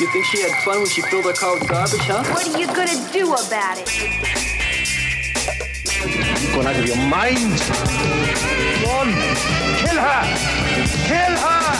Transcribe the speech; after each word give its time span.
You 0.00 0.10
think 0.10 0.24
she 0.24 0.40
had 0.42 0.50
fun 0.64 0.78
when 0.78 0.86
she 0.88 1.02
filled 1.02 1.24
her 1.24 1.32
car 1.32 1.54
with 1.54 1.68
garbage, 1.68 2.00
huh? 2.00 2.24
What 2.34 2.48
are 2.48 2.58
you 2.58 2.66
gonna 2.66 2.98
do 3.12 3.32
about 3.32 3.78
it? 3.78 3.86
You're 6.42 6.52
Going 6.52 6.66
out 6.66 6.74
of 6.74 6.84
your 6.84 6.96
mind. 7.06 7.54
One, 8.82 9.14
kill 9.78 9.94
her! 9.94 10.22
Kill 11.06 11.34
her! 11.38 11.78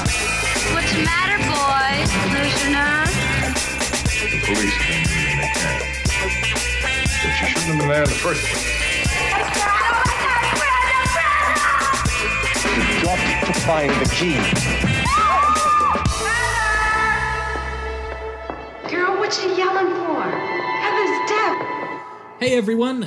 What's 0.73 0.93
the 0.95 1.03
matter, 1.03 1.43
boys? 1.43 2.07
Lose 2.31 2.55
your? 2.71 3.11
The 4.31 4.39
police 4.47 4.79
came 4.79 5.11
in 5.11 5.43
they 5.43 5.51
can. 5.51 5.83
But 7.19 7.35
you 7.35 7.47
shouldn't 7.51 7.67
have 7.67 7.79
been 7.79 7.89
there 7.89 8.05
in 8.05 8.09
the 8.09 8.15
first 8.15 8.47
place. 8.47 8.63
You've 12.79 13.03
got 13.03 13.19
to 13.47 13.53
find 13.67 13.91
the 13.91 14.07
key. 14.15 14.94
Heather's. 19.65 21.31
Hey 22.39 22.55
everyone! 22.57 23.07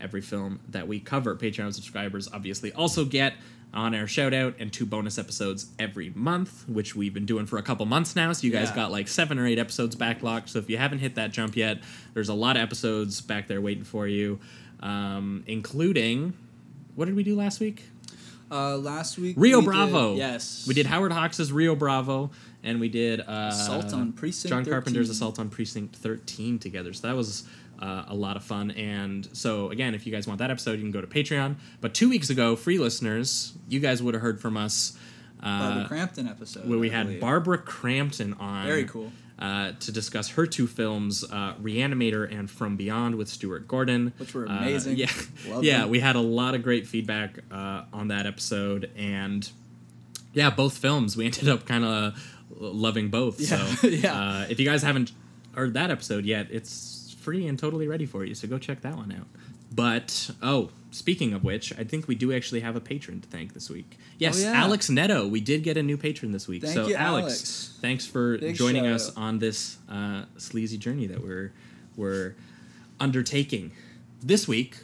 every 0.00 0.20
film 0.20 0.60
that 0.68 0.86
we 0.88 1.00
cover. 1.00 1.34
Patreon 1.36 1.72
subscribers 1.74 2.28
obviously 2.32 2.72
also 2.72 3.04
get 3.04 3.34
on 3.74 3.94
air 3.94 4.06
shout 4.06 4.32
out 4.32 4.54
and 4.58 4.72
two 4.72 4.86
bonus 4.86 5.18
episodes 5.18 5.66
every 5.78 6.10
month, 6.14 6.66
which 6.68 6.94
we've 6.96 7.12
been 7.12 7.26
doing 7.26 7.44
for 7.46 7.58
a 7.58 7.62
couple 7.62 7.84
months 7.84 8.16
now. 8.16 8.32
So 8.32 8.46
you 8.46 8.52
guys 8.52 8.68
Yeah. 8.70 8.76
got 8.76 8.92
like 8.92 9.08
seven 9.08 9.38
or 9.38 9.46
eight 9.46 9.58
episodes 9.58 9.96
backlogged. 9.96 10.48
So 10.48 10.58
if 10.58 10.70
you 10.70 10.78
haven't 10.78 11.00
hit 11.00 11.16
that 11.16 11.32
jump 11.32 11.56
yet, 11.56 11.80
there's 12.14 12.28
a 12.28 12.34
lot 12.34 12.56
of 12.56 12.62
episodes 12.62 13.20
back 13.20 13.48
there 13.48 13.60
waiting 13.60 13.84
for 13.84 14.06
you, 14.06 14.38
um, 14.80 15.42
including 15.46 16.32
what 16.94 17.04
did 17.06 17.16
we 17.16 17.22
do 17.24 17.34
last 17.36 17.60
week? 17.60 17.84
Uh, 18.50 18.76
last 18.78 19.18
week, 19.18 19.34
Rio 19.36 19.58
we 19.58 19.64
Bravo. 19.66 20.10
Did, 20.12 20.18
yes, 20.18 20.64
we 20.68 20.72
did 20.74 20.86
Howard 20.86 21.10
Hawks' 21.10 21.50
Rio 21.50 21.74
Bravo, 21.74 22.30
and 22.62 22.78
we 22.78 22.88
did 22.88 23.20
uh, 23.20 23.48
Assault 23.50 23.92
on 23.92 24.12
Precinct 24.12 24.50
John 24.50 24.64
Carpenter's 24.64 25.08
13. 25.08 25.10
Assault 25.10 25.38
on 25.40 25.48
Precinct 25.50 25.96
13 25.96 26.60
together. 26.60 26.92
So 26.92 27.08
that 27.08 27.16
was 27.16 27.42
uh, 27.80 28.04
a 28.08 28.14
lot 28.14 28.36
of 28.36 28.44
fun. 28.44 28.70
And 28.72 29.28
so 29.32 29.70
again, 29.70 29.94
if 29.94 30.06
you 30.06 30.12
guys 30.12 30.26
want 30.26 30.38
that 30.38 30.50
episode, 30.50 30.72
you 30.72 30.82
can 30.82 30.90
go 30.90 31.00
to 31.00 31.06
Patreon. 31.06 31.56
But 31.80 31.94
two 31.94 32.08
weeks 32.08 32.30
ago, 32.30 32.56
free 32.56 32.78
listeners, 32.78 33.52
you 33.68 33.80
guys 33.80 34.02
would 34.02 34.14
have 34.14 34.22
heard 34.22 34.40
from 34.40 34.56
us. 34.56 34.96
Barbara 35.42 35.82
Uh, 35.84 35.88
Crampton 35.88 36.26
episode 36.28 36.66
where 36.68 36.78
we 36.78 36.90
I 36.90 36.94
had 36.94 37.06
believe. 37.06 37.20
Barbara 37.20 37.58
Crampton 37.58 38.34
on. 38.34 38.66
Very 38.66 38.84
cool. 38.84 39.12
Uh, 39.38 39.72
to 39.80 39.92
discuss 39.92 40.30
her 40.30 40.46
two 40.46 40.66
films, 40.66 41.22
uh, 41.30 41.52
Reanimator 41.62 42.24
and 42.34 42.50
From 42.50 42.76
Beyond 42.78 43.16
with 43.16 43.28
Stuart 43.28 43.68
Gordon, 43.68 44.14
Which 44.16 44.32
were 44.32 44.48
Uh, 44.48 44.56
amazing. 44.56 44.96
yeah, 44.96 45.10
Love 45.48 45.62
yeah, 45.62 45.80
them. 45.80 45.90
we 45.90 46.00
had 46.00 46.16
a 46.16 46.20
lot 46.20 46.54
of 46.54 46.62
great 46.62 46.86
feedback 46.86 47.40
uh, 47.52 47.82
on 47.92 48.08
that 48.08 48.24
episode, 48.24 48.90
and 48.96 49.50
yeah, 50.32 50.48
both 50.48 50.78
films 50.78 51.18
we 51.18 51.24
ended 51.26 51.50
up 51.50 51.66
kind 51.66 51.84
of 51.84 52.14
loving 52.58 53.10
both. 53.10 53.38
Yeah, 53.38 53.66
So 53.66 53.86
yeah. 53.88 54.14
Uh, 54.18 54.46
if 54.48 54.58
you 54.58 54.64
guys 54.64 54.82
haven't 54.82 55.12
heard 55.52 55.74
that 55.74 55.90
episode 55.90 56.24
yet, 56.24 56.46
it's 56.50 57.05
free 57.26 57.48
and 57.48 57.58
totally 57.58 57.88
ready 57.88 58.06
for 58.06 58.24
you. 58.24 58.36
So 58.36 58.46
go 58.46 58.56
check 58.56 58.82
that 58.82 58.96
one 58.96 59.10
out. 59.10 59.26
But 59.74 60.30
oh, 60.40 60.70
speaking 60.92 61.32
of 61.32 61.42
which, 61.42 61.76
I 61.76 61.82
think 61.82 62.06
we 62.06 62.14
do 62.14 62.32
actually 62.32 62.60
have 62.60 62.76
a 62.76 62.80
patron 62.80 63.20
to 63.20 63.28
thank 63.28 63.52
this 63.52 63.68
week. 63.68 63.98
Yes, 64.16 64.40
yeah. 64.40 64.52
Alex 64.52 64.88
Netto. 64.88 65.26
We 65.26 65.40
did 65.40 65.64
get 65.64 65.76
a 65.76 65.82
new 65.82 65.96
patron 65.96 66.30
this 66.30 66.46
week. 66.46 66.62
Thank 66.62 66.74
so 66.74 66.86
you, 66.86 66.94
Alex, 66.94 67.26
Alex. 67.26 67.78
thanks 67.80 68.06
for 68.06 68.38
Big 68.38 68.54
joining 68.54 68.86
us 68.86 69.10
out. 69.10 69.16
on 69.18 69.38
this 69.40 69.78
uh, 69.90 70.26
sleazy 70.36 70.78
journey 70.78 71.08
that 71.08 71.20
we're 71.20 71.52
we're 71.96 72.36
undertaking. 73.00 73.72
This 74.22 74.46
week, 74.46 74.76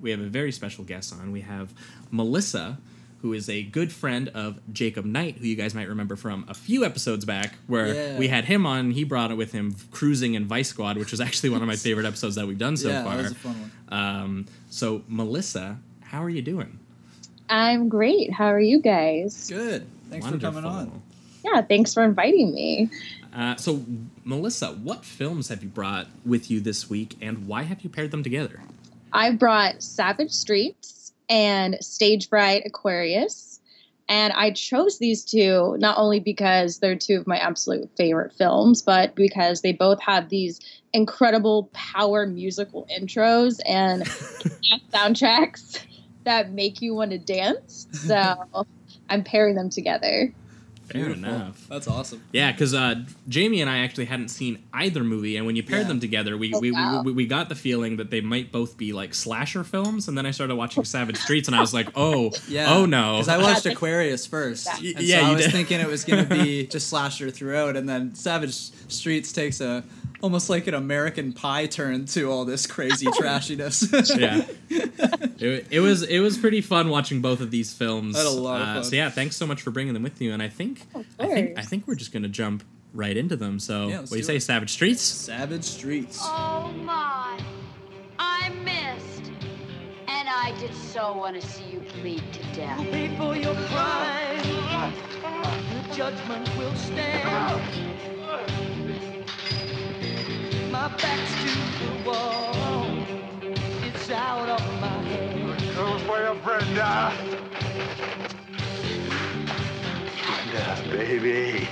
we 0.00 0.10
have 0.10 0.20
a 0.20 0.28
very 0.28 0.52
special 0.52 0.84
guest 0.84 1.12
on. 1.12 1.32
We 1.32 1.42
have 1.42 1.74
Melissa, 2.10 2.78
who 3.22 3.32
is 3.32 3.48
a 3.48 3.62
good 3.62 3.92
friend 3.92 4.28
of 4.30 4.58
Jacob 4.72 5.04
Knight, 5.04 5.36
who 5.38 5.46
you 5.46 5.56
guys 5.56 5.74
might 5.74 5.88
remember 5.88 6.16
from 6.16 6.44
a 6.48 6.54
few 6.54 6.84
episodes 6.84 7.24
back, 7.24 7.54
where 7.66 7.94
Yeah. 7.94 8.18
we 8.18 8.28
had 8.28 8.46
him 8.46 8.64
on. 8.66 8.92
He 8.92 9.04
brought 9.04 9.30
it 9.30 9.34
with 9.36 9.52
him, 9.52 9.74
cruising 9.90 10.34
in 10.34 10.46
Vice 10.46 10.68
Squad, 10.68 10.96
which 10.96 11.10
was 11.10 11.20
actually 11.20 11.50
one 11.50 11.60
of 11.62 11.68
my 11.68 11.76
favorite 11.88 12.06
episodes 12.06 12.34
that 12.36 12.46
we've 12.46 12.58
done 12.58 12.76
so 12.76 12.88
yeah, 12.88 13.04
far. 13.04 13.16
that 13.16 13.22
was 13.24 13.32
a 13.32 13.34
fun 13.34 13.54
one. 13.60 13.70
Um, 13.88 14.46
so, 14.70 15.02
Melissa, 15.08 15.78
how 16.02 16.22
are 16.24 16.30
you 16.30 16.42
doing? 16.42 16.78
I'm 17.48 17.88
great. 17.88 18.32
How 18.32 18.46
are 18.46 18.60
you 18.60 18.80
guys? 18.80 19.48
Good. 19.48 19.86
Thanks 20.08 20.26
for 20.26 20.38
coming 20.38 20.64
on. 20.64 21.02
Yeah, 21.44 21.62
thanks 21.62 21.92
for 21.94 22.02
inviting 22.04 22.54
me. 22.54 22.90
Uh, 23.34 23.56
so, 23.56 23.84
Melissa, 24.24 24.68
what 24.72 25.04
films 25.04 25.48
have 25.48 25.62
you 25.62 25.68
brought 25.68 26.06
with 26.24 26.50
you 26.50 26.60
this 26.60 26.90
week, 26.90 27.16
and 27.20 27.46
why 27.46 27.62
have 27.62 27.82
you 27.82 27.90
paired 27.90 28.10
them 28.10 28.22
together? 28.22 28.60
I 29.12 29.32
brought 29.32 29.82
Savage 29.82 30.30
Streets 30.32 30.99
and 31.30 31.78
Stage 31.80 32.28
Fright 32.28 32.64
Aquarius. 32.66 33.60
And 34.08 34.32
I 34.32 34.50
chose 34.50 34.98
these 34.98 35.24
two 35.24 35.76
not 35.78 35.96
only 35.96 36.18
because 36.18 36.80
they're 36.80 36.96
two 36.96 37.16
of 37.16 37.28
my 37.28 37.38
absolute 37.38 37.88
favorite 37.96 38.32
films, 38.32 38.82
but 38.82 39.14
because 39.14 39.62
they 39.62 39.72
both 39.72 40.02
have 40.02 40.28
these 40.28 40.60
incredible 40.92 41.70
power 41.72 42.26
musical 42.26 42.88
intros 42.92 43.60
and 43.64 44.02
soundtracks 44.92 45.80
that 46.24 46.50
make 46.50 46.82
you 46.82 46.92
want 46.92 47.12
to 47.12 47.18
dance. 47.18 47.86
So 47.92 48.34
I'm 49.08 49.22
pairing 49.22 49.54
them 49.54 49.70
together. 49.70 50.34
Fair 50.90 51.06
Beautiful. 51.06 51.28
enough. 51.30 51.66
That's 51.68 51.86
awesome. 51.86 52.22
Yeah, 52.32 52.50
because 52.50 52.74
uh, 52.74 52.96
Jamie 53.28 53.60
and 53.60 53.70
I 53.70 53.78
actually 53.78 54.06
hadn't 54.06 54.28
seen 54.30 54.62
either 54.72 55.04
movie, 55.04 55.36
and 55.36 55.46
when 55.46 55.54
you 55.56 55.62
paired 55.62 55.82
Yeah. 55.82 55.88
them 55.88 56.00
together, 56.00 56.36
we, 56.36 56.52
Oh, 56.54 56.58
we, 56.60 56.72
wow. 56.72 57.02
we, 57.04 57.12
we 57.12 57.26
got 57.26 57.48
the 57.48 57.54
feeling 57.54 57.96
that 57.98 58.10
they 58.10 58.20
might 58.20 58.50
both 58.50 58.76
be 58.76 58.92
like 58.92 59.14
slasher 59.14 59.62
films, 59.64 60.08
and 60.08 60.18
then 60.18 60.26
I 60.26 60.32
started 60.32 60.56
watching 60.56 60.84
Savage 60.84 61.16
Streets, 61.18 61.46
and 61.48 61.54
I 61.56 61.60
was 61.60 61.72
like, 61.72 61.88
oh, 61.96 62.32
Yeah. 62.48 62.74
oh 62.74 62.86
no. 62.86 63.14
Because 63.14 63.28
I 63.28 63.38
watched 63.38 63.66
Aquarius 63.66 64.26
first. 64.26 64.66
Y- 64.82 64.94
And 64.96 65.04
yeah, 65.06 65.20
so 65.20 65.26
you 65.26 65.30
I 65.30 65.34
was 65.36 65.42
did. 65.44 65.52
thinking 65.52 65.80
it 65.80 65.86
was 65.86 66.04
going 66.04 66.26
to 66.26 66.34
be 66.34 66.66
just 66.74 66.88
slasher 66.88 67.30
throughout, 67.30 67.76
and 67.76 67.88
then 67.88 68.14
Savage 68.14 68.54
Streets 68.54 69.32
takes 69.32 69.60
a 69.60 69.84
almost 70.22 70.50
like 70.50 70.66
an 70.66 70.74
American 70.74 71.32
Pie 71.32 71.66
turn 71.66 72.04
to 72.06 72.30
all 72.30 72.44
this 72.44 72.66
crazy 72.66 73.06
trashiness. 73.20 74.18
yeah, 74.18 74.44
it, 75.38 75.66
it 75.70 75.80
was 75.80 76.02
it 76.02 76.20
was 76.20 76.36
pretty 76.38 76.60
fun 76.60 76.88
watching 76.88 77.20
both 77.20 77.40
of 77.40 77.50
these 77.50 77.72
films. 77.72 78.16
I 78.16 78.20
had 78.20 78.26
a 78.26 78.30
lot 78.30 78.60
of 78.62 78.68
Uh, 78.68 78.74
fun. 78.74 78.84
So 78.84 78.96
yeah, 78.96 79.10
thanks 79.10 79.36
so 79.36 79.46
much 79.46 79.62
for 79.62 79.70
bringing 79.70 79.94
them 79.94 80.02
with 80.02 80.20
you, 80.20 80.32
and 80.32 80.42
I 80.42 80.48
think 80.48 80.86
Of 80.94 81.06
I 81.18 81.26
think 81.26 81.58
I 81.58 81.62
think 81.62 81.86
we're 81.86 81.94
just 81.94 82.12
gonna 82.12 82.28
jump 82.28 82.62
right 82.92 83.16
into 83.16 83.36
them. 83.36 83.58
So 83.60 83.88
Yeah, 83.88 84.00
what 84.00 84.08
do 84.10 84.16
you 84.16 84.22
do 84.22 84.26
say, 84.26 84.36
it. 84.36 84.42
Savage 84.42 84.70
Streets? 84.70 85.00
Savage 85.02 85.64
Streets. 85.64 86.18
Oh 86.22 86.72
my. 86.84 87.40
I 88.18 88.50
missed. 88.64 89.30
And 90.08 90.28
I 90.28 90.52
did 90.58 90.74
so 90.74 91.16
want 91.16 91.40
to 91.40 91.46
see 91.46 91.64
you 91.72 91.80
bleed 92.00 92.22
to 92.32 92.42
death. 92.54 92.78
pay 92.90 93.16
for 93.16 93.36
your 93.36 93.54
crime. 93.54 94.92
The 95.88 95.94
judgment 95.94 96.50
will 96.58 96.74
stand. 96.74 98.19
My 100.80 100.88
back's 100.88 101.34
to 101.42 101.84
the 101.84 102.08
wall. 102.08 102.86
It's 103.84 104.08
out 104.08 104.48
of 104.48 104.80
my 104.80 104.88
head. 104.88 105.76
Goes 105.76 106.00
for 106.04 106.18
your 106.18 106.34
Brenda. 106.36 107.12
Brenda, 110.24 110.82
baby. 110.88 111.68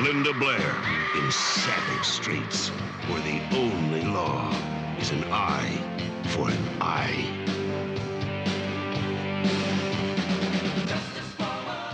Linda 0.00 0.32
Blair 0.34 0.76
in 1.16 1.32
Savage 1.32 2.04
Streets, 2.04 2.68
where 3.08 3.20
the 3.22 3.42
only 3.56 4.02
law 4.02 4.48
is 5.00 5.10
an 5.10 5.24
eye 5.24 5.76
for 6.26 6.48
an 6.48 6.68
eye. 6.80 7.26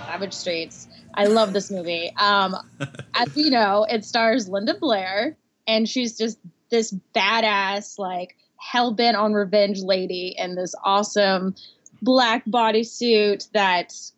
Savage 0.06 0.34
Streets. 0.34 0.88
I 1.14 1.26
love 1.26 1.52
this 1.52 1.70
movie. 1.70 2.12
Um, 2.16 2.56
as 3.14 3.36
you 3.36 3.50
know, 3.50 3.86
it 3.88 4.04
stars 4.04 4.48
Linda 4.48 4.74
Blair, 4.74 5.36
and 5.66 5.88
she's 5.88 6.16
just 6.16 6.38
this 6.70 6.94
badass, 7.14 7.98
like 7.98 8.36
hell 8.56 8.92
bent 8.92 9.16
on 9.16 9.32
revenge 9.32 9.80
lady 9.80 10.34
in 10.36 10.54
this 10.54 10.74
awesome 10.84 11.54
black 12.00 12.44
bodysuit 12.46 13.48
that's 13.52 14.12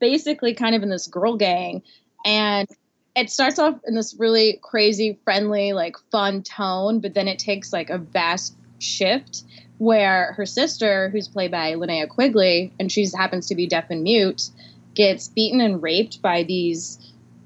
basically 0.00 0.54
kind 0.54 0.74
of 0.74 0.82
in 0.82 0.88
this 0.88 1.06
girl 1.06 1.36
gang. 1.36 1.82
And 2.24 2.68
it 3.16 3.30
starts 3.30 3.58
off 3.58 3.80
in 3.86 3.94
this 3.94 4.14
really 4.18 4.58
crazy, 4.62 5.18
friendly, 5.24 5.72
like 5.72 5.96
fun 6.10 6.42
tone, 6.42 7.00
but 7.00 7.14
then 7.14 7.28
it 7.28 7.38
takes 7.38 7.72
like 7.72 7.90
a 7.90 7.98
vast 7.98 8.54
shift 8.78 9.44
where 9.78 10.34
her 10.34 10.46
sister, 10.46 11.08
who's 11.08 11.28
played 11.28 11.50
by 11.50 11.72
Linnea 11.72 12.08
Quigley, 12.08 12.72
and 12.78 12.92
she 12.92 13.06
happens 13.16 13.46
to 13.46 13.54
be 13.54 13.66
deaf 13.66 13.86
and 13.90 14.02
mute, 14.02 14.50
gets 15.00 15.28
beaten 15.28 15.60
and 15.60 15.82
raped 15.82 16.20
by 16.22 16.42
these 16.42 16.98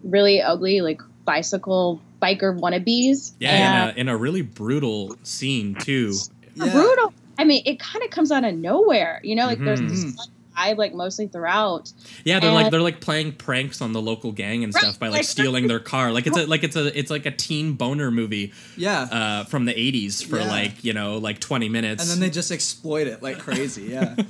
really 0.03 0.43
ugly, 0.43 0.81
like 0.81 1.01
bicycle 1.25 2.01
biker 2.21 2.59
wannabes. 2.59 3.33
Yeah, 3.39 3.51
and 3.51 3.91
in, 3.91 3.97
a, 3.97 4.01
in 4.01 4.09
a 4.09 4.17
really 4.17 4.43
brutal 4.43 5.17
scene 5.23 5.75
too. 5.77 6.13
are 6.61 6.69
brutal. 6.69 7.13
I 7.39 7.45
mean, 7.45 7.63
it 7.65 7.79
kind 7.79 8.05
of 8.05 8.11
comes 8.11 8.31
out 8.33 8.45
of 8.45 8.55
nowhere. 8.55 9.21
You 9.23 9.37
know, 9.37 9.47
like 9.47 9.59
there's 9.65 9.81
Mhm. 9.81 9.89
this 9.89 10.03
fun 10.05 10.27
vibe 10.57 10.77
like 10.77 10.95
mostly 10.95 11.27
throughout. 11.27 11.93
Yeah, 12.25 12.41
they're 12.41 12.53
like 12.53 12.71
they're 12.71 12.81
like 12.81 13.01
playing 13.01 13.33
pranks 13.33 13.81
on 13.81 13.93
the 13.93 14.01
local 14.01 14.33
gang 14.33 14.65
and 14.65 14.75
Right, 14.75 14.83
stuff 14.85 14.99
by 14.99 15.09
like 15.09 15.19
like- 15.19 15.25
stealing 15.25 15.67
their 15.69 15.81
car. 15.81 16.13
Like 16.13 16.27
it's 16.27 16.37
a 16.37 16.47
like 16.47 16.63
it's 16.65 16.77
a 16.77 16.97
it's 16.99 17.11
like 17.11 17.27
a 17.27 17.31
teen 17.31 17.75
boner 17.75 18.11
movie. 18.11 18.53
Yeah. 18.77 19.03
Uh, 19.03 19.45
from 19.45 19.65
the 19.65 19.75
'80s 19.75 20.25
for 20.25 20.39
Yeah. 20.39 20.49
like 20.49 20.85
you 20.85 20.93
know 20.93 21.19
like 21.19 21.41
20 21.41 21.69
minutes. 21.69 22.03
and 22.03 22.11
then 22.11 22.21
they 22.21 22.31
just 22.33 22.51
exploit 22.51 23.07
it 23.07 23.23
like 23.23 23.39
crazy. 23.39 23.83
Yeah. 23.85 24.15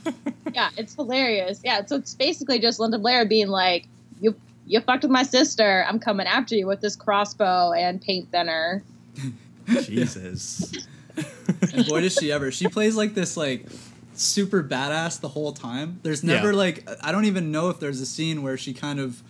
Yeah, 0.52 0.70
it's 0.76 0.94
hilarious. 0.94 1.60
Yeah, 1.64 1.84
so 1.84 1.96
it's 1.96 2.14
basically 2.14 2.60
just 2.60 2.78
Linda 2.78 2.96
Blair 2.98 3.24
being 3.26 3.48
like, 3.48 3.88
"You 4.20 4.36
you 4.68 4.78
fucked 4.80 5.02
with 5.02 5.10
my 5.10 5.24
sister. 5.24 5.84
I'm 5.88 5.98
coming 5.98 6.28
after 6.28 6.54
you 6.54 6.68
with 6.68 6.80
this 6.80 6.94
crossbow 6.94 7.72
and 7.72 8.00
paint 8.00 8.30
thinner." 8.30 8.84
Jesus. 9.82 10.72
and 11.72 11.86
boy 11.86 12.02
does 12.02 12.14
she 12.14 12.30
ever. 12.30 12.50
She 12.52 12.68
plays 12.68 12.94
like 12.96 13.14
this 13.14 13.36
like 13.36 13.66
super 14.14 14.62
badass 14.62 15.20
the 15.20 15.28
whole 15.28 15.52
time. 15.52 16.00
There's 16.02 16.22
never 16.24 16.50
Yeah. 16.52 16.58
like 16.58 16.88
I 17.02 17.12
don't 17.12 17.24
even 17.26 17.50
know 17.52 17.68
if 17.70 17.80
there's 17.80 18.00
a 18.00 18.06
scene 18.06 18.42
where 18.42 18.56
she 18.56 18.72
kind 18.72 19.00
of 19.00 19.22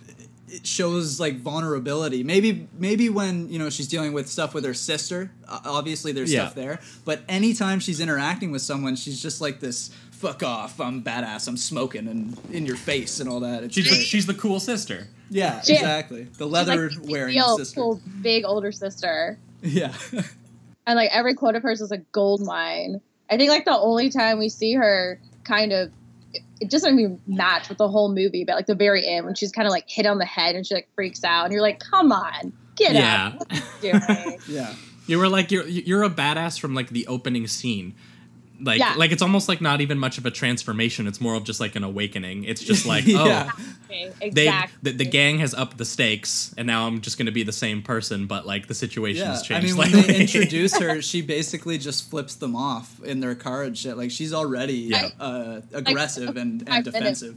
it 0.47 0.65
shows 0.65 1.19
like 1.19 1.39
vulnerability. 1.39 2.23
Maybe 2.23 2.67
maybe 2.77 3.09
when 3.09 3.49
you 3.49 3.57
know 3.59 3.69
she's 3.69 3.87
dealing 3.87 4.13
with 4.13 4.29
stuff 4.29 4.53
with 4.53 4.63
her 4.65 4.73
sister. 4.75 5.31
Uh, 5.47 5.59
obviously 5.65 6.11
there's 6.11 6.31
Yeah. 6.31 6.41
stuff 6.45 6.55
there, 6.55 6.79
but 7.03 7.21
anytime 7.27 7.79
she's 7.79 7.99
interacting 7.99 8.51
with 8.51 8.61
someone, 8.61 8.95
she's 8.95 9.21
just 9.21 9.41
like 9.41 9.59
this. 9.59 9.89
Fuck 10.11 10.43
off! 10.43 10.79
I'm 10.79 11.03
badass. 11.03 11.47
I'm 11.47 11.57
smoking 11.57 12.07
and 12.07 12.37
in 12.51 12.65
your 12.65 12.77
face 12.77 13.19
and 13.19 13.27
all 13.29 13.41
that. 13.41 13.63
It's 13.63 13.75
She's 13.75 13.87
great. 13.87 14.01
she's 14.05 14.25
the 14.25 14.33
cool 14.33 14.59
sister. 14.61 15.07
yeah, 15.29 15.61
She- 15.61 15.73
exactly. 15.73 16.23
The 16.37 16.47
leather 16.47 16.89
She's 16.89 16.99
like, 16.99 17.09
wearing 17.11 17.35
real 17.35 17.57
sister. 17.57 17.81
cool, 17.81 18.01
big 18.21 18.45
older 18.45 18.71
sister. 18.71 19.37
Yeah. 19.61 19.93
and 20.87 20.95
like 20.95 21.09
every 21.11 21.33
quote 21.33 21.55
of 21.55 21.63
hers 21.63 21.81
is 21.81 21.91
a 21.91 21.97
gold 21.97 22.41
mine. 22.45 23.01
I 23.29 23.37
think 23.37 23.49
like 23.49 23.65
the 23.65 23.77
only 23.77 24.09
time 24.09 24.39
we 24.39 24.49
see 24.49 24.73
her 24.73 25.19
kind 25.43 25.71
of 25.71 25.91
it 26.61 26.69
doesn't 26.69 26.97
even 26.99 27.19
match 27.27 27.69
with 27.69 27.77
the 27.77 27.87
whole 27.89 28.13
movie, 28.13 28.43
but 28.45 28.55
like 28.55 28.65
the 28.65 28.75
very 28.75 29.05
end 29.05 29.25
when 29.25 29.35
she's 29.35 29.51
kind 29.51 29.67
of 29.67 29.71
like 29.71 29.89
hit 29.89 30.05
on 30.05 30.17
the 30.17 30.25
head 30.25 30.55
and 30.55 30.65
she 30.65 30.73
like 30.73 30.89
freaks 30.95 31.23
out 31.23 31.43
and 31.45 31.53
you're 31.53 31.61
like, 31.61 31.79
come 31.79 32.11
on, 32.11 32.53
get 32.75 32.93
Yeah. 32.93 33.33
out. 33.33 33.39
What 33.39 33.51
are 33.51 33.55
you 33.55 33.91
doing? 34.25 34.39
yeah. 34.47 34.73
You 35.07 35.19
were 35.19 35.27
like 35.29 35.51
you're 35.51 35.67
you're 35.67 36.03
a 36.03 36.09
badass 36.09 36.59
from 36.59 36.73
like 36.73 36.89
the 36.89 37.05
opening 37.07 37.47
scene. 37.47 37.93
Like 38.61 38.79
Yeah. 38.79 38.93
like 38.95 39.11
it's 39.11 39.21
almost 39.21 39.49
like 39.49 39.59
not 39.61 39.81
even 39.81 39.97
much 39.97 40.17
of 40.17 40.25
a 40.25 40.31
transformation. 40.31 41.07
It's 41.07 41.19
more 41.19 41.35
of 41.35 41.43
just 41.43 41.59
like 41.59 41.75
an 41.75 41.83
awakening. 41.83 42.45
It's 42.45 42.61
just 42.63 42.85
like 42.93 43.03
oh 43.09 43.49
exactly. 43.89 44.29
they 44.31 44.51
the, 44.81 44.91
the 44.91 45.05
gang 45.05 45.39
has 45.39 45.53
upped 45.53 45.77
the 45.77 45.85
stakes 45.85 46.53
and 46.57 46.65
now 46.67 46.87
I'm 46.87 47.01
just 47.01 47.17
going 47.17 47.25
to 47.27 47.31
be 47.31 47.43
the 47.43 47.51
same 47.51 47.81
person 47.81 48.27
but 48.27 48.45
like 48.47 48.67
the 48.67 48.73
situation 48.73 49.23
Yeah, 49.25 49.31
has 49.31 49.41
I 49.41 49.45
changed 49.45 49.67
mean, 49.67 49.77
when 49.77 49.89
slightly. 49.89 50.13
they 50.13 50.21
introduce 50.21 50.77
her, 50.79 51.01
she 51.11 51.21
basically 51.21 51.77
just 51.77 52.09
flips 52.09 52.35
them 52.35 52.55
off 52.55 53.01
in 53.03 53.19
their 53.19 53.35
car 53.35 53.63
and 53.63 53.77
shit. 53.77 53.97
Like 53.97 54.11
she's 54.11 54.33
already 54.33 54.73
Yeah. 54.89 55.09
uh, 55.19 55.61
aggressive 55.73 56.37
and, 56.37 56.63
and 56.67 56.83
defensive. 56.85 57.35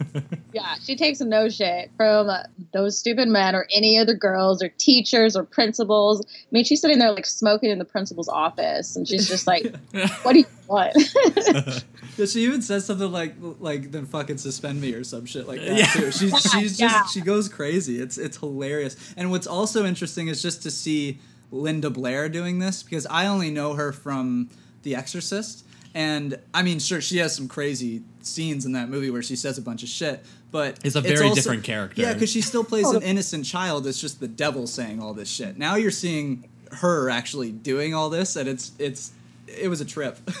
Yeah, 0.52 0.74
she 0.82 0.96
takes 0.96 1.20
no 1.20 1.48
shit 1.48 1.92
from 1.96 2.28
uh, 2.28 2.42
those 2.72 2.98
stupid 2.98 3.28
men 3.28 3.54
or 3.54 3.68
any 3.72 3.96
other 3.98 4.14
girls 4.14 4.60
or 4.60 4.68
teachers 4.68 5.36
or 5.36 5.44
principals. 5.44 6.26
I 6.26 6.28
mean, 6.50 6.64
she's 6.64 6.80
sitting 6.80 6.98
there 6.98 7.12
like 7.12 7.24
smoking 7.26 7.70
in 7.70 7.78
the 7.78 7.84
principal's 7.84 8.28
office, 8.28 8.96
and 8.96 9.06
she's 9.06 9.28
just 9.28 9.46
like, 9.46 9.72
"What 10.22 10.32
do 10.32 10.40
you 10.40 10.46
want?" 10.66 10.96
Yeah, 12.16 12.26
she 12.26 12.40
even 12.44 12.60
says 12.62 12.84
something 12.84 13.10
like 13.12 13.34
like 13.60 13.92
then 13.92 14.04
fucking 14.06 14.38
suspend 14.38 14.80
me 14.80 14.92
or 14.92 15.04
some 15.04 15.24
shit 15.24 15.46
like 15.46 15.60
that 15.60 15.76
Yeah. 15.78 15.86
too. 15.86 16.10
She's 16.10 16.36
she's 16.50 16.76
just 16.76 16.80
Yeah. 16.80 17.06
she 17.06 17.20
goes 17.20 17.48
crazy. 17.48 18.00
It's 18.00 18.18
it's 18.18 18.36
hilarious. 18.38 18.96
And 19.16 19.30
what's 19.30 19.46
also 19.46 19.86
interesting 19.86 20.26
is 20.28 20.42
just 20.42 20.62
to 20.64 20.70
see 20.70 21.18
Linda 21.52 21.88
Blair 21.90 22.28
doing 22.28 22.58
this 22.58 22.82
because 22.82 23.06
I 23.06 23.26
only 23.26 23.50
know 23.50 23.74
her 23.74 23.92
from 23.92 24.50
The 24.82 24.96
Exorcist. 24.96 25.64
And 25.94 26.38
I 26.54 26.62
mean, 26.62 26.78
sure, 26.78 27.00
she 27.00 27.18
has 27.18 27.34
some 27.34 27.48
crazy 27.48 28.02
scenes 28.22 28.64
in 28.66 28.72
that 28.72 28.88
movie 28.88 29.10
where 29.10 29.22
she 29.22 29.34
says 29.36 29.58
a 29.58 29.62
bunch 29.62 29.82
of 29.82 29.88
shit, 29.88 30.24
but 30.52 30.78
It's 30.84 30.94
a 30.96 31.00
very 31.00 31.30
different 31.30 31.64
character. 31.64 32.00
Yeah, 32.02 32.12
because 32.12 32.30
she 32.30 32.40
still 32.42 32.62
plays 32.64 32.86
Oh, 32.86 32.96
an 32.96 33.02
innocent 33.02 33.44
child. 33.44 33.86
It's 33.86 34.00
just 34.00 34.20
the 34.20 34.28
devil 34.28 34.66
saying 34.66 35.00
all 35.02 35.14
this 35.14 35.28
shit. 35.28 35.58
Now 35.58 35.74
you're 35.76 35.90
seeing 35.90 36.48
her 36.72 37.10
actually 37.10 37.50
doing 37.50 37.94
all 37.94 38.10
this, 38.10 38.36
and 38.36 38.48
it's 38.48 38.72
it's 38.78 39.10
it 39.48 39.68
was 39.68 39.80
a 39.80 39.84
trip. 39.84 40.18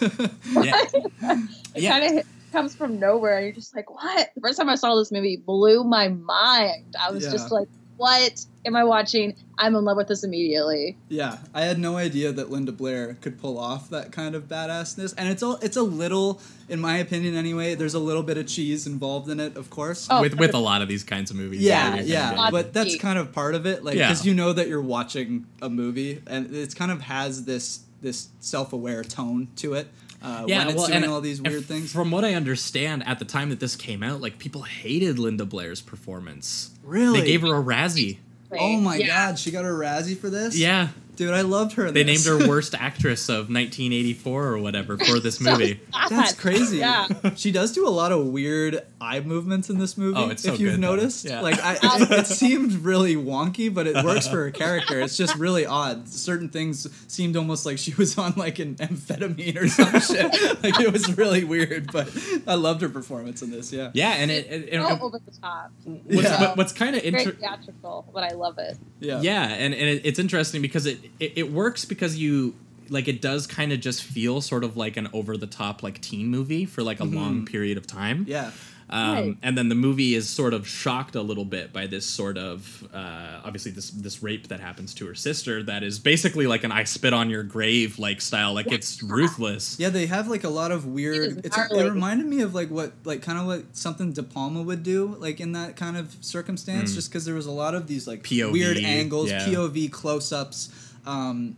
yeah. 0.52 0.84
It 1.74 1.82
Yeah. 1.82 1.98
kind 2.00 2.18
of 2.20 2.26
comes 2.52 2.74
from 2.74 2.98
nowhere. 2.98 3.36
And 3.38 3.46
you're 3.46 3.54
just 3.54 3.74
like, 3.76 3.90
what? 3.90 4.30
The 4.34 4.40
first 4.40 4.58
time 4.58 4.68
I 4.68 4.74
saw 4.74 4.94
this 4.96 5.12
movie 5.12 5.36
blew 5.36 5.84
my 5.84 6.08
mind. 6.08 6.96
I 7.00 7.10
was 7.12 7.24
Yeah. 7.24 7.30
just 7.32 7.50
like, 7.52 7.68
what 8.00 8.46
am 8.64 8.74
I 8.76 8.82
watching? 8.84 9.36
I'm 9.58 9.74
in 9.74 9.84
love 9.84 9.98
with 9.98 10.08
this 10.08 10.24
immediately. 10.24 10.96
Yeah, 11.10 11.36
I 11.52 11.62
had 11.62 11.78
no 11.78 11.98
idea 11.98 12.32
that 12.32 12.50
Linda 12.50 12.72
Blair 12.72 13.18
could 13.20 13.38
pull 13.38 13.58
off 13.58 13.90
that 13.90 14.10
kind 14.10 14.34
of 14.34 14.44
badassness, 14.48 15.12
and 15.18 15.28
it's 15.28 15.42
all 15.42 15.56
it's 15.56 15.76
a 15.76 15.82
little, 15.82 16.40
in 16.70 16.80
my 16.80 16.96
opinion 16.96 17.34
anyway. 17.36 17.74
There's 17.74 17.92
a 17.92 17.98
little 17.98 18.22
bit 18.22 18.38
of 18.38 18.46
cheese 18.46 18.86
involved 18.86 19.28
in 19.28 19.38
it, 19.38 19.54
of 19.56 19.68
course. 19.68 20.08
Oh, 20.10 20.22
with 20.22 20.38
with 20.38 20.54
a 20.54 20.58
lot 20.58 20.80
of 20.80 20.88
these 20.88 21.04
kinds 21.04 21.30
of 21.30 21.36
movies. 21.36 21.60
yeah, 21.60 21.96
you're 21.96 22.04
yeah, 22.06 22.48
but 22.50 22.72
that's 22.72 22.96
kind 22.96 23.18
of 23.18 23.32
part 23.32 23.54
of 23.54 23.66
it, 23.66 23.84
like 23.84 23.96
Yeah. 23.96 24.08
because 24.08 24.24
you 24.24 24.32
know 24.32 24.54
that 24.54 24.66
you're 24.66 24.80
watching 24.80 25.44
a 25.60 25.68
movie, 25.68 26.22
and 26.26 26.54
it's 26.54 26.72
kind 26.74 26.90
of 26.90 27.02
has 27.02 27.44
this 27.44 27.80
this 28.00 28.28
self 28.40 28.72
aware 28.72 29.04
tone 29.04 29.48
to 29.56 29.74
it. 29.74 29.88
Uh, 30.22 30.44
yeah, 30.46 30.58
when 30.58 30.68
it's 30.68 30.76
well, 30.76 30.86
doing 30.88 31.02
and 31.04 31.12
all 31.12 31.20
these 31.20 31.40
weird 31.40 31.64
things. 31.64 31.92
From 31.92 32.10
what 32.10 32.24
I 32.24 32.34
understand, 32.34 33.06
at 33.06 33.18
the 33.18 33.24
time 33.24 33.48
that 33.50 33.58
this 33.60 33.74
came 33.76 34.02
out, 34.02 34.20
like 34.20 34.38
people 34.38 34.62
hated 34.62 35.18
Linda 35.18 35.46
Blair's 35.46 35.80
performance. 35.80 36.70
Really? 36.82 37.20
They 37.20 37.26
gave 37.26 37.40
her 37.42 37.54
a 37.56 37.62
Razzie. 37.62 38.18
Oh 38.52 38.76
my 38.76 38.96
Yeah. 38.96 39.06
god, 39.06 39.38
she 39.38 39.50
got 39.50 39.64
a 39.64 39.68
Razzie 39.68 40.18
for 40.18 40.28
this. 40.28 40.56
Yeah, 40.58 40.88
dude, 41.20 41.34
I 41.34 41.42
loved 41.42 41.74
her. 41.74 41.86
in 41.86 41.92
they 41.94 42.02
named 42.02 42.24
her 42.24 42.48
worst 42.48 42.74
actress 42.74 43.28
of 43.28 43.50
1984 43.50 44.46
or 44.46 44.58
whatever 44.58 44.96
for 44.96 45.20
this 45.20 45.38
movie. 45.38 45.78
That's 46.08 46.32
crazy. 46.32 46.78
Yeah. 46.78 47.06
She 47.36 47.52
does 47.52 47.72
do 47.72 47.86
a 47.86 47.90
lot 47.90 48.10
of 48.10 48.24
weird 48.26 48.80
eye 49.02 49.20
movements 49.20 49.68
in 49.68 49.78
this 49.78 49.98
movie. 49.98 50.18
Oh, 50.18 50.30
it's 50.30 50.42
so 50.42 50.54
if 50.54 50.60
you've 50.60 50.72
good, 50.72 50.82
though. 50.82 50.96
noticed, 50.96 51.26
Yeah. 51.26 51.42
like 51.42 51.60
I, 51.62 51.74
it, 51.82 52.10
it 52.10 52.26
seemed 52.26 52.72
really 52.84 53.16
wonky, 53.16 53.72
but 53.72 53.86
it 53.86 54.02
works 54.02 54.26
for 54.28 54.36
her 54.44 54.50
character. 54.50 54.98
It's 55.00 55.16
just 55.18 55.34
really 55.36 55.66
odd. 55.66 56.08
Certain 56.08 56.48
things 56.48 56.86
seemed 57.12 57.36
almost 57.36 57.66
like 57.66 57.76
she 57.76 57.94
was 57.94 58.16
on 58.16 58.32
like 58.36 58.58
an 58.58 58.76
amphetamine 58.76 59.60
or 59.60 59.68
some 59.68 60.00
shit. 60.00 60.62
Like 60.62 60.80
it 60.80 60.90
was 60.92 61.16
really 61.18 61.44
weird, 61.44 61.92
but 61.92 62.08
I 62.46 62.54
loved 62.54 62.80
her 62.80 62.88
performance 62.88 63.42
in 63.42 63.50
this. 63.50 63.72
Yeah. 63.72 63.90
Yeah, 63.92 64.12
and 64.12 64.30
it, 64.30 64.46
it, 64.46 64.68
it- 64.74 64.80
So 64.80 64.98
over 65.04 65.18
the 65.18 65.30
top. 65.40 65.70
what's, 65.84 66.22
Yeah. 66.28 66.54
what's 66.54 66.72
kind 66.72 66.96
of 66.96 67.02
Very 67.02 67.12
interesting. 67.14 67.40
theatrical, 67.40 68.08
but 68.14 68.24
I 68.24 68.30
love 68.34 68.58
it. 68.58 68.78
Yeah. 69.00 69.20
Yeah, 69.20 69.42
and, 69.48 69.74
and 69.74 69.82
it, 69.88 70.02
it's 70.06 70.18
interesting 70.18 70.62
because 70.62 70.86
it, 70.86 70.98
it 71.18 71.32
it 71.36 71.52
works 71.52 71.84
because 71.84 72.16
you 72.16 72.54
like 72.88 73.08
it 73.08 73.22
does 73.22 73.46
kind 73.46 73.72
of 73.72 73.80
just 73.80 74.02
feel 74.02 74.40
sort 74.40 74.64
of 74.64 74.76
like 74.76 74.96
an 74.96 75.08
over 75.12 75.36
the 75.36 75.46
top 75.46 75.82
like 75.82 76.00
teen 76.00 76.26
movie 76.26 76.64
for 76.66 76.82
like 76.82 77.00
a 77.00 77.04
long 77.04 77.46
period 77.46 77.78
of 77.78 77.86
time. 77.86 78.20
Mm-hmm. 78.20 78.30
Yeah. 78.30 78.50
Um, 78.92 79.14
Right. 79.14 79.36
And 79.44 79.56
then 79.56 79.68
the 79.68 79.76
movie 79.76 80.16
is 80.16 80.28
sort 80.28 80.52
of 80.52 80.66
shocked 80.66 81.14
a 81.14 81.22
little 81.22 81.44
bit 81.44 81.72
by 81.72 81.86
this 81.86 82.04
sort 82.04 82.36
of 82.36 82.88
uh, 82.92 83.40
obviously 83.44 83.70
this 83.70 83.90
this 83.90 84.20
rape 84.20 84.48
that 84.48 84.58
happens 84.58 84.94
to 84.94 85.06
her 85.06 85.14
sister 85.14 85.62
that 85.62 85.84
is 85.84 86.00
basically 86.00 86.48
like 86.48 86.64
an 86.64 86.72
I 86.72 86.82
spit 86.82 87.12
on 87.12 87.30
your 87.30 87.44
grave 87.44 88.00
like 88.00 88.20
style 88.20 88.52
like 88.52 88.66
it's 88.72 89.00
ruthless. 89.00 89.78
Yeah, 89.78 89.90
they 89.90 90.06
have 90.06 90.26
like 90.26 90.42
a 90.42 90.48
lot 90.48 90.72
of 90.72 90.86
weird. 90.86 91.46
It's, 91.46 91.56
it 91.56 91.72
reminded 91.72 92.26
me 92.26 92.40
of 92.40 92.52
like 92.52 92.68
what, 92.68 92.92
like 93.04 93.22
kind 93.22 93.38
of 93.38 93.46
what 93.46 93.76
something 93.76 94.12
De 94.12 94.24
Palma 94.24 94.60
would 94.60 94.82
do, 94.82 95.14
like 95.20 95.38
in 95.38 95.52
that 95.52 95.76
kind 95.76 95.96
of 95.96 96.16
circumstance, 96.20 96.92
just 96.92 97.10
because 97.10 97.24
there 97.24 97.36
was 97.36 97.46
a 97.46 97.52
lot 97.52 97.76
of 97.76 97.86
these 97.86 98.08
like 98.08 98.24
POV, 98.24 98.52
weird 98.52 98.76
angles, 98.76 99.30
yeah. 99.30 99.46
POV 99.46 99.92
close-ups. 99.92 100.88
Um, 101.06 101.56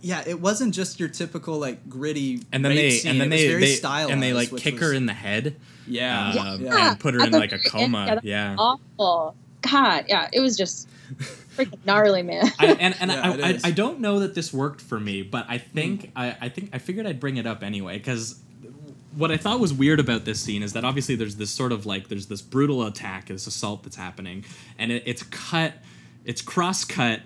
yeah, 0.00 0.22
it 0.26 0.40
wasn't 0.40 0.74
just 0.74 1.00
your 1.00 1.08
typical 1.08 1.58
like 1.58 1.88
gritty. 1.88 2.42
And 2.52 2.64
then 2.64 2.70
rape 2.72 2.78
they 2.78 2.90
scene. 2.90 3.10
and 3.12 3.20
then 3.20 3.28
it 3.32 3.36
they, 3.36 3.48
very 3.48 3.60
they 3.60 3.72
stylized, 3.74 4.10
and 4.10 4.22
they 4.22 4.32
like 4.32 4.54
kick 4.56 4.74
was- 4.74 4.82
her 4.82 4.92
in 4.92 5.06
the 5.06 5.12
head. 5.14 5.56
Yeah, 5.86 6.30
um, 6.30 6.60
yeah. 6.62 6.90
and 6.90 7.00
put 7.00 7.12
her 7.14 7.20
At 7.20 7.28
in 7.28 7.32
like 7.34 7.52
a 7.52 7.58
coma. 7.58 8.06
end, 8.06 8.20
yeah, 8.22 8.52
Yeah. 8.52 8.56
Awful. 8.58 9.36
God, 9.62 10.04
yeah, 10.08 10.28
it 10.32 10.40
was 10.40 10.56
just 10.56 10.88
freaking 11.56 11.78
gnarly, 11.84 12.22
man. 12.22 12.46
I, 12.58 12.66
and 12.72 12.94
and 13.00 13.10
Yeah, 13.10 13.34
it 13.34 13.44
I, 13.44 13.48
I. 13.50 13.58
I 13.64 13.70
don't 13.70 14.00
know 14.00 14.20
that 14.20 14.34
this 14.34 14.52
worked 14.52 14.80
for 14.80 14.98
me, 15.00 15.22
but 15.22 15.44
I 15.48 15.58
think 15.58 16.10
I, 16.16 16.36
I 16.40 16.48
think 16.48 16.70
I 16.72 16.78
figured 16.78 17.06
I'd 17.06 17.20
bring 17.20 17.36
it 17.36 17.46
up 17.46 17.62
anyway 17.62 17.98
because 17.98 18.38
what 19.16 19.30
I 19.30 19.36
thought 19.36 19.60
was 19.60 19.72
weird 19.72 20.00
about 20.00 20.24
this 20.24 20.40
scene 20.40 20.62
is 20.62 20.72
that 20.72 20.84
obviously 20.84 21.14
there's 21.16 21.36
this 21.36 21.50
sort 21.50 21.70
of 21.72 21.86
like 21.86 22.08
there's 22.08 22.26
this 22.26 22.42
brutal 22.42 22.84
attack, 22.86 23.26
this 23.26 23.46
assault 23.46 23.82
that's 23.84 23.96
happening, 23.96 24.44
and 24.78 24.90
it, 24.90 25.02
it's 25.06 25.22
cut, 25.24 25.74
it's 26.24 26.42
cross 26.42 26.84
cut 26.84 27.20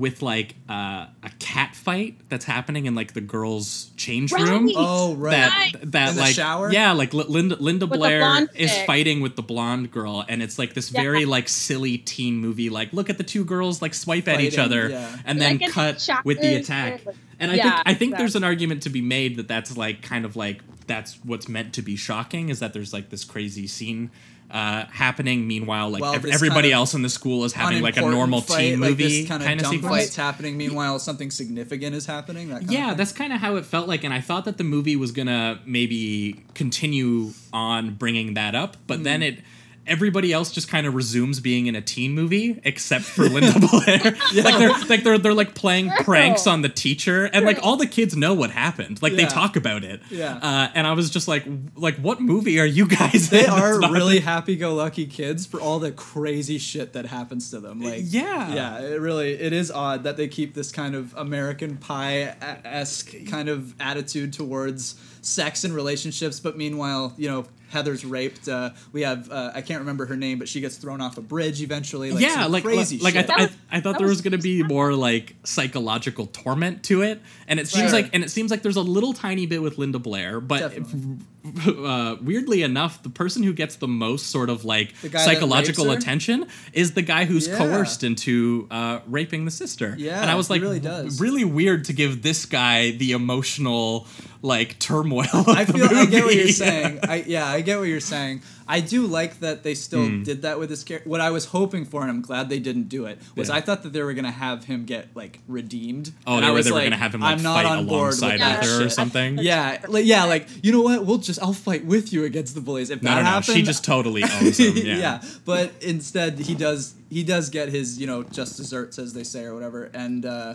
with 0.00 0.22
like 0.22 0.54
uh, 0.68 1.06
a 1.22 1.30
cat 1.38 1.76
fight 1.76 2.16
that's 2.30 2.46
happening 2.46 2.86
in 2.86 2.94
like 2.94 3.12
the 3.12 3.20
girls' 3.20 3.90
change 3.96 4.32
room. 4.32 4.70
Oh 4.74 5.14
right. 5.14 5.30
That 5.32 5.50
Right. 5.74 5.92
that 5.92 6.08
In 6.10 6.14
the 6.16 6.20
like 6.22 6.34
shower? 6.34 6.72
yeah 6.72 6.92
like 6.92 7.12
Li- 7.12 7.26
Linda 7.28 7.56
Linda 7.56 7.86
With 7.86 7.98
Blair 8.00 8.48
is 8.56 8.74
chick. 8.74 8.86
fighting 8.86 9.20
with 9.20 9.36
the 9.36 9.42
blonde 9.42 9.90
girl 9.92 10.24
and 10.26 10.42
it's 10.42 10.58
like 10.58 10.72
this 10.74 10.90
Yeah. 10.90 11.02
very 11.02 11.24
like 11.26 11.48
silly 11.48 11.98
teen 11.98 12.36
movie 12.38 12.70
like 12.70 12.92
look 12.94 13.10
at 13.10 13.18
the 13.18 13.24
two 13.24 13.44
girls 13.44 13.82
like 13.82 13.92
swipe 13.94 14.26
at 14.26 14.40
each 14.40 14.56
other 14.58 14.88
yeah. 14.88 15.16
and 15.26 15.38
then 15.40 15.58
Like 15.58 15.70
cut 15.70 16.00
showers, 16.00 16.24
with 16.24 16.40
the 16.40 16.54
attack 16.56 17.02
and 17.38 17.50
I 17.50 17.56
Yeah, 17.56 17.62
think 17.76 17.82
I 17.86 17.94
think 17.94 18.16
there's 18.16 18.36
an 18.36 18.44
argument 18.44 18.82
to 18.84 18.90
be 18.90 19.02
made 19.02 19.36
that 19.36 19.48
that's 19.48 19.76
like 19.76 20.00
kind 20.02 20.24
of 20.24 20.34
like 20.34 20.62
that's 20.86 21.18
what's 21.24 21.48
meant 21.48 21.74
to 21.74 21.82
be 21.82 21.94
shocking 21.94 22.48
is 22.48 22.58
that 22.60 22.72
there's 22.72 22.92
like 22.94 23.10
this 23.10 23.24
crazy 23.24 23.66
scene 23.66 24.10
uh, 24.50 24.84
happening. 24.86 25.46
Meanwhile, 25.46 25.90
like 25.90 26.02
ev- 26.02 26.26
everybody 26.26 26.70
kind 26.70 26.72
of 26.74 26.78
else 26.78 26.94
in 26.94 27.02
the 27.02 27.08
school 27.08 27.44
is 27.44 27.52
having 27.52 27.82
like 27.82 27.96
a 27.96 28.00
normal 28.02 28.40
fight, 28.40 28.58
teen 28.58 28.80
like 28.80 28.90
movie 28.90 29.20
this 29.20 29.28
kind 29.28 29.42
of 29.42 29.46
kind 29.48 29.60
of 29.60 29.66
sequence. 29.66 29.94
fights 29.94 30.16
happening. 30.16 30.56
Meanwhile, 30.56 30.98
something 30.98 31.30
significant 31.30 31.94
is 31.94 32.06
happening. 32.06 32.48
That 32.48 32.60
kind 32.60 32.72
yeah, 32.72 32.94
that's 32.94 33.12
kind 33.12 33.32
of 33.32 33.40
how 33.40 33.56
it 33.56 33.64
felt 33.64 33.86
like, 33.88 34.04
and 34.04 34.12
I 34.12 34.20
thought 34.20 34.44
that 34.46 34.58
the 34.58 34.64
movie 34.64 34.96
was 34.96 35.12
gonna 35.12 35.60
maybe 35.64 36.42
continue 36.54 37.32
on 37.52 37.94
bringing 37.94 38.34
that 38.34 38.54
up, 38.54 38.76
but 38.86 38.98
Hmm. 38.98 39.02
then 39.04 39.22
it. 39.22 39.38
Everybody 39.86 40.32
else 40.32 40.52
just 40.52 40.68
kind 40.68 40.86
of 40.86 40.94
resumes 40.94 41.40
being 41.40 41.66
in 41.66 41.74
a 41.74 41.80
teen 41.80 42.12
movie, 42.12 42.60
except 42.64 43.04
for 43.04 43.24
Linda 43.28 43.58
Blair. 43.70 44.16
Like 44.34 44.58
they're 44.58 44.70
like 44.88 45.02
they're 45.04 45.18
they're 45.18 45.34
like 45.34 45.54
playing 45.54 45.90
pranks 45.90 46.46
on 46.46 46.62
the 46.62 46.68
teacher, 46.68 47.24
and 47.24 47.44
like 47.44 47.58
all 47.62 47.76
the 47.76 47.86
kids 47.86 48.14
know 48.16 48.32
what 48.34 48.50
happened. 48.50 49.02
Like 49.02 49.14
they 49.14 49.24
talk 49.26 49.56
about 49.56 49.82
it. 49.82 50.00
Yeah. 50.10 50.36
Uh, 50.40 50.68
and 50.74 50.86
I 50.86 50.92
was 50.92 51.10
just 51.10 51.26
like, 51.26 51.44
like 51.74 51.96
what 51.96 52.20
movie 52.20 52.60
are 52.60 52.66
you 52.66 52.86
guys? 52.86 53.30
they 53.30 53.44
in? 53.44 53.50
are 53.50 53.80
really 53.90 54.20
happy-go-lucky 54.20 55.06
kids 55.06 55.44
for 55.46 55.60
all 55.60 55.78
the 55.80 55.90
crazy 55.92 56.58
shit 56.58 56.92
that 56.92 57.06
happens 57.06 57.50
to 57.50 57.58
them. 57.60 57.80
Like, 57.80 58.02
Yeah. 58.04 58.54
yeah, 58.54 58.80
it 58.80 59.00
really 59.00 59.32
it 59.32 59.52
is 59.52 59.70
odd 59.70 60.04
that 60.04 60.16
they 60.16 60.28
keep 60.28 60.54
this 60.54 60.70
kind 60.70 60.94
of 60.94 61.14
American 61.16 61.76
Pie 61.78 62.36
esque 62.64 63.12
kind 63.26 63.48
of 63.48 63.74
attitude 63.80 64.32
towards 64.32 64.94
sex 65.22 65.64
and 65.64 65.74
relationships, 65.74 66.38
but 66.38 66.56
meanwhile, 66.56 67.12
you 67.16 67.28
know. 67.28 67.46
Heather's 67.70 68.04
raped. 68.04 68.48
Uh, 68.48 68.70
we 68.92 69.02
have 69.02 69.30
uh, 69.30 69.52
I 69.54 69.62
can't 69.62 69.80
remember 69.80 70.06
her 70.06 70.16
name, 70.16 70.38
but 70.38 70.48
she 70.48 70.60
gets 70.60 70.76
thrown 70.76 71.00
off 71.00 71.16
a 71.16 71.20
bridge 71.22 71.62
eventually. 71.62 72.10
Like 72.12 72.22
yeah, 72.22 72.46
like 72.46 72.64
crazy 72.64 72.98
like 72.98 73.14
I, 73.16 73.18
shit. 73.20 73.26
th- 73.28 73.38
I, 73.38 73.42
was- 73.42 73.56
I 73.72 73.80
thought 73.80 73.98
there 73.98 74.06
was, 74.06 74.16
was 74.16 74.20
going 74.22 74.32
to 74.32 74.38
be 74.38 74.62
more 74.62 74.92
like 74.92 75.34
psychological 75.44 76.26
torment 76.26 76.82
to 76.84 77.02
it, 77.02 77.20
and 77.48 77.58
it 77.58 77.68
seems 77.68 77.90
Sure. 77.90 78.00
like 78.00 78.10
and 78.12 78.22
it 78.22 78.30
seems 78.30 78.50
like 78.50 78.62
there's 78.62 78.76
a 78.76 78.82
little 78.82 79.12
tiny 79.12 79.46
bit 79.46 79.62
with 79.62 79.78
Linda 79.78 79.98
Blair, 79.98 80.40
but 80.40 80.60
Definitely. 80.60 81.18
uh, 81.66 82.16
weirdly 82.22 82.62
enough, 82.62 83.02
the 83.02 83.08
person 83.10 83.42
who 83.42 83.52
gets 83.52 83.76
the 83.76 83.88
most 83.88 84.26
sort 84.26 84.50
of 84.50 84.64
like 84.64 84.94
The 85.00 85.08
guy 85.08 85.18
that 85.18 85.24
psychological 85.24 85.90
attention 85.90 86.46
is 86.72 86.92
the 86.92 87.02
guy 87.02 87.24
who's 87.24 87.48
Yeah. 87.48 87.58
coerced 87.58 88.04
into 88.04 88.66
uh, 88.70 89.00
raping 89.06 89.44
the 89.44 89.50
sister. 89.50 89.94
Yeah, 89.98 90.20
and 90.20 90.30
I 90.30 90.34
was 90.34 90.50
like, 90.50 90.60
really 90.62 90.80
does. 90.80 91.20
really 91.20 91.44
weird 91.44 91.84
to 91.86 91.92
give 91.92 92.22
this 92.22 92.46
guy 92.46 92.90
the 92.92 93.12
emotional 93.12 94.06
like 94.42 94.78
turmoil. 94.78 95.24
I 95.32 95.64
feel 95.64 95.84
I 95.84 96.06
get 96.06 96.24
what 96.24 96.34
you're 96.34 96.48
saying. 96.48 97.00
I 97.08 97.24
yeah, 97.26 97.46
I 97.46 97.60
get 97.60 97.78
what 97.78 97.88
you're 97.88 98.00
saying. 98.00 98.42
I 98.76 98.80
do 98.80 99.06
like 99.06 99.40
that 99.40 99.62
they 99.64 99.74
still 99.74 100.06
Hmm. 100.06 100.22
did 100.22 100.42
that 100.42 100.58
with 100.60 100.68
this 100.68 100.84
character. 100.84 101.08
What 101.08 101.20
I 101.20 101.30
was 101.30 101.46
hoping 101.46 101.84
for, 101.84 102.02
and 102.02 102.10
I'm 102.10 102.20
glad 102.22 102.48
they 102.48 102.58
didn't 102.60 102.88
do 102.88 103.04
it, 103.06 103.18
was 103.34 103.48
Yeah. 103.48 103.56
I 103.56 103.60
thought 103.60 103.82
that 103.82 103.92
they 103.92 104.02
were 104.02 104.14
gonna 104.14 104.30
have 104.30 104.64
him 104.64 104.84
get 104.84 105.08
like 105.14 105.40
redeemed. 105.48 106.12
Oh, 106.26 106.34
and 106.36 106.42
they 106.42 106.46
I 106.46 106.50
were- 106.50 106.56
was 106.56 106.66
they 106.66 106.72
were 106.72 106.78
like, 106.78 106.86
gonna 106.86 106.96
have 106.96 107.14
him, 107.14 107.20
like, 107.20 107.36
I'm 107.36 107.42
not 107.42 107.54
fight 107.56 107.66
on 107.66 107.86
board 107.86 108.10
with 108.14 108.22
alongside 108.22 108.40
that 108.40 108.60
with 108.62 108.70
her 108.70 108.84
or 108.86 108.88
something? 108.90 109.38
Yeah, 109.38 109.78
like, 109.88 110.06
yeah, 110.06 110.24
like 110.24 110.46
you 110.62 110.72
know 110.72 110.82
what? 110.82 111.04
We'll 111.04 111.18
just 111.18 111.42
I'll 111.42 111.52
fight 111.52 111.84
with 111.84 112.12
you 112.12 112.24
against 112.24 112.54
the 112.54 112.60
bullies. 112.60 112.90
If 112.90 113.02
No, 113.02 113.10
that 113.14 113.24
no, 113.24 113.34
no. 113.36 113.40
She 113.40 113.62
just 113.62 113.84
totally 113.84 114.22
owns 114.40 114.58
him. 114.58 114.76
Yeah. 114.76 114.96
yeah. 114.98 115.22
but 115.44 115.72
instead 115.80 116.38
he 116.38 116.54
does 116.54 116.94
he 117.10 117.22
does 117.24 117.50
get 117.50 117.68
his 117.70 117.98
you 118.00 118.06
know 118.06 118.22
just 118.22 118.56
desserts 118.56 118.98
as 118.98 119.12
they 119.14 119.24
say 119.24 119.42
or 119.44 119.52
whatever 119.54 119.90
and 119.92 120.24
uh 120.24 120.54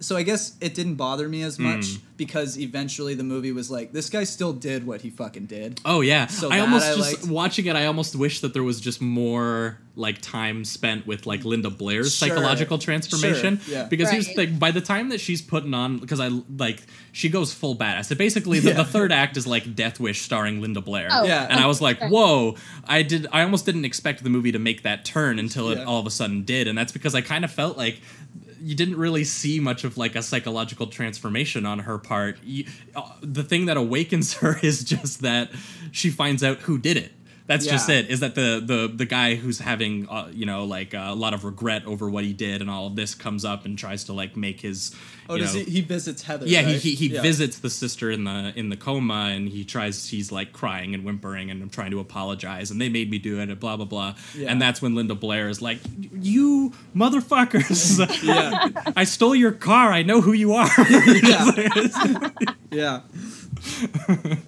so 0.00 0.16
i 0.16 0.22
guess 0.22 0.56
it 0.60 0.74
didn't 0.74 0.94
bother 0.96 1.28
me 1.28 1.42
as 1.42 1.58
much 1.58 1.86
Hmm. 1.94 2.04
because 2.16 2.58
eventually 2.58 3.14
the 3.14 3.22
movie 3.24 3.52
was 3.52 3.70
like 3.70 3.92
this 3.92 4.08
guy 4.10 4.24
still 4.24 4.52
did 4.52 4.86
what 4.86 5.02
he 5.02 5.10
fucking 5.10 5.46
did 5.46 5.80
Oh 5.84 6.00
yeah. 6.02 6.26
So 6.26 6.50
I 6.50 6.60
almost 6.60 6.86
I 6.86 6.94
just 6.96 7.22
liked. 7.22 7.28
watching 7.32 7.66
it. 7.66 7.76
I 7.76 7.86
almost 7.86 8.14
wish 8.16 8.40
that 8.40 8.52
there 8.52 8.62
was 8.62 8.80
just 8.80 9.00
more 9.00 9.78
like 9.96 10.20
time 10.20 10.64
spent 10.64 11.06
with 11.06 11.26
like 11.26 11.44
Linda 11.44 11.70
Blair's 11.70 12.14
Sure. 12.14 12.28
psychological 12.28 12.78
transformation. 12.78 13.58
Sure, 13.60 13.74
yeah. 13.74 13.84
Because 13.84 14.10
here's 14.10 14.26
the 14.26 14.34
Right. 14.36 14.48
thing: 14.50 14.58
by 14.58 14.70
the 14.70 14.80
time 14.80 15.08
that 15.10 15.20
she's 15.20 15.40
putting 15.42 15.72
on, 15.74 15.98
because 15.98 16.20
I 16.20 16.28
like 16.58 16.82
she 17.12 17.28
goes 17.30 17.52
full 17.52 17.74
badass. 17.76 18.06
So 18.06 18.14
basically, 18.14 18.60
the, 18.60 18.68
Yeah. 18.70 18.74
the 18.76 18.84
third 18.84 19.12
act 19.12 19.36
is 19.36 19.46
like 19.46 19.74
Death 19.74 19.98
Wish 19.98 20.20
starring 20.22 20.60
Linda 20.60 20.80
Blair. 20.82 21.08
Oh, 21.10 21.24
Yeah. 21.24 21.46
And 21.50 21.58
I 21.58 21.66
was 21.66 21.80
like, 21.80 22.00
whoa! 22.02 22.56
I 22.86 23.02
did. 23.02 23.26
I 23.32 23.42
almost 23.42 23.64
didn't 23.66 23.84
expect 23.86 24.22
the 24.22 24.30
movie 24.30 24.52
to 24.52 24.58
make 24.58 24.82
that 24.82 25.04
turn 25.04 25.38
until 25.38 25.70
it 25.70 25.78
Yeah. 25.78 25.84
all 25.84 26.00
of 26.00 26.06
a 26.06 26.10
sudden 26.10 26.44
did, 26.44 26.68
and 26.68 26.76
that's 26.76 26.92
because 26.92 27.14
I 27.14 27.22
kind 27.22 27.44
of 27.44 27.50
felt 27.50 27.76
like 27.78 28.00
you 28.60 28.74
didn't 28.74 28.96
really 28.96 29.24
see 29.24 29.60
much 29.60 29.84
of 29.84 29.96
like 29.96 30.14
a 30.14 30.22
psychological 30.22 30.86
transformation 30.86 31.66
on 31.66 31.80
her 31.80 31.98
part. 31.98 32.38
You, 32.42 32.66
uh, 32.94 33.10
the 33.22 33.42
thing 33.42 33.66
that 33.66 33.76
awakens 33.76 34.34
her 34.40 34.58
is 34.62 34.84
just 34.84 35.22
that 35.22 35.50
she 35.92 36.10
finds 36.10 36.42
out 36.42 36.58
who 36.58 36.78
did 36.78 36.96
it. 36.96 37.12
That's 37.46 37.66
just 37.66 37.88
it. 37.88 38.08
Is 38.08 38.20
that 38.20 38.36
the 38.36 38.62
the 38.64 38.92
the 38.94 39.04
guy 39.04 39.34
who's 39.34 39.58
having 39.58 40.08
uh, 40.08 40.28
you 40.30 40.46
know 40.46 40.66
like 40.66 40.94
a 40.94 41.14
lot 41.14 41.34
of 41.34 41.44
regret 41.44 41.84
over 41.84 42.08
what 42.08 42.22
he 42.22 42.32
did 42.32 42.60
and 42.60 42.70
all 42.70 42.86
of 42.86 42.94
this 42.94 43.16
comes 43.16 43.44
up 43.44 43.64
and 43.64 43.76
tries 43.76 44.04
to 44.04 44.12
like 44.12 44.36
make 44.36 44.60
his 44.60 44.94
oh 45.30 45.38
does 45.38 45.54
know, 45.54 45.60
he 45.62 45.70
he 45.70 45.80
visits 45.80 46.22
heather 46.22 46.46
yeah, 46.46 46.64
right? 46.64 46.76
he 46.76 46.90
he, 46.90 47.08
he 47.08 47.14
Yeah. 47.14 47.22
visits 47.22 47.58
the 47.58 47.70
sister 47.70 48.10
in 48.10 48.24
the 48.24 48.52
in 48.56 48.68
the 48.68 48.76
coma, 48.76 49.30
and 49.34 49.48
he 49.48 49.64
tries. 49.64 50.08
He's 50.08 50.30
like 50.30 50.52
crying 50.52 50.94
and 50.94 51.04
whimpering, 51.04 51.50
and 51.50 51.62
I'm 51.62 51.70
trying 51.70 51.90
to 51.92 52.00
apologize, 52.00 52.70
and 52.70 52.80
they 52.80 52.88
made 52.88 53.10
me 53.10 53.18
do 53.18 53.40
it, 53.40 53.48
and 53.48 53.58
blah 53.60 53.76
blah 53.76 53.86
blah. 53.86 54.14
Yeah. 54.36 54.50
And 54.50 54.60
that's 54.60 54.82
when 54.82 54.94
Linda 54.94 55.14
Blair 55.14 55.48
is 55.48 55.62
like, 55.62 55.78
"You 56.12 56.72
motherfuckers! 56.94 57.98
Yeah. 58.22 58.68
I 58.96 59.04
stole 59.04 59.34
your 59.34 59.52
car. 59.52 59.92
I 59.92 60.02
know 60.02 60.20
who 60.20 60.32
you 60.32 60.52
are." 60.54 60.68
yeah. 61.22 62.30
yeah. 62.70 63.00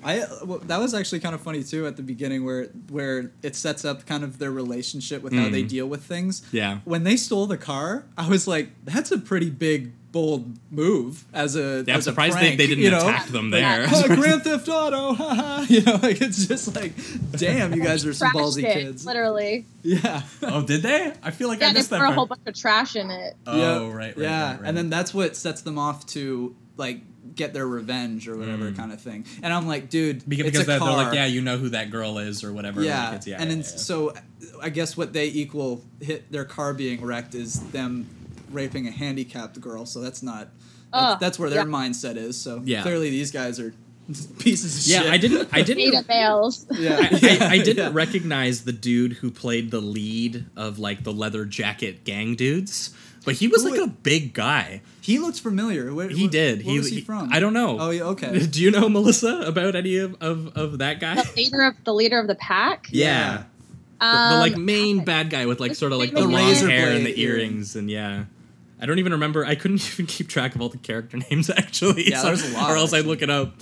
I 0.04 0.24
well, 0.44 0.58
that 0.64 0.78
was 0.80 0.94
actually 0.94 1.20
kind 1.20 1.34
of 1.34 1.40
funny 1.40 1.62
too 1.62 1.86
at 1.86 1.96
the 1.96 2.02
beginning 2.02 2.44
where 2.44 2.66
where 2.90 3.30
it 3.42 3.56
sets 3.56 3.84
up 3.84 4.06
kind 4.06 4.24
of 4.24 4.38
their 4.38 4.50
relationship 4.50 5.22
with 5.22 5.32
how 5.32 5.48
they 5.48 5.62
deal 5.62 5.86
with 5.86 6.02
things. 6.04 6.40
Mm. 6.42 6.46
Yeah. 6.52 6.78
When 6.84 7.04
they 7.04 7.16
stole 7.16 7.46
the 7.46 7.58
car, 7.58 8.04
I 8.16 8.28
was 8.28 8.46
like, 8.48 8.70
that's 8.84 9.10
a 9.12 9.18
pretty 9.18 9.50
big 9.50 9.92
bold 10.12 10.56
move 10.70 11.24
as 11.32 11.56
a 11.56 11.82
Yeah, 11.86 11.94
I'm 11.94 11.98
as 11.98 12.06
a 12.06 12.12
prank, 12.12 12.34
they, 12.34 12.54
they 12.56 12.66
didn't 12.66 12.84
you 12.84 12.90
know? 12.90 12.98
attack 12.98 13.26
them 13.28 13.50
Like, 13.50 13.62
there. 13.62 13.86
"Oh, 13.90 14.06
Grand 14.14 14.42
Theft 14.44 14.68
Auto, 14.68 15.14
haha. 15.14 15.64
You 15.68 15.82
know, 15.82 15.94
like 16.02 16.20
it's 16.20 16.46
just 16.46 16.76
like, 16.76 16.92
damn, 17.32 17.74
you 17.74 17.82
guys 17.82 18.04
are 18.06 18.12
some 18.12 18.30
ballsy 18.32 18.62
it, 18.64 18.72
kids. 18.74 19.04
Literally. 19.06 19.64
Yeah. 19.82 20.22
oh, 20.42 20.62
did 20.62 20.82
they? 20.82 21.12
I 21.22 21.30
feel 21.30 21.48
like 21.48 21.60
I 21.62 21.66
Yeah, 21.66 21.72
they 21.72 21.78
missed 21.80 21.90
put 21.90 21.98
that 21.98 22.10
a 22.10 22.14
whole 22.14 22.26
bunch 22.26 22.42
of 22.46 22.54
trash 22.54 22.94
in 22.94 23.10
it. 23.10 23.34
Oh, 23.46 23.58
Yeah. 23.58 23.92
right, 23.96 24.16
right, 24.16 24.16
yeah, 24.18 24.50
right, 24.52 24.60
right. 24.60 24.68
and 24.68 24.76
then 24.76 24.90
that's 24.90 25.12
what 25.14 25.34
sets 25.34 25.62
them 25.62 25.78
off 25.78 26.06
to 26.08 26.54
like 26.76 27.00
get 27.34 27.54
their 27.54 27.66
revenge 27.66 28.28
or 28.28 28.36
whatever 28.36 28.70
Mm. 28.70 28.76
kind 28.76 28.92
of 28.92 29.00
thing. 29.00 29.24
And 29.42 29.52
I'm 29.54 29.66
like, 29.66 29.88
dude, 29.88 30.28
because, 30.28 30.46
it's 30.48 30.58
a 30.60 30.64
they're, 30.64 30.78
they're 30.78 30.88
like, 30.90 31.14
yeah, 31.14 31.24
you 31.24 31.40
know 31.40 31.56
who 31.56 31.70
that 31.70 31.90
girl 31.90 32.18
is 32.18 32.44
or 32.44 32.52
whatever. 32.52 32.82
yeah, 32.82 33.06
like, 33.08 33.16
it's, 33.16 33.26
yeah 33.26 33.36
and 33.40 33.44
yeah, 33.44 33.48
then 33.48 33.58
yeah. 33.58 33.64
so 33.64 34.14
I 34.60 34.68
guess 34.68 34.94
what 34.96 35.14
they 35.14 35.26
equal 35.28 35.82
hit 36.00 36.30
their 36.30 36.44
car 36.44 36.74
being 36.74 37.02
wrecked 37.02 37.34
is 37.34 37.60
them 37.70 38.06
raping 38.52 38.86
a 38.86 38.90
handicapped 38.90 39.60
girl. 39.60 39.86
So 39.86 40.00
that's 40.00 40.22
not. 40.22 40.48
That's, 40.92 41.04
Ugh, 41.14 41.20
that's 41.20 41.38
where 41.38 41.48
their 41.50 41.60
yeah. 41.60 41.64
mindset 41.64 42.16
is. 42.16 42.36
So 42.40 42.60
Yeah. 42.64 42.82
clearly 42.82 43.08
these 43.10 43.30
guys 43.30 43.58
are 43.58 43.72
pieces 44.38 44.76
of 44.76 44.82
shit. 44.82 44.92
yeah, 44.92 45.02
shit. 45.02 45.10
I 45.12 45.16
didn't. 45.16 45.48
I 45.52 45.62
didn't. 45.62 45.90
Beta 45.90 46.04
males. 46.08 46.66
Yeah, 46.70 46.98
I, 47.00 47.38
I, 47.40 47.46
I 47.52 47.58
didn't 47.64 47.76
Yeah. 47.78 47.90
recognize 47.92 48.64
the 48.64 48.72
dude 48.72 49.14
who 49.14 49.30
played 49.30 49.70
the 49.70 49.80
lead 49.80 50.46
of 50.56 50.78
like 50.78 51.04
the 51.04 51.12
leather 51.12 51.44
jacket 51.46 52.04
gang 52.04 52.34
dudes, 52.34 52.94
but 53.24 53.34
he 53.36 53.48
was 53.48 53.62
Who 53.62 53.70
like 53.70 53.78
it- 53.80 53.84
a 53.84 53.88
big 53.88 54.34
guy. 54.34 54.82
He 55.00 55.18
looked 55.18 55.40
familiar. 55.40 55.94
Where, 55.94 56.08
He 56.08 56.22
where- 56.24 56.30
did. 56.30 56.58
Where 56.64 56.72
he, 56.72 56.78
was 56.78 56.90
he, 56.90 56.96
he- 56.96 57.00
from? 57.02 57.32
I 57.32 57.40
don't 57.40 57.54
know. 57.54 57.78
Oh, 57.80 57.90
yeah, 57.90 58.02
okay. 58.04 58.46
Do 58.46 58.60
you 58.62 58.70
know 58.70 58.88
Melissa 58.88 59.44
about 59.46 59.74
any 59.74 59.96
of, 59.96 60.14
of, 60.20 60.56
of 60.56 60.78
that 60.78 61.00
guy? 61.00 61.14
The 61.22 61.32
leader 61.36 61.62
of 61.62 61.74
the 61.84 61.94
leader 61.94 62.20
of 62.20 62.26
the 62.26 62.34
pack. 62.34 62.88
Yeah, 62.90 63.44
the, 63.98 64.06
Um, 64.06 64.32
the 64.34 64.38
like 64.40 64.56
main 64.58 65.04
bad 65.04 65.30
guy 65.30 65.46
with 65.46 65.58
like 65.58 65.74
sort 65.74 65.92
of 65.92 65.98
like 65.98 66.10
the 66.12 66.20
name 66.20 66.32
long 66.32 66.50
again? 66.50 66.68
hair 66.70 66.90
and 66.90 67.06
the 67.06 67.18
earrings 67.20 67.74
and 67.76 67.90
yeah. 67.90 68.24
I 68.82 68.86
don't 68.86 68.98
even 68.98 69.12
remember. 69.12 69.46
I 69.46 69.54
couldn't 69.54 69.86
even 69.92 70.06
keep 70.06 70.28
track 70.28 70.56
of 70.56 70.60
all 70.60 70.68
the 70.68 70.76
character 70.78 71.16
names 71.30 71.48
actually. 71.48 72.10
Yeah, 72.10 72.22
there's 72.22 72.44
a 72.50 72.52
lot, 72.54 72.70
Or 72.70 72.76
else 72.76 72.92
I'd 72.92 73.04
look 73.06 73.22
it 73.22 73.30
up. 73.30 73.54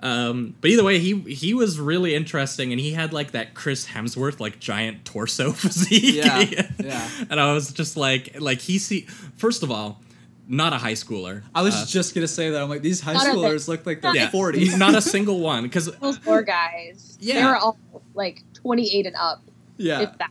Um, 0.00 0.54
but 0.60 0.70
either 0.70 0.84
way, 0.84 0.98
he 1.00 1.18
he 1.22 1.52
was 1.54 1.80
really 1.80 2.14
interesting, 2.14 2.70
and 2.72 2.80
he 2.80 2.92
had 2.92 3.12
like 3.12 3.32
that 3.32 3.54
Chris 3.54 3.86
Hemsworth 3.88 4.38
like 4.40 4.60
giant 4.60 5.04
torso 5.04 5.50
physique. 5.62 6.14
Yeah, 6.14 6.40
yeah. 6.78 7.08
And 7.28 7.40
I 7.40 7.52
was 7.52 7.72
just 7.72 7.96
like, 7.96 8.40
like 8.40 8.60
he 8.60 8.78
see. 8.78 9.02
First 9.36 9.62
of 9.64 9.70
all, 9.72 10.00
not 10.46 10.72
a 10.72 10.76
high 10.78 10.92
schooler. 10.92 11.42
I 11.54 11.62
was 11.62 11.74
Uh, 11.74 11.84
just 11.86 12.14
gonna 12.14 12.28
say 12.28 12.50
that. 12.50 12.62
I'm 12.62 12.68
like, 12.68 12.82
these 12.82 13.00
high 13.00 13.14
Not 13.14 13.26
a 13.26 13.30
bit. 13.32 13.38
schoolers 13.38 13.66
look 13.68 13.84
like 13.84 14.00
they're 14.00 14.14
yeah, 14.14 14.30
40. 14.30 14.76
not 14.76 14.94
a 14.94 15.02
single 15.02 15.40
one. 15.40 15.64
Because 15.64 15.90
Those 15.98 16.18
four 16.18 16.42
guys. 16.42 17.18
yeah, 17.20 17.34
They 17.34 17.40
Yeah. 17.40 17.50
were 17.50 17.56
all 17.56 17.78
like 18.14 18.42
28 18.54 19.06
and 19.06 19.16
up. 19.16 19.42
yeah. 19.76 20.00
If 20.02 20.18
that. 20.18 20.30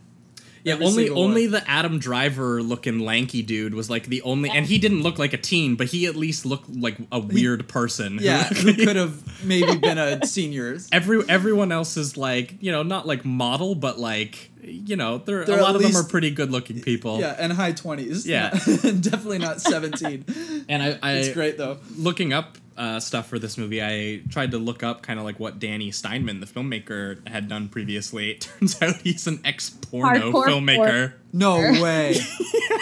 Yeah, 0.64 0.74
Every 0.74 0.86
only 0.86 1.08
only 1.10 1.44
one. 1.46 1.52
the 1.52 1.70
Adam 1.70 1.98
Driver 1.98 2.62
looking 2.62 3.00
lanky 3.00 3.42
dude 3.42 3.74
was 3.74 3.88
like 3.88 4.06
the 4.06 4.22
only, 4.22 4.50
and 4.50 4.66
he 4.66 4.78
didn't 4.78 5.02
look 5.02 5.18
like 5.18 5.32
a 5.32 5.38
teen, 5.38 5.76
but 5.76 5.88
he 5.88 6.06
at 6.06 6.16
least 6.16 6.46
looked 6.46 6.68
like 6.70 6.96
a 7.12 7.20
weird 7.20 7.68
person. 7.68 8.18
Yeah, 8.20 8.44
who 8.48 8.74
could 8.74 8.96
have 8.96 9.44
maybe 9.44 9.76
been 9.76 9.98
a 9.98 10.24
senior. 10.26 10.78
Every 10.92 11.22
everyone 11.28 11.72
else 11.72 11.96
is 11.96 12.16
like 12.16 12.56
you 12.60 12.72
know 12.72 12.82
not 12.82 13.06
like 13.06 13.24
model, 13.24 13.74
but 13.74 13.98
like 13.98 14.50
you 14.62 14.96
know 14.96 15.18
they're, 15.18 15.44
They're 15.44 15.58
a 15.58 15.62
lot 15.62 15.76
of 15.76 15.82
them 15.82 15.96
are 15.96 16.04
pretty 16.04 16.30
good 16.30 16.50
looking 16.50 16.80
people. 16.80 17.20
Yeah, 17.20 17.36
and 17.38 17.52
high 17.52 17.72
20s. 17.72 18.26
Yeah. 18.26 18.50
definitely 19.00 19.38
not 19.38 19.60
17. 19.60 20.66
and 20.68 20.82
I, 20.82 20.98
I 21.02 21.12
it's 21.14 21.34
great 21.34 21.56
though. 21.58 21.78
looking 21.96 22.32
up 22.32 22.58
uh, 22.78 23.00
stuff 23.00 23.26
for 23.28 23.38
this 23.38 23.58
movie, 23.58 23.82
I 23.82 24.22
tried 24.30 24.52
to 24.52 24.58
look 24.58 24.82
up 24.82 25.02
kind 25.02 25.18
of 25.18 25.24
like 25.24 25.38
what 25.40 25.58
Danny 25.58 25.90
Steinmann, 25.90 26.40
the 26.40 26.46
filmmaker, 26.46 27.26
had 27.28 27.48
done 27.48 27.68
previously. 27.68 28.30
It 28.38 28.40
turns 28.42 28.80
out 28.80 28.96
he's 29.02 29.26
an 29.26 29.40
ex 29.44 29.68
porno 29.70 30.30
Hardcore 30.32 30.46
filmmaker. 30.46 31.12
No 31.32 31.56
way. 31.82 32.16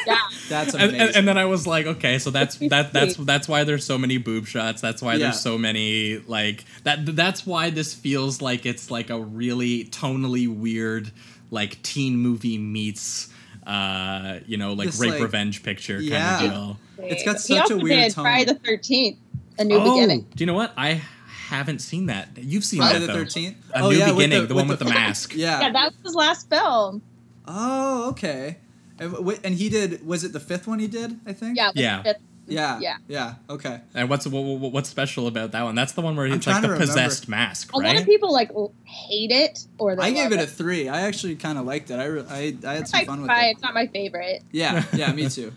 Yeah. 0.06 0.16
That's 0.48 0.72
and, 0.74 0.82
amazing. 0.84 1.00
and, 1.00 1.16
and 1.16 1.28
then 1.28 1.36
I 1.38 1.46
was 1.46 1.66
like, 1.66 1.86
okay, 1.86 2.20
so 2.20 2.30
that's 2.30 2.56
that 2.58 2.92
that's 2.92 3.16
that's 3.16 3.48
why 3.48 3.64
there's 3.64 3.84
so 3.84 3.98
many 3.98 4.18
boob 4.18 4.46
shots. 4.46 4.80
That's 4.80 5.02
why 5.02 5.14
Yeah. 5.14 5.18
there's 5.18 5.40
so 5.40 5.58
many 5.58 6.18
like 6.18 6.64
that. 6.84 7.04
That's 7.16 7.44
why 7.44 7.70
this 7.70 7.92
feels 7.92 8.40
like 8.40 8.66
it's 8.66 8.88
like 8.88 9.10
a 9.10 9.18
really 9.18 9.84
tonally 9.86 10.46
weird 10.46 11.10
like 11.50 11.82
teen 11.82 12.16
movie 12.18 12.56
meets 12.58 13.30
uh 13.66 14.38
you 14.46 14.56
know 14.56 14.74
like 14.74 14.86
This, 14.88 15.00
rape 15.00 15.12
like- 15.12 15.22
revenge 15.22 15.62
picture 15.64 16.00
Yeah. 16.00 16.38
kind 16.38 16.46
of 16.46 16.52
deal. 16.52 16.78
It's 17.08 17.24
got 17.24 17.32
He 17.36 17.38
such 17.40 17.56
a 17.58 17.60
also 17.62 17.76
weird 17.78 17.98
did 18.04 18.12
tone. 18.14 18.24
Friday 18.24 18.44
the 18.52 18.54
Thirteenth, 18.60 19.18
A 19.58 19.64
New 19.64 19.76
oh, 19.76 19.94
Beginning. 19.94 20.22
do 20.34 20.42
you 20.42 20.46
know 20.46 20.54
what? 20.54 20.72
I 20.76 21.02
haven't 21.48 21.78
seen 21.80 22.06
that. 22.06 22.28
You've 22.36 22.64
seen 22.64 22.80
Friday 22.80 23.06
that 23.06 23.12
the 23.12 23.18
13th? 23.24 23.54
A 23.72 23.80
Oh, 23.80 23.90
New 23.90 23.96
yeah, 23.96 24.12
Beginning, 24.12 24.40
the- 24.42 24.46
the, 24.48 24.54
with 24.54 24.62
one 24.62 24.68
with 24.68 24.78
the- 24.80 24.84
the 24.86 24.90
mask. 24.94 25.34
Yeah. 25.34 25.60
Yeah, 25.60 25.72
that 25.72 25.92
was 25.92 26.02
his 26.04 26.14
last 26.14 26.48
film. 26.50 27.02
Oh, 27.46 28.08
okay. 28.10 28.58
And, 28.98 29.14
and 29.44 29.54
he 29.54 29.68
did. 29.68 30.06
Was 30.06 30.24
it 30.24 30.32
the 30.32 30.40
fifth 30.40 30.66
one 30.66 30.78
he 30.78 30.86
did? 30.88 31.18
I 31.26 31.32
think. 31.32 31.56
Yeah, 31.56 31.70
Yeah. 31.74 32.02
Yeah. 32.48 32.78
Yeah. 32.80 32.96
Yeah. 33.08 33.34
Okay. 33.50 33.80
And 33.94 34.08
what's 34.08 34.26
what, 34.26 34.40
what- 34.40 34.72
what's 34.72 34.88
special 34.88 35.26
about 35.26 35.52
that 35.52 35.62
one? 35.64 35.74
That's 35.74 35.92
the 35.92 36.00
one 36.00 36.16
where 36.16 36.26
I'm 36.26 36.34
it's 36.34 36.46
like 36.46 36.62
the 36.62 36.76
possessed 36.76 37.28
mask, 37.28 37.72
A 37.72 37.78
lot 37.78 37.96
of 37.96 38.04
people 38.04 38.32
like 38.32 38.50
hate 38.84 39.30
it, 39.32 39.66
or 39.78 40.00
I 40.00 40.10
gave 40.10 40.30
love 40.30 40.40
it 40.40 40.44
a 40.44 40.46
three. 40.46 40.88
I 40.88 41.02
actually 41.02 41.36
kind 41.36 41.58
of 41.58 41.66
liked 41.66 41.90
it. 41.90 41.94
I, 41.98 42.04
re- 42.04 42.24
I, 42.28 42.56
I 42.66 42.74
had 42.74 42.88
some 42.88 42.98
like 43.00 43.06
fun 43.06 43.22
with 43.22 43.30
it. 43.30 43.34
It's 43.50 43.62
not 43.62 43.74
my 43.74 43.86
favorite. 43.88 44.42
Yeah. 44.52 44.84
Yeah. 44.94 45.12
Me 45.12 45.28
too. 45.28 45.52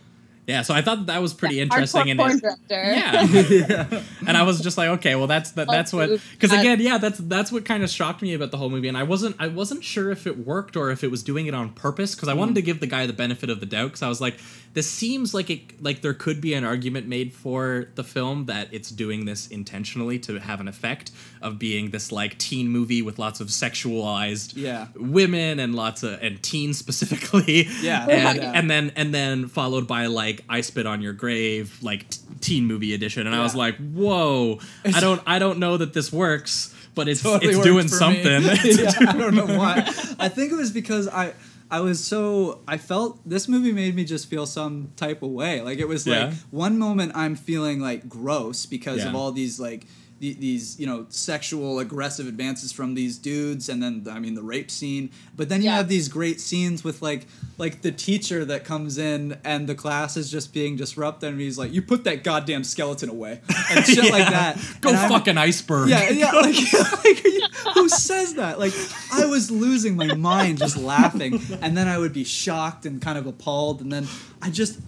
Yeah, 0.49 0.63
so 0.63 0.73
I 0.73 0.81
thought 0.81 1.05
that 1.05 1.21
was 1.21 1.33
pretty 1.33 1.57
Yeah, 1.57 1.63
interesting. 1.63 2.09
And 2.09 2.19
porn 2.19 2.31
it, 2.31 2.41
director. 2.41 2.83
yeah, 2.91 4.01
and 4.27 4.35
I 4.35 4.43
was 4.43 4.59
just 4.61 4.77
like, 4.77 4.89
okay, 4.97 5.15
well, 5.15 5.27
that's 5.27 5.51
that, 5.51 5.67
that's 5.67 5.93
what 5.93 6.09
because 6.31 6.51
again, 6.51 6.79
yeah, 6.81 6.97
that's 6.97 7.19
that's 7.19 7.51
what 7.51 7.65
kind 7.65 7.83
of 7.83 7.89
shocked 7.89 8.21
me 8.21 8.33
about 8.33 8.49
the 8.51 8.57
whole 8.57 8.69
movie, 8.69 8.87
and 8.87 8.97
I 8.97 9.03
wasn't 9.03 9.35
I 9.39 9.47
wasn't 9.47 9.83
sure 9.83 10.11
if 10.11 10.25
it 10.25 10.39
worked 10.45 10.75
or 10.75 10.89
if 10.89 11.03
it 11.03 11.11
was 11.11 11.21
doing 11.23 11.45
it 11.45 11.53
on 11.53 11.69
purpose 11.73 12.15
because 12.15 12.27
I 12.27 12.33
wanted 12.33 12.55
to 12.55 12.61
mm-hmm. 12.61 12.65
give 12.65 12.79
the 12.79 12.87
guy 12.87 13.05
the 13.05 13.13
benefit 13.13 13.49
of 13.49 13.59
the 13.59 13.65
doubt 13.67 13.89
because 13.89 14.01
I 14.01 14.09
was 14.09 14.19
like, 14.21 14.39
this 14.73 14.89
seems 14.89 15.33
like 15.33 15.49
it 15.49 15.81
like 15.83 16.01
there 16.01 16.13
could 16.13 16.41
be 16.41 16.53
an 16.53 16.63
argument 16.63 17.07
made 17.07 17.33
for 17.33 17.89
the 17.95 18.03
film 18.03 18.45
that 18.47 18.69
it's 18.71 18.89
doing 18.89 19.25
this 19.25 19.47
intentionally 19.47 20.19
to 20.19 20.39
have 20.39 20.59
an 20.59 20.67
effect 20.67 21.11
of 21.41 21.57
being 21.59 21.91
this 21.91 22.11
like 22.11 22.37
teen 22.37 22.69
movie 22.69 23.01
with 23.01 23.19
lots 23.19 23.39
of 23.39 23.47
sexualized 23.47 24.53
Yeah. 24.55 24.87
women 24.95 25.59
and 25.59 25.75
lots 25.75 26.03
of 26.03 26.21
and 26.21 26.41
teens 26.41 26.77
specifically 26.77 27.67
Yeah, 27.81 28.05
and, 28.09 28.39
yeah. 28.39 28.51
and 28.53 28.69
then 28.69 28.91
and 28.95 29.13
then 29.13 29.47
followed 29.47 29.87
by 29.87 30.07
like 30.07 30.38
I 30.47 30.61
spit 30.61 30.85
on 30.85 31.01
your 31.01 31.13
grave 31.13 31.77
like 31.81 32.05
teen 32.41 32.65
movie 32.65 32.93
edition 32.93 33.27
and 33.27 33.35
I 33.35 33.41
was 33.43 33.55
like 33.55 33.75
whoa 33.77 34.59
I 34.85 34.99
don't 35.01 35.21
I 35.25 35.39
don't 35.39 35.59
know 35.59 35.77
that 35.77 35.93
this 35.93 36.11
works 36.11 36.73
but 36.95 37.07
it's 37.07 37.21
Totally 37.23 37.53
it's 37.53 37.63
doing 37.63 37.87
something 37.87 38.23
yeah, 38.43 38.91
I 39.09 39.15
don't 39.17 39.35
know 39.35 39.45
why. 39.45 39.77
I 40.19 40.27
think 40.29 40.51
it 40.51 40.55
was 40.55 40.71
because 40.71 41.07
I 41.07 41.33
I 41.71 41.81
was 41.81 42.03
so 42.03 42.61
I 42.67 42.77
felt 42.77 43.19
this 43.29 43.47
movie 43.47 43.71
made 43.71 43.95
me 43.95 44.03
just 44.03 44.27
feel 44.27 44.45
some 44.47 44.91
type 44.95 45.21
of 45.21 45.29
way. 45.29 45.61
Like 45.61 45.77
it 45.77 45.87
was 45.87 46.05
Yeah. 46.07 46.25
like 46.25 46.33
one 46.49 46.79
moment 46.79 47.11
I'm 47.15 47.35
feeling 47.35 47.79
like 47.79 48.09
gross 48.09 48.65
because 48.65 49.05
of 49.05 49.15
all 49.15 49.31
these 49.31 49.59
like 49.59 49.85
the- 50.19 50.33
these 50.33 50.79
you 50.79 50.85
know 50.85 51.05
sexual 51.09 51.79
aggressive 51.79 52.27
advances 52.27 52.71
from 52.71 52.93
these 52.93 53.17
dudes 53.17 53.69
and 53.69 53.81
then 53.81 54.05
I 54.11 54.19
mean 54.19 54.33
the 54.35 54.41
rape 54.43 54.69
scene 54.69 55.09
but 55.35 55.49
then 55.49 55.61
you 55.61 55.69
Yeah. 55.69 55.77
have 55.77 55.87
these 55.89 56.07
great 56.07 56.39
scenes 56.41 56.83
with 56.83 57.01
like 57.01 57.25
like 57.57 57.81
the 57.81 57.91
teacher 57.91 58.43
that 58.45 58.65
comes 58.65 58.97
in 58.97 59.37
and 59.43 59.67
the 59.67 59.75
class 59.75 60.17
is 60.17 60.29
just 60.29 60.53
being 60.53 60.75
disrupted 60.75 61.29
and 61.31 61.39
he's 61.41 61.57
like 61.57 61.71
you 61.73 61.81
put 61.81 62.03
that 62.03 62.23
goddamn 62.23 62.63
skeleton 62.63 63.09
away 63.09 63.41
and 63.71 63.85
shit 63.85 64.11
like 64.11 64.27
that 64.29 64.57
go 64.81 64.89
And 64.89 64.97
I'm- 64.97 65.09
fuck 65.09 65.27
an 65.27 65.37
iceberg 65.37 65.89
yeah, 65.89 66.09
yeah. 66.09 66.31
Like, 66.33 66.55
like 67.05 67.23
you- 67.23 67.47
who 67.73 67.89
says 67.89 68.35
that? 68.35 68.57
Like, 68.59 68.73
I 69.13 69.25
was 69.25 69.51
losing 69.51 69.95
my 69.95 70.13
mind 70.15 70.57
just 70.59 70.77
laughing, 70.77 71.41
and 71.61 71.75
then 71.77 71.87
I 71.87 71.97
would 71.97 72.13
be 72.13 72.23
shocked 72.23 72.85
and 72.85 73.01
kind 73.01 73.17
of 73.17 73.27
appalled, 73.27 73.81
and 73.81 73.91
then 73.91 74.07
I 74.41 74.49
just. 74.49 74.79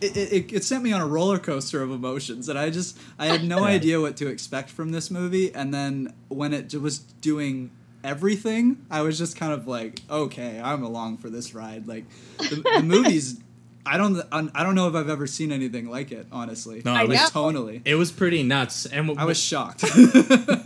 It, 0.00 0.16
it, 0.16 0.52
it 0.52 0.64
sent 0.64 0.82
me 0.82 0.92
on 0.92 1.00
a 1.00 1.06
roller 1.06 1.38
coaster 1.38 1.82
of 1.82 1.90
emotions, 1.90 2.48
and 2.48 2.58
I 2.58 2.70
just 2.70 2.98
I 3.18 3.26
had 3.26 3.44
no 3.44 3.64
idea 3.76 4.00
what 4.00 4.16
to 4.18 4.26
expect 4.26 4.70
from 4.70 4.90
this 4.90 5.10
movie. 5.10 5.54
And 5.54 5.72
then 5.72 6.12
when 6.28 6.52
it 6.52 6.74
was 6.74 6.98
doing 6.98 7.70
everything, 8.04 8.86
I 8.90 9.02
was 9.02 9.18
just 9.18 9.36
kind 9.36 9.52
of 9.52 9.66
like, 9.66 10.02
okay, 10.10 10.60
I'm 10.62 10.82
along 10.82 11.18
for 11.18 11.30
this 11.30 11.54
ride. 11.54 11.86
Like, 11.86 12.04
the, 12.38 12.56
the 12.76 12.82
movie's 12.84 13.40
I 13.86 13.96
don't 13.96 14.20
I 14.32 14.62
don't 14.62 14.74
know 14.74 14.88
if 14.88 14.94
I've 14.94 15.08
ever 15.08 15.26
seen 15.26 15.52
anything 15.52 15.88
like 15.88 16.10
it. 16.12 16.26
Honestly, 16.32 16.82
No, 16.84 16.92
I 16.92 17.02
it 17.04 17.08
was 17.08 17.18
know. 17.18 17.26
tonally. 17.42 17.82
it 17.84 17.94
was 17.94 18.10
pretty 18.12 18.42
nuts 18.42 18.84
and 18.86 19.18
I 19.18 19.24
was 19.24 19.38
shocked. 19.40 19.84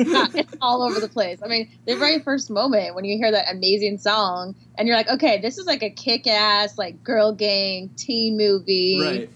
Yeah, 0.00 0.26
it's 0.34 0.54
all 0.62 0.82
over 0.82 0.98
the 0.98 1.08
place. 1.08 1.40
I 1.42 1.46
mean, 1.48 1.70
the 1.86 1.96
very 1.96 2.20
first 2.20 2.50
moment 2.50 2.94
when 2.94 3.04
you 3.04 3.16
hear 3.18 3.30
that 3.30 3.50
amazing 3.52 3.98
song, 3.98 4.54
and 4.76 4.88
you're 4.88 4.96
like, 4.96 5.08
okay, 5.08 5.40
this 5.40 5.58
is 5.58 5.66
like 5.66 5.82
a 5.82 5.90
kick-ass 5.90 6.78
like 6.78 7.04
girl 7.04 7.32
gang 7.32 7.90
teen 7.96 8.36
movie. 8.36 9.00
right. 9.00 9.30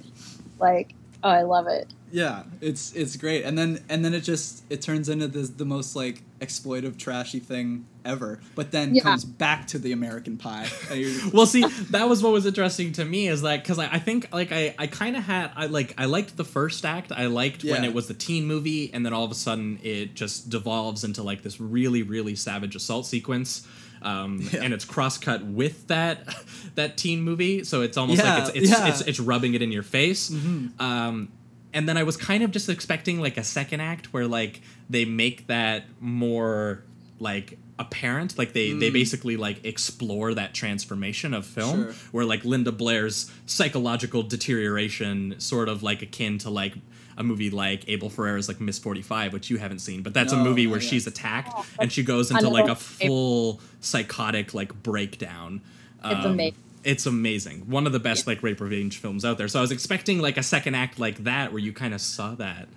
Like, 0.59 0.94
oh, 1.23 1.29
I 1.29 1.42
love 1.42 1.66
it. 1.66 1.87
Yeah, 2.14 2.44
it's 2.61 2.92
it's 2.94 3.16
great, 3.16 3.44
and 3.44 3.59
then 3.59 3.81
and 3.88 4.05
then 4.05 4.14
it 4.14 4.20
just 4.20 4.62
it 4.70 4.81
turns 4.81 5.09
into 5.09 5.27
the 5.27 5.40
the 5.40 5.64
most 5.64 5.96
like 5.96 6.22
exploitive, 6.40 6.96
trashy 6.96 7.40
thing 7.40 7.87
ever. 8.05 8.38
But 8.55 8.70
then 8.70 8.94
Yeah. 8.94 9.03
comes 9.03 9.24
back 9.24 9.66
to 9.68 9.79
the 9.81 9.90
American 9.90 10.37
Pie. 10.37 10.68
Well 11.33 11.46
see 11.46 11.64
that 11.90 12.09
was 12.09 12.22
what 12.22 12.33
was 12.33 12.46
interesting 12.46 12.92
to 12.92 13.05
me 13.05 13.27
is 13.27 13.42
like 13.42 13.64
because 13.64 13.81
I, 13.81 13.87
I 13.94 13.98
think 13.98 14.29
like 14.33 14.53
i 14.53 14.74
i 14.79 14.87
kind 14.87 15.16
of 15.16 15.24
had 15.24 15.50
i 15.57 15.66
like 15.66 15.94
i 15.98 16.05
liked 16.05 16.37
the 16.37 16.44
first 16.44 16.85
act 16.85 17.11
i 17.11 17.27
liked 17.27 17.64
when 17.64 17.83
it 17.85 17.92
was 17.92 18.07
the 18.07 18.14
teen 18.14 18.46
movie 18.46 18.90
and 18.94 19.05
then 19.05 19.12
all 19.12 19.24
of 19.24 19.31
a 19.33 19.35
sudden 19.35 19.81
it 19.83 20.14
just 20.14 20.50
devolves 20.50 21.03
into 21.03 21.22
like 21.24 21.42
this 21.42 21.61
really 21.61 22.03
really 22.05 22.37
savage 22.37 22.77
assault 22.77 23.07
sequence 23.07 23.66
um, 24.03 24.38
Yeah. 24.53 24.62
and 24.64 24.74
it's 24.74 24.85
cross-cut 24.85 25.44
with 25.46 25.88
that 25.88 26.18
that 26.77 26.96
teen 26.96 27.22
movie 27.22 27.64
so 27.64 27.81
it's 27.83 27.96
almost 27.96 28.22
Yeah, 28.22 28.35
like 28.35 28.48
it's 28.48 28.57
it's, 28.57 28.70
yeah. 28.70 28.77
Mm-hmm. 28.77 28.88
it's 28.90 29.00
it's 29.00 29.20
rubbing 29.20 29.55
it 29.55 29.62
in 29.62 29.72
your 29.72 29.83
face 29.83 30.31
um, 30.79 31.29
and 31.74 31.87
then 31.88 31.96
I 31.98 32.02
was 32.04 32.16
kind 32.16 32.42
of 32.42 32.50
just 32.52 32.68
expecting 32.70 33.20
like 33.20 33.37
a 33.37 33.44
second 33.44 33.80
act 33.80 34.12
where 34.14 34.26
like 34.26 34.62
they 34.88 35.04
make 35.04 35.48
that 35.48 35.84
more 36.00 36.84
like 37.20 37.58
apparent 37.78 38.38
like 38.38 38.52
they 38.52 38.72
they 38.72 38.88
basically 38.90 39.37
like 39.37 39.64
explore 39.64 40.32
that 40.34 40.54
transformation 40.54 41.34
of 41.34 41.44
film 41.44 41.64
Mm. 41.78 41.84
Sure. 41.87 41.92
where 42.12 42.24
like 42.24 42.44
Linda 42.44 42.70
Blair's 42.72 43.30
psychological 43.46 44.22
deterioration 44.22 45.34
sort 45.38 45.68
of 45.68 45.82
like 45.82 46.00
akin 46.02 46.38
to 46.38 46.50
like 46.50 46.74
a 47.16 47.22
movie 47.24 47.50
like 47.50 47.84
Abel 47.88 48.10
Ferrara's 48.10 48.48
like 48.48 48.60
Miss 48.60 48.78
45 48.78 49.32
which 49.32 49.50
you 49.50 49.56
haven't 49.58 49.80
seen 49.80 50.02
but 50.02 50.14
that's 50.14 50.32
a 50.32 50.37
movie 50.37 50.66
where 50.66 50.80
yet. 50.80 50.88
she's 50.88 51.06
attacked 51.06 51.52
Oh, 51.54 51.64
and 51.80 51.90
she 51.92 52.02
goes 52.02 52.30
into 52.30 52.48
like 52.48 52.68
a 52.68 52.74
full 52.76 53.60
psychotic 53.80 54.54
like 54.54 54.72
breakdown 54.82 55.60
It's 56.04 56.24
Um, 56.26 56.32
amazing. 56.32 56.58
It's 56.85 57.07
amazing. 57.07 57.68
One 57.70 57.87
of 57.87 57.92
the 57.92 58.01
best 58.01 58.27
like 58.27 58.42
rape 58.42 58.61
revenge 58.61 58.99
films 58.99 59.25
out 59.25 59.38
there. 59.38 59.49
So 59.49 59.59
I 59.59 59.62
was 59.62 59.70
expecting 59.73 60.20
like 60.20 60.37
a 60.37 60.42
second 60.42 60.75
act 60.75 60.99
like 60.99 61.25
that 61.25 61.53
where 61.53 61.61
you 61.61 61.73
kind 61.73 61.94
of 61.94 62.01
saw 62.01 62.35
that. 62.37 62.68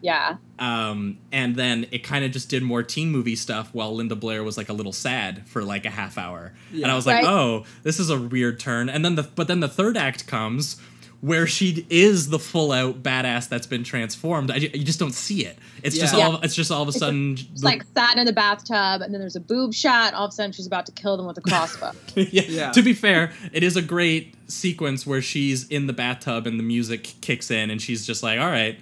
Yeah. 0.00 0.38
Um, 0.58 1.18
and 1.30 1.54
then 1.54 1.86
it 1.92 2.00
kind 2.02 2.24
of 2.24 2.32
just 2.32 2.48
did 2.48 2.62
more 2.64 2.82
teen 2.82 3.10
movie 3.12 3.36
stuff 3.36 3.70
while 3.72 3.94
Linda 3.94 4.16
Blair 4.16 4.42
was 4.42 4.56
like 4.56 4.68
a 4.68 4.72
little 4.72 4.92
sad 4.92 5.46
for 5.46 5.62
like 5.62 5.86
a 5.86 5.90
half 5.90 6.18
hour. 6.18 6.52
Yeah. 6.72 6.84
And 6.84 6.92
I 6.92 6.96
was 6.96 7.06
like, 7.06 7.22
Right. 7.22 7.24
"Oh, 7.32 7.64
this 7.84 8.00
is 8.00 8.10
a 8.10 8.18
weird 8.18 8.58
turn." 8.58 8.88
And 8.88 9.04
then 9.04 9.14
the 9.14 9.22
but 9.22 9.46
then 9.46 9.60
the 9.60 9.68
third 9.68 9.96
act 9.96 10.26
comes 10.26 10.80
where 11.22 11.46
she 11.46 11.86
is 11.88 12.30
the 12.30 12.38
full 12.38 12.72
out 12.72 13.00
badass 13.02 13.48
that's 13.48 13.66
been 13.68 13.84
transformed. 13.84 14.50
I, 14.50 14.56
you 14.56 14.82
just 14.84 14.98
don't 14.98 15.14
see 15.14 15.46
it. 15.46 15.56
It's 15.84 15.96
just 15.96 16.14
Yeah. 16.16 16.26
all 16.26 16.40
it's 16.42 16.54
just 16.54 16.70
all 16.72 16.82
of 16.82 16.88
a 16.88 16.92
sudden 16.92 17.38
It's 17.52 17.62
like 17.62 17.84
sat 17.96 18.18
in 18.18 18.26
the 18.26 18.32
bathtub, 18.32 19.00
and 19.02 19.14
then 19.14 19.20
there's 19.20 19.36
a 19.36 19.40
boob 19.40 19.72
shot. 19.72 20.14
All 20.14 20.24
of 20.26 20.30
a 20.30 20.32
sudden, 20.32 20.50
she's 20.52 20.66
about 20.66 20.84
to 20.86 20.92
kill 20.92 21.16
them 21.16 21.26
with 21.26 21.38
a 21.38 21.40
crossbow. 21.40 21.92
yeah. 22.16 22.42
Yeah. 22.48 22.72
To 22.72 22.82
be 22.82 22.92
fair, 22.92 23.32
it 23.52 23.62
is 23.62 23.76
a 23.76 23.82
great 23.82 24.34
sequence 24.50 25.06
where 25.06 25.22
she's 25.22 25.66
in 25.68 25.86
the 25.86 25.92
bathtub 25.92 26.46
and 26.46 26.58
the 26.58 26.64
music 26.64 27.14
kicks 27.20 27.50
in 27.50 27.70
and 27.70 27.80
she's 27.80 28.04
just 28.06 28.22
like, 28.24 28.38
"All 28.40 28.50
right, 28.50 28.76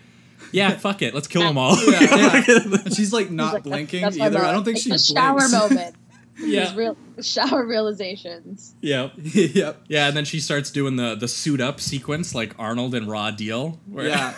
yeah, 0.50 0.70
fuck 0.70 1.03
it, 1.03 1.14
let's 1.14 1.29
kill 1.29 1.42
them 1.42 1.59
all." 1.59 1.76
yeah, 1.90 2.00
yeah. 2.16 2.79
She's 2.94 3.12
like 3.12 3.31
not 3.31 3.48
She's 3.48 3.53
like, 3.55 3.62
blinking 3.64 4.00
"That's- 4.00 4.18
that's 4.18 4.35
either. 4.35 4.44
I 4.44 4.53
don't 4.53 4.64
think 4.64 4.76
It's 4.79 4.85
she 4.87 4.92
a 4.92 4.98
shower 4.98 5.37
blinks. 5.40 5.53
moment. 5.53 5.94
Yeah, 6.40 6.66
These 6.66 6.74
real 6.74 6.96
shower 7.22 7.64
realizations. 7.66 8.74
yeah, 8.81 9.11
yep. 9.16 9.83
yeah. 9.88 10.09
And 10.09 10.16
then 10.16 10.24
she 10.24 10.40
starts 10.40 10.70
doing 10.70 10.96
the 10.96 11.14
the 11.14 11.29
suit 11.29 11.61
up 11.61 11.81
sequence 11.81 12.35
like 12.35 12.55
Arnold 12.59 12.94
and 12.94 13.09
Raw 13.09 13.31
Deal. 13.31 13.79
Where, 13.87 14.07
Yeah. 14.09 14.35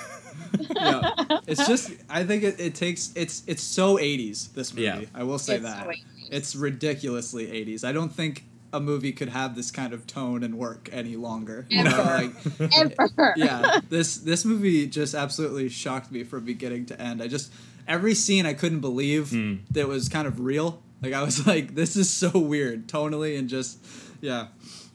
yeah. 0.76 1.14
It's 1.46 1.66
just 1.66 1.92
I 2.10 2.24
think 2.24 2.42
it, 2.42 2.60
it 2.60 2.74
takes 2.74 3.12
it's 3.14 3.42
it's 3.46 3.62
so 3.62 3.96
80s 3.96 4.52
this 4.54 4.72
movie. 4.74 4.84
Yeah. 4.84 5.00
I 5.14 5.22
will 5.22 5.38
say 5.38 5.56
It's 5.56 5.64
that. 5.64 5.84
so 5.84 5.90
80s. 5.90 6.04
It's 6.30 6.56
ridiculously 6.56 7.46
80s. 7.46 7.84
I 7.84 7.92
don't 7.92 8.12
think 8.12 8.44
a 8.74 8.80
movie 8.80 9.12
could 9.12 9.28
have 9.28 9.54
this 9.54 9.70
kind 9.70 9.92
of 9.92 10.06
tone 10.06 10.42
and 10.42 10.56
work 10.58 10.88
any 10.92 11.14
longer. 11.16 11.66
You 11.68 11.84
know, 11.84 11.90
Ever. 11.90 12.30
like 12.58 12.76
Ever. 13.08 13.34
yeah, 13.36 13.80
this 13.90 14.16
this 14.18 14.44
movie 14.44 14.86
just 14.86 15.14
absolutely 15.14 15.68
shocked 15.68 16.10
me 16.10 16.24
from 16.24 16.44
beginning 16.44 16.86
to 16.86 17.00
end. 17.00 17.22
I 17.22 17.28
just 17.28 17.52
every 17.86 18.14
scene 18.14 18.46
I 18.46 18.54
couldn't 18.54 18.80
believe 18.80 19.30
Hmm. 19.30 19.56
that 19.70 19.88
was 19.88 20.08
kind 20.08 20.26
of 20.26 20.40
real. 20.40 20.82
Like 21.02 21.12
I 21.12 21.22
was 21.22 21.46
like, 21.46 21.74
this 21.74 21.96
is 21.96 22.08
so 22.10 22.30
weird, 22.30 22.86
tonally 22.88 23.38
and 23.38 23.48
just 23.48 23.78
yeah. 24.20 24.48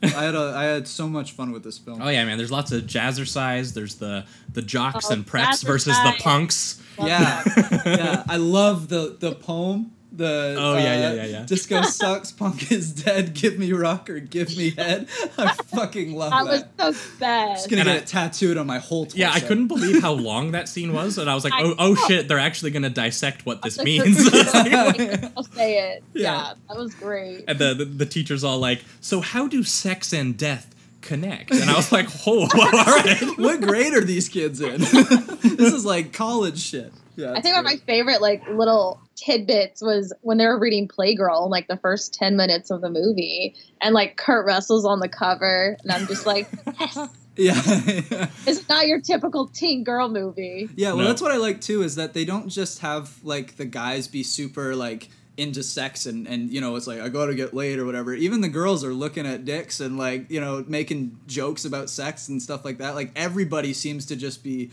I 0.03 0.07
had 0.23 0.35
a 0.35 0.53
I 0.55 0.63
had 0.65 0.87
so 0.87 1.07
much 1.07 1.31
fun 1.31 1.51
with 1.51 1.63
this 1.63 1.77
film. 1.79 2.01
Oh 2.01 2.09
yeah, 2.09 2.23
man. 2.23 2.37
There's 2.37 2.51
lots 2.51 2.71
of 2.71 2.83
jazzercise. 2.83 3.73
There's 3.73 3.95
the 3.95 4.25
the 4.53 4.61
jocks 4.61 5.07
Oh, 5.09 5.13
and 5.13 5.25
preps 5.25 5.65
versus 5.65 5.95
the 5.97 6.13
punks. 6.19 6.81
Love 6.99 7.07
yeah, 7.07 7.43
yeah. 7.85 8.23
I 8.29 8.37
love 8.37 8.89
the 8.89 9.17
the 9.19 9.33
poem 9.33 9.91
The 10.17 10.55
Oh, 10.57 10.73
yeah, 10.73 10.79
uh, 10.79 10.83
yeah, 10.83 11.13
yeah, 11.13 11.25
yeah. 11.25 11.43
Disco 11.45 11.81
sucks, 11.83 12.31
punk 12.31 12.71
is 12.71 12.91
dead. 12.91 13.33
Give 13.35 13.57
me 13.59 13.71
rock 13.71 14.09
or 14.09 14.19
give 14.19 14.57
me 14.57 14.71
head. 14.71 15.07
I 15.37 15.53
fucking 15.53 16.15
love 16.15 16.31
That 16.31 16.75
that. 16.77 16.87
was 16.87 16.99
so 16.99 17.09
bad. 17.19 17.55
Just 17.57 17.69
gonna 17.69 17.81
And 17.81 17.87
get 17.89 17.95
I- 17.95 17.99
it 17.99 18.07
tattooed 18.07 18.57
on 18.57 18.65
my 18.67 18.79
whole 18.79 19.05
torso. 19.05 19.17
Yeah, 19.17 19.31
I 19.31 19.39
couldn't 19.39 19.67
believe 19.67 20.01
how 20.01 20.13
long 20.13 20.51
that 20.51 20.67
scene 20.67 20.91
was, 20.91 21.17
and 21.19 21.29
I 21.29 21.35
was 21.35 21.43
like, 21.43 21.53
I 21.53 21.61
"Oh, 21.63 21.75
oh 21.77 21.95
shit! 22.07 22.27
They're 22.27 22.39
actually 22.39 22.71
gonna 22.71 22.89
dissect 22.89 23.45
what 23.45 23.61
this 23.61 23.77
means." 23.83 24.17
I'll 24.33 25.43
say 25.43 25.91
it. 25.93 26.03
Yeah. 26.13 26.23
Yeah. 26.23 26.53
that 26.67 26.77
was 26.77 26.95
great. 26.95 27.45
and 27.47 27.59
the, 27.59 27.73
the 27.75 27.85
the 27.85 28.05
teacher's 28.05 28.43
all 28.43 28.57
like, 28.59 28.83
"So 29.01 29.21
how 29.21 29.47
do 29.47 29.63
sex 29.63 30.13
and 30.13 30.35
death 30.35 30.73
connect?" 31.01 31.51
And 31.51 31.69
I 31.69 31.75
was 31.75 31.91
like, 31.91 32.07
"Oh, 32.25 32.41
all 32.41 32.71
right." 32.71 33.37
what 33.37 33.61
grade 33.61 33.93
are 33.93 34.01
these 34.01 34.29
kids 34.29 34.61
in? 34.61 34.79
this 34.81 35.73
is 35.73 35.85
like 35.85 36.11
college 36.11 36.59
shit. 36.59 36.91
Yeah, 37.15 37.31
I 37.31 37.33
it's 37.33 37.41
think 37.43 37.55
one 37.55 37.65
of 37.65 37.71
my 37.71 37.77
favorite 37.85 38.21
like 38.21 38.47
little 38.49 38.99
tidbits 39.17 39.81
was 39.81 40.13
when 40.21 40.37
they 40.37 40.45
were 40.45 40.57
reading 40.57 40.87
Playgirl, 40.87 41.49
like 41.49 41.67
the 41.67 41.75
first 41.77 42.13
ten 42.13 42.37
minutes 42.37 42.71
of 42.71 42.79
the 42.79 42.89
movie, 42.89 43.55
and 43.81 43.93
like 43.93 44.15
Kurt 44.15 44.45
Russell's 44.45 44.85
on 44.85 44.99
the 45.01 45.09
cover, 45.09 45.75
and 45.83 45.91
I'm 45.91 46.07
just 46.07 46.25
like, 46.25 46.47
yes, 46.77 46.95
yeah. 47.35 48.27
it's 48.47 48.67
not 48.69 48.87
your 48.87 49.01
typical 49.01 49.47
teen 49.47 49.83
girl 49.83 50.07
movie. 50.07 50.69
Yeah, 50.75 50.89
well, 50.89 50.99
No. 50.99 51.07
that's 51.07 51.21
what 51.21 51.31
I 51.31 51.37
like 51.37 51.59
too. 51.59 51.81
Is 51.83 51.95
that 51.95 52.13
they 52.13 52.23
don't 52.23 52.47
just 52.49 52.79
have 52.79 53.21
like 53.23 53.57
the 53.57 53.65
guys 53.65 54.07
be 54.07 54.23
super 54.23 54.75
like 54.75 55.09
into 55.35 55.61
sex 55.61 56.07
and 56.07 56.27
and 56.27 56.49
you 56.51 56.59
know 56.59 56.75
it's 56.75 56.87
like 56.87 56.99
I 56.99 57.09
gotta 57.09 57.35
get 57.35 57.53
laid 57.53 57.77
or 57.77 57.85
whatever. 57.85 58.13
Even 58.15 58.41
the 58.41 58.49
girls 58.49 58.83
are 58.83 58.93
looking 58.93 59.27
at 59.27 59.45
dicks 59.45 59.79
and 59.79 59.97
like 59.97 60.31
you 60.31 60.39
know 60.41 60.63
making 60.67 61.19
jokes 61.27 61.65
about 61.65 61.89
sex 61.89 62.27
and 62.29 62.41
stuff 62.41 62.65
like 62.65 62.79
that. 62.79 62.95
Like 62.95 63.11
everybody 63.15 63.73
seems 63.73 64.05
to 64.07 64.15
just 64.15 64.43
be 64.43 64.71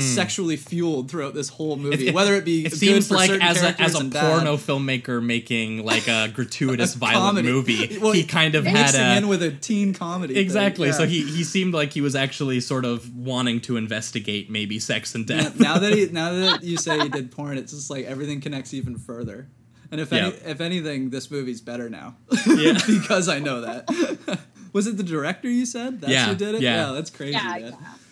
sexually 0.00 0.56
fueled 0.56 1.08
throughout 1.10 1.32
this 1.34 1.48
whole 1.48 1.76
movie, 1.76 1.96
Mm-hmm. 1.96 2.08
It- 2.08 2.14
whether 2.14 2.34
it 2.34 2.44
be 2.44 2.66
It 2.66 2.70
good 2.70 2.78
seems 2.78 3.08
for 3.08 3.14
like 3.14 3.30
as 3.30 3.62
a 3.62 3.80
as 3.80 3.94
a 3.94 3.98
and 3.98 4.12
bad. 4.12 4.34
porno 4.36 4.56
filmmaker 4.56 5.22
making 5.24 5.84
like 5.84 6.08
a 6.08 6.28
gratuitous 6.34 6.94
A 6.94 6.98
violent 6.98 7.36
comedy. 7.46 7.48
movie, 7.52 7.98
Well, 8.00 8.12
he 8.12 8.24
kind 8.24 8.54
of 8.56 8.64
had 8.66 8.74
mixing 8.86 9.00
a 9.00 9.16
in 9.16 9.28
with 9.28 9.42
a 9.42 9.52
teen 9.52 9.94
comedy. 9.94 10.34
thing, 10.34 10.42
exactly. 10.42 10.90
So 10.92 11.06
he 11.06 11.22
he 11.22 11.44
seemed 11.44 11.72
like 11.74 11.92
he 11.92 12.00
was 12.00 12.16
actually 12.16 12.60
sort 12.60 12.84
of 12.84 13.14
wanting 13.16 13.60
to 13.62 13.76
investigate 13.76 14.50
maybe 14.50 14.78
sex 14.80 15.14
and 15.14 15.28
Yeah, 15.28 15.42
death. 15.42 15.60
now 15.60 15.78
that 15.78 15.92
he 15.94 16.06
now 16.12 16.32
that 16.32 16.64
you 16.64 16.76
say 16.76 16.98
he 17.00 17.08
did 17.08 17.30
porn, 17.30 17.56
it's 17.58 17.72
just 17.72 17.88
like 17.90 18.06
everything 18.06 18.40
connects 18.40 18.74
even 18.74 18.96
further. 18.98 19.48
And 19.92 20.00
if 20.00 20.12
any, 20.12 20.30
if 20.44 20.60
anything, 20.60 21.10
this 21.10 21.30
movie's 21.30 21.60
better 21.60 21.88
now. 21.88 22.16
Yeah. 22.44 22.76
because 22.88 23.28
I 23.28 23.38
know 23.38 23.60
that. 23.60 24.40
Was 24.72 24.88
it 24.88 24.96
the 24.96 25.04
director 25.04 25.48
you 25.48 25.64
said? 25.64 26.00
That's 26.00 26.12
Yeah, 26.12 26.26
who 26.26 26.34
did 26.34 26.56
it? 26.56 26.60
yeah. 26.62 26.88
yeah 26.88 26.92
that's 26.92 27.08
crazy. 27.10 27.32
Yeah, 27.34 27.56
yeah. 27.56 27.70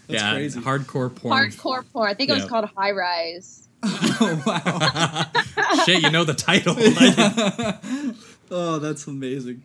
That's 0.08 0.22
yeah, 0.22 0.32
crazy. 0.34 0.60
hardcore 0.60 1.14
porn. 1.14 1.34
Hardcore 1.50 1.84
porn. 1.92 2.10
I 2.10 2.14
think 2.14 2.30
it 2.30 2.34
was 2.34 2.42
Yeah. 2.42 2.48
called 2.48 2.70
High 2.76 2.90
Rise. 2.92 3.68
oh 3.82 4.42
wow. 4.46 5.82
Shit, 5.84 6.02
you 6.02 6.10
know 6.10 6.24
the 6.24 6.34
title. 6.34 6.74
oh, 8.50 8.78
that's 8.78 9.06
amazing. 9.06 9.62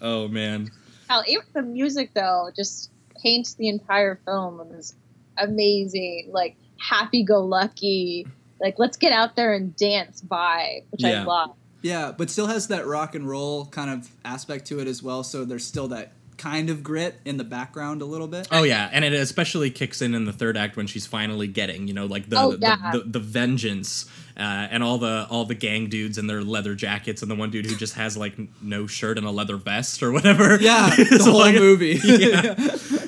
oh 0.00 0.28
man. 0.28 0.70
Hell, 1.08 1.22
even 1.28 1.44
the 1.52 1.62
music 1.62 2.10
though 2.14 2.50
just 2.54 2.90
paints 3.22 3.54
the 3.54 3.68
entire 3.68 4.20
film 4.24 4.60
and 4.60 4.74
is 4.78 4.94
amazing. 5.38 6.30
Like 6.32 6.56
happy-go-lucky. 6.78 8.26
Like 8.60 8.78
let's 8.78 8.96
get 8.96 9.12
out 9.12 9.36
there 9.36 9.52
and 9.54 9.74
dance 9.76 10.22
vibe, 10.22 10.84
which 10.90 11.02
Yeah. 11.02 11.22
I 11.22 11.24
love. 11.24 11.56
Yeah, 11.82 12.12
but 12.16 12.30
still 12.30 12.46
has 12.46 12.68
that 12.68 12.86
rock 12.86 13.14
and 13.14 13.28
roll 13.28 13.66
kind 13.66 13.90
of 13.90 14.10
aspect 14.24 14.66
to 14.66 14.80
it 14.80 14.88
as 14.88 15.02
well. 15.02 15.22
So 15.22 15.44
there's 15.44 15.64
still 15.66 15.88
that 15.88 16.12
kind 16.36 16.68
of 16.70 16.82
grit 16.82 17.18
in 17.24 17.36
the 17.38 17.44
background 17.44 18.02
a 18.02 18.04
little 18.04 18.28
bit. 18.28 18.46
Oh 18.52 18.62
yeah, 18.62 18.88
and 18.92 19.04
it 19.04 19.12
especially 19.14 19.70
kicks 19.70 20.02
in 20.02 20.14
in 20.14 20.24
the 20.24 20.32
third 20.32 20.56
act 20.56 20.76
when 20.76 20.86
she's 20.86 21.06
finally 21.06 21.46
getting, 21.48 21.88
you 21.88 21.94
know, 21.94 22.06
like 22.06 22.28
the 22.28 22.38
Oh, 22.38 22.52
the, 22.52 22.58
yeah. 22.58 22.90
the, 22.92 23.00
the 23.00 23.18
vengeance 23.20 24.04
uh, 24.38 24.42
and 24.70 24.82
all 24.82 24.98
the 24.98 25.26
all 25.30 25.44
the 25.46 25.54
gang 25.54 25.88
dudes 25.88 26.18
in 26.18 26.26
their 26.26 26.42
leather 26.42 26.74
jackets 26.74 27.22
and 27.22 27.30
the 27.30 27.34
one 27.34 27.50
dude 27.50 27.64
who 27.66 27.74
just 27.74 27.94
has 27.94 28.16
like 28.18 28.36
no 28.60 28.86
shirt 28.86 29.16
and 29.16 29.26
a 29.26 29.30
leather 29.30 29.56
vest 29.56 30.02
or 30.02 30.12
whatever. 30.12 30.56
Yeah, 30.60 30.90
the 30.96 31.08
It's 31.10 31.24
whole 31.24 31.38
like- 31.38 31.54
movie. 31.54 31.98
yeah. 32.04 32.54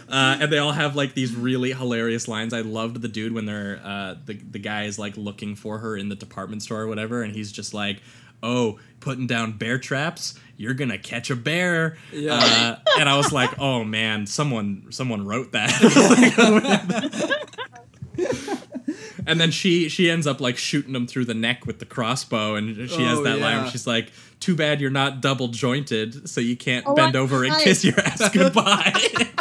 Uh, 0.08 0.38
and 0.40 0.50
they 0.50 0.56
all 0.56 0.72
have 0.72 0.96
like 0.96 1.12
these 1.12 1.34
really 1.34 1.70
hilarious 1.74 2.28
lines. 2.28 2.54
I 2.54 2.62
loved 2.62 3.02
the 3.02 3.08
dude 3.08 3.34
when 3.34 3.44
they're 3.44 3.78
uh, 3.84 4.14
the 4.24 4.32
the 4.36 4.58
guy 4.58 4.84
is 4.84 4.98
like 4.98 5.18
looking 5.18 5.54
for 5.54 5.76
her 5.80 5.98
in 5.98 6.08
the 6.08 6.14
department 6.16 6.62
store 6.62 6.80
or 6.80 6.86
whatever, 6.86 7.22
and 7.22 7.36
he's 7.36 7.52
just 7.52 7.74
like, 7.74 8.00
"Oh, 8.42 8.78
putting 9.00 9.26
down 9.26 9.58
bear 9.58 9.78
traps, 9.78 10.40
you're 10.58 10.74
gonna 10.74 10.98
catch 10.98 11.30
a 11.30 11.36
bear." 11.36 11.96
Yeah. 12.12 12.34
Uh, 12.34 12.76
and 13.00 13.08
I 13.08 13.16
was 13.16 13.32
like, 13.32 13.58
"Oh 13.58 13.82
man, 13.84 14.26
someone 14.26 14.88
someone 14.90 15.24
wrote 15.26 15.52
that." 15.52 15.72
and 19.26 19.40
then 19.40 19.50
she 19.50 19.88
she 19.88 20.10
ends 20.10 20.26
up 20.26 20.40
like 20.40 20.56
shooting 20.58 20.94
him 20.94 21.06
through 21.06 21.24
the 21.26 21.34
neck 21.34 21.66
with 21.66 21.78
the 21.78 21.86
crossbow, 21.86 22.56
and 22.56 22.76
she 22.90 23.02
has 23.04 23.18
Oh, 23.18 23.24
that 23.24 23.38
line 23.38 23.56
yeah. 23.56 23.62
where 23.62 23.70
she's 23.70 23.86
like, 23.86 24.10
"Too 24.40 24.54
bad 24.56 24.80
you're 24.80 24.90
not 24.90 25.20
double 25.20 25.48
jointed, 25.48 26.28
so 26.28 26.40
you 26.40 26.56
can't 26.56 26.84
Oh, 26.86 26.94
bend 26.94 27.16
I- 27.16 27.20
over 27.20 27.44
and 27.44 27.52
I- 27.54 27.62
kiss 27.62 27.84
your 27.84 27.98
ass 28.00 28.28
goodbye." 28.32 28.92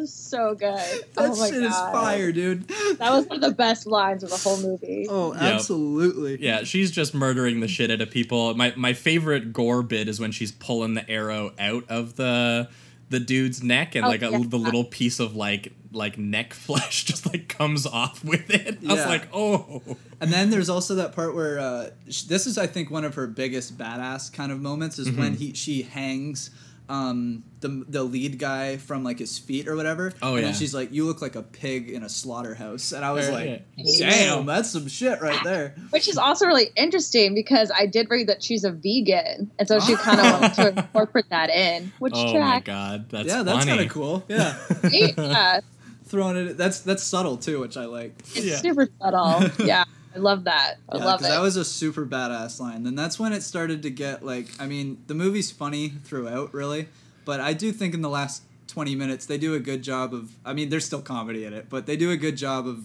It 0.00 0.04
was 0.04 0.12
so 0.14 0.54
good. 0.54 0.78
That 1.14 1.30
oh 1.30 1.36
my 1.36 1.50
shit 1.50 1.60
god. 1.62 1.66
is 1.68 1.74
fire, 2.00 2.32
dude. 2.32 2.66
That 2.98 3.10
was 3.12 3.26
one 3.26 3.36
of 3.36 3.50
the 3.50 3.54
best 3.54 3.86
lines 3.86 4.22
of 4.22 4.30
the 4.30 4.36
whole 4.36 4.56
movie. 4.60 5.06
Oh, 5.10 5.34
Yep. 5.34 5.42
absolutely. 5.42 6.42
Yeah, 6.42 6.64
she's 6.64 6.90
just 6.90 7.12
murdering 7.14 7.60
the 7.60 7.68
shit 7.68 7.90
out 7.90 8.00
of 8.00 8.10
people. 8.10 8.54
My 8.54 8.72
my 8.76 8.92
favorite 8.94 9.52
gore 9.52 9.82
bit 9.82 10.08
is 10.08 10.18
when 10.18 10.32
she's 10.32 10.52
pulling 10.52 10.94
the 10.94 11.08
arrow 11.10 11.52
out 11.58 11.84
of 11.88 12.16
the 12.16 12.68
the 13.10 13.20
dude's 13.20 13.62
neck 13.62 13.94
and 13.96 14.04
Oh, 14.04 14.08
like 14.08 14.22
a, 14.22 14.30
yeah. 14.30 14.38
the 14.46 14.56
little 14.58 14.84
piece 14.84 15.20
of 15.20 15.34
like 15.36 15.72
like 15.92 16.16
neck 16.16 16.54
flesh 16.66 17.04
just 17.04 17.26
like 17.26 17.48
comes 17.48 17.84
off 17.86 18.24
with 18.24 18.48
it. 18.50 18.78
I 18.88 18.94
was 18.94 19.04
like, 19.06 19.28
oh, 19.34 19.82
And 20.20 20.32
then 20.32 20.50
there's 20.50 20.68
also 20.70 20.94
that 20.94 21.12
part 21.12 21.34
where 21.34 21.58
uh, 21.58 21.90
sh- 22.08 22.22
this 22.22 22.46
is, 22.46 22.56
I 22.56 22.68
think, 22.68 22.90
one 22.90 23.04
of 23.04 23.16
her 23.16 23.26
biggest 23.26 23.76
badass 23.76 24.32
kind 24.32 24.52
of 24.52 24.60
moments 24.60 24.98
is 24.98 25.10
when 25.10 25.32
Mm-hmm. 25.32 25.42
he 25.42 25.52
she 25.54 25.82
hangs 25.82 26.50
um, 26.90 27.44
the 27.60 27.84
the 27.88 28.02
lead 28.02 28.38
guy 28.38 28.76
from 28.76 29.04
like 29.04 29.20
his 29.20 29.38
feet 29.38 29.68
or 29.68 29.76
whatever. 29.76 30.12
Oh, 30.20 30.30
and 30.34 30.40
yeah. 30.40 30.44
then 30.50 30.54
she's 30.54 30.74
like, 30.74 30.92
"You 30.92 31.06
look 31.06 31.22
like 31.22 31.36
a 31.36 31.42
pig 31.42 31.88
in 31.88 32.02
a 32.02 32.08
slaughterhouse," 32.08 32.90
and 32.92 33.04
I 33.04 33.12
was 33.12 33.28
Yeah, 33.28 33.32
like, 33.34 33.62
yeah. 33.76 34.10
"Damn, 34.10 34.46
that's 34.46 34.70
some 34.70 34.88
shit 34.88 35.20
right 35.20 35.38
there." 35.44 35.74
Which 35.90 36.08
is 36.08 36.18
also 36.18 36.46
really 36.46 36.70
interesting 36.76 37.34
because 37.34 37.70
I 37.74 37.86
did 37.86 38.10
read 38.10 38.26
that 38.26 38.42
she's 38.42 38.64
a 38.64 38.72
vegan, 38.72 39.50
and 39.58 39.68
so 39.68 39.78
she 39.78 39.94
kind 39.94 40.20
of 40.20 40.40
wanted 40.40 40.54
to 40.54 40.68
incorporate 40.80 41.28
that 41.30 41.48
in. 41.50 41.92
Which 42.00 42.12
oh 42.16 42.24
my 42.24 42.32
track? 42.32 42.64
god, 42.64 43.08
that's 43.10 43.28
yeah, 43.28 43.42
that's 43.44 43.64
kind 43.64 43.80
of 43.80 43.88
cool. 43.88 44.24
Yeah, 44.28 44.56
yeah, 44.90 45.60
throwing 46.06 46.36
it. 46.36 46.56
That's 46.58 46.80
that's 46.80 47.02
subtle 47.04 47.36
too, 47.36 47.60
which 47.60 47.76
I 47.76 47.84
like. 47.84 48.18
it's 48.34 48.44
Yeah. 48.44 48.56
super 48.56 48.88
subtle. 49.00 49.48
Yeah, 49.64 49.84
I 50.14 50.18
love 50.18 50.44
that. 50.44 50.76
I 50.88 50.98
Yeah, 50.98 51.04
love 51.04 51.20
it. 51.20 51.24
that 51.24 51.40
was 51.40 51.56
a 51.56 51.64
super 51.64 52.04
badass 52.06 52.58
line. 52.60 52.82
Then 52.82 52.94
that's 52.96 53.18
when 53.18 53.32
it 53.32 53.42
started 53.42 53.82
to 53.82 53.90
get 53.90 54.24
like, 54.24 54.48
I 54.58 54.66
mean, 54.66 54.98
the 55.06 55.14
movie's 55.14 55.50
funny 55.50 55.88
throughout, 55.90 56.52
really, 56.52 56.88
but 57.24 57.40
I 57.40 57.52
do 57.52 57.70
think 57.72 57.94
in 57.94 58.02
the 58.02 58.08
last 58.10 58.42
20 58.68 58.94
minutes 58.94 59.26
they 59.26 59.36
do 59.36 59.54
a 59.54 59.58
good 59.58 59.82
job 59.82 60.14
of. 60.14 60.30
I 60.44 60.52
mean, 60.52 60.68
there's 60.68 60.84
still 60.84 61.02
comedy 61.02 61.44
in 61.44 61.52
it, 61.52 61.66
but 61.68 61.86
they 61.86 61.96
do 61.96 62.12
a 62.12 62.16
good 62.16 62.36
job 62.36 62.68
of. 62.68 62.78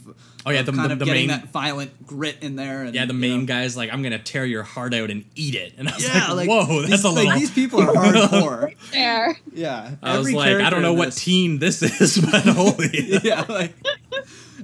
Oh, 0.43 0.49
yeah, 0.49 0.61
of 0.61 0.65
the- 0.65 0.71
kind 0.71 0.89
the- 0.89 0.93
of 0.93 0.99
the 0.99 1.05
getting 1.05 1.27
main- 1.27 1.39
that 1.39 1.51
violent 1.51 2.07
grit 2.07 2.37
in 2.41 2.55
there. 2.55 2.83
And, 2.83 2.95
Yeah, 2.95 3.05
the 3.05 3.13
you 3.13 3.19
main 3.19 3.41
know. 3.41 3.45
guy's 3.45 3.77
like, 3.77 3.93
I'm 3.93 4.01
gonna 4.01 4.17
tear 4.17 4.45
your 4.45 4.63
heart 4.63 4.95
out 4.95 5.11
and 5.11 5.25
eat 5.35 5.53
it, 5.53 5.73
and 5.77 5.87
I 5.87 5.93
was 5.93 6.03
Yeah, 6.07 6.31
like, 6.31 6.47
like 6.47 6.49
whoa, 6.49 6.79
that's 6.81 6.89
these, 6.91 7.03
a 7.03 7.09
little. 7.09 7.25
like 7.29 7.39
these 7.39 7.51
people 7.51 7.81
are 7.81 7.93
hardcore. 7.93 8.73
there. 8.93 9.37
yeah, 9.53 9.91
I 10.01 10.17
was 10.17 10.31
like, 10.33 10.55
I 10.57 10.69
don't 10.71 10.81
know 10.81 10.93
what 10.93 11.05
this- 11.07 11.23
teen 11.23 11.59
this 11.59 11.83
is, 11.83 12.17
but 12.31 12.41
holy. 12.43 13.19
yeah, 13.23 13.45
like, 13.47 13.73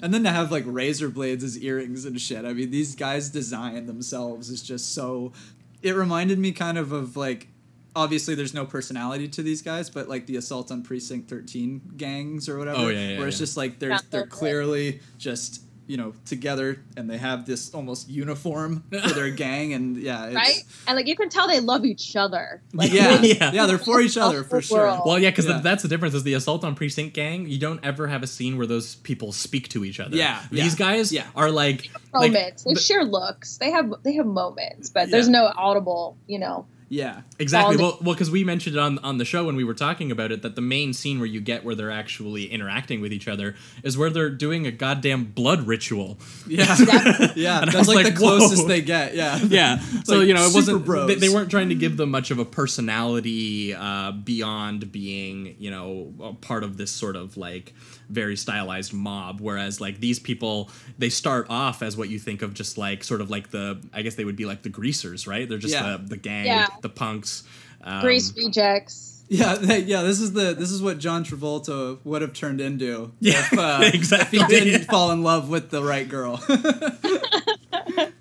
and 0.01 0.13
then 0.13 0.23
to 0.23 0.29
have 0.29 0.51
like 0.51 0.63
razor 0.65 1.09
blades 1.09 1.43
as 1.43 1.57
earrings 1.57 2.05
and 2.05 2.19
shit. 2.19 2.45
I 2.45 2.53
mean, 2.53 2.71
these 2.71 2.95
guys' 2.95 3.29
design 3.29 3.85
themselves 3.85 4.49
is 4.49 4.61
just 4.61 4.93
so. 4.93 5.33
It 5.81 5.95
reminded 5.95 6.37
me 6.39 6.51
kind 6.51 6.77
of 6.77 6.91
of 6.91 7.17
like, 7.17 7.47
obviously 7.95 8.35
there's 8.35 8.53
no 8.53 8.65
personality 8.65 9.27
to 9.27 9.41
these 9.41 9.61
guys, 9.61 9.89
but 9.89 10.07
like 10.07 10.25
the 10.25 10.35
assault 10.35 10.71
on 10.71 10.83
precinct 10.83 11.29
thirteen 11.29 11.81
gangs 11.97 12.47
or 12.49 12.57
whatever. 12.57 12.79
Oh, 12.79 12.87
yeah, 12.89 13.09
yeah, 13.09 13.19
Where 13.19 13.27
it's 13.27 13.37
yeah. 13.37 13.43
just 13.43 13.57
like 13.57 13.79
they're 13.79 13.99
they're 14.09 14.27
clearly 14.27 14.99
just 15.17 15.63
you 15.91 15.97
know 15.97 16.13
together 16.25 16.79
and 16.95 17.09
they 17.09 17.17
have 17.17 17.45
this 17.45 17.73
almost 17.73 18.07
uniform 18.09 18.81
for 18.89 19.13
their 19.13 19.29
gang 19.29 19.73
and 19.73 19.97
yeah, 19.97 20.27
it's, 20.27 20.35
Right? 20.35 20.63
And 20.87 20.95
like 20.95 21.05
you 21.05 21.17
can 21.17 21.27
tell 21.27 21.49
they 21.49 21.59
love 21.59 21.83
each 21.83 22.15
other. 22.15 22.61
Like 22.73 22.93
yeah, 22.93 23.19
Yeah. 23.21 23.51
yeah, 23.51 23.65
they're 23.65 23.77
for 23.77 23.99
each 23.99 24.15
other 24.15 24.45
for 24.45 24.61
sure. 24.61 24.77
World. 24.85 25.01
Well, 25.05 25.19
yeah, 25.19 25.31
because 25.31 25.47
Yeah. 25.47 25.59
that's 25.61 25.83
the 25.83 25.89
difference. 25.89 26.15
Is 26.15 26.23
the 26.23 26.33
assault 26.33 26.63
on 26.63 26.75
precinct 26.75 27.13
gang? 27.13 27.45
You 27.45 27.59
don't 27.59 27.83
ever 27.83 28.07
have 28.07 28.23
a 28.23 28.27
scene 28.27 28.57
where 28.57 28.65
those 28.65 28.95
people 28.95 29.33
speak 29.33 29.67
to 29.69 29.83
each 29.83 29.99
other. 29.99 30.15
Yeah, 30.15 30.41
these 30.49 30.79
yeah, 30.79 30.85
guys 30.87 31.11
yeah. 31.11 31.27
are 31.35 31.51
like 31.51 31.89
like, 32.13 32.31
moments. 32.31 32.63
they 32.63 32.75
share 32.75 33.03
looks. 33.03 33.57
They 33.57 33.71
have 33.71 33.93
they 34.03 34.13
have 34.13 34.25
moments, 34.25 34.89
but 34.89 35.11
there's 35.11 35.27
no 35.27 35.51
audible. 35.57 36.15
You 36.25 36.39
know. 36.39 36.65
Yeah, 36.91 37.21
exactly. 37.39 37.77
Well, 37.77 37.97
well, 38.01 38.13
because 38.13 38.29
we 38.29 38.43
mentioned 38.43 38.75
it 38.75 38.79
on 38.79 38.99
on 38.99 39.17
the 39.17 39.23
show 39.23 39.45
when 39.45 39.55
we 39.55 39.63
were 39.63 39.73
talking 39.73 40.11
about 40.11 40.33
it 40.33 40.41
that 40.41 40.55
the 40.55 40.61
main 40.61 40.91
scene 40.91 41.19
where 41.19 41.25
you 41.25 41.39
get 41.39 41.63
where 41.63 41.73
they're 41.73 41.89
actually 41.89 42.47
interacting 42.51 42.99
with 42.99 43.13
each 43.13 43.29
other 43.29 43.55
is 43.81 43.97
where 43.97 44.09
they're 44.09 44.29
doing 44.29 44.67
a 44.67 44.71
goddamn 44.71 45.23
blood 45.23 45.65
ritual. 45.67 46.19
yeah, 46.45 46.75
yeah. 47.37 47.61
And 47.61 47.71
That's 47.71 47.87
like, 47.87 48.03
like, 48.03 48.05
the 48.07 48.19
closest 48.19 48.63
whoa. 48.63 48.67
they 48.67 48.81
get. 48.81 49.15
Yeah, 49.15 49.39
Yeah. 49.47 49.79
So 50.03 50.17
Like 50.17 50.27
you 50.27 50.33
know, 50.33 50.45
it 50.45 50.53
wasn't. 50.53 50.83
bros. 50.83 51.07
They, 51.07 51.15
they 51.15 51.29
weren't 51.29 51.49
trying 51.49 51.69
to 51.69 51.75
give 51.75 51.95
them 51.95 52.11
much 52.11 52.29
of 52.29 52.39
a 52.39 52.45
personality 52.45 53.73
uh, 53.73 54.11
beyond 54.11 54.91
being, 54.91 55.55
you 55.59 55.71
know, 55.71 56.13
a 56.21 56.33
part 56.33 56.65
of 56.65 56.75
this 56.75 56.91
sort 56.91 57.15
of 57.15 57.37
like 57.37 57.73
very 58.11 58.35
stylized 58.35 58.93
mob 58.93 59.39
whereas 59.41 59.79
like 59.81 59.99
these 59.99 60.19
people 60.19 60.69
they 60.99 61.09
start 61.09 61.47
off 61.49 61.81
as 61.81 61.95
what 61.97 62.09
you 62.09 62.19
think 62.19 62.41
of 62.41 62.53
just 62.53 62.77
like 62.77 63.03
sort 63.03 63.21
of 63.21 63.29
like 63.29 63.49
the 63.51 63.81
i 63.93 64.01
guess 64.01 64.15
they 64.15 64.25
would 64.25 64.35
be 64.35 64.45
like 64.45 64.61
the 64.63 64.69
greasers 64.69 65.25
right 65.27 65.47
they're 65.49 65.57
just 65.57 65.73
Yeah. 65.73 65.97
the, 65.97 66.09
the 66.09 66.17
gang 66.17 66.45
Yeah. 66.45 66.67
the 66.81 66.89
punks 66.89 67.43
um, 67.83 68.01
Grease 68.01 68.31
rejects. 68.37 69.23
Yeah, 69.27 69.55
th- 69.55 69.85
yeah. 69.85 70.01
This 70.03 70.19
is 70.19 70.33
the 70.33 70.53
this 70.53 70.69
is 70.69 70.81
what 70.83 70.99
John 70.99 71.23
Travolta 71.23 71.97
would 72.03 72.21
have 72.21 72.33
turned 72.33 72.59
into 72.61 73.11
Yeah, 73.19 73.39
if, 73.39 73.57
uh, 73.57 73.79
exactly. 73.91 74.39
if 74.39 74.47
he 74.49 74.59
didn't 74.59 74.85
fall 74.87 75.09
in 75.11 75.23
love 75.23 75.49
with 75.49 75.71
the 75.71 75.81
right 75.81 76.07
girl. 76.07 76.39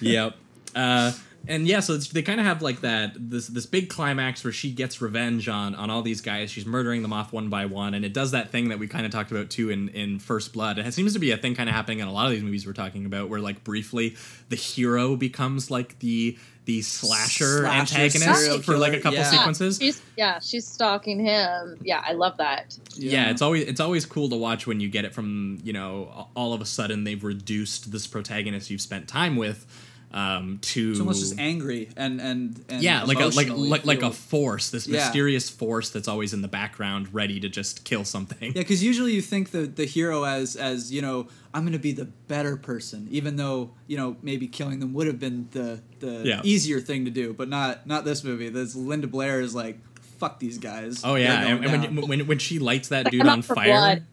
yep. 0.00 0.34
Uh, 0.74 1.12
and 1.48 1.66
yeah, 1.66 1.80
so 1.80 1.94
it's, 1.94 2.08
they 2.08 2.22
kind 2.22 2.38
of 2.38 2.46
have 2.46 2.60
like 2.60 2.82
that 2.82 3.12
this 3.16 3.48
this 3.48 3.64
big 3.64 3.88
climax 3.88 4.44
where 4.44 4.52
she 4.52 4.70
gets 4.70 5.00
revenge 5.00 5.48
on 5.48 5.74
on 5.74 5.90
all 5.90 6.02
these 6.02 6.20
guys. 6.20 6.50
She's 6.50 6.66
murdering 6.66 7.02
them 7.02 7.12
off 7.12 7.32
one 7.32 7.48
by 7.48 7.64
one, 7.66 7.94
and 7.94 8.04
it 8.04 8.12
does 8.12 8.32
that 8.32 8.50
thing 8.50 8.68
that 8.68 8.78
we 8.78 8.86
kind 8.86 9.06
of 9.06 9.12
talked 9.12 9.30
about 9.30 9.48
too 9.48 9.70
in 9.70 9.88
in 9.88 10.18
First 10.18 10.52
Blood. 10.52 10.78
It 10.78 10.92
seems 10.92 11.14
to 11.14 11.18
be 11.18 11.30
a 11.30 11.38
thing 11.38 11.54
kind 11.54 11.68
of 11.68 11.74
happening 11.74 12.00
in 12.00 12.06
a 12.06 12.12
lot 12.12 12.26
of 12.26 12.32
these 12.32 12.42
movies 12.42 12.66
we're 12.66 12.74
talking 12.74 13.06
about, 13.06 13.30
where 13.30 13.40
like 13.40 13.64
briefly 13.64 14.16
the 14.50 14.56
hero 14.56 15.16
becomes 15.16 15.70
like 15.70 15.98
the 16.00 16.36
the 16.66 16.82
slasher, 16.82 17.60
Slasher, 17.60 17.66
antagonist 17.66 18.40
serial 18.42 18.60
for 18.60 18.76
like 18.76 18.92
a 18.92 19.00
couple 19.00 19.18
yeah. 19.18 19.30
sequences. 19.30 19.78
She's 19.78 20.02
yeah, 20.18 20.38
she's 20.38 20.66
stalking 20.66 21.18
him. 21.18 21.78
Yeah, 21.80 22.04
I 22.06 22.12
love 22.12 22.36
that. 22.36 22.76
yeah. 22.94 23.30
it's 23.30 23.40
always 23.40 23.66
it's 23.66 23.80
always 23.80 24.04
cool 24.04 24.28
to 24.28 24.36
watch 24.36 24.66
when 24.66 24.78
you 24.78 24.90
get 24.90 25.06
it 25.06 25.14
from 25.14 25.60
you 25.64 25.72
know 25.72 26.28
all 26.36 26.52
of 26.52 26.60
a 26.60 26.66
sudden 26.66 27.04
they've 27.04 27.24
reduced 27.24 27.90
this 27.90 28.06
protagonist 28.06 28.68
you've 28.68 28.82
spent 28.82 29.08
time 29.08 29.36
with 29.36 29.64
um, 30.10 30.58
to 30.62 30.90
It's 30.92 31.00
almost 31.00 31.20
just 31.20 31.38
angry 31.38 31.90
and 31.96 32.18
and, 32.20 32.64
and 32.70 32.82
yeah 32.82 33.02
like 33.04 33.20
a 33.20 33.26
like 33.26 33.48
like 33.50 33.84
like 33.84 34.02
a 34.02 34.10
force 34.10 34.70
this 34.70 34.86
Yeah. 34.86 34.96
mysterious 35.04 35.50
force 35.50 35.90
that's 35.90 36.08
always 36.08 36.32
in 36.32 36.40
the 36.40 36.48
background 36.48 37.12
ready 37.12 37.38
to 37.40 37.48
just 37.50 37.84
kill 37.84 38.04
something 38.04 38.52
Yeah, 38.54 38.62
because 38.62 38.82
usually 38.92 39.12
you 39.12 39.20
think 39.22 39.50
the 39.50 39.66
the 39.66 39.84
hero 39.84 40.24
as 40.24 40.56
as 40.56 40.90
you 40.92 41.02
know 41.02 41.28
I'm 41.52 41.64
gonna 41.64 41.78
be 41.78 41.92
the 41.92 42.04
better 42.04 42.56
person, 42.56 43.08
even 43.10 43.36
though 43.36 43.72
you 43.86 43.96
know 43.96 44.16
maybe 44.22 44.46
killing 44.48 44.80
them 44.80 44.92
would 44.94 45.06
have 45.06 45.18
been 45.18 45.48
the 45.50 45.80
the 46.00 46.22
Yeah. 46.24 46.40
easier 46.44 46.80
thing 46.80 47.04
to 47.04 47.10
do, 47.10 47.34
but 47.34 47.48
not 47.48 47.86
not 47.86 48.04
this 48.04 48.22
movie. 48.24 48.48
This 48.48 48.74
Linda 48.74 49.06
Blair 49.08 49.40
is 49.40 49.54
like 49.54 49.78
fuck 50.18 50.38
these 50.40 50.58
guys. 50.58 51.02
oh 51.04 51.14
yeah 51.16 51.46
and, 51.46 51.64
and 51.64 51.96
when, 51.98 52.08
when 52.08 52.26
when 52.26 52.38
she 52.38 52.58
lights 52.58 52.88
that 52.88 53.10
dude 53.10 53.26
on 53.26 53.42
fire 53.42 53.66
blood. 53.66 54.04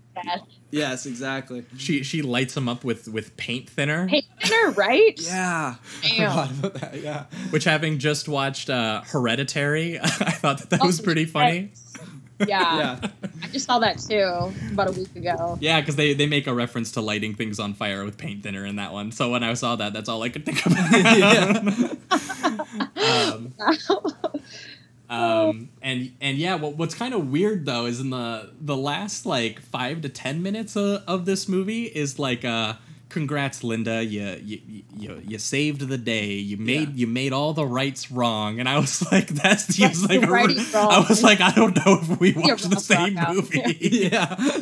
Beth. 0.75 0.89
yes, 0.89 1.05
exactly. 1.05 1.65
she 1.77 2.03
she 2.03 2.21
lights 2.21 2.55
him 2.55 2.67
up 2.69 2.83
with 2.83 3.07
with 3.07 3.35
paint 3.37 3.69
thinner 3.69 4.07
Hey, 4.07 4.23
dinner, 4.43 4.71
right? 4.71 5.19
Yeah, 5.21 5.75
I 6.03 6.07
Damn. 6.07 6.15
forgot 6.47 6.51
about 6.51 6.73
that. 6.81 7.01
Yeah, 7.01 7.25
which 7.49 7.63
having 7.63 7.97
just 7.99 8.27
watched 8.27 8.69
uh 8.69 9.01
hereditary 9.05 9.99
i 10.03 10.07
thought 10.07 10.59
that 10.59 10.69
that 10.71 10.81
was 10.83 10.99
Oh, 10.99 11.03
pretty 11.03 11.25
funny 11.25 11.71
Yeah. 12.39 12.99
yeah. 13.01 13.09
I 13.41 13.47
just 13.47 13.65
saw 13.65 13.79
that 13.79 13.97
too 13.97 14.51
about 14.73 14.89
a 14.89 14.91
week 14.91 15.15
ago. 15.15 15.57
yeah 15.61 15.79
because 15.79 15.95
they 15.95 16.13
they 16.13 16.27
make 16.27 16.47
a 16.47 16.53
reference 16.53 16.91
to 16.93 17.01
lighting 17.01 17.33
things 17.35 17.59
on 17.59 17.73
fire 17.73 18.03
with 18.03 18.17
paint 18.17 18.43
thinner 18.43 18.65
in 18.65 18.75
that 18.75 18.91
one 18.91 19.11
so 19.13 19.31
when 19.31 19.41
i 19.43 19.53
saw 19.53 19.77
that 19.77 19.93
that's 19.93 20.09
all 20.09 20.21
i 20.21 20.27
could 20.29 20.45
think 20.45 20.65
about 20.65 21.97
um, 23.33 23.53
um 25.09 25.69
and 25.81 26.11
and 26.19 26.37
yeah 26.37 26.55
what, 26.55 26.75
what's 26.77 26.95
kind 26.95 27.13
of 27.13 27.29
weird 27.31 27.65
though 27.65 27.85
is 27.85 27.99
in 27.99 28.09
the 28.09 28.51
the 28.59 28.75
last 28.77 29.25
like 29.25 29.59
five 29.61 30.01
to 30.01 30.09
ten 30.09 30.41
minutes 30.41 30.75
of, 30.75 31.03
of 31.07 31.25
this 31.25 31.47
movie 31.47 31.83
is 31.83 32.17
like 32.17 32.43
uh 32.43 32.73
congrats 33.09 33.63
linda 33.63 34.03
you 34.03 34.39
you 34.43 34.61
you, 34.97 35.21
you 35.27 35.37
saved 35.37 35.81
the 35.89 35.97
day. 35.97 36.33
You 36.33 36.55
made 36.57 36.89
Yeah. 36.89 36.95
you 36.95 37.07
made 37.07 37.33
all 37.33 37.51
the 37.53 37.65
rights 37.65 38.09
wrong. 38.11 38.59
And 38.59 38.67
i 38.67 38.77
was 38.79 39.05
like 39.11 39.27
that's 39.27 39.67
the 39.67 39.81
Yes, 39.83 40.01
like 40.09 40.21
the 40.21 40.71
i 40.75 41.05
was 41.07 41.21
like 41.21 41.39
i 41.41 41.51
don't 41.51 41.75
know 41.85 41.99
if 42.01 42.19
we 42.19 42.31
watched 42.35 42.69
the 42.69 42.79
same 42.79 43.13
movie. 43.29 43.61
Yeah. 43.81 44.61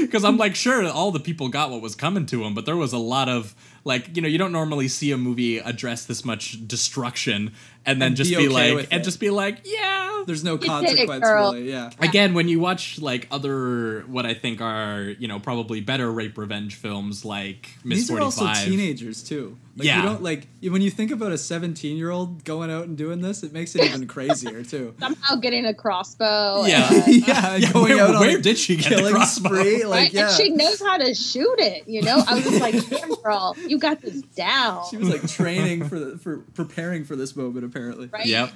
because 0.00 0.24
I'm 0.24 0.36
like, 0.36 0.54
sure, 0.54 0.86
all 0.88 1.10
the 1.10 1.20
people 1.20 1.48
got 1.48 1.70
what 1.70 1.80
was 1.80 1.94
coming 1.94 2.26
to 2.26 2.42
them, 2.42 2.54
but 2.54 2.66
there 2.66 2.76
was 2.76 2.92
a 2.92 2.98
lot 2.98 3.28
of 3.28 3.54
like, 3.84 4.14
you 4.14 4.22
know, 4.22 4.28
you 4.28 4.38
don't 4.38 4.52
normally 4.52 4.88
see 4.88 5.10
a 5.10 5.16
movie 5.16 5.58
address 5.58 6.04
this 6.04 6.24
much 6.24 6.66
destruction 6.68 7.52
and 7.86 8.00
then 8.00 8.08
And 8.08 8.16
just 8.16 8.30
be 8.30 8.36
be, 8.36 8.46
okay 8.48 8.74
like, 8.74 8.88
and 8.90 9.00
it. 9.00 9.04
just 9.04 9.20
be 9.20 9.30
like, 9.30 9.60
yeah. 9.64 10.22
There's 10.24 10.44
no 10.44 10.56
did 10.56 10.66
it, 10.66 10.68
consequence 10.68 11.24
girl. 11.24 11.52
really. 11.52 11.68
Yeah. 11.70 11.90
Again, 11.98 12.32
when 12.34 12.46
you 12.48 12.60
watch 12.60 13.00
like 13.00 13.26
other 13.32 14.02
what 14.06 14.24
I 14.24 14.34
think 14.34 14.60
are 14.60 15.02
you 15.18 15.26
know 15.26 15.40
probably 15.40 15.80
better 15.80 16.10
rape 16.12 16.38
revenge 16.38 16.76
films 16.76 17.24
like 17.24 17.70
Miss 17.84 17.98
These 18.06 18.10
are 18.12 18.20
also 18.20 18.46
teenagers 18.64 19.22
too. 19.24 19.58
Like, 19.76 19.86
Yeah. 19.86 19.96
You 19.96 20.02
don't 20.02 20.22
like 20.22 20.46
when 20.62 20.80
you 20.80 20.90
think 20.90 21.10
about 21.10 21.32
a 21.32 21.38
17 21.38 21.96
year 21.96 22.10
old 22.10 22.44
going 22.44 22.70
out 22.70 22.84
and 22.86 22.96
doing 22.96 23.20
this, 23.20 23.42
it 23.42 23.52
makes 23.52 23.74
it 23.74 23.82
even 23.82 24.06
crazier 24.06 24.62
too. 24.72 24.94
Somehow 25.00 25.34
getting 25.36 25.66
a 25.66 25.74
crossbow. 25.74 26.66
Yeah. 26.66 26.88
Uh, 26.88 26.94
and- 27.04 27.14
yeah, 27.26 27.56
Yeah, 27.56 27.72
going 27.72 27.94
where- 27.96 28.04
out 28.04 28.14
on 28.14 28.20
where 28.20 28.38
a 28.38 28.42
did 28.42 28.58
she 28.58 28.76
get 28.76 28.90
the 28.90 28.96
killing 28.96 29.14
crossbow? 29.14 29.48
spree? 29.48 29.84
Like, 29.84 29.92
Right? 30.02 30.12
yeah, 30.12 30.28
And 30.28 30.36
she 30.36 30.50
knows 30.50 30.80
how 30.80 30.98
to 30.98 31.14
shoot 31.14 31.56
it, 31.58 31.88
you 31.88 32.02
know? 32.02 32.22
I 32.26 32.34
was 32.34 32.44
just 32.44 32.60
like, 32.60 32.88
damn 32.90 33.12
girl, 33.22 33.56
you 33.66 33.78
got 33.78 34.00
this 34.02 34.22
down. 34.36 34.84
She 34.88 34.98
was 34.98 35.08
like 35.08 35.26
training 35.26 35.88
for 35.88 35.98
the, 35.98 36.18
for 36.18 36.38
preparing 36.54 37.04
for 37.04 37.16
this 37.16 37.34
moment 37.34 37.64
apparently. 37.72 38.08
right? 38.12 38.26
Yep. 38.26 38.52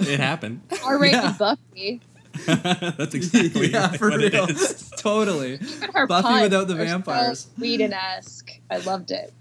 it 0.00 0.18
happened. 0.20 0.62
R 0.84 0.98
rated 0.98 1.20
Yeah. 1.22 1.34
Buffy. 1.38 2.00
That's 2.46 3.14
exactly 3.14 3.68
yeah, 3.72 3.88
for 3.92 4.10
what 4.10 4.20
it 4.22 4.32
real. 4.32 4.46
is. 4.50 4.90
totally. 4.96 5.54
Even 5.54 5.92
her 5.92 6.06
Buffy 6.06 6.42
without 6.42 6.66
the 6.66 6.74
are 6.74 6.78
so 6.78 6.84
vampires. 6.84 7.46
Whedon-esque. 7.58 8.50
I 8.70 8.78
loved 8.78 9.12
it. 9.12 9.32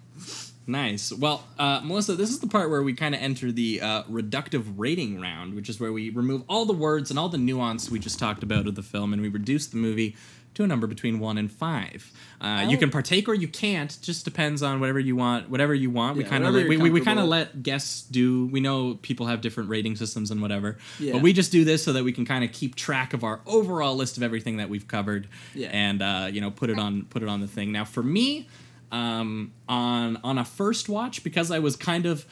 Nice. 0.65 1.11
Well, 1.11 1.43
uh, 1.59 1.81
Melissa, 1.83 2.15
this 2.15 2.29
is 2.29 2.39
the 2.39 2.47
part 2.47 2.69
where 2.69 2.83
we 2.83 2.93
kind 2.93 3.13
of 3.13 3.21
enter 3.21 3.51
the 3.51 3.81
uh, 3.81 4.03
reductive 4.03 4.63
rating 4.77 5.19
round, 5.19 5.55
which 5.55 5.69
is 5.69 5.79
where 5.79 5.91
we 5.91 6.09
remove 6.09 6.43
all 6.47 6.65
the 6.65 6.73
words 6.73 7.09
and 7.09 7.19
all 7.19 7.29
the 7.29 7.37
nuance 7.37 7.89
we 7.91 7.99
just 7.99 8.17
talked 8.19 8.43
about 8.43 8.67
of 8.67 8.75
the 8.75 8.83
film, 8.83 9.11
and 9.13 9.21
we 9.21 9.27
reduce 9.29 9.67
the 9.67 9.77
movie 9.77 10.15
to 10.53 10.63
a 10.63 10.67
number 10.67 10.85
between 10.85 11.19
one 11.19 11.39
and 11.39 11.51
five. 11.51 12.11
Uh, 12.39 12.67
You 12.69 12.77
can 12.77 12.91
partake 12.91 13.27
or 13.27 13.33
you 13.33 13.47
can't. 13.47 13.97
Just 14.03 14.23
depends 14.23 14.61
on 14.61 14.79
whatever 14.79 14.99
you 14.99 15.15
want. 15.15 15.49
Whatever 15.49 15.73
you 15.73 15.89
want. 15.89 16.15
we 16.15 16.23
kind 16.23 16.45
of 16.45 16.53
we, 16.53 16.77
we, 16.77 16.91
we 16.91 17.01
kind 17.01 17.17
of 17.19 17.27
let 17.27 17.63
guests 17.63 18.03
do. 18.03 18.45
We 18.47 18.59
know 18.59 18.93
people 19.01 19.25
have 19.25 19.41
different 19.41 19.69
rating 19.71 19.95
systems 19.95 20.29
and 20.29 20.43
whatever, 20.43 20.77
Yeah. 20.99 21.13
but 21.13 21.23
we 21.23 21.33
just 21.33 21.51
do 21.51 21.65
this 21.65 21.83
so 21.83 21.91
that 21.93 22.03
we 22.03 22.11
can 22.13 22.23
kind 22.23 22.43
of 22.43 22.51
keep 22.51 22.75
track 22.75 23.13
of 23.15 23.23
our 23.23 23.41
overall 23.47 23.95
list 23.95 24.15
of 24.15 24.21
everything 24.23 24.57
that 24.57 24.69
we've 24.69 24.87
covered, 24.87 25.27
Yeah. 25.55 25.69
and 25.73 26.01
uh, 26.03 26.29
you 26.31 26.39
know 26.39 26.51
put 26.51 26.69
it 26.69 26.77
on 26.77 27.05
put 27.09 27.23
it 27.23 27.27
on 27.29 27.41
the 27.41 27.47
thing. 27.47 27.71
Now 27.71 27.83
for 27.83 28.03
me, 28.03 28.47
um, 28.93 29.51
on 29.67 30.17
on 30.23 30.37
a 30.37 30.45
first 30.45 30.87
watch 30.87 31.23
because 31.23 31.51
I 31.51 31.59
was 31.59 31.75
kind 31.75 32.05
of 32.05 32.25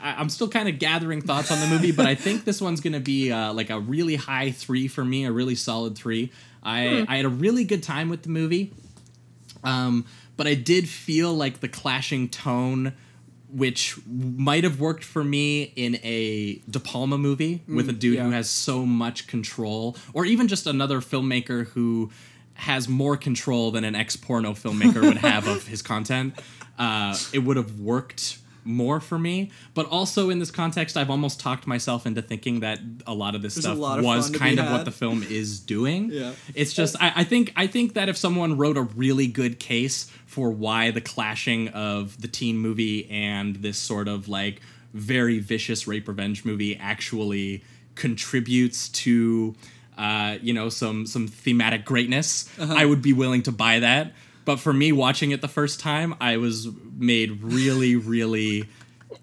I- 0.00 0.14
I'm 0.14 0.28
still 0.30 0.48
kind 0.48 0.68
of 0.68 0.78
gathering 0.78 1.20
thoughts 1.20 1.50
on 1.52 1.60
the 1.60 1.66
movie, 1.66 1.92
but 1.92 2.06
I 2.06 2.14
think 2.24 2.44
this 2.44 2.60
one's 2.60 2.80
gonna 2.80 2.98
be 2.98 3.30
uh, 3.30 3.52
like 3.52 3.70
a 3.70 3.78
really 3.78 4.16
high 4.16 4.50
three 4.50 4.88
for 4.88 5.04
me, 5.04 5.24
a 5.26 5.30
really 5.32 5.54
solid 5.54 5.96
three. 5.96 6.32
I 6.62 7.04
I 7.06 7.16
had 7.16 7.24
a 7.26 7.28
really 7.28 7.64
good 7.64 7.82
time 7.82 8.08
with 8.08 8.22
the 8.22 8.30
movie, 8.30 8.72
um, 9.62 10.06
but 10.36 10.46
I 10.46 10.54
did 10.54 10.88
feel 10.88 11.32
like 11.34 11.60
the 11.60 11.68
clashing 11.68 12.28
tone. 12.28 12.94
Which 13.50 13.96
might 14.06 14.64
have 14.64 14.78
worked 14.78 15.02
for 15.02 15.24
me 15.24 15.72
in 15.74 15.94
a 16.04 16.60
De 16.68 16.78
Palma 16.78 17.16
movie 17.16 17.62
with 17.66 17.88
a 17.88 17.94
dude 17.94 18.18
who 18.18 18.30
has 18.30 18.50
so 18.50 18.84
much 18.84 19.26
control, 19.26 19.96
or 20.12 20.26
even 20.26 20.48
just 20.48 20.66
another 20.66 21.00
filmmaker 21.00 21.68
who 21.68 22.10
has 22.58 22.88
more 22.88 23.16
control 23.16 23.70
than 23.70 23.84
an 23.84 23.94
ex 23.94 24.16
porno 24.16 24.52
filmmaker 24.52 25.00
would 25.00 25.16
have 25.18 25.46
of 25.46 25.66
his 25.66 25.80
content. 25.80 26.34
Uh, 26.78 27.16
it 27.32 27.38
would 27.38 27.56
have 27.56 27.78
worked 27.78 28.38
more 28.64 29.00
for 29.00 29.18
me. 29.18 29.50
But 29.74 29.86
also 29.86 30.28
in 30.28 30.40
this 30.40 30.50
context, 30.50 30.96
I've 30.96 31.08
almost 31.08 31.40
talked 31.40 31.66
myself 31.66 32.04
into 32.04 32.20
thinking 32.20 32.60
that 32.60 32.80
a 33.06 33.14
lot 33.14 33.34
of 33.34 33.42
this 33.42 33.54
There's 33.54 33.64
stuff 33.64 33.78
of 33.78 34.04
was 34.04 34.24
fun 34.24 34.32
to 34.32 34.32
be 34.32 34.38
kind 34.38 34.58
of 34.60 34.70
what 34.70 34.84
the 34.84 34.90
film 34.90 35.22
is 35.22 35.60
doing. 35.60 36.10
Yeah. 36.18 36.32
It's 36.54 36.72
just 36.72 36.96
I, 37.00 37.12
I 37.16 37.24
think 37.24 37.52
I 37.54 37.68
think 37.68 37.94
that 37.94 38.08
if 38.08 38.16
someone 38.16 38.56
wrote 38.56 38.76
a 38.76 38.82
really 38.82 39.28
good 39.28 39.60
case 39.60 40.10
for 40.26 40.50
why 40.50 40.90
the 40.90 41.00
clashing 41.00 41.68
of 41.68 42.20
the 42.20 42.26
teen 42.26 42.58
movie 42.58 43.08
and 43.08 43.56
this 43.56 43.78
sort 43.78 44.08
of 44.08 44.28
like 44.28 44.60
very 44.94 45.38
vicious 45.38 45.86
rape 45.86 46.08
revenge 46.08 46.44
movie 46.44 46.76
actually 46.76 47.62
contributes 47.94 48.88
to 48.88 49.54
uh, 49.98 50.38
you 50.40 50.52
know 50.54 50.68
some 50.70 51.04
some 51.06 51.26
thematic 51.28 51.84
greatness, 51.84 52.48
Uh-huh. 52.58 52.74
I 52.76 52.84
would 52.86 53.02
be 53.02 53.12
willing 53.12 53.42
to 53.42 53.52
buy 53.52 53.80
that. 53.80 54.12
But 54.44 54.58
for 54.60 54.72
me, 54.72 54.92
watching 54.92 55.30
it 55.32 55.42
the 55.42 55.48
first 55.48 55.78
time, 55.80 56.14
I 56.20 56.38
was 56.38 56.68
made 56.96 57.42
really, 57.42 57.96
really 58.14 58.64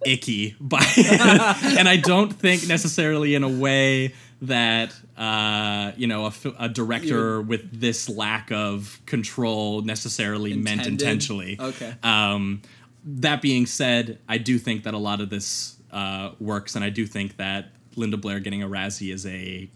icky 0.05 0.55
by 0.59 0.81
it. 0.97 1.77
and 1.79 1.87
I 1.89 1.97
don't 1.97 2.31
think 2.31 2.67
necessarily 2.67 3.33
in 3.33 3.43
a 3.43 3.49
way 3.49 4.13
that 4.41 4.93
uh, 5.17 5.93
you 5.97 6.05
know 6.07 6.25
a, 6.27 6.33
a 6.59 6.69
director 6.69 7.41
with 7.41 7.79
this 7.79 8.07
lack 8.09 8.51
of 8.51 8.99
control 9.05 9.81
necessarily 9.81 10.53
meant 10.55 10.85
intentionally. 10.85 11.57
Okay. 11.59 11.93
Um, 12.03 12.61
that 13.05 13.41
being 13.41 13.65
said, 13.65 14.19
I 14.27 14.37
do 14.39 14.57
think 14.59 14.83
that 14.83 14.93
a 14.93 14.97
lot 14.97 15.21
of 15.21 15.29
this 15.29 15.77
uh, 15.91 16.31
works, 16.39 16.75
and 16.75 16.83
I 16.83 16.89
do 16.89 17.05
think 17.07 17.37
that 17.37 17.71
Linda 17.95 18.17
Blair 18.17 18.39
getting 18.39 18.61
a 18.63 18.67
Razzie 18.67 19.13
is 19.13 19.25
a 19.25 19.69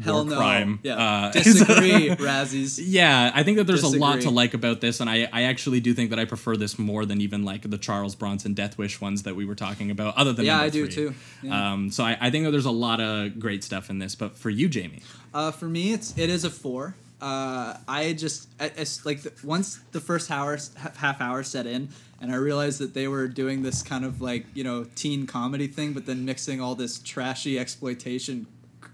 Hell 0.00 0.24
no. 0.24 0.36
crime. 0.36 0.80
Yeah. 0.82 0.96
Uh, 0.96 1.32
Disagree, 1.32 2.08
Razzies. 2.10 2.80
yeah, 2.82 3.30
I 3.34 3.42
think 3.42 3.58
that 3.58 3.66
there's 3.66 3.82
a 3.82 3.98
lot 3.98 4.20
to 4.22 4.30
like 4.30 4.54
about 4.54 4.80
this, 4.80 5.00
and 5.00 5.08
I, 5.08 5.28
I 5.32 5.42
actually 5.44 5.80
do 5.80 5.92
think 5.94 6.10
that 6.10 6.18
I 6.18 6.24
prefer 6.24 6.56
this 6.56 6.78
more 6.78 7.04
than 7.04 7.20
even 7.20 7.44
like 7.44 7.68
the 7.68 7.78
Charles 7.78 8.14
Bronson 8.14 8.54
Death 8.54 8.78
Wish 8.78 9.00
ones 9.00 9.22
that 9.24 9.36
we 9.36 9.44
were 9.44 9.54
talking 9.54 9.90
about. 9.90 10.16
Other 10.16 10.32
than 10.32 10.46
Yeah, 10.46 10.60
I 10.60 10.70
do 10.70 10.88
too. 10.88 11.14
Yeah. 11.42 11.72
Um, 11.72 11.90
so 11.90 12.04
I, 12.04 12.16
I 12.20 12.30
think 12.30 12.44
that 12.46 12.50
there's 12.52 12.64
a 12.64 12.70
lot 12.70 13.00
of 13.00 13.38
great 13.38 13.62
stuff 13.62 13.90
in 13.90 13.98
this. 13.98 14.14
But 14.14 14.36
for 14.36 14.50
you, 14.50 14.68
Jamie, 14.68 15.02
Uh, 15.34 15.50
for 15.50 15.66
me, 15.66 15.92
it's 15.92 16.16
it 16.18 16.30
is 16.30 16.44
a 16.44 16.50
four. 16.50 16.94
uh, 17.20 17.76
I 17.86 18.14
just 18.14 18.48
I, 18.58 18.72
it's 18.76 19.06
like 19.06 19.22
the, 19.22 19.32
once 19.44 19.78
the 19.92 20.00
first 20.00 20.30
hour 20.30 20.58
half 20.96 21.20
hour 21.20 21.42
set 21.44 21.66
in, 21.66 21.90
and 22.20 22.32
I 22.32 22.36
realized 22.36 22.80
that 22.80 22.94
they 22.94 23.06
were 23.08 23.28
doing 23.28 23.62
this 23.62 23.82
kind 23.82 24.04
of 24.04 24.20
like 24.20 24.46
you 24.54 24.64
know 24.64 24.86
teen 24.96 25.26
comedy 25.26 25.68
thing, 25.68 25.92
but 25.92 26.06
then 26.06 26.24
mixing 26.24 26.60
all 26.60 26.74
this 26.74 26.98
trashy 26.98 27.58
exploitation, 27.58 28.46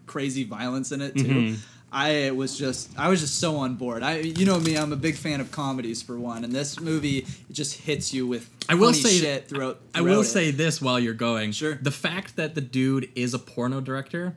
crazy 0.08 0.44
violence 0.44 0.90
in 0.90 1.00
it 1.00 1.14
too. 1.16 1.22
Mhm. 1.24 1.58
I 1.90 2.32
was 2.32 2.58
just 2.58 2.90
I 2.98 3.08
was 3.08 3.20
just 3.20 3.38
so 3.40 3.56
on 3.56 3.76
board. 3.76 4.02
I 4.02 4.18
you 4.18 4.44
know 4.44 4.60
me, 4.60 4.76
I'm 4.76 4.92
a 4.92 4.96
big 4.96 5.16
fan 5.16 5.40
of 5.40 5.50
comedies 5.50 6.02
for 6.02 6.18
one, 6.18 6.44
and 6.44 6.52
this 6.52 6.80
movie 6.80 7.18
it 7.18 7.52
just 7.52 7.78
hits 7.78 8.12
you 8.12 8.26
with 8.26 8.50
I 8.68 8.74
will 8.74 8.88
funny 8.92 9.02
say 9.02 9.18
shit 9.18 9.48
throughout. 9.48 9.80
I 9.94 10.02
will 10.02 10.20
it. 10.20 10.24
say 10.24 10.50
this 10.50 10.82
while 10.82 10.98
you're 11.00 11.14
going. 11.14 11.52
Sure. 11.52 11.78
The 11.80 11.90
fact 11.90 12.36
that 12.36 12.54
the 12.54 12.60
dude 12.60 13.08
is 13.14 13.32
a 13.32 13.38
porno 13.38 13.80
director 13.80 14.36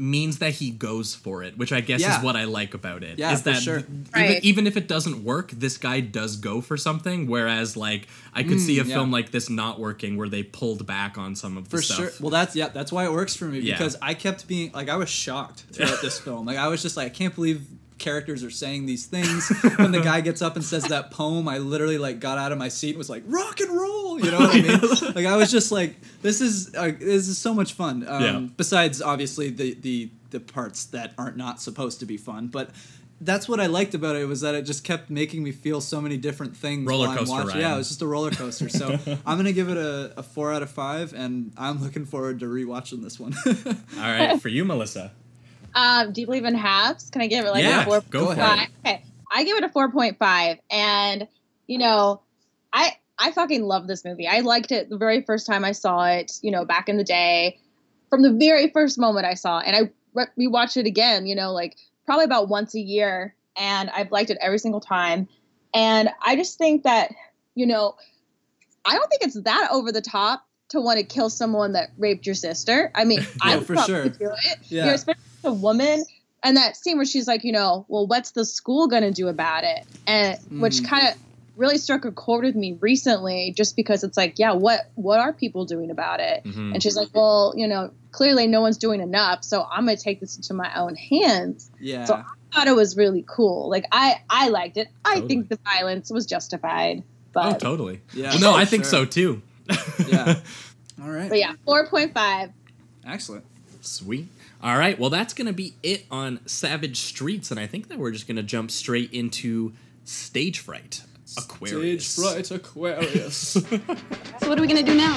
means 0.00 0.38
that 0.38 0.54
he 0.54 0.70
goes 0.70 1.14
for 1.14 1.42
it, 1.42 1.58
which 1.58 1.72
I 1.72 1.80
guess 1.80 2.00
Yeah. 2.00 2.18
is 2.18 2.24
what 2.24 2.34
I 2.34 2.44
like 2.44 2.74
about 2.74 3.04
it. 3.04 3.18
Yeah, 3.18 3.32
is 3.32 3.42
for 3.42 3.50
that 3.50 3.62
sure. 3.62 3.78
even, 3.80 4.06
Right. 4.14 4.42
even 4.42 4.66
if 4.66 4.76
it 4.76 4.88
doesn't 4.88 5.22
work, 5.22 5.50
this 5.52 5.76
guy 5.76 6.00
does 6.00 6.36
go 6.36 6.60
for 6.60 6.76
something. 6.76 7.26
Whereas, 7.26 7.76
like, 7.76 8.08
I 8.34 8.42
could 8.42 8.60
see 8.60 8.78
a 8.78 8.84
Mm, 8.84 8.88
yeah. 8.88 8.94
film 8.96 9.10
like 9.10 9.30
this 9.30 9.50
not 9.50 9.78
working 9.78 10.16
where 10.16 10.28
they 10.28 10.42
pulled 10.42 10.86
back 10.86 11.18
on 11.18 11.36
some 11.36 11.56
of 11.56 11.64
the 11.64 11.70
for 11.76 11.82
stuff. 11.82 11.96
sure. 11.98 12.12
Well, 12.20 12.30
that's 12.30 12.56
yeah, 12.56 12.68
that's 12.68 12.90
why 12.90 13.04
it 13.04 13.12
works 13.12 13.36
for 13.36 13.44
me 13.44 13.60
Yeah. 13.60 13.76
because 13.76 13.96
I 14.00 14.14
kept 14.14 14.48
being 14.48 14.72
like 14.72 14.88
I 14.88 14.96
was 14.96 15.08
shocked 15.10 15.64
throughout 15.72 16.00
this 16.00 16.18
film. 16.26 16.46
Like 16.46 16.56
I 16.56 16.68
was 16.68 16.80
just 16.82 16.96
like 16.96 17.06
I 17.06 17.10
can't 17.10 17.34
believe 17.34 17.62
characters 18.00 18.42
are 18.42 18.50
saying 18.50 18.86
these 18.86 19.06
things. 19.06 19.48
when 19.76 19.92
the 19.92 20.00
guy 20.00 20.20
gets 20.28 20.42
up 20.42 20.56
and 20.56 20.64
says 20.64 20.82
that 20.84 21.12
poem, 21.12 21.46
I 21.46 21.58
literally 21.58 21.98
like 21.98 22.18
got 22.18 22.36
out 22.38 22.50
of 22.50 22.58
my 22.58 22.68
seat 22.68 22.90
and 22.90 22.98
was 22.98 23.08
like 23.08 23.22
rock 23.26 23.60
and 23.60 23.70
roll. 23.70 24.18
You 24.18 24.32
know 24.32 24.38
what 24.40 24.56
I 24.56 24.60
mean? 24.60 25.14
like 25.14 25.26
I 25.26 25.36
was 25.36 25.52
just 25.52 25.70
like 25.70 25.94
this 26.22 26.40
is 26.40 26.74
uh, 26.74 26.90
this 26.98 27.28
is 27.28 27.38
so 27.38 27.54
much 27.54 27.74
fun. 27.74 28.04
Um, 28.08 28.22
Yeah. 28.22 28.38
Besides, 28.56 29.00
obviously 29.00 29.50
the 29.50 29.74
the 29.74 30.10
the 30.30 30.40
parts 30.40 30.86
that 30.86 31.12
aren't 31.16 31.36
not 31.36 31.60
supposed 31.62 32.00
to 32.00 32.06
be 32.06 32.16
fun, 32.16 32.48
but. 32.48 32.70
That's 33.22 33.46
what 33.46 33.60
I 33.60 33.66
liked 33.66 33.92
about 33.92 34.16
it 34.16 34.24
was 34.24 34.40
that 34.40 34.54
it 34.54 34.62
just 34.62 34.82
kept 34.82 35.10
making 35.10 35.42
me 35.42 35.52
feel 35.52 35.82
so 35.82 36.00
many 36.00 36.16
different 36.16 36.56
things. 36.56 36.86
Roller 36.86 37.00
while 37.08 37.10
I'm 37.10 37.18
coaster 37.18 37.34
watching. 37.34 37.48
ride. 37.48 37.60
Yeah, 37.60 37.74
it 37.74 37.76
was 37.76 37.88
just 37.88 38.00
a 38.00 38.06
roller 38.06 38.30
coaster. 38.30 38.70
So 38.70 38.98
I'm 39.26 39.36
gonna 39.36 39.52
give 39.52 39.68
it 39.68 39.76
a, 39.76 40.14
a 40.16 40.22
four 40.22 40.54
out 40.54 40.62
of 40.62 40.70
five, 40.70 41.12
and 41.12 41.52
I'm 41.58 41.82
looking 41.82 42.06
forward 42.06 42.40
to 42.40 42.46
rewatching 42.46 43.02
this 43.02 43.20
one. 43.20 43.34
All 43.46 44.00
right, 44.10 44.40
for 44.40 44.48
you, 44.48 44.64
Melissa. 44.64 45.12
Um, 45.74 46.12
do 46.12 46.20
you 46.20 46.26
believe 46.26 46.44
in 46.44 46.54
halves? 46.54 47.10
Can 47.10 47.22
I 47.22 47.26
give 47.26 47.44
it 47.44 47.50
like 47.50 47.62
Yeah, 47.62 47.82
a 47.82 47.84
four? 47.84 48.00
go 48.10 48.30
it. 48.32 48.38
Okay, 48.38 49.04
I 49.30 49.44
give 49.44 49.56
it 49.56 49.64
a 49.64 49.68
four 49.68 49.90
point 49.90 50.18
five, 50.18 50.58
and 50.70 51.28
you 51.66 51.78
know, 51.78 52.22
I 52.72 52.96
I 53.18 53.32
fucking 53.32 53.62
love 53.62 53.86
this 53.86 54.04
movie. 54.04 54.26
I 54.26 54.40
liked 54.40 54.72
it 54.72 54.90
the 54.90 54.96
very 54.96 55.22
first 55.22 55.46
time 55.46 55.64
I 55.64 55.72
saw 55.72 56.04
it. 56.06 56.32
You 56.42 56.50
know, 56.50 56.64
back 56.64 56.88
in 56.88 56.96
the 56.96 57.04
day, 57.04 57.58
from 58.08 58.22
the 58.22 58.32
very 58.32 58.70
first 58.70 58.98
moment 58.98 59.26
I 59.26 59.34
saw, 59.34 59.58
it, 59.58 59.66
and 59.66 59.76
I 59.76 59.90
re- 60.14 60.48
rewatched 60.48 60.76
it 60.76 60.86
again. 60.86 61.26
You 61.26 61.36
know, 61.36 61.52
like 61.52 61.76
probably 62.06 62.24
about 62.24 62.48
once 62.48 62.74
a 62.74 62.80
year, 62.80 63.34
and 63.56 63.90
I've 63.90 64.10
liked 64.10 64.30
it 64.30 64.38
every 64.40 64.58
single 64.58 64.80
time. 64.80 65.28
And 65.72 66.10
I 66.22 66.34
just 66.34 66.58
think 66.58 66.82
that 66.82 67.12
you 67.54 67.66
know, 67.66 67.94
I 68.84 68.94
don't 68.96 69.08
think 69.08 69.22
it's 69.22 69.40
that 69.42 69.68
over 69.70 69.92
the 69.92 70.00
top 70.00 70.44
to 70.70 70.80
want 70.80 70.98
to 70.98 71.04
kill 71.04 71.30
someone 71.30 71.72
that 71.72 71.90
raped 71.98 72.26
your 72.26 72.34
sister. 72.34 72.90
I 72.94 73.04
mean, 73.04 73.20
I 73.42 73.50
Yeah, 73.50 73.56
would 73.58 73.66
for 73.66 73.74
probably 73.74 73.94
sure. 73.94 74.08
do 74.08 74.30
it. 74.44 74.58
Yeah. 74.68 74.80
You 74.84 74.86
know, 74.88 74.94
especially 74.94 75.22
a 75.44 75.52
woman. 75.52 76.04
And 76.42 76.56
that 76.56 76.76
scene 76.76 76.96
where 76.96 77.04
she's 77.06 77.26
like, 77.28 77.44
you 77.44 77.52
know, 77.52 77.84
well, 77.88 78.06
what's 78.06 78.30
the 78.30 78.44
school 78.46 78.88
gonna 78.88 79.10
do 79.10 79.28
about 79.28 79.64
it? 79.64 79.86
And 80.06 80.38
which 80.60 80.80
Mm. 80.80 80.86
kind 80.88 81.08
of 81.08 81.14
really 81.56 81.76
struck 81.76 82.06
a 82.06 82.12
chord 82.12 82.44
with 82.44 82.54
me 82.54 82.78
recently, 82.80 83.52
just 83.54 83.76
because 83.76 84.02
it's 84.04 84.16
like, 84.16 84.38
yeah, 84.38 84.52
what 84.52 84.80
what 84.94 85.20
are 85.20 85.32
people 85.34 85.66
doing 85.66 85.90
about 85.90 86.20
it? 86.20 86.42
Mhm. 86.44 86.72
And 86.72 86.82
she's 86.82 86.96
like, 86.96 87.08
well, 87.12 87.52
you 87.56 87.68
know, 87.68 87.90
clearly 88.12 88.46
no 88.46 88.62
one's 88.62 88.78
doing 88.78 89.00
enough, 89.00 89.44
so 89.44 89.62
I'm 89.70 89.84
gonna 89.84 89.98
take 89.98 90.20
this 90.20 90.36
into 90.36 90.54
my 90.54 90.72
own 90.76 90.94
hands. 90.96 91.68
yeah. 91.78 92.04
So 92.06 92.14
I 92.14 92.22
thought 92.54 92.68
it 92.68 92.74
was 92.76 92.96
really 92.96 93.24
cool. 93.28 93.68
Like 93.68 93.84
I 93.92 94.14
I 94.30 94.48
liked 94.48 94.78
it. 94.78 94.88
I 95.04 95.16
Totally. 95.16 95.28
think 95.28 95.48
the 95.50 95.58
violence 95.74 96.10
was 96.10 96.24
justified, 96.24 97.02
Oh, 97.36 97.50
but 97.50 97.60
totally. 97.60 98.00
Yeah, 98.14 98.30
Well, 98.30 98.40
no, 98.40 98.54
I 98.54 98.64
think 98.64 98.84
sure. 98.84 98.90
so 98.90 99.04
too. 99.04 99.42
Yeah. 100.08 100.40
All 101.02 101.10
right. 101.10 101.28
but 101.28 101.38
yeah, 101.38 101.54
four 101.64 101.86
point 101.86 102.12
five. 102.14 102.50
Excellent. 103.06 103.44
Sweet. 103.80 104.28
All 104.62 104.76
right. 104.76 104.98
Well, 104.98 105.08
that's 105.10 105.32
going 105.32 105.46
to 105.46 105.52
be 105.54 105.74
it 105.82 106.04
on 106.10 106.40
Savage 106.46 106.98
Streets. 107.00 107.50
And 107.50 107.58
I 107.58 107.66
think 107.66 107.88
that 107.88 107.98
we're 107.98 108.10
just 108.10 108.26
going 108.26 108.36
to 108.36 108.42
jump 108.42 108.70
straight 108.70 109.10
into 109.12 109.72
Stage 110.04 110.58
Fright 110.58 111.02
Aquarius. 111.38 112.06
Stage 112.06 112.24
Fright 112.26 112.50
Aquarius. 112.50 113.54
So 114.40 114.48
what 114.48 114.58
are 114.58 114.62
we 114.62 114.66
gonna 114.68 114.82
do 114.82 114.94
now? 114.94 115.16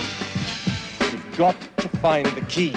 You've 1.02 1.38
got 1.38 1.56
to 1.78 1.88
find 2.00 2.26
the 2.28 2.42
key. 2.42 2.76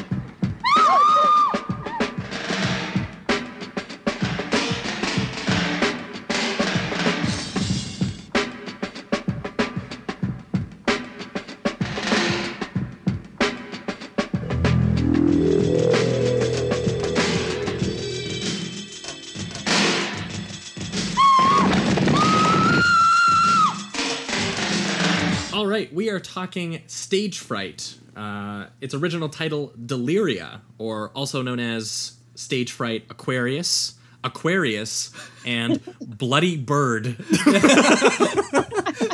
All 25.67 25.73
right. 25.73 25.93
We 25.93 26.11
are 26.11 26.21
talking 26.21 26.85
Stage 26.87 27.41
Fright. 27.41 27.97
Uh, 28.15 28.67
its 28.81 28.95
original 28.95 29.29
title, 29.29 29.73
Deliria, 29.77 30.61
or 30.79 31.09
also 31.09 31.43
known 31.43 31.59
as 31.59 32.13
Stage 32.37 32.71
Fright 32.71 33.05
Aquarius, 33.11 33.95
Aquarius, 34.23 35.11
and 35.45 35.81
Bloody 36.01 36.57
Bird. 36.57 37.17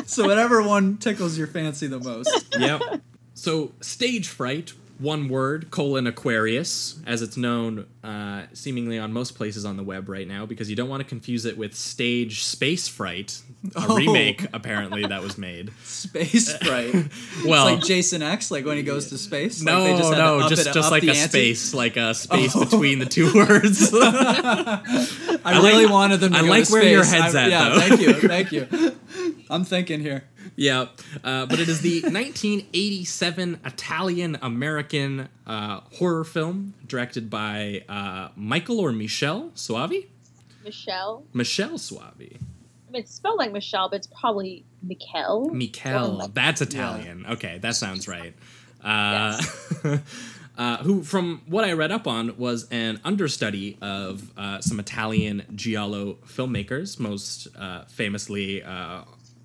so 0.05 0.27
whatever 0.27 0.63
one 0.63 0.99
tickles 0.99 1.39
your 1.39 1.47
fancy 1.47 1.87
the 1.87 2.01
most. 2.01 2.55
yep. 2.59 2.83
So, 3.33 3.73
stage 3.81 4.29
fright, 4.29 4.75
one 5.03 5.29
word, 5.29 5.71
colon 5.71 6.07
Aquarius, 6.07 6.99
as 7.07 7.21
it's 7.23 7.37
known 7.37 7.87
uh, 8.05 8.45
seemingly 8.53 8.99
on 8.99 9.13
most 9.13 9.35
places 9.35 9.65
on 9.65 9.77
the 9.77 9.83
web 9.83 10.09
right 10.09 10.27
now, 10.27 10.47
because 10.47 10.71
you 10.71 10.77
don't 10.77 10.89
want 10.89 11.03
to 11.03 11.09
confuse 11.09 11.45
it 11.45 11.59
with 11.59 11.75
stage 11.75 12.45
space 12.45 12.89
fright, 12.89 13.41
a 13.77 13.85
Oh. 13.89 13.97
remake 13.97 14.47
apparently 14.53 15.07
that 15.07 15.23
was 15.23 15.37
made. 15.37 15.71
Space 15.85 16.57
fright. 16.57 16.95
Well, 17.45 17.69
it's 17.69 17.81
like 17.81 17.81
Jason 17.85 18.23
X, 18.23 18.51
like 18.51 18.65
when 18.65 18.77
he 18.77 18.83
goes 18.83 19.09
to 19.11 19.19
space. 19.19 19.63
Like 19.65 19.75
no, 19.75 19.85
they 19.85 19.97
just 19.99 20.11
no, 20.13 20.49
just 20.49 20.67
it- 20.67 20.73
just 20.75 20.91
like 20.91 21.03
a 21.05 21.09
ante? 21.11 21.21
space, 21.55 21.75
like 21.75 21.97
a 21.97 22.15
space 22.15 22.53
Oh. 22.55 22.65
between 22.65 22.99
the 22.99 23.07
two 23.07 23.33
words. 23.35 23.91
I, 23.93 24.81
I 25.45 25.59
like- 25.59 25.63
really 25.73 25.87
wanted 25.87 26.21
them 26.21 26.33
to 26.33 26.39
I 26.39 26.43
like 26.43 26.69
where 26.71 26.83
your 26.85 27.05
head's 27.05 27.35
I- 27.35 27.45
at, 27.45 27.51
Yeah, 27.51 27.69
though. 27.69 27.81
thank 27.81 28.01
you, 28.01 28.13
thank 28.15 28.53
you. 28.53 28.69
I'm 29.51 29.65
thinking 29.65 30.01
here. 30.01 30.25
Yeah, 30.57 30.87
uh, 31.25 31.47
but 31.47 31.61
it 31.61 31.69
is 31.69 31.81
the 31.81 32.03
1987 32.03 33.61
Italian 33.65 34.39
American 34.43 35.29
uh, 35.47 35.81
horror 35.95 36.25
film 36.25 36.75
directed 36.87 37.31
by 37.31 37.85
uh, 37.89 38.29
Michael 38.37 38.79
or 38.81 38.93
Michelle 38.93 39.51
Soavi? 39.55 40.07
Michelle. 40.65 41.25
Michelle 41.33 41.79
Soavi. 41.79 42.37
I 42.37 42.93
mean, 42.93 43.03
it's 43.03 43.15
spelled 43.15 43.39
like 43.39 43.53
Michelle, 43.53 43.89
but 43.89 43.97
it's 43.97 44.07
probably 44.09 44.65
Mikel. 44.83 45.51
Mikel. 45.51 46.09
like- 46.15 46.35
That's 46.35 46.61
Italian. 46.61 47.25
Okay, 47.27 47.59
that 47.59 47.75
sounds 47.77 48.07
right. 48.09 48.35
Uh, 48.85 49.41
uh, 50.59 50.77
who, 50.79 51.05
from 51.05 51.41
what 51.47 51.65
I 51.65 51.73
read 51.75 51.93
up 51.93 52.09
on, 52.09 52.37
was 52.37 52.67
an 52.73 53.01
understudy 53.05 53.79
of 53.81 54.29
uh, 54.37 54.61
some 54.61 54.81
Italian 54.81 55.45
giallo 55.55 56.15
filmmakers, 56.27 56.99
most 56.99 57.47
uh, 57.57 57.85
famously 57.85 58.61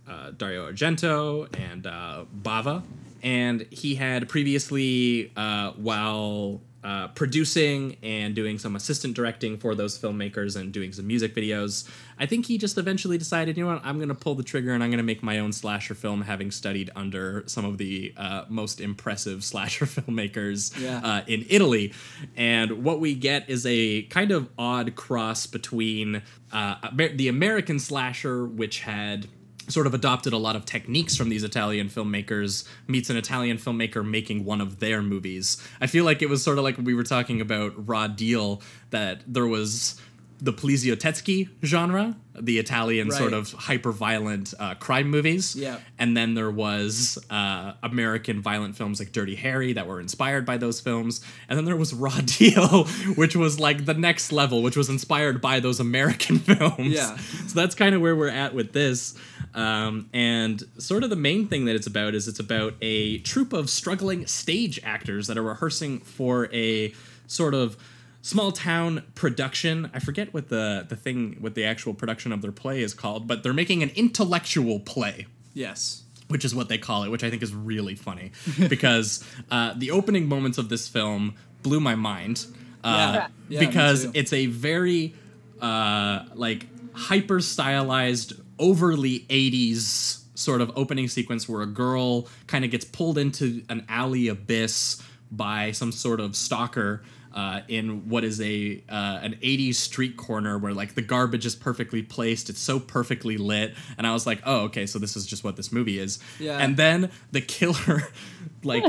uh, 0.08 0.32
Dario 0.32 0.72
Argento 0.72 1.48
and 1.60 1.86
uh, 1.88 2.26
Bava. 2.42 2.84
And 3.24 3.66
he 3.72 3.96
had 3.96 4.30
previously, 4.30 5.32
uh, 5.36 5.72
while 5.72 6.62
uh, 6.84 7.08
producing 7.10 7.98
and 8.04 8.34
doing 8.36 8.58
some 8.60 8.76
assistant 8.76 9.14
directing 9.16 9.58
for 9.58 9.74
those 9.76 9.98
filmmakers 9.98 10.56
and 10.56 10.72
doing 10.72 10.94
some 10.94 11.06
music 11.08 11.36
videos, 11.36 11.90
I 12.20 12.28
think 12.28 12.46
he 12.46 12.58
just 12.60 12.78
eventually 12.78 13.18
decided, 13.18 13.58
you 13.58 13.66
know 13.66 13.74
what, 13.74 13.82
I'm 13.84 13.98
going 13.98 14.08
to 14.10 14.16
pull 14.16 14.36
the 14.36 14.44
trigger 14.44 14.74
and 14.74 14.84
I'm 14.84 14.90
going 14.92 15.00
to 15.00 15.04
make 15.04 15.24
my 15.24 15.40
own 15.40 15.52
slasher 15.52 15.96
film, 15.96 16.22
having 16.22 16.52
studied 16.52 16.92
under 16.96 17.44
some 17.48 17.66
of 17.66 17.78
the 17.80 18.14
uh, 18.16 18.46
most 18.48 18.80
impressive 18.80 19.44
slasher 19.52 19.86
filmmakers 19.86 20.80
Yeah. 20.80 21.02
uh, 21.04 21.22
in 21.28 21.46
Italy. 21.50 21.94
And 22.38 22.84
what 22.84 23.00
we 23.00 23.16
get 23.16 23.50
is 23.50 23.66
a 23.66 24.04
kind 24.04 24.32
of 24.32 24.48
odd 24.58 24.96
cross 24.96 25.48
between 25.48 26.22
uh, 26.54 26.76
the 27.16 27.28
American 27.28 27.80
slasher, 27.80 28.46
which 28.46 28.82
had 28.82 29.28
sort 29.68 29.88
of 29.88 29.94
adopted 29.94 30.34
a 30.34 30.38
lot 30.38 30.56
of 30.56 30.66
techniques 30.66 31.16
from 31.16 31.30
these 31.30 31.44
Italian 31.44 31.90
filmmakers 31.90 32.68
meets 32.88 33.10
an 33.10 33.18
Italian 33.18 33.58
filmmaker 33.58 34.08
making 34.08 34.46
one 34.46 34.62
of 34.62 34.80
their 34.80 35.02
movies. 35.02 35.62
I 35.82 35.88
feel 35.88 36.06
like 36.06 36.22
it 36.22 36.30
was 36.30 36.44
sort 36.44 36.58
of 36.58 36.64
like 36.64 36.78
we 36.78 36.94
were 36.94 37.04
talking 37.04 37.42
about 37.42 37.88
Raw 37.88 38.08
Deal 38.08 38.62
that 38.92 39.22
there 39.28 39.48
was 39.48 40.00
the 40.40 40.54
Poliziotteschi 40.54 41.50
genre, 41.66 42.16
the 42.40 42.60
Italian 42.60 43.10
sort 43.10 43.34
of 43.34 43.52
hyper 43.54 43.92
violent 43.92 44.54
uh, 44.60 44.76
crime 44.76 45.10
movies. 45.10 45.56
Yeah. 45.56 45.80
And 45.98 46.16
then 46.16 46.36
there 46.36 46.52
was 46.52 47.18
uh, 47.32 47.74
American 47.82 48.42
violent 48.42 48.76
films 48.76 49.00
like 49.00 49.12
Dirty 49.12 49.36
Harry 49.36 49.74
that 49.74 49.88
were 49.88 50.00
inspired 50.00 50.46
by 50.46 50.58
those 50.58 50.80
films. 50.80 51.22
And 51.50 51.58
then 51.58 51.66
there 51.66 51.76
was 51.76 51.94
Raw 51.94 52.20
Deal, 52.26 52.86
which 53.16 53.36
was 53.36 53.60
like 53.60 53.86
the 53.86 53.96
next 53.96 54.32
level, 54.32 54.62
which 54.62 54.78
was 54.78 54.90
inspired 54.90 55.42
by 55.42 55.60
those 55.60 55.80
American 55.80 56.38
films. 56.40 56.94
Yeah. 56.94 57.18
So 57.18 57.60
that's 57.60 57.74
kind 57.74 57.96
of 57.96 58.02
where 58.02 58.16
we're 58.16 58.30
at 58.30 58.54
with 58.54 58.74
this. 58.74 59.16
Um, 59.54 60.10
and 60.14 60.64
sort 60.78 61.04
of 61.04 61.10
the 61.10 61.16
main 61.16 61.48
thing 61.48 61.66
that 61.66 61.76
it's 61.76 61.88
about 61.88 62.14
is 62.16 62.28
it's 62.28 62.40
about 62.40 62.74
a 62.82 63.20
troupe 63.20 63.54
of 63.54 63.70
struggling 63.70 64.26
stage 64.28 64.80
actors 64.84 65.28
that 65.28 65.38
are 65.38 65.44
rehearsing 65.44 66.00
for 66.02 66.48
a 66.54 66.94
sort 67.28 67.54
of 67.54 67.78
small 68.22 68.52
town 68.52 69.04
production. 69.16 69.90
I 69.94 70.00
forget 70.00 70.34
what 70.34 70.50
the 70.50 70.86
the 70.88 70.96
thing 70.96 71.38
what 71.40 71.56
the 71.56 71.64
actual 71.66 71.94
production 71.94 72.32
of 72.32 72.42
their 72.42 72.52
play 72.52 72.82
is 72.82 72.94
called, 72.94 73.28
but 73.28 73.42
they're 73.44 73.54
making 73.54 73.84
an 73.84 73.90
intellectual 73.96 74.80
play 74.80 75.28
Yes. 75.54 76.04
which 76.28 76.44
is 76.46 76.54
what 76.54 76.68
they 76.70 76.78
call 76.78 77.04
it, 77.04 77.10
which 77.10 77.24
I 77.24 77.30
think 77.30 77.42
is 77.42 77.54
really 77.56 77.96
funny 77.96 78.32
because 78.70 79.24
uh, 79.50 79.74
the 79.78 79.92
opening 79.92 80.28
moments 80.28 80.58
of 80.58 80.68
this 80.70 80.88
film 80.88 81.36
blew 81.64 81.80
my 81.80 81.96
mind. 81.96 82.46
Uh, 82.84 82.88
Yeah. 83.14 83.28
Yeah, 83.50 83.60
because 83.62 84.06
it's 84.14 84.34
a 84.34 84.48
very 84.48 85.14
uh, 85.62 86.26
like 86.36 86.68
hyper 86.94 87.40
stylized, 87.40 88.34
overly 88.60 89.22
80s 89.30 90.24
sort 90.36 90.62
of 90.62 90.72
opening 90.76 91.08
sequence 91.08 91.50
where 91.50 91.62
a 91.62 91.66
girl 91.68 92.28
kind 92.48 92.64
of 92.64 92.72
gets 92.72 92.86
pulled 92.86 93.18
into 93.18 93.64
an 93.70 93.86
alley 93.90 94.28
abyss 94.28 95.02
by 95.32 95.72
some 95.72 95.92
sort 95.92 96.20
of 96.20 96.36
stalker 96.36 97.02
uh, 97.34 97.62
in 97.68 98.08
what 98.10 98.24
is 98.24 98.40
a 98.42 98.84
uh, 98.90 99.20
an 99.22 99.34
80s 99.44 99.76
street 99.76 100.16
corner 100.18 100.58
where 100.58 100.74
like 100.74 100.96
the 100.96 101.02
garbage 101.02 101.46
is 101.46 101.56
perfectly 101.56 102.02
placed 102.02 102.50
it's 102.50 102.60
so 102.62 102.80
perfectly 102.80 103.38
lit 103.38 103.76
and 103.98 104.08
i 104.08 104.14
was 104.14 104.26
like 104.26 104.42
oh 104.46 104.62
okay 104.66 104.86
so 104.86 104.98
this 105.00 105.16
is 105.16 105.26
just 105.26 105.44
what 105.44 105.56
this 105.56 105.72
movie 105.72 106.00
is 106.00 106.20
Yeah. 106.40 106.58
and 106.58 106.78
then 106.78 107.12
the 107.32 107.42
killer 107.42 108.04
like 108.64 108.84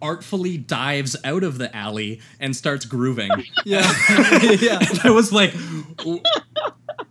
artfully 0.00 0.56
dives 0.56 1.16
out 1.24 1.42
of 1.42 1.58
the 1.58 1.74
alley 1.76 2.20
and 2.40 2.54
starts 2.56 2.84
grooving 2.84 3.30
Yeah. 3.64 3.92
yeah. 4.60 4.78
and 4.80 5.00
I 5.04 5.10
was 5.10 5.32
like, 5.32 5.52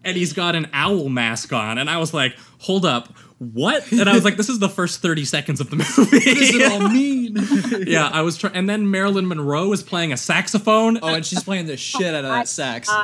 and 0.07 0.17
he's 0.17 0.33
got 0.33 0.55
an 0.55 0.67
owl 0.73 1.09
mask 1.09 1.53
on, 1.53 1.77
and 1.77 1.89
I 1.89 1.97
was 1.97 2.13
like, 2.13 2.35
hold 2.59 2.85
up, 2.85 3.09
what? 3.39 3.91
And 3.91 4.09
I 4.09 4.13
was 4.13 4.23
like, 4.25 4.35
this 4.37 4.49
is 4.49 4.57
the 4.59 4.69
first 4.69 5.01
thirty 5.01 5.25
seconds 5.25 5.59
of 5.61 5.69
the 5.69 5.75
movie. 5.97 6.17
What 6.17 6.23
does 6.37 6.55
it 6.55 6.71
all 6.71 6.89
mean? 6.93 7.37
yeah, 7.87 8.09
I 8.11 8.21
was 8.23 8.37
trying, 8.37 8.55
and 8.55 8.67
then 8.69 8.89
Marilyn 8.89 9.27
Monroe 9.27 9.71
is 9.73 9.83
playing 9.83 10.11
a 10.13 10.17
saxophone. 10.17 10.97
oh, 11.01 11.13
and 11.13 11.23
she's 11.25 11.43
playing 11.43 11.67
the 11.67 11.77
shit 11.77 12.13
out 12.15 12.25
of 12.25 12.31
that 12.31 12.47
sax. 12.47 12.89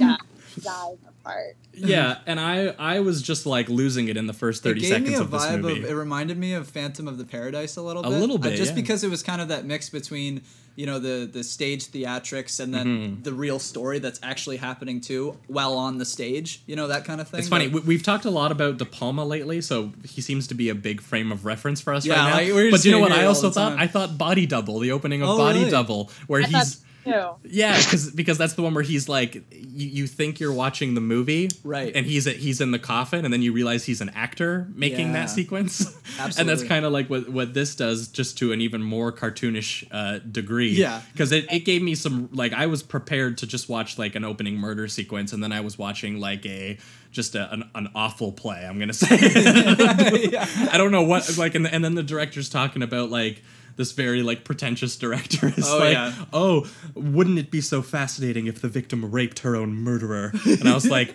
Yeah, 0.00 0.16
dive 0.60 0.98
apart. 1.08 1.56
yeah, 1.74 2.18
and 2.26 2.38
I 2.40 2.68
I 2.78 3.00
was 3.00 3.22
just 3.22 3.46
like 3.46 3.68
losing 3.68 4.08
it 4.08 4.16
in 4.16 4.26
the 4.26 4.32
first 4.32 4.60
It 4.64 4.68
thirty 4.70 4.80
gave 4.80 4.90
seconds 4.90 5.08
me 5.10 5.14
a 5.16 5.20
of 5.20 5.30
this 5.30 5.42
vibe 5.44 5.60
movie. 5.60 5.82
of. 5.84 5.90
It 5.90 5.94
reminded 5.94 6.36
me 6.38 6.52
of 6.54 6.68
Phantom 6.68 7.06
of 7.08 7.18
the 7.18 7.24
Paradise 7.24 7.76
a 7.76 7.82
little 7.82 8.02
bit, 8.02 8.08
A 8.08 8.10
bit. 8.12 8.20
little 8.20 8.36
Uh, 8.36 8.38
bit, 8.40 8.56
just 8.56 8.70
yeah. 8.72 8.74
because 8.76 9.04
it 9.04 9.08
was 9.10 9.22
kind 9.22 9.40
of 9.40 9.48
that 9.48 9.64
mix 9.64 9.88
between 9.90 10.42
you 10.76 10.86
know 10.86 10.98
the 10.98 11.28
the 11.30 11.44
stage 11.44 11.86
theatrics 11.88 12.60
and 12.60 12.72
then 12.74 12.86
mm-hmm. 12.86 13.22
the 13.22 13.32
real 13.32 13.58
story 13.58 13.98
that's 13.98 14.18
actually 14.22 14.56
happening 14.56 15.00
too 15.00 15.36
while 15.46 15.74
on 15.74 15.98
the 15.98 16.04
stage. 16.04 16.62
You 16.66 16.76
know 16.76 16.88
that 16.88 17.04
kind 17.04 17.20
of 17.20 17.28
thing. 17.28 17.40
it's 17.40 17.48
funny. 17.48 17.68
But- 17.68 17.82
We, 17.82 17.88
we've 17.88 18.02
talked 18.02 18.24
a 18.24 18.30
lot 18.30 18.52
about 18.52 18.78
De 18.78 18.84
Palma 18.84 19.24
lately, 19.24 19.60
so 19.60 19.92
he 20.04 20.20
seems 20.20 20.46
to 20.48 20.54
be 20.54 20.68
a 20.68 20.74
big 20.74 21.00
frame 21.00 21.32
of 21.32 21.44
reference 21.44 21.80
for 21.80 21.92
us 21.94 22.04
Yeah, 22.06 22.14
right 22.14 22.48
now. 22.48 22.54
like, 22.54 22.70
but 22.70 22.84
you 22.84 22.92
know 22.92 23.00
what? 23.00 23.12
I 23.12 23.26
also 23.26 23.50
thought 23.50 23.70
time. 23.70 23.78
I 23.78 23.86
thought 23.86 24.16
Body 24.18 24.46
Double, 24.46 24.78
the 24.78 24.92
opening 24.92 25.22
of 25.22 25.28
Oh, 25.30 25.36
Body 25.38 25.60
really? 25.60 25.70
Double, 25.70 26.10
where 26.26 26.42
I 26.42 26.46
he's 26.46 26.76
thought 26.76 26.86
too. 27.04 27.30
Yeah, 27.44 27.76
because 27.76 28.10
because 28.10 28.38
that's 28.38 28.54
the 28.54 28.62
one 28.62 28.74
where 28.74 28.84
he's 28.84 29.08
like, 29.08 29.34
you, 29.50 29.86
you 29.88 30.06
think 30.06 30.40
you're 30.40 30.52
watching 30.52 30.94
the 30.94 31.00
movie, 31.00 31.48
Right. 31.64 31.94
And 31.94 32.06
he's 32.06 32.24
he's 32.24 32.60
in 32.60 32.70
the 32.70 32.78
coffin, 32.78 33.24
and 33.24 33.32
then 33.32 33.42
you 33.42 33.52
realize 33.52 33.84
he's 33.84 34.00
an 34.00 34.10
actor 34.10 34.68
making 34.74 35.08
Yeah. 35.08 35.12
that 35.14 35.30
sequence. 35.30 35.80
Absolutely. 36.18 36.40
and 36.40 36.48
that's 36.48 36.62
kind 36.68 36.84
of 36.84 36.92
like 36.92 37.08
what 37.10 37.28
what 37.28 37.54
this 37.54 37.74
does, 37.74 38.08
just 38.08 38.38
to 38.38 38.52
an 38.52 38.60
even 38.60 38.82
more 38.82 39.12
cartoonish 39.12 39.86
uh, 39.90 40.18
degree. 40.20 40.70
Yeah. 40.70 41.02
because 41.12 41.32
it, 41.32 41.50
it 41.52 41.60
gave 41.60 41.82
me 41.82 41.94
some 41.94 42.28
like 42.32 42.52
I 42.52 42.66
was 42.66 42.82
prepared 42.82 43.38
to 43.38 43.46
just 43.46 43.68
watch 43.68 43.98
like 43.98 44.14
an 44.14 44.24
opening 44.24 44.56
murder 44.56 44.88
sequence, 44.88 45.32
and 45.32 45.42
then 45.42 45.52
I 45.52 45.60
was 45.60 45.78
watching 45.78 46.20
like 46.20 46.44
a 46.46 46.78
just 47.10 47.34
a, 47.34 47.52
an, 47.52 47.68
an 47.74 47.88
awful 47.94 48.32
play. 48.32 48.64
I'm 48.66 48.78
gonna 48.78 48.92
say. 48.94 49.06
I 50.70 50.74
don't 50.76 50.90
know 50.92 51.02
what 51.02 51.36
like, 51.38 51.54
and, 51.54 51.66
and 51.66 51.84
then 51.84 51.94
the 51.94 52.02
director's 52.02 52.48
talking 52.48 52.82
about 52.82 53.10
like 53.10 53.42
this 53.76 53.92
very 53.92 54.22
like 54.22 54.44
pretentious 54.44 54.96
director 54.96 55.48
is 55.56 55.68
Oh, 55.68 55.78
like, 55.78 55.92
yeah. 55.94 56.14
oh, 56.32 56.66
wouldn't 56.94 57.38
it 57.38 57.50
be 57.50 57.60
so 57.60 57.82
fascinating 57.82 58.46
if 58.46 58.60
the 58.60 58.68
victim 58.68 59.10
raped 59.10 59.40
her 59.40 59.56
own 59.56 59.74
murderer? 59.74 60.32
And 60.44 60.68
I 60.68 60.74
was 60.74 60.86
like, 60.88 61.14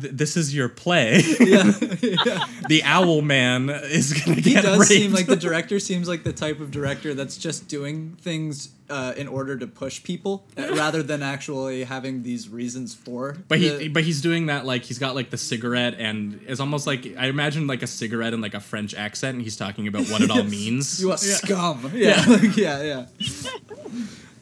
this 0.00 0.36
is 0.36 0.54
your 0.54 0.68
play. 0.68 1.20
yeah. 1.40 1.62
the 2.68 2.82
owl 2.84 3.22
man 3.22 3.70
is 3.70 4.12
gonna 4.12 4.36
he 4.40 4.54
get 4.54 4.62
does 4.62 4.78
raped. 4.80 4.90
seem 4.92 5.12
like 5.12 5.26
the 5.26 5.36
director 5.36 5.78
seems 5.78 6.08
like 6.08 6.22
the 6.22 6.32
type 6.32 6.60
of 6.60 6.70
director 6.70 7.14
that's 7.14 7.36
just 7.36 7.68
doing 7.68 8.16
things 8.20 8.70
uh, 8.90 9.14
in 9.16 9.28
order 9.28 9.56
to 9.56 9.66
push 9.66 10.02
people 10.02 10.46
uh, 10.58 10.74
rather 10.74 11.02
than 11.02 11.22
actually 11.22 11.84
having 11.84 12.22
these 12.22 12.48
reasons 12.48 12.94
for. 12.94 13.36
But 13.48 13.58
he, 13.58 13.88
but 13.88 14.02
he's 14.02 14.20
doing 14.20 14.46
that 14.46 14.66
like 14.66 14.82
he's 14.82 14.98
got 14.98 15.14
like 15.14 15.30
the 15.30 15.38
cigarette 15.38 15.94
and 15.98 16.40
it's 16.46 16.60
almost 16.60 16.86
like 16.86 17.16
I 17.16 17.26
imagine 17.26 17.66
like 17.66 17.82
a 17.82 17.86
cigarette 17.86 18.34
in 18.34 18.40
like 18.40 18.54
a 18.54 18.60
French 18.60 18.94
accent 18.94 19.34
and 19.36 19.42
he's 19.42 19.56
talking 19.56 19.86
about 19.88 20.08
what 20.08 20.20
it 20.20 20.30
all 20.30 20.42
means. 20.58 21.00
you 21.00 21.12
are 21.12 21.16
scum. 21.16 21.90
Yeah, 22.00 22.24
like, 22.26 22.56
yeah, 22.56 22.82
yeah. 22.82 23.06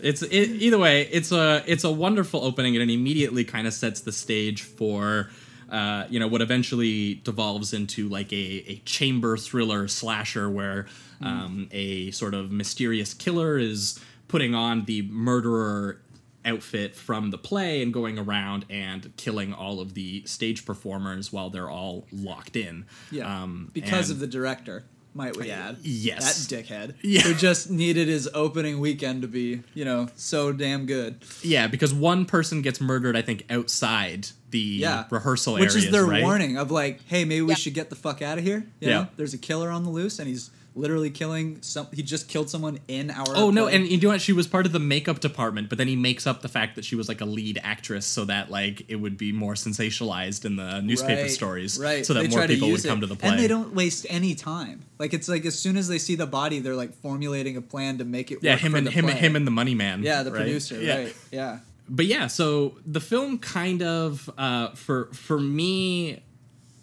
It's 0.00 0.22
it, 0.22 0.32
either 0.32 0.78
way. 0.78 1.02
It's 1.02 1.32
a 1.32 1.62
it's 1.66 1.84
a 1.84 1.90
wonderful 1.90 2.44
opening, 2.44 2.76
and 2.76 2.88
it 2.88 2.92
immediately 2.92 3.44
kind 3.44 3.66
of 3.66 3.74
sets 3.74 4.00
the 4.00 4.12
stage 4.12 4.62
for. 4.62 5.30
Uh, 5.70 6.06
you 6.08 6.18
know 6.18 6.28
what 6.28 6.40
eventually 6.40 7.16
devolves 7.24 7.74
into 7.74 8.08
like 8.08 8.32
a, 8.32 8.64
a 8.68 8.76
chamber 8.86 9.36
thriller 9.36 9.86
slasher 9.86 10.48
where 10.48 10.86
um, 11.20 11.68
a 11.72 12.10
sort 12.12 12.32
of 12.32 12.50
mysterious 12.50 13.12
killer 13.12 13.58
is 13.58 14.00
putting 14.28 14.54
on 14.54 14.84
the 14.84 15.02
murderer 15.02 16.00
outfit 16.44 16.94
from 16.94 17.30
the 17.30 17.38
play 17.38 17.82
and 17.82 17.92
going 17.92 18.18
around 18.18 18.64
and 18.70 19.12
killing 19.16 19.52
all 19.52 19.80
of 19.80 19.94
the 19.94 20.22
stage 20.26 20.64
performers 20.64 21.32
while 21.32 21.50
they're 21.50 21.68
all 21.68 22.06
locked 22.12 22.56
in. 22.56 22.86
Yeah, 23.10 23.42
um, 23.42 23.70
because 23.74 24.08
and- 24.10 24.16
of 24.16 24.20
the 24.20 24.26
director, 24.26 24.84
might 25.14 25.36
we 25.36 25.50
add? 25.50 25.78
Yes. 25.82 26.46
that 26.46 26.54
dickhead. 26.64 26.94
Yeah. 27.02 27.22
who 27.22 27.34
just 27.34 27.70
needed 27.70 28.08
his 28.08 28.28
opening 28.34 28.78
weekend 28.80 29.22
to 29.22 29.28
be, 29.28 29.62
you 29.74 29.84
know, 29.84 30.08
so 30.14 30.52
damn 30.52 30.86
good. 30.86 31.22
yeah 31.42 31.66
because 31.66 31.92
one 31.92 32.24
person 32.24 32.62
gets 32.62 32.80
murdered 32.80 33.16
I 33.16 33.22
think 33.22 33.44
outside 33.50 34.28
the 34.50 34.58
Yeah, 34.58 35.04
rehearsal 35.10 35.54
which 35.54 35.70
areas, 35.72 35.84
is 35.86 35.90
their 35.90 36.04
right? 36.06 36.22
warning 36.22 36.56
of 36.56 36.70
like, 36.70 37.00
hey, 37.06 37.24
maybe 37.24 37.42
we 37.42 37.48
Yeah. 37.50 37.54
should 37.56 37.74
get 37.74 37.90
the 37.90 37.96
fuck 37.96 38.22
out 38.22 38.38
of 38.38 38.44
here. 38.44 38.66
You 38.80 38.88
Yeah. 38.88 38.94
know? 39.02 39.08
there's 39.16 39.34
a 39.34 39.38
killer 39.38 39.70
on 39.70 39.82
the 39.84 39.90
loose, 39.90 40.18
and 40.18 40.28
he's 40.28 40.50
literally 40.78 41.10
killing 41.10 41.60
some. 41.62 41.88
He 41.92 42.02
just 42.02 42.28
killed 42.28 42.48
someone 42.48 42.78
in 42.88 43.10
our. 43.10 43.24
Oh 43.34 43.50
no, 43.50 43.66
and 43.66 43.86
you 43.86 43.98
know 44.00 44.08
what? 44.08 44.20
She 44.20 44.32
was 44.32 44.46
part 44.46 44.64
of 44.66 44.72
the 44.72 44.78
makeup 44.78 45.20
department, 45.20 45.68
but 45.68 45.78
then 45.78 45.88
he 45.88 45.96
makes 45.96 46.26
up 46.26 46.40
the 46.42 46.48
fact 46.48 46.76
that 46.76 46.84
she 46.84 46.94
was 46.96 47.08
like 47.08 47.20
a 47.20 47.24
lead 47.24 47.60
actress 47.62 48.06
so 48.06 48.24
that 48.26 48.50
like 48.50 48.84
it 48.88 48.96
would 48.96 49.18
be 49.18 49.32
more 49.32 49.54
sensationalized 49.54 50.44
in 50.44 50.56
the 50.56 50.80
newspaper 50.80 51.22
Right, 51.22 51.30
stories, 51.30 51.78
right? 51.78 52.06
So 52.06 52.14
that 52.14 52.22
They 52.22 52.28
more 52.28 52.46
people 52.46 52.68
would 52.68 52.72
use 52.74 52.86
come 52.86 53.00
to 53.00 53.06
the 53.06 53.16
play. 53.16 53.30
and 53.30 53.38
they 53.38 53.48
don't 53.48 53.74
waste 53.74 54.06
any 54.08 54.34
time. 54.34 54.84
Like 54.98 55.12
it's 55.14 55.28
like 55.28 55.44
as 55.44 55.58
soon 55.58 55.76
as 55.76 55.88
they 55.88 55.98
see 55.98 56.14
the 56.14 56.26
body, 56.26 56.60
they're 56.60 56.74
like 56.76 56.94
formulating 57.02 57.56
a 57.56 57.62
plan 57.62 57.98
to 57.98 58.04
make 58.04 58.30
it. 58.30 58.38
yeah, 58.42 58.52
work 58.54 58.60
him 58.60 58.72
for 58.72 58.78
and 58.78 58.88
him, 58.88 59.04
play. 59.06 59.14
him 59.14 59.36
and 59.36 59.46
the 59.46 59.50
money 59.50 59.74
man. 59.74 60.02
yeah, 60.02 60.22
the 60.22 60.30
right? 60.30 60.38
producer, 60.40 60.80
Yeah. 60.80 60.96
right? 60.96 61.16
Yeah, 61.30 61.58
But 61.88 62.06
yeah, 62.06 62.26
so 62.28 62.76
the 62.86 63.00
film 63.00 63.38
kind 63.38 63.82
of 63.82 64.30
uh, 64.38 64.70
for 64.70 65.06
for 65.12 65.38
me, 65.40 66.22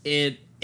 it 0.03 0.39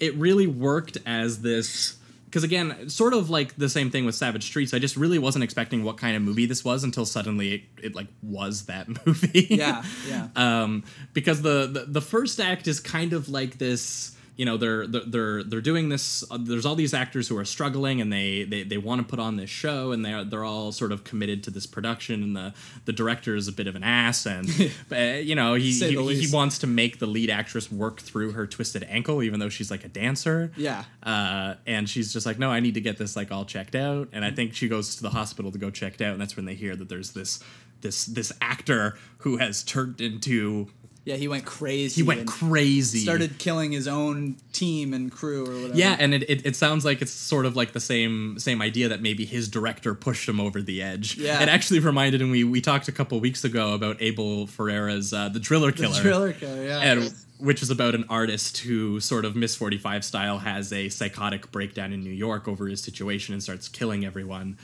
it 0.00 0.14
really 0.16 0.46
worked 0.46 0.98
as 1.06 1.40
this 1.42 1.96
because 2.34 2.42
again, 2.42 2.88
sort 2.88 3.14
of 3.14 3.30
like 3.30 3.54
the 3.54 3.68
same 3.68 3.92
thing 3.92 4.04
with 4.04 4.16
Savage 4.16 4.42
Streets. 4.42 4.74
I 4.74 4.80
just 4.80 4.96
really 4.96 5.20
wasn't 5.20 5.44
expecting 5.44 5.84
what 5.84 5.98
kind 5.98 6.16
of 6.16 6.22
movie 6.22 6.46
this 6.46 6.64
was 6.64 6.82
until 6.82 7.06
suddenly 7.06 7.54
it, 7.54 7.62
it 7.80 7.94
like 7.94 8.08
was 8.24 8.66
that 8.66 8.88
movie. 9.06 9.46
yeah, 9.50 9.84
yeah. 10.08 10.26
um, 10.34 10.82
because 11.12 11.42
the, 11.42 11.68
the 11.68 11.84
the 11.86 12.00
first 12.00 12.40
act 12.40 12.66
is 12.66 12.80
kind 12.80 13.12
of 13.12 13.28
like 13.28 13.58
this. 13.58 14.13
You 14.36 14.44
know, 14.44 14.56
they're 14.56 14.86
they're 14.86 15.04
they're, 15.06 15.44
they're 15.44 15.60
doing 15.60 15.88
this. 15.88 16.24
Uh, 16.30 16.38
there's 16.40 16.66
all 16.66 16.74
these 16.74 16.92
actors 16.94 17.28
who 17.28 17.38
are 17.38 17.44
struggling, 17.44 18.00
and 18.00 18.12
they 18.12 18.44
they, 18.44 18.62
they 18.62 18.78
want 18.78 19.00
to 19.00 19.06
put 19.06 19.18
on 19.18 19.36
this 19.36 19.50
show, 19.50 19.92
and 19.92 20.04
they're 20.04 20.24
they're 20.24 20.44
all 20.44 20.72
sort 20.72 20.92
of 20.92 21.04
committed 21.04 21.42
to 21.44 21.50
this 21.50 21.66
production. 21.66 22.22
And 22.22 22.36
the 22.36 22.54
the 22.84 22.92
director 22.92 23.36
is 23.36 23.48
a 23.48 23.52
bit 23.52 23.66
of 23.66 23.76
an 23.76 23.84
ass, 23.84 24.26
and 24.26 24.48
uh, 24.92 24.96
you 24.96 25.34
know 25.34 25.54
he 25.54 25.72
he, 25.72 26.14
he 26.14 26.34
wants 26.34 26.58
to 26.58 26.66
make 26.66 26.98
the 26.98 27.06
lead 27.06 27.30
actress 27.30 27.70
work 27.70 28.00
through 28.00 28.32
her 28.32 28.46
twisted 28.46 28.84
ankle, 28.88 29.22
even 29.22 29.40
though 29.40 29.48
she's 29.48 29.70
like 29.70 29.84
a 29.84 29.88
dancer. 29.88 30.52
Yeah. 30.56 30.84
Uh, 31.02 31.54
and 31.66 31.88
she's 31.88 32.12
just 32.12 32.26
like, 32.26 32.38
no, 32.38 32.50
I 32.50 32.60
need 32.60 32.74
to 32.74 32.80
get 32.80 32.98
this 32.98 33.16
like 33.16 33.30
all 33.30 33.44
checked 33.44 33.74
out. 33.74 34.08
And 34.12 34.24
I 34.24 34.30
think 34.30 34.54
she 34.54 34.68
goes 34.68 34.96
to 34.96 35.02
the 35.02 35.10
hospital 35.10 35.52
to 35.52 35.58
go 35.58 35.70
checked 35.70 36.00
out, 36.00 36.12
and 36.12 36.20
that's 36.20 36.36
when 36.36 36.44
they 36.44 36.54
hear 36.54 36.74
that 36.76 36.88
there's 36.88 37.12
this 37.12 37.40
this 37.84 38.06
this 38.06 38.32
actor 38.40 38.98
who 39.18 39.36
has 39.36 39.62
turned 39.62 40.00
into 40.00 40.68
Yeah, 41.04 41.16
he 41.16 41.28
went 41.28 41.44
crazy. 41.44 42.00
He 42.00 42.02
went 42.02 42.26
crazy. 42.26 43.00
Started 43.00 43.38
killing 43.38 43.72
his 43.72 43.86
own 43.86 44.36
team 44.52 44.94
and 44.94 45.12
crew 45.12 45.44
or 45.46 45.52
whatever. 45.54 45.74
Yeah, 45.78 45.96
and 45.98 46.14
it, 46.14 46.22
it, 46.30 46.46
it 46.46 46.56
sounds 46.56 46.84
like 46.84 47.02
it's 47.02 47.12
sort 47.12 47.44
of 47.44 47.56
like 47.56 47.72
the 47.72 47.80
same 47.80 48.38
same 48.38 48.62
idea 48.62 48.88
that 48.88 49.02
maybe 49.02 49.26
his 49.26 49.48
director 49.48 49.94
pushed 49.94 50.26
him 50.26 50.40
over 50.40 50.62
the 50.62 50.82
edge. 50.82 51.18
Yeah. 51.18 51.42
It 51.42 51.48
actually 51.50 51.80
reminded 51.80 52.22
him 52.22 52.30
we 52.30 52.42
we 52.44 52.62
talked 52.62 52.88
a 52.88 52.92
couple 52.92 53.20
weeks 53.20 53.44
ago 53.44 53.74
about 53.74 53.98
Abel 54.00 54.46
Ferrara's 54.46 55.12
uh, 55.12 55.28
The 55.28 55.40
Driller 55.40 55.72
Killer. 55.72 55.94
the 55.94 56.00
Driller 56.00 56.32
Killer. 56.32 56.64
Yeah. 56.64 56.80
and 56.80 57.14
which 57.38 57.62
is 57.62 57.68
about 57.68 57.94
an 57.94 58.04
artist 58.08 58.58
who 58.58 59.00
sort 59.00 59.26
of 59.26 59.36
Miss 59.36 59.54
45 59.56 60.04
style 60.04 60.38
has 60.38 60.72
a 60.72 60.88
psychotic 60.88 61.50
breakdown 61.52 61.92
in 61.92 62.02
New 62.02 62.12
York 62.12 62.48
over 62.48 62.66
his 62.68 62.82
situation 62.82 63.34
and 63.34 63.42
starts 63.42 63.68
killing 63.68 64.06
everyone. 64.06 64.56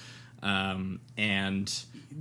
Um, 0.43 1.01
and 1.19 1.71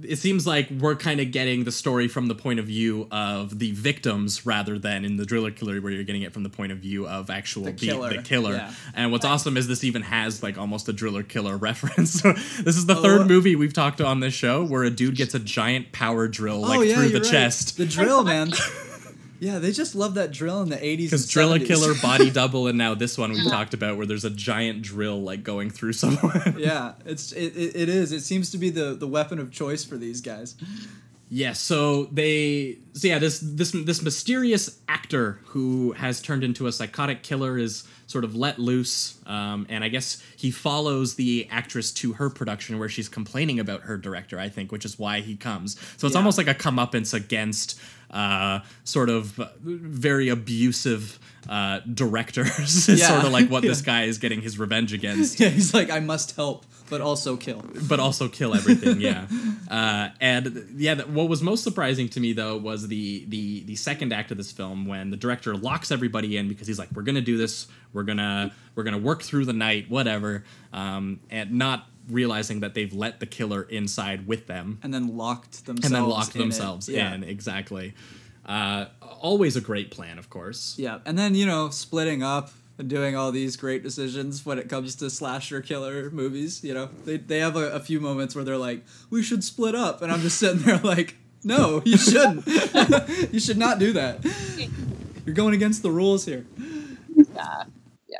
it 0.03 0.17
seems 0.17 0.45
like 0.45 0.69
we're 0.69 0.95
kind 0.95 1.19
of 1.19 1.31
getting 1.31 1.63
the 1.63 1.71
story 1.71 2.07
from 2.07 2.27
the 2.27 2.35
point 2.35 2.59
of 2.59 2.65
view 2.67 3.07
of 3.11 3.57
the 3.59 3.71
victims 3.71 4.45
rather 4.45 4.77
than 4.77 5.03
in 5.03 5.17
the 5.17 5.25
driller 5.25 5.51
killer 5.51 5.81
where 5.81 5.91
you're 5.91 6.03
getting 6.03 6.21
it 6.21 6.31
from 6.31 6.43
the 6.43 6.49
point 6.49 6.71
of 6.71 6.77
view 6.77 7.07
of 7.07 7.29
actual 7.29 7.63
The 7.63 7.73
killer, 7.73 8.09
the 8.15 8.21
killer. 8.21 8.53
yeah. 8.53 8.73
And 8.93 9.11
what's 9.11 9.25
awesome 9.25 9.57
is 9.57 9.67
this 9.67 9.83
even 9.83 10.03
has 10.03 10.43
like 10.43 10.57
almost 10.57 10.87
a 10.89 10.93
driller 10.93 11.23
killer 11.23 11.57
reference. 11.69 12.11
So 12.21 12.33
this 12.33 12.77
is 12.77 12.85
the 12.85 12.95
Oh, 12.97 13.01
third 13.01 13.27
movie 13.27 13.55
we've 13.55 13.73
talked 13.73 13.99
on 13.99 14.19
this 14.19 14.33
show 14.33 14.63
where 14.63 14.83
a 14.83 14.89
dude 14.91 15.15
gets 15.15 15.33
a 15.33 15.39
giant 15.39 15.91
power 15.91 16.27
drill 16.27 16.63
oh, 16.65 16.69
like 16.69 16.79
oh 16.79 16.81
yeah, 16.83 16.95
through 16.95 17.09
the 17.09 17.21
right. 17.21 17.29
chest. 17.31 17.77
The 17.77 17.85
drill, 17.85 18.23
man. 18.25 18.51
Yeah, 19.39 19.59
they 19.59 19.71
just 19.71 19.95
love 19.95 20.15
that 20.15 20.31
drill 20.31 20.61
in 20.61 20.69
the 20.69 20.77
80s. 20.77 20.97
Because 20.97 21.23
and 21.23 21.31
Driller 21.31 21.59
70s. 21.59 21.67
Killer, 21.67 21.93
Body 22.01 22.29
Double, 22.31 22.67
and 22.67 22.77
now 22.77 22.93
this 22.93 23.17
one 23.17 23.31
we 23.31 23.49
talked 23.49 23.73
about 23.73 23.97
where 23.97 24.05
there's 24.05 24.25
a 24.25 24.29
giant 24.29 24.81
drill 24.81 25.21
like 25.21 25.43
going 25.43 25.69
through 25.69 25.93
someone. 26.03 26.55
yeah, 26.57 26.93
it's 27.05 27.31
it, 27.31 27.55
it, 27.55 27.75
it 27.75 27.89
is. 27.89 28.11
It 28.11 28.21
seems 28.21 28.51
to 28.51 28.57
be 28.57 28.69
the 28.69 28.93
the 28.95 29.07
weapon 29.07 29.39
of 29.39 29.51
choice 29.51 29.83
for 29.83 29.97
these 29.97 30.21
guys. 30.21 30.55
Yeah, 31.29 31.53
so 31.53 32.05
they 32.05 32.79
so 32.93 33.07
yeah, 33.07 33.19
this 33.19 33.39
this 33.39 33.71
this 33.71 34.01
mysterious 34.01 34.79
actor 34.87 35.39
who 35.45 35.91
has 35.93 36.21
turned 36.21 36.43
into 36.43 36.67
a 36.67 36.71
psychotic 36.71 37.21
killer 37.23 37.57
is 37.57 37.83
sort 38.07 38.23
of 38.23 38.35
let 38.35 38.57
loose, 38.57 39.19
um, 39.27 39.67
and 39.69 39.83
I 39.83 39.89
guess 39.89 40.21
he 40.35 40.49
follows 40.49 41.15
the 41.15 41.47
actress 41.51 41.91
to 41.91 42.13
her 42.13 42.29
production 42.31 42.79
where 42.79 42.89
she's 42.89 43.07
complaining 43.07 43.59
about 43.59 43.81
her 43.81 43.97
director. 43.97 44.39
I 44.39 44.49
think, 44.49 44.71
which 44.71 44.85
is 44.85 44.97
why 44.97 45.19
he 45.21 45.35
comes. 45.35 45.79
So 45.97 46.07
it's 46.07 46.15
Yeah. 46.15 46.19
almost 46.19 46.37
like 46.39 46.47
a 46.47 46.55
comeuppance 46.55 47.13
against 47.13 47.79
uh, 48.11 48.61
sort 48.83 49.09
of 49.11 49.39
very 49.61 50.29
abusive 50.29 51.19
uh, 51.47 51.81
directors. 51.93 52.89
is 52.89 52.99
Yeah. 52.99 53.07
sort 53.09 53.25
of 53.25 53.31
like 53.31 53.49
what 53.49 53.61
this 53.71 53.81
guy 53.83 54.05
is 54.05 54.17
getting 54.17 54.41
his 54.41 54.57
revenge 54.57 54.93
against. 54.93 55.39
Yeah, 55.39 55.49
he's 55.49 55.73
like, 55.75 55.91
I 55.91 55.99
must 55.99 56.35
help, 56.35 56.65
but 56.89 57.01
also 57.01 57.37
kill. 57.37 57.63
but 57.87 57.99
also 57.99 58.27
kill 58.27 58.55
everything. 58.55 58.99
Yeah, 59.01 59.27
uh, 59.69 60.09
and 60.19 60.67
yeah, 60.75 61.01
what 61.03 61.29
was 61.29 61.41
most 61.41 61.63
surprising 61.63 62.09
to 62.09 62.19
me 62.19 62.33
though 62.33 62.57
was 62.57 62.87
the 62.87 63.25
the 63.27 63.61
the 63.63 63.75
second 63.75 64.13
act 64.13 64.31
of 64.31 64.37
this 64.37 64.51
film 64.51 64.85
when 64.85 65.09
the 65.11 65.17
director 65.17 65.55
locks 65.55 65.91
everybody 65.91 66.37
in 66.37 66.47
because 66.47 66.67
he's 66.67 66.79
like, 66.79 66.89
"We're 66.93 67.03
gonna 67.03 67.21
do 67.21 67.37
this. 67.37 67.67
We're 67.93 68.03
gonna 68.03 68.51
we're 68.75 68.83
gonna 68.83 68.97
work 68.97 69.21
through 69.23 69.45
the 69.45 69.53
night, 69.53 69.89
whatever," 69.89 70.43
um, 70.73 71.19
and 71.29 71.51
not 71.53 71.85
realizing 72.09 72.61
that 72.61 72.73
they've 72.73 72.93
let 72.93 73.19
the 73.19 73.25
killer 73.27 73.61
inside 73.63 74.25
with 74.25 74.47
them 74.47 74.79
And 74.81 74.91
then 74.91 75.15
locked 75.15 75.65
themselves. 75.67 75.85
and 75.85 75.93
then 75.95 76.09
locked 76.09 76.35
in 76.35 76.41
themselves 76.41 76.89
Yeah. 76.89 77.13
in. 77.13 77.23
Exactly. 77.23 77.93
Uh, 78.47 78.85
always 79.21 79.55
a 79.55 79.61
great 79.61 79.91
plan, 79.91 80.17
of 80.17 80.27
course. 80.31 80.73
Yeah, 80.79 80.99
and 81.05 81.19
then 81.19 81.35
you 81.35 81.45
know, 81.45 81.69
splitting 81.69 82.23
up 82.23 82.49
and 82.79 82.89
doing 82.89 83.15
all 83.15 83.31
these 83.31 83.57
great 83.57 83.83
decisions 83.83 84.45
when 84.45 84.57
it 84.57 84.69
comes 84.69 84.95
to 84.95 85.09
slasher 85.09 85.61
killer 85.61 86.09
movies. 86.09 86.63
You 86.63 86.73
know, 86.73 86.89
they 87.03 87.17
they 87.17 87.39
have 87.39 87.57
a, 87.57 87.71
a 87.71 87.79
few 87.81 87.99
moments 87.99 88.33
where 88.33 88.43
they're 88.45 88.57
like, 88.57 88.83
"We 89.09 89.21
should 89.21 89.43
split 89.43 89.75
up," 89.75 90.01
and 90.01 90.11
I'm 90.11 90.21
just 90.21 90.39
sitting 90.39 90.59
there 90.59 90.77
like, 90.83 91.17
"No, 91.43 91.81
you 91.85 91.97
shouldn't. 91.97 92.47
you 93.33 93.39
should 93.39 93.57
not 93.57 93.77
do 93.77 93.93
that. 93.93 94.25
You're 95.25 95.35
going 95.35 95.53
against 95.53 95.83
the 95.83 95.91
rules 95.91 96.25
here." 96.25 96.45
Yeah, 97.13 97.63
yeah. 98.07 98.19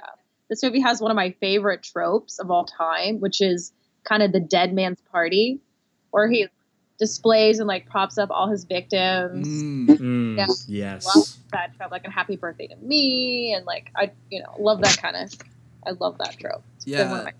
This 0.50 0.62
movie 0.62 0.82
has 0.82 1.00
one 1.00 1.10
of 1.10 1.16
my 1.16 1.32
favorite 1.40 1.82
tropes 1.82 2.38
of 2.38 2.52
all 2.52 2.66
time, 2.66 3.22
which 3.22 3.40
is 3.42 3.72
kind 4.04 4.22
of 4.22 4.34
the 4.34 4.42
dead 4.42 4.74
man's 4.74 5.02
party, 5.10 5.62
where 6.12 6.30
he 6.30 6.48
displays 7.00 7.60
and 7.60 7.68
like 7.68 7.88
props 7.88 8.18
up 8.18 8.30
all 8.32 8.48
his 8.50 8.66
victims. 8.66 9.48
Mm. 9.48 9.88
Mm, 10.00 10.38
Yeah. 10.38 10.48
Yes. 10.68 11.06
Love 11.06 11.26
that 11.52 11.76
trope, 11.76 11.92
like 11.92 12.06
a 12.06 12.12
happy 12.12 12.36
birthday 12.36 12.68
to 12.68 12.76
me, 12.78 13.54
and 13.54 13.66
like 13.66 13.90
I, 13.96 14.12
you 14.30 14.42
know, 14.42 14.54
love 14.60 14.82
that 14.82 14.98
kind 15.02 15.16
of. 15.16 15.32
I 15.88 15.92
love 16.00 16.18
that 16.20 16.38
trope. 16.38 16.64
It's 16.76 16.86
been 16.86 17.10
one 17.10 17.20
of 17.22 17.26
Yeah, 17.26 17.32
my- 17.32 17.34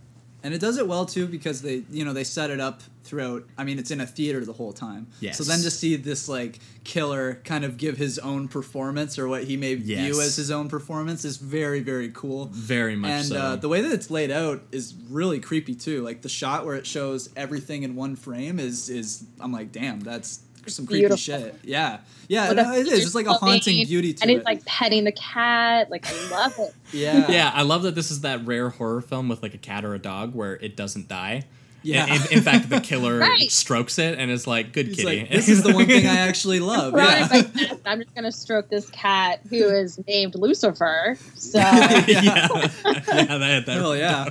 and 0.44 0.54
it 0.54 0.60
does 0.62 0.78
it 0.78 0.88
well 0.88 1.06
too 1.06 1.28
because 1.28 1.62
they 1.62 1.84
you 1.90 2.06
know 2.06 2.14
they 2.14 2.24
set 2.24 2.50
it 2.50 2.60
up 2.60 2.82
throughout. 3.04 3.44
I 3.58 3.64
mean, 3.64 3.80
it's 3.80 3.92
in 3.92 4.02
a 4.02 4.06
theater 4.06 4.46
the 4.46 4.54
whole 4.54 4.72
time. 4.72 5.08
Yes. 5.20 5.38
So 5.38 5.44
then 5.44 5.60
to 5.62 5.72
see 5.72 5.96
this 5.96 6.30
like 6.30 6.60
killer 6.84 7.42
kind 7.44 7.66
of 7.66 7.78
give 7.78 7.98
his 7.98 8.20
own 8.20 8.48
performance 8.48 9.18
or 9.18 9.28
what 9.28 9.46
he 9.46 9.58
may 9.58 9.76
view 9.76 10.22
as 10.22 10.36
his 10.36 10.52
own 10.52 10.70
performance 10.70 11.26
is 11.26 11.38
very 11.38 11.80
very 11.80 12.10
cool. 12.10 12.50
Very 12.52 12.96
much 12.96 13.12
and 13.12 13.26
so. 13.26 13.38
uh, 13.38 13.56
the 13.56 13.70
way 13.70 13.82
that 13.82 13.92
it's 13.92 14.12
laid 14.12 14.32
out 14.32 14.62
is 14.72 14.94
really 15.10 15.40
creepy 15.40 15.76
too. 15.76 16.04
Like 16.04 16.22
the 16.22 16.30
shot 16.30 16.66
where 16.66 16.76
it 16.76 16.86
shows 16.86 17.30
everything 17.36 17.84
in 17.84 17.96
one 17.96 18.16
frame 18.16 18.60
is 18.60 18.90
is 18.90 19.26
I'm 19.40 19.52
like, 19.52 19.72
damn, 19.72 20.00
that's 20.00 20.40
some 20.70 20.86
creepy 20.86 21.02
beautiful. 21.02 21.18
shit. 21.18 21.56
Yeah, 21.64 22.00
yeah, 22.28 22.52
no, 22.54 22.74
it 22.74 22.88
is. 22.88 23.06
It's 23.06 23.16
like 23.16 23.26
a 23.26 23.34
haunting 23.34 23.76
building, 23.76 23.88
beauty 23.88 24.14
to 24.14 24.22
and 24.22 24.32
it. 24.32 24.36
he's 24.36 24.44
like 24.46 24.66
petting 24.66 25.04
the 25.04 25.12
cat. 25.12 25.90
Like 25.90 26.08
I 26.08 26.30
love 26.30 26.54
it. 26.60 26.74
yeah, 26.94 27.30
yeah, 27.30 27.52
I 27.54 27.64
love 27.64 27.84
that 27.84 27.96
this 27.96 28.12
is 28.12 28.22
that 28.22 28.46
rare 28.46 28.70
horror 28.70 29.02
film 29.02 29.30
with 29.30 29.42
like 29.42 29.54
a 29.54 29.58
cat 29.58 29.84
or 29.86 29.94
a 29.94 30.00
dog 30.00 30.34
where 30.36 30.56
it 30.58 30.76
doesn't 30.76 31.08
die. 31.08 31.44
Yeah. 31.82 32.06
In, 32.14 32.22
in 32.38 32.42
fact, 32.42 32.70
the 32.70 32.80
killer 32.82 33.18
Right. 33.20 33.52
strokes 33.52 33.98
it 34.00 34.20
and 34.20 34.30
is 34.30 34.46
like, 34.48 34.74
"Good 34.74 34.88
He's 34.88 34.98
kitty." 34.98 35.20
like, 35.22 35.30
this 35.30 35.48
is 35.50 35.64
the 35.64 35.74
one 35.74 35.86
thing 35.86 36.06
I 36.08 36.18
actually 36.18 36.60
love. 36.74 36.94
Surrounded 36.94 37.52
Yeah. 37.56 37.74
by 37.76 37.92
I'm 37.92 38.00
just 38.02 38.14
gonna 38.16 38.32
stroke 38.32 38.70
this 38.70 38.90
cat 38.90 39.40
who 39.50 39.56
is 39.68 40.00
named 40.08 40.36
Lucifer. 40.36 41.18
So 41.36 41.58
yeah, 41.60 42.06
yeah, 42.08 42.68
that, 42.68 43.64
that, 43.66 43.68
Hell 43.68 43.96
yeah. 43.96 44.30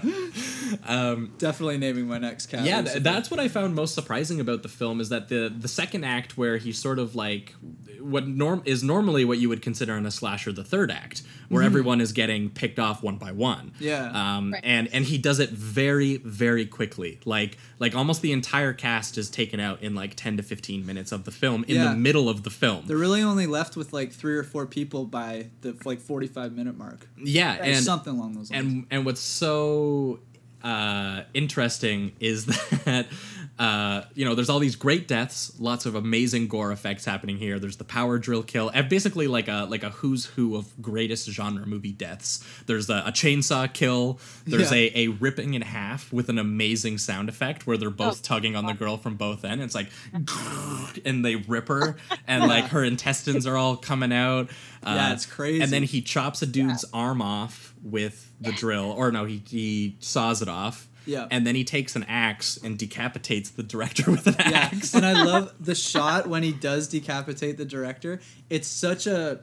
Um, 0.86 1.32
Definitely 1.38 1.78
naming 1.78 2.06
my 2.06 2.18
next 2.18 2.46
cat. 2.46 2.64
yeah, 2.64 2.82
th- 2.82 3.02
that's 3.02 3.30
what 3.30 3.40
I 3.40 3.48
found 3.48 3.74
most 3.74 3.94
surprising 3.94 4.40
about 4.40 4.62
the 4.62 4.68
film 4.68 5.00
is 5.00 5.08
that 5.08 5.28
the 5.28 5.52
the 5.56 5.68
second 5.68 6.04
act 6.04 6.36
where 6.36 6.58
he 6.58 6.72
sort 6.72 6.98
of 6.98 7.14
like 7.14 7.54
what 8.00 8.26
norm 8.28 8.62
is 8.64 8.82
normally 8.84 9.24
what 9.24 9.38
you 9.38 9.48
would 9.48 9.62
consider 9.62 9.96
in 9.96 10.06
a 10.06 10.10
slasher 10.10 10.52
the 10.52 10.62
third 10.64 10.90
act 10.90 11.22
where 11.48 11.62
everyone 11.62 12.00
is 12.00 12.12
getting 12.12 12.50
picked 12.50 12.78
off 12.78 13.02
one 13.02 13.16
by 13.16 13.32
one. 13.32 13.70
Mm-hmm. 13.76 13.84
Yeah. 13.84 14.36
Um, 14.36 14.52
Right. 14.52 14.60
and 14.64 14.88
and 14.92 15.04
he 15.04 15.16
does 15.18 15.38
it 15.40 15.50
very 15.50 16.18
very 16.18 16.66
quickly. 16.66 17.18
Like 17.24 17.37
like 17.38 17.58
like 17.78 17.94
almost 17.94 18.20
the 18.22 18.32
entire 18.32 18.72
cast 18.72 19.16
is 19.18 19.30
taken 19.30 19.60
out 19.60 19.82
in 19.82 19.94
like 19.94 20.14
10 20.16 20.36
to 20.38 20.42
15 20.42 20.84
minutes 20.86 21.12
of 21.12 21.24
the 21.24 21.30
film 21.30 21.64
in 21.68 21.76
Yeah. 21.76 21.90
the 21.90 21.96
middle 21.96 22.28
of 22.28 22.42
the 22.42 22.50
film. 22.50 22.84
They're 22.86 22.96
really 22.96 23.22
only 23.22 23.46
left 23.46 23.76
with 23.76 23.92
like 23.92 24.12
three 24.12 24.36
or 24.36 24.42
four 24.42 24.66
people 24.66 25.04
by 25.04 25.50
the 25.62 25.76
like 25.84 26.00
45 26.00 26.52
minute 26.52 26.76
mark. 26.76 27.08
yeah, 27.16 27.58
Or 27.58 27.62
and 27.62 27.84
something 27.84 28.14
along 28.16 28.34
those 28.34 28.50
lines. 28.50 28.64
and 28.64 28.86
and 28.90 29.04
what's 29.06 29.20
so 29.20 30.20
uh, 30.64 31.22
interesting 31.34 32.12
is 32.20 32.46
that 32.84 33.06
uh, 33.58 34.02
you 34.14 34.24
know 34.24 34.34
there's 34.34 34.48
all 34.48 34.58
these 34.60 34.76
great 34.76 35.08
deaths, 35.08 35.52
lots 35.58 35.84
of 35.86 35.94
amazing 35.94 36.46
gore 36.48 36.70
effects 36.72 37.04
happening 37.04 37.38
here. 37.38 37.58
There's 37.58 37.76
the 37.76 37.84
power 37.84 38.18
drill 38.18 38.42
kill, 38.42 38.68
and 38.68 38.88
basically 38.88 39.26
like 39.26 39.48
a 39.48 39.66
like 39.68 39.82
a 39.82 39.90
who's 39.90 40.26
who 40.26 40.56
of 40.56 40.80
greatest 40.80 41.28
genre 41.30 41.66
movie 41.66 41.92
deaths. 41.92 42.44
There's 42.66 42.88
a, 42.88 43.02
a 43.06 43.10
chainsaw 43.12 43.72
kill. 43.72 44.20
There's 44.46 44.70
Yeah. 44.70 44.78
a, 44.78 44.92
a 44.94 45.08
ripping 45.08 45.54
in 45.54 45.62
half 45.62 46.12
with 46.12 46.28
an 46.28 46.38
amazing 46.38 46.98
sound 46.98 47.28
effect 47.28 47.66
where 47.66 47.76
they're 47.76 47.90
both 47.90 48.20
Oh. 48.20 48.34
tugging 48.34 48.54
on 48.56 48.66
the 48.66 48.74
girl 48.74 48.96
from 48.96 49.16
both 49.16 49.44
ends. 49.44 49.64
It's 49.64 49.74
like 49.74 49.88
and 51.04 51.24
they 51.24 51.36
rip 51.36 51.68
her, 51.68 51.96
and 52.26 52.44
like 52.46 52.66
her 52.66 52.84
intestines 52.84 53.46
are 53.46 53.56
all 53.56 53.76
coming 53.76 54.12
out. 54.12 54.50
Uh, 54.82 54.94
Yeah, 54.96 55.12
it's 55.12 55.26
crazy. 55.26 55.62
And 55.62 55.72
then 55.72 55.82
he 55.82 56.00
chops 56.00 56.42
a 56.42 56.46
dude's 56.46 56.84
arm 56.92 57.20
off 57.20 57.74
with 57.82 58.30
the 58.40 58.52
drill, 58.52 58.90
or 58.92 59.10
no, 59.10 59.24
he 59.24 59.42
he 59.48 59.96
saws 60.00 60.42
it 60.42 60.48
off. 60.48 60.88
Yeah. 61.08 61.26
And 61.30 61.46
then 61.46 61.54
he 61.54 61.64
takes 61.64 61.96
an 61.96 62.04
axe 62.04 62.58
and 62.62 62.78
decapitates 62.78 63.50
the 63.50 63.62
director 63.62 64.10
with 64.10 64.26
an 64.26 64.36
yeah, 64.38 64.70
axe. 64.72 64.94
and 64.94 65.06
I 65.06 65.24
love 65.24 65.54
the 65.58 65.74
shot 65.74 66.28
when 66.28 66.42
he 66.42 66.52
does 66.52 66.86
decapitate 66.88 67.56
the 67.56 67.64
director. 67.64 68.20
It's 68.50 68.68
such 68.68 69.06
a 69.06 69.40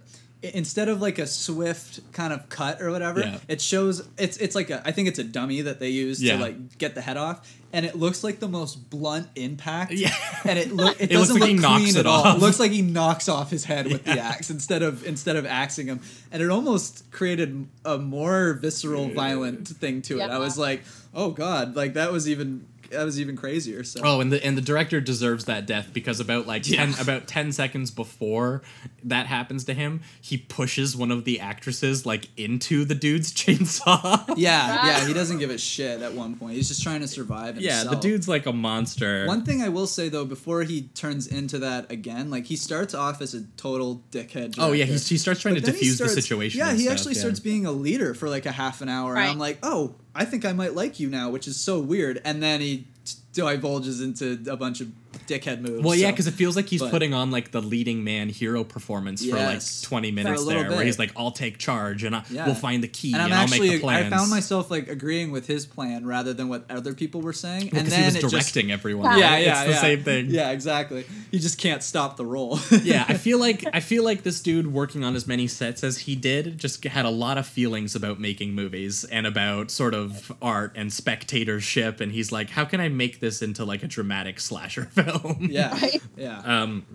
instead 0.54 0.90
of 0.90 1.02
like 1.02 1.18
a 1.20 1.28
swift 1.28 2.00
kind 2.12 2.32
of 2.34 2.48
cut 2.50 2.82
or 2.82 2.92
whatever, 2.92 3.20
Yeah. 3.22 3.38
it 3.48 3.62
shows 3.62 4.08
it's 4.18 4.38
it's 4.38 4.56
like 4.56 4.70
a 4.70 4.82
I 4.86 4.92
think 4.92 5.08
it's 5.08 5.20
a 5.20 5.24
dummy 5.24 5.62
that 5.62 5.80
they 5.80 5.90
use 5.90 6.22
Yeah. 6.22 6.36
to 6.38 6.42
like 6.42 6.78
get 6.78 6.96
the 6.96 7.02
head 7.02 7.18
off, 7.18 7.48
and 7.74 7.86
it 7.86 7.96
looks 7.96 8.24
like 8.24 8.40
the 8.40 8.48
most 8.48 8.90
blunt 8.90 9.28
impact. 9.36 9.92
Yeah. 9.94 10.14
and 10.44 10.60
it 10.60 10.72
look 10.72 10.96
it 11.02 11.12
It 11.12 11.14
doesn't 11.14 11.40
like 11.40 11.50
he 11.50 11.56
look 11.56 11.62
knocks 11.64 11.84
clean 11.84 11.96
it 11.96 12.00
at 12.00 12.06
all. 12.06 12.24
off. 12.24 12.38
It 12.38 12.42
looks 12.42 12.60
like 12.60 12.72
he 12.72 12.82
knocks 12.82 13.28
off 13.30 13.50
his 13.50 13.66
head 13.66 13.88
with 13.88 14.04
the 14.04 14.20
axe 14.20 14.50
instead 14.50 14.82
of 14.84 15.06
instead 15.06 15.36
of 15.36 15.46
axing 15.46 15.88
him, 15.88 16.02
and 16.32 16.42
it 16.44 16.50
almost 16.50 17.10
created 17.12 17.68
a 17.84 17.98
more 17.98 18.54
visceral, 18.54 19.10
violent 19.10 19.68
thing 19.68 20.02
to 20.04 20.20
it. 20.20 20.30
I 20.30 20.38
was 20.40 20.58
like, 20.58 20.84
oh 21.14 21.32
god, 21.32 21.76
like 21.76 21.94
that 21.96 22.12
was 22.12 22.30
even. 22.30 22.68
That 22.96 23.04
was 23.04 23.20
even 23.20 23.36
crazier. 23.36 23.84
So 23.84 24.02
Oh, 24.04 24.22
and 24.22 24.32
the 24.32 24.44
and 24.46 24.58
the 24.58 24.62
director 24.62 25.02
deserves 25.02 25.46
that 25.46 25.66
death 25.66 25.92
because 25.94 26.20
about 26.20 26.48
like 26.48 26.64
ten 26.64 26.94
about 27.00 27.28
ten 27.28 27.52
seconds 27.52 27.92
before 27.92 28.62
that 29.04 29.28
happens 29.28 29.64
to 29.66 29.74
him, 29.74 30.02
he 30.22 30.38
pushes 30.38 30.96
one 30.96 31.12
of 31.12 31.26
the 31.26 31.40
actresses 31.40 32.06
like 32.06 32.28
into 32.38 32.86
the 32.86 32.96
dude's 32.96 33.34
chainsaw. 33.34 34.24
yeah, 34.36 34.86
yeah, 34.86 35.08
he 35.08 35.14
doesn't 35.22 35.40
give 35.40 35.50
a 35.50 35.58
shit 35.58 36.02
at 36.02 36.14
one 36.14 36.36
point. 36.36 36.56
He's 36.56 36.68
just 36.68 36.84
trying 36.84 37.02
to 37.02 37.08
survive. 37.08 37.60
yeah, 37.60 37.84
the 37.84 37.96
dude's 37.96 38.28
like 38.28 38.46
a 38.46 38.54
monster. 38.54 39.26
One 39.28 39.44
thing 39.46 39.62
I 39.62 39.70
will 39.70 39.88
say 39.88 40.10
though, 40.10 40.26
before 40.26 40.64
he 40.64 40.84
turns 40.96 41.28
into 41.28 41.60
that 41.60 41.92
again, 41.92 42.30
like 42.30 42.46
he 42.46 42.56
starts 42.56 42.94
off 42.94 43.22
as 43.22 43.34
a 43.34 43.44
total 43.58 44.04
dickhead. 44.12 44.56
oh 44.58 44.72
yeah, 44.72 44.86
he, 44.86 44.94
he 44.94 45.18
starts 45.18 45.42
trying 45.42 45.56
to 45.56 45.62
defuse 45.62 45.66
he 45.66 45.72
diffuse 45.72 45.98
the 45.98 46.10
situation. 46.10 46.60
Yeah, 46.60 46.74
he 46.74 46.84
stuff, 46.84 46.94
actually 46.94 47.14
yeah. 47.16 47.20
starts 47.22 47.40
being 47.40 47.66
a 47.66 47.72
leader 47.72 48.14
for 48.14 48.30
like 48.30 48.46
a 48.46 48.52
half 48.52 48.82
an 48.82 48.90
hour, 48.90 49.16
and 49.16 49.24
I'm 49.24 49.40
like, 49.40 49.60
oh, 49.64 49.96
I 50.16 50.26
think 50.26 50.46
I 50.46 50.54
might 50.54 50.74
like 50.74 51.00
you 51.00 51.10
now, 51.10 51.30
which 51.30 51.48
is 51.48 51.58
so 51.58 51.80
weird. 51.80 52.22
And 52.24 52.42
then 52.42 52.62
he 52.62 52.88
divulges 53.34 54.02
into 54.02 54.40
a 54.50 54.56
bunch 54.56 54.80
of 54.80 54.88
dickhead 55.28 55.62
moves. 55.62 55.84
Well, 55.84 55.96
yeah, 55.96 56.08
so- 56.08 56.12
because 56.12 56.28
it 56.28 56.34
feels 56.34 56.56
like 56.56 56.68
he's 56.68 56.82
but- 56.82 56.92
putting 56.92 57.14
on 57.14 57.32
like 57.32 57.52
the 57.52 57.62
leading 57.62 58.04
man 58.04 58.30
hero 58.30 58.64
performance 58.64 59.26
for 59.26 59.36
like 59.36 59.62
twenty 59.82 60.12
minutes 60.12 60.44
little 60.44 60.64
there, 60.64 60.72
where 60.72 60.86
he's 60.86 61.00
like, 61.00 61.12
"I'll 61.16 61.32
take 61.32 61.58
charge 61.58 62.04
and 62.04 62.16
I, 62.16 62.24
Yeah. 62.30 62.46
we'll 62.46 62.56
find 62.56 62.84
the 62.84 62.88
key 62.88 63.14
and 63.14 63.22
and, 63.24 63.34
I'm 63.34 63.40
I'll 63.42 63.46
make 63.48 63.54
actually 63.54 63.70
the 63.78 63.80
plans." 63.80 64.14
I 64.14 64.18
found 64.18 64.30
myself 64.30 64.70
like 64.72 64.88
agreeing 64.88 65.32
with 65.32 65.48
his 65.48 65.66
plan 65.66 66.06
rather 66.06 66.34
than 66.34 66.50
what 66.50 66.66
other 66.70 66.94
people 66.94 67.22
were 67.22 67.34
saying, 67.34 67.70
Well, 67.72 67.80
and 67.82 67.88
'cause 67.88 67.90
then 67.92 68.00
he 68.02 68.06
was 68.06 68.16
it 68.16 68.22
just- 68.22 68.32
directing 68.32 68.72
everyone. 68.72 69.18
yeah, 69.20 69.32
right? 69.34 69.44
yeah, 69.46 69.60
it's 69.62 69.66
the 69.68 69.72
yeah. 69.76 69.82
same 69.82 70.04
thing. 70.04 70.26
Yeah, 70.30 70.52
exactly. 70.52 71.06
He 71.32 71.40
just 71.40 71.58
can't 71.58 71.84
stop 71.84 72.18
the 72.18 72.26
role. 72.26 72.60
yeah, 72.84 73.06
I 73.08 73.14
feel 73.26 73.40
like 73.40 73.66
I 73.74 73.80
feel 73.80 74.04
like 74.04 74.24
this 74.24 74.42
dude 74.42 74.68
working 74.74 75.04
on 75.04 75.16
as 75.16 75.28
many 75.28 75.48
sets 75.48 75.84
as 75.84 76.00
he 76.00 76.16
did 76.16 76.58
just 76.58 76.84
had 76.86 77.06
a 77.06 77.10
lot 77.10 77.38
of 77.38 77.46
feelings 77.48 77.96
about 77.96 78.20
making 78.20 78.54
movies 78.54 79.04
and 79.06 79.26
about 79.28 79.72
sort 79.72 79.94
of 79.94 80.32
art 80.42 80.74
and 80.76 80.92
spectatorship 80.94 82.00
and 82.02 82.12
he's 82.12 82.32
like, 82.32 82.50
how 82.52 82.66
can 82.66 82.80
I 82.80 82.90
make 82.90 83.20
this 83.20 83.42
into 83.42 83.66
like 83.66 83.84
a 83.84 83.88
dramatic 83.88 84.40
slasher 84.40 84.84
film? 84.92 85.15
Yeah, 85.40 85.72
Right. 85.82 86.02
yeah. 86.18 86.40
Um, 86.44 86.86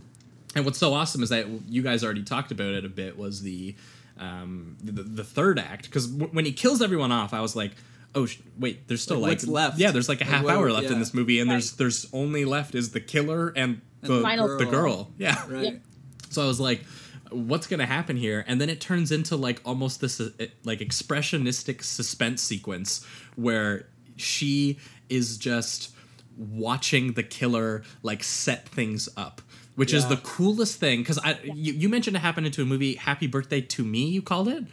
and 0.54 0.64
what's 0.64 0.78
so 0.78 0.92
awesome 0.94 1.22
is 1.22 1.28
that 1.30 1.46
you 1.68 1.82
guys 1.82 2.02
already 2.04 2.22
talked 2.24 2.50
about 2.52 2.74
it 2.74 2.84
a 2.84 2.88
bit 2.88 3.16
was 3.18 3.42
the 3.42 3.74
um, 4.18 4.76
the, 4.82 5.02
the 5.02 5.24
third 5.24 5.58
act 5.58 5.84
because 5.86 6.06
w- 6.08 6.30
when 6.32 6.44
he 6.44 6.52
kills 6.52 6.82
everyone 6.82 7.12
off, 7.12 7.32
I 7.34 7.40
was 7.40 7.54
like. 7.56 7.72
Oh 8.12 8.26
sh- 8.26 8.40
wait! 8.58 8.88
There's 8.88 9.02
still 9.02 9.18
Like, 9.20 9.22
like, 9.28 9.36
what's 9.38 9.46
left? 9.46 9.78
Yeah, 9.78 9.92
there's 9.92 10.08
like 10.08 10.20
a 10.20 10.24
half 10.24 10.42
what- 10.42 10.52
hour 10.56 10.72
left 10.72 10.88
in 10.90 10.98
this 10.98 11.14
movie, 11.14 11.38
and 11.38 11.48
there's 11.48 11.76
there's 11.76 12.08
only 12.12 12.44
left 12.44 12.74
is 12.74 12.90
the 12.90 12.98
killer 13.00 13.50
and 13.54 13.80
And 14.02 14.10
the 14.10 14.16
the 14.16 14.20
Final 14.22 14.58
the 14.58 14.64
girl. 14.64 14.72
girl. 14.82 15.10
Yeah, 15.16 15.40
right. 15.48 15.80
so 16.28 16.42
I 16.42 16.46
was 16.48 16.58
like, 16.58 16.84
what's 17.30 17.68
going 17.68 17.78
to 17.78 17.86
happen 17.86 18.16
here? 18.16 18.44
And 18.48 18.60
then 18.60 18.68
it 18.68 18.80
turns 18.80 19.12
into 19.12 19.36
like 19.36 19.60
almost 19.64 20.00
this 20.00 20.20
uh, 20.20 20.30
like 20.64 20.80
expressionistic 20.80 21.84
suspense 21.84 22.42
sequence 22.42 23.06
where 23.36 23.86
she 24.16 24.78
is 25.08 25.38
just 25.38 25.94
watching 26.40 27.12
the 27.12 27.22
killer 27.22 27.82
like 28.02 28.24
set 28.24 28.68
things 28.68 29.08
up. 29.16 29.42
Which 29.76 29.94
is 29.94 30.06
the 30.08 30.16
coolest 30.18 30.78
thing 30.78 31.00
because 31.00 31.18
I 31.18 31.38
you, 31.42 31.72
you 31.72 31.88
mentioned 31.88 32.14
it 32.16 32.20
happened 32.20 32.46
into 32.46 32.60
a 32.62 32.66
movie 32.66 32.96
Happy 32.96 33.26
Birthday 33.26 33.60
to 33.62 33.84
Me 33.84 34.08
you 34.08 34.20
called 34.20 34.48
it 34.48 34.64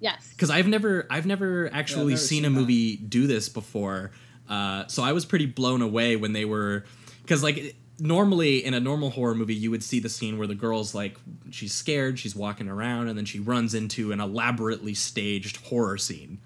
Yes. 0.00 0.28
because 0.30 0.48
I've 0.50 0.68
never 0.68 1.06
I've 1.10 1.26
never 1.26 1.68
actually 1.72 2.12
never 2.12 2.16
seen, 2.18 2.42
seen 2.42 2.44
a 2.44 2.50
that. 2.50 2.60
movie 2.60 2.96
do 2.96 3.26
this 3.26 3.48
before. 3.48 4.12
Uh, 4.48 4.86
so 4.86 5.02
I 5.02 5.12
was 5.12 5.24
pretty 5.24 5.46
blown 5.46 5.82
away 5.82 6.14
when 6.16 6.34
they 6.34 6.44
were 6.44 6.84
because 7.22 7.42
like 7.42 7.74
normally 7.98 8.64
in 8.64 8.74
a 8.74 8.80
normal 8.80 9.10
horror 9.10 9.34
movie 9.34 9.54
you 9.54 9.70
would 9.72 9.82
see 9.82 9.98
the 9.98 10.08
scene 10.08 10.36
where 10.38 10.46
the 10.46 10.54
girl's 10.54 10.94
like 10.94 11.16
she's 11.50 11.72
scared 11.72 12.18
she's 12.18 12.36
walking 12.36 12.68
around 12.68 13.08
and 13.08 13.16
then 13.18 13.24
she 13.24 13.40
runs 13.40 13.72
into 13.74 14.12
an 14.12 14.20
elaborately 14.20 14.94
staged 14.94 15.56
horror 15.66 15.98
scene. 15.98 16.38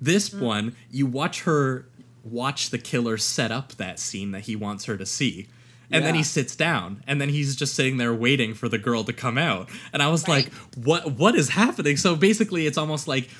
This 0.00 0.32
one 0.32 0.76
you 0.92 1.06
watch 1.06 1.42
her 1.42 1.88
watch 2.30 2.70
the 2.70 2.78
killer 2.78 3.16
set 3.16 3.50
up 3.50 3.72
that 3.74 3.98
scene 3.98 4.32
that 4.32 4.42
he 4.42 4.56
wants 4.56 4.84
her 4.86 4.96
to 4.96 5.06
see. 5.06 5.48
And 5.88 6.04
then 6.04 6.16
he 6.16 6.24
sits 6.24 6.56
down, 6.56 7.04
and 7.06 7.20
then 7.20 7.28
he's 7.28 7.54
just 7.54 7.74
sitting 7.74 7.96
there 7.96 8.12
waiting 8.12 8.54
for 8.54 8.68
the 8.68 8.76
girl 8.76 9.04
to 9.04 9.12
come 9.12 9.38
out. 9.38 9.68
And 9.92 10.02
I 10.02 10.08
was 10.08 10.26
like, 10.26 10.52
"What? 10.74 11.12
What 11.12 11.36
is 11.36 11.50
happening?" 11.50 11.96
So 11.96 12.16
basically, 12.16 12.66
it's 12.66 12.76
almost 12.76 13.06
like, 13.06 13.30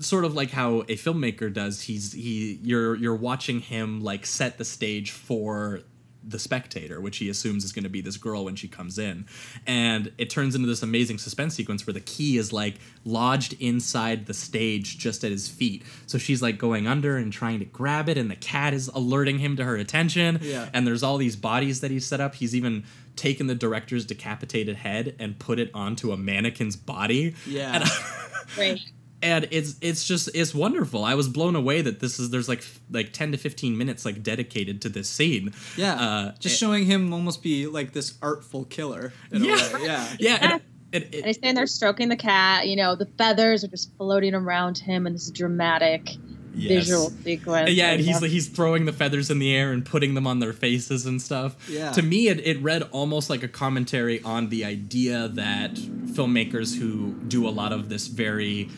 sort 0.00 0.24
of 0.24 0.34
like 0.34 0.50
how 0.50 0.80
a 0.80 0.96
filmmaker 0.96 1.52
does. 1.52 1.82
He's 1.82 2.12
he 2.12 2.58
you're 2.62 2.96
you're 2.96 3.14
watching 3.14 3.60
him 3.60 4.02
like 4.02 4.26
set 4.26 4.58
the 4.58 4.64
stage 4.64 5.12
for 5.12 5.82
the 6.26 6.38
spectator, 6.38 7.00
which 7.00 7.18
he 7.18 7.28
assumes 7.28 7.64
is 7.64 7.72
going 7.72 7.84
to 7.84 7.90
be 7.90 8.00
this 8.00 8.16
girl 8.16 8.44
when 8.44 8.56
she 8.56 8.68
comes 8.68 8.98
in, 8.98 9.26
and 9.66 10.12
it 10.18 10.30
turns 10.30 10.54
into 10.54 10.66
this 10.66 10.82
amazing 10.82 11.18
suspense 11.18 11.54
sequence 11.54 11.86
where 11.86 11.94
the 11.94 12.00
key 12.00 12.36
is 12.36 12.52
like 12.52 12.76
lodged 13.04 13.54
inside 13.60 14.26
the 14.26 14.34
stage 14.34 14.98
just 14.98 15.24
at 15.24 15.30
his 15.30 15.48
feet. 15.48 15.82
So 16.06 16.18
she's 16.18 16.42
like 16.42 16.58
going 16.58 16.86
under 16.86 17.16
and 17.16 17.32
trying 17.32 17.58
to 17.60 17.64
grab 17.64 18.08
it, 18.08 18.18
and 18.18 18.30
the 18.30 18.36
cat 18.36 18.74
is 18.74 18.88
alerting 18.88 19.38
him 19.38 19.56
to 19.56 19.64
her 19.64 19.76
attention. 19.76 20.38
Yeah. 20.42 20.68
And 20.72 20.86
there's 20.86 21.02
all 21.02 21.16
these 21.16 21.36
bodies 21.36 21.80
that 21.80 21.90
he's 21.90 22.06
set 22.06 22.20
up. 22.20 22.34
He's 22.34 22.54
even 22.54 22.84
taken 23.16 23.46
the 23.46 23.54
director's 23.54 24.04
decapitated 24.04 24.76
head 24.76 25.16
and 25.18 25.38
put 25.38 25.58
it 25.58 25.70
onto 25.74 26.12
a 26.12 26.16
mannequin's 26.16 26.76
body. 26.76 27.34
Yeah. 27.46 27.76
And, 27.76 27.84
Great. 28.54 28.80
And 29.22 29.48
it's 29.50 29.76
it's 29.80 30.04
just 30.06 30.28
it's 30.34 30.54
wonderful. 30.54 31.04
I 31.04 31.14
was 31.14 31.28
blown 31.28 31.56
away 31.56 31.80
that 31.82 32.00
this 32.00 32.18
is 32.18 32.30
there's 32.30 32.48
like 32.48 32.64
like 32.90 33.12
10 33.12 33.32
to 33.32 33.38
15 33.38 33.76
minutes 33.76 34.04
like 34.04 34.22
dedicated 34.22 34.82
to 34.82 34.88
this 34.88 35.08
scene. 35.08 35.52
Yeah, 35.76 35.94
Uh, 35.94 36.32
just 36.38 36.58
showing 36.58 36.84
him 36.86 37.12
almost 37.12 37.42
be 37.42 37.66
like 37.66 37.92
this 37.92 38.14
artful 38.22 38.64
killer. 38.66 39.12
In 39.32 39.44
Yeah. 39.44 39.70
a 39.70 39.74
way. 39.74 39.84
yeah, 39.84 40.16
Yeah, 40.20 40.38
and, 40.40 40.62
and 40.92 41.04
it, 41.04 41.14
And 41.16 41.24
he's 41.26 41.36
standing 41.36 41.56
there 41.56 41.66
stroking 41.66 42.08
the 42.08 42.16
cat. 42.16 42.68
You 42.68 42.76
know, 42.76 42.94
the 42.94 43.06
feathers 43.18 43.64
are 43.64 43.68
just 43.68 43.90
floating 43.96 44.34
around 44.34 44.78
him 44.78 45.06
in 45.06 45.14
this 45.14 45.30
dramatic 45.30 46.10
Yes. 46.58 46.86
visual 46.86 47.10
sequence. 47.22 47.70
Yeah, 47.72 47.90
and 47.90 48.00
he's 48.00 48.22
love- 48.22 48.30
he's 48.30 48.48
throwing 48.48 48.86
the 48.86 48.92
feathers 48.94 49.30
in 49.30 49.38
the 49.40 49.54
air 49.54 49.72
and 49.72 49.84
putting 49.84 50.14
them 50.14 50.26
on 50.26 50.38
their 50.38 50.54
faces 50.54 51.04
and 51.04 51.20
stuff. 51.20 51.54
Yeah. 51.70 51.92
To 51.92 52.00
me, 52.00 52.28
it, 52.28 52.40
it 52.46 52.62
read 52.62 52.80
almost 52.92 53.28
like 53.28 53.42
a 53.42 53.48
commentary 53.48 54.22
on 54.22 54.48
the 54.48 54.64
idea 54.64 55.28
that 55.28 55.74
filmmakers 55.74 56.78
who 56.78 57.12
do 57.28 57.46
a 57.46 57.50
lot 57.50 57.72
of 57.74 57.90
this 57.90 58.06
very 58.06 58.70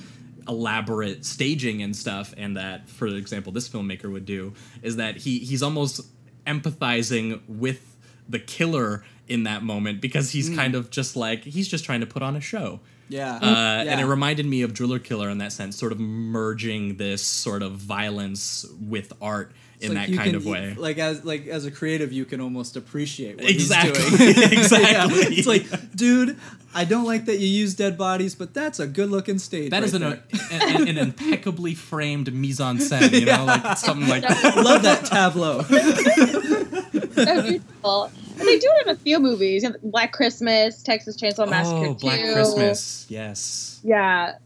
elaborate 0.49 1.25
staging 1.25 1.83
and 1.83 1.95
stuff, 1.95 2.35
and 2.37 2.57
that, 2.57 2.89
for 2.89 3.07
example, 3.07 3.53
this 3.53 3.69
filmmaker 3.69 4.11
would 4.11 4.25
do, 4.25 4.55
is 4.83 4.97
that 4.97 5.17
he 5.19 5.39
he's 5.39 5.63
almost 5.63 6.01
empathizing 6.47 7.41
with 7.47 7.97
the 8.29 8.39
killer 8.39 9.05
in 9.27 9.45
that 9.45 9.63
moment 9.63 10.01
because 10.01 10.31
he's 10.31 10.51
mm. 10.51 10.57
kind 10.57 10.75
of 10.75 10.91
just 10.91 11.17
like 11.17 11.45
he's 11.45 11.69
just 11.69 11.85
trying 11.85 12.01
to 12.01 12.07
put 12.07 12.23
on 12.23 12.37
a 12.37 12.41
show. 12.41 12.81
Yeah, 13.09 13.35
Uh, 13.37 13.85
And 13.89 14.01
it 14.01 14.05
reminded 14.07 14.47
me 14.47 14.63
of 14.63 14.75
Driller 14.75 14.99
Killer 14.99 15.29
in 15.31 15.39
that 15.39 15.53
sense, 15.53 15.77
sort 15.77 15.93
of 15.93 15.99
merging 16.01 16.97
this 16.97 17.23
sort 17.23 17.63
of 17.63 17.73
violence 17.73 18.67
with 18.81 19.13
art 19.21 19.53
It's 19.81 19.87
in 19.91 19.95
like 19.97 20.09
that 20.11 20.17
kind 20.17 20.27
can- 20.31 20.35
of 20.37 20.47
way. 20.47 20.75
Like 20.77 20.99
as 20.99 21.25
like 21.25 21.47
as 21.47 21.65
a 21.65 21.71
creative, 21.71 22.13
you 22.13 22.25
can 22.25 22.41
almost 22.41 22.77
appreciate 22.77 23.37
what 23.37 23.49
Exactly. 23.51 24.03
he's 24.03 24.19
doing. 24.19 24.53
Exactly. 24.59 25.21
Yeah. 25.21 25.29
It's 25.39 25.47
like, 25.47 25.67
dude, 25.97 26.37
I 26.75 26.85
don't 26.85 27.05
like 27.07 27.25
that 27.27 27.39
you 27.39 27.47
use 27.49 27.75
dead 27.75 27.97
bodies, 27.97 28.35
but 28.35 28.53
that's 28.55 28.79
a 28.79 28.87
good 28.87 29.11
looking 29.11 29.39
stage. 29.39 29.71
That 29.71 29.83
is 29.85 29.93
right 29.95 30.03
an, 30.03 30.23
there. 30.51 30.77
an, 30.83 30.89
an 30.89 30.99
impeccably 31.09 31.75
framed 31.75 32.33
mise 32.35 32.61
en 32.61 32.79
scène, 32.79 33.13
you 33.19 33.27
know, 33.27 33.45
like 33.47 33.79
something 33.79 34.09
like 34.09 34.23
that. 34.23 34.57
love 34.57 34.83
that 34.83 35.05
tableau. 35.07 35.63
so 35.63 37.43
beautiful. 37.43 38.11
And 38.39 38.49
they 38.49 38.59
do 38.59 38.69
it 38.81 38.87
in 38.87 38.93
a 38.93 38.97
few 38.97 39.19
movies. 39.21 39.63
You 39.63 39.71
know, 39.71 39.77
Black 39.83 40.13
Christmas, 40.13 40.83
Texas 40.83 41.17
Chainsaw 41.17 41.49
Massacre 41.49 41.87
Oh, 41.89 41.95
Black 41.95 42.21
2. 42.21 42.33
Christmas, 42.35 43.07
yes. 43.09 43.81
Yeah. 43.83 44.37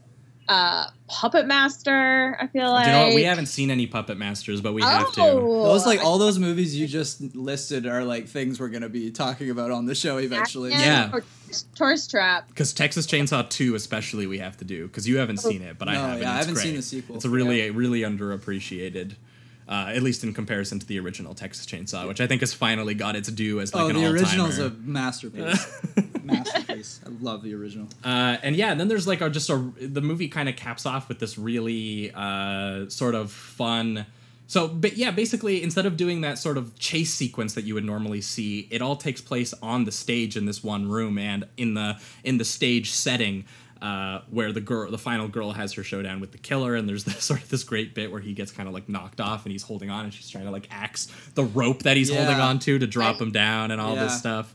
Uh, 0.49 0.87
Puppet 1.07 1.45
Master, 1.47 2.35
I 2.39 2.47
feel 2.47 2.69
like. 2.69 2.85
You 2.87 2.91
know 2.91 3.05
what? 3.07 3.15
We 3.15 3.23
haven't 3.23 3.45
seen 3.45 3.71
any 3.71 3.87
Puppet 3.87 4.17
Masters, 4.17 4.59
but 4.59 4.73
we 4.73 4.81
have 4.81 5.09
to. 5.13 5.21
Oh, 5.21 5.63
Those 5.63 5.85
like 5.85 6.03
all 6.03 6.17
those 6.17 6.37
movies 6.37 6.75
you 6.77 6.85
just 6.85 7.21
listed 7.33 7.85
are 7.87 8.03
like 8.03 8.27
things 8.27 8.59
we're 8.59 8.67
gonna 8.67 8.89
be 8.89 9.09
talking 9.09 9.49
about 9.49 9.71
on 9.71 9.85
the 9.85 9.95
show 9.95 10.17
eventually. 10.17 10.71
Yeah. 10.71 11.11
Or 11.13 11.23
Tourist 11.75 12.11
Trap. 12.11 12.49
Because 12.49 12.73
Texas 12.73 13.07
Chainsaw 13.07 13.49
2 13.49 13.75
especially 13.75 14.27
we 14.27 14.39
have 14.39 14.57
to 14.57 14.65
do, 14.65 14.87
because 14.87 15.07
you 15.07 15.17
haven't 15.17 15.37
seen 15.37 15.61
it, 15.61 15.77
but 15.77 15.87
I 15.87 15.93
have. 15.95 16.09
and 16.13 16.21
yeah, 16.21 16.33
I 16.33 16.37
it's 16.39 16.45
haven't 16.47 16.61
seen 16.61 16.71
great. 16.71 16.77
the 16.77 16.83
sequel. 16.83 17.15
It's 17.15 17.25
a 17.25 17.29
really, 17.29 17.69
really 17.69 18.01
underappreciated. 18.01 19.15
Uh, 19.73 19.87
at 19.87 20.03
least 20.03 20.23
in 20.23 20.35
comparison 20.35 20.77
to 20.77 20.85
the 20.85 20.99
original 20.99 21.33
Texas 21.33 21.65
Chainsaw, 21.65 22.07
which 22.07 22.21
I 22.21 22.27
think 22.27 22.41
has 22.41 22.53
finally 22.53 22.93
got 22.93 23.15
its 23.15 23.27
due 23.31 23.59
as 23.59 23.73
like 23.73 23.85
oh, 23.85 23.87
an 23.87 23.95
the 23.95 24.05
all-timer. 24.05 24.19
original's 24.19 24.59
a 24.59 24.69
masterpiece. 24.69 25.81
masterpiece. 26.23 27.01
I 27.03 27.09
love 27.19 27.41
the 27.41 27.55
original. 27.55 27.87
Uh, 28.03 28.37
and 28.43 28.55
yeah, 28.55 28.75
then 28.75 28.87
there's 28.87 29.07
like 29.07 29.21
a, 29.21 29.31
just 29.31 29.49
a 29.49 29.55
the 29.81 30.01
movie 30.01 30.27
kind 30.27 30.47
of 30.47 30.55
caps 30.55 30.85
off 30.85 31.09
with 31.09 31.17
this 31.17 31.39
really 31.39 32.11
uh, 32.13 32.87
sort 32.87 33.15
of 33.15 33.31
fun. 33.31 34.05
So, 34.45 34.67
but 34.67 34.95
yeah, 34.95 35.09
basically, 35.09 35.63
instead 35.63 35.87
of 35.87 35.97
doing 35.97 36.21
that 36.21 36.37
sort 36.37 36.59
of 36.59 36.77
chase 36.77 37.11
sequence 37.11 37.55
that 37.55 37.63
you 37.63 37.73
would 37.73 37.83
normally 37.83 38.21
see, 38.21 38.67
it 38.69 38.79
all 38.79 38.95
takes 38.95 39.21
place 39.21 39.55
on 39.63 39.85
the 39.85 39.91
stage 39.91 40.37
in 40.37 40.45
this 40.45 40.63
one 40.63 40.87
room 40.87 41.17
and 41.17 41.47
in 41.57 41.73
the 41.73 41.97
in 42.23 42.37
the 42.37 42.45
stage 42.45 42.91
setting. 42.91 43.45
Uh, 43.83 44.21
where 44.29 44.53
the 44.53 44.61
girl, 44.61 44.89
the 44.89 44.97
final 44.97 45.27
girl, 45.27 45.51
has 45.51 45.73
her 45.73 45.83
showdown 45.83 46.21
with 46.21 46.31
the 46.31 46.37
killer, 46.37 46.73
and 46.73 46.87
there's 46.87 47.03
this 47.09 47.21
sort 47.23 47.41
of 47.43 47.49
this 47.49 47.63
great 47.65 47.93
bit 47.93 48.11
where 48.13 48.21
he 48.21 48.31
gets 48.33 48.49
kind 48.51 48.67
of 48.69 48.73
like 48.73 48.87
knocked 48.87 49.19
off, 49.19 49.43
and 49.45 49.51
he's 49.51 49.63
holding 49.63 49.89
on, 49.89 50.05
and 50.05 50.13
she's 50.13 50.29
trying 50.29 50.45
to 50.45 50.51
like 50.51 50.67
axe 50.71 51.07
the 51.35 51.43
rope 51.43 51.83
that 51.83 51.97
he's 51.97 52.09
holding 52.09 52.37
Yeah. 52.37 52.47
on 52.47 52.59
to 52.59 52.79
to 52.79 52.87
drop 52.87 53.19
him 53.19 53.31
down, 53.33 53.71
and 53.71 53.81
all 53.81 53.95
this 53.95 54.17
stuff. 54.17 54.53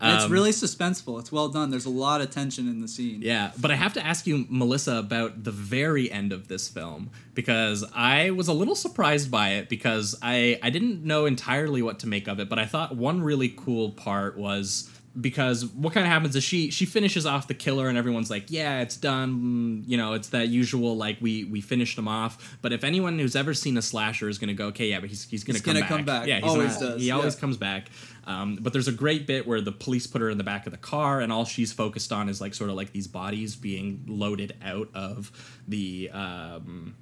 And 0.00 0.16
it's 0.16 0.24
Um, 0.24 0.32
really 0.32 0.50
suspenseful. 0.50 1.20
It's 1.20 1.30
well 1.30 1.48
done. 1.48 1.70
There's 1.70 1.84
a 1.86 1.88
lot 1.90 2.20
of 2.20 2.28
tension 2.30 2.66
in 2.68 2.80
the 2.80 2.88
scene. 2.88 3.22
Yeah, 3.22 3.52
but 3.60 3.70
I 3.70 3.76
have 3.76 3.92
to 3.94 4.04
ask 4.04 4.26
you, 4.26 4.44
Melissa, 4.50 4.96
about 4.96 5.44
the 5.44 5.52
very 5.52 6.10
end 6.10 6.32
of 6.32 6.48
this 6.48 6.68
film 6.68 7.10
because 7.32 7.84
I 7.94 8.30
was 8.30 8.48
a 8.48 8.52
little 8.52 8.74
surprised 8.74 9.30
by 9.30 9.50
it 9.50 9.68
because 9.68 10.16
I 10.20 10.58
I 10.64 10.70
didn't 10.70 11.04
know 11.04 11.26
entirely 11.26 11.80
what 11.80 12.00
to 12.00 12.08
make 12.08 12.26
of 12.26 12.40
it, 12.40 12.48
but 12.48 12.58
I 12.58 12.66
thought 12.66 12.96
one 12.96 13.22
really 13.22 13.48
cool 13.56 13.90
part 13.92 14.36
was 14.36 14.90
because 15.20 15.64
what 15.66 15.92
kind 15.92 16.04
of 16.04 16.12
happens 16.12 16.34
is 16.34 16.42
she 16.42 16.70
she 16.70 16.84
finishes 16.84 17.24
off 17.24 17.46
the 17.46 17.54
killer 17.54 17.88
and 17.88 17.96
everyone's 17.96 18.30
like 18.30 18.46
yeah 18.48 18.80
it's 18.80 18.96
done 18.96 19.84
you 19.86 19.96
know 19.96 20.12
it's 20.14 20.30
that 20.30 20.48
usual 20.48 20.96
like 20.96 21.16
we 21.20 21.44
we 21.44 21.60
finished 21.60 21.96
him 21.96 22.08
off 22.08 22.56
but 22.62 22.72
if 22.72 22.82
anyone 22.82 23.16
who's 23.18 23.36
ever 23.36 23.54
seen 23.54 23.76
a 23.76 23.82
slasher 23.82 24.28
is 24.28 24.38
gonna 24.38 24.54
go 24.54 24.66
okay 24.66 24.88
yeah 24.88 24.98
but 24.98 25.08
he's, 25.08 25.24
he's 25.28 25.44
gonna, 25.44 25.56
He's 25.58 25.62
come, 25.62 25.74
gonna 25.74 25.80
back. 25.84 25.88
come 25.88 26.04
back. 26.04 26.26
yeah 26.26 26.40
he's 26.40 26.50
Always 26.50 26.80
not- 26.80 26.90
does, 26.94 27.02
he 27.02 27.10
always 27.12 27.34
yeah. 27.34 27.40
comes 27.40 27.56
back 27.56 27.88
um, 28.26 28.58
but 28.60 28.72
there's 28.72 28.88
a 28.88 28.92
great 28.92 29.26
bit 29.26 29.46
where 29.46 29.60
the 29.60 29.70
police 29.70 30.06
put 30.06 30.20
her 30.20 30.30
in 30.30 30.38
the 30.38 30.44
back 30.44 30.66
of 30.66 30.72
the 30.72 30.78
car 30.78 31.20
and 31.20 31.30
all 31.32 31.44
she's 31.44 31.72
focused 31.72 32.10
on 32.10 32.28
is 32.28 32.40
like 32.40 32.54
sort 32.54 32.70
of 32.70 32.74
like 32.76 32.90
these 32.92 33.06
bodies 33.06 33.54
being 33.54 34.02
loaded 34.08 34.56
out 34.64 34.88
of 34.94 35.30
the 35.68 36.10
um, 36.12 36.96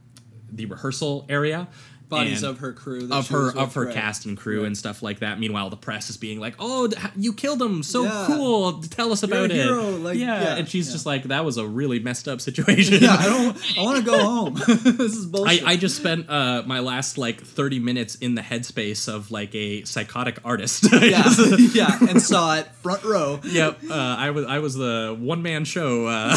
the 0.52 0.66
rehearsal 0.66 1.26
area 1.28 1.68
Bodies 2.08 2.42
of 2.42 2.58
her 2.58 2.74
crew. 2.74 3.08
of 3.10 3.28
her 3.30 3.56
of 3.56 3.72
her 3.72 3.86
right. 3.86 3.94
cast 3.94 4.26
and 4.26 4.36
crew 4.36 4.58
Right. 4.58 4.66
and 4.66 4.76
stuff 4.76 5.02
like 5.02 5.20
that. 5.20 5.40
Meanwhile, 5.40 5.70
the 5.70 5.78
press 5.78 6.10
is 6.10 6.18
being 6.18 6.38
like, 6.40 6.54
"Oh, 6.58 6.90
you 7.16 7.32
killed 7.32 7.62
him! 7.62 7.82
So 7.82 8.02
Yeah. 8.02 8.24
cool! 8.26 8.82
Tell 8.82 9.12
us 9.12 9.22
You're 9.22 9.32
about 9.46 9.50
it." 9.50 9.66
like, 9.66 10.18
yeah. 10.18 10.42
yeah, 10.42 10.56
and 10.56 10.68
she's 10.68 10.88
yeah. 10.88 10.92
just 10.92 11.06
like, 11.06 11.22
"That 11.24 11.46
was 11.46 11.56
a 11.56 11.66
really 11.66 12.00
messed 12.00 12.28
up 12.28 12.42
situation." 12.42 12.98
Yeah, 13.02 13.16
I 13.18 13.24
don't. 13.30 13.78
I 13.78 13.82
want 13.82 13.96
to 13.96 14.02
go 14.04 14.18
home. 14.18 14.54
this 14.66 15.16
is 15.16 15.26
I, 15.26 15.30
bullshit. 15.30 15.64
I 15.64 15.76
just 15.76 15.96
spent 15.96 16.28
uh, 16.28 16.64
my 16.66 16.80
last 16.80 17.16
like 17.16 17.40
30 17.42 17.78
minutes 17.78 18.16
in 18.16 18.34
the 18.34 18.42
headspace 18.42 19.08
of 19.08 19.30
like 19.30 19.54
a 19.54 19.84
psychotic 19.84 20.38
artist. 20.44 20.84
Yeah, 21.02 21.24
yeah, 21.72 21.98
and 22.10 22.20
saw 22.20 22.56
it 22.58 22.66
front 22.82 23.04
row. 23.04 23.40
yep. 23.42 23.78
Uh, 23.88 23.94
I 23.94 24.32
was 24.32 24.44
I 24.44 24.58
was 24.58 24.74
the 24.74 25.16
one 25.18 25.40
man 25.40 25.64
show. 25.64 26.08
Uh, 26.08 26.36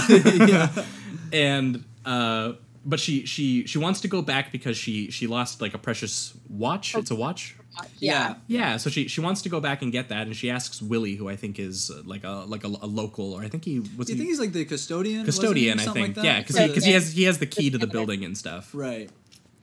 and 1.33 1.83
uh, 2.05 2.53
but 2.85 2.99
she 2.99 3.25
she 3.25 3.65
she 3.67 3.77
wants 3.77 4.01
to 4.01 4.07
go 4.07 4.21
back 4.21 4.51
because 4.51 4.77
she 4.77 5.09
she 5.11 5.27
lost 5.27 5.61
like 5.61 5.73
a 5.73 5.77
precious 5.79 6.33
watch. 6.49 6.95
It's 6.95 7.11
a 7.11 7.15
watch. 7.15 7.55
Yeah. 7.99 8.35
Yeah, 8.47 8.77
so 8.77 8.89
she 8.89 9.09
she 9.09 9.19
wants 9.19 9.41
to 9.41 9.49
go 9.49 9.59
back 9.59 9.81
and 9.81 9.91
get 9.91 10.07
that, 10.09 10.27
and 10.27 10.35
she 10.35 10.49
asks 10.49 10.81
Willie, 10.81 11.15
who 11.15 11.27
I 11.27 11.35
think 11.35 11.59
is 11.59 11.91
uh, 11.91 12.03
like 12.05 12.23
a 12.23 12.45
like 12.47 12.63
a, 12.63 12.67
a 12.67 12.87
local, 12.87 13.33
or 13.33 13.41
I 13.41 13.49
think 13.49 13.65
he 13.65 13.79
was 13.79 14.07
Do 14.07 14.13
you 14.13 14.15
he- 14.15 14.17
think 14.19 14.29
he's 14.29 14.39
like 14.39 14.53
the 14.53 14.63
custodian? 14.63 15.25
custodian. 15.25 15.79
I 15.79 15.83
think, 15.83 16.15
like 16.15 16.25
yeah, 16.25 16.39
because 16.39 16.55
Right. 16.57 16.67
because 16.69 16.85
he, 16.85 16.93
has 16.93 17.11
he 17.11 17.23
has 17.23 17.39
the 17.39 17.45
key 17.47 17.69
to 17.71 17.77
the 17.77 17.87
building 17.95 18.23
and 18.23 18.37
stuff, 18.37 18.69
Right. 18.73 19.09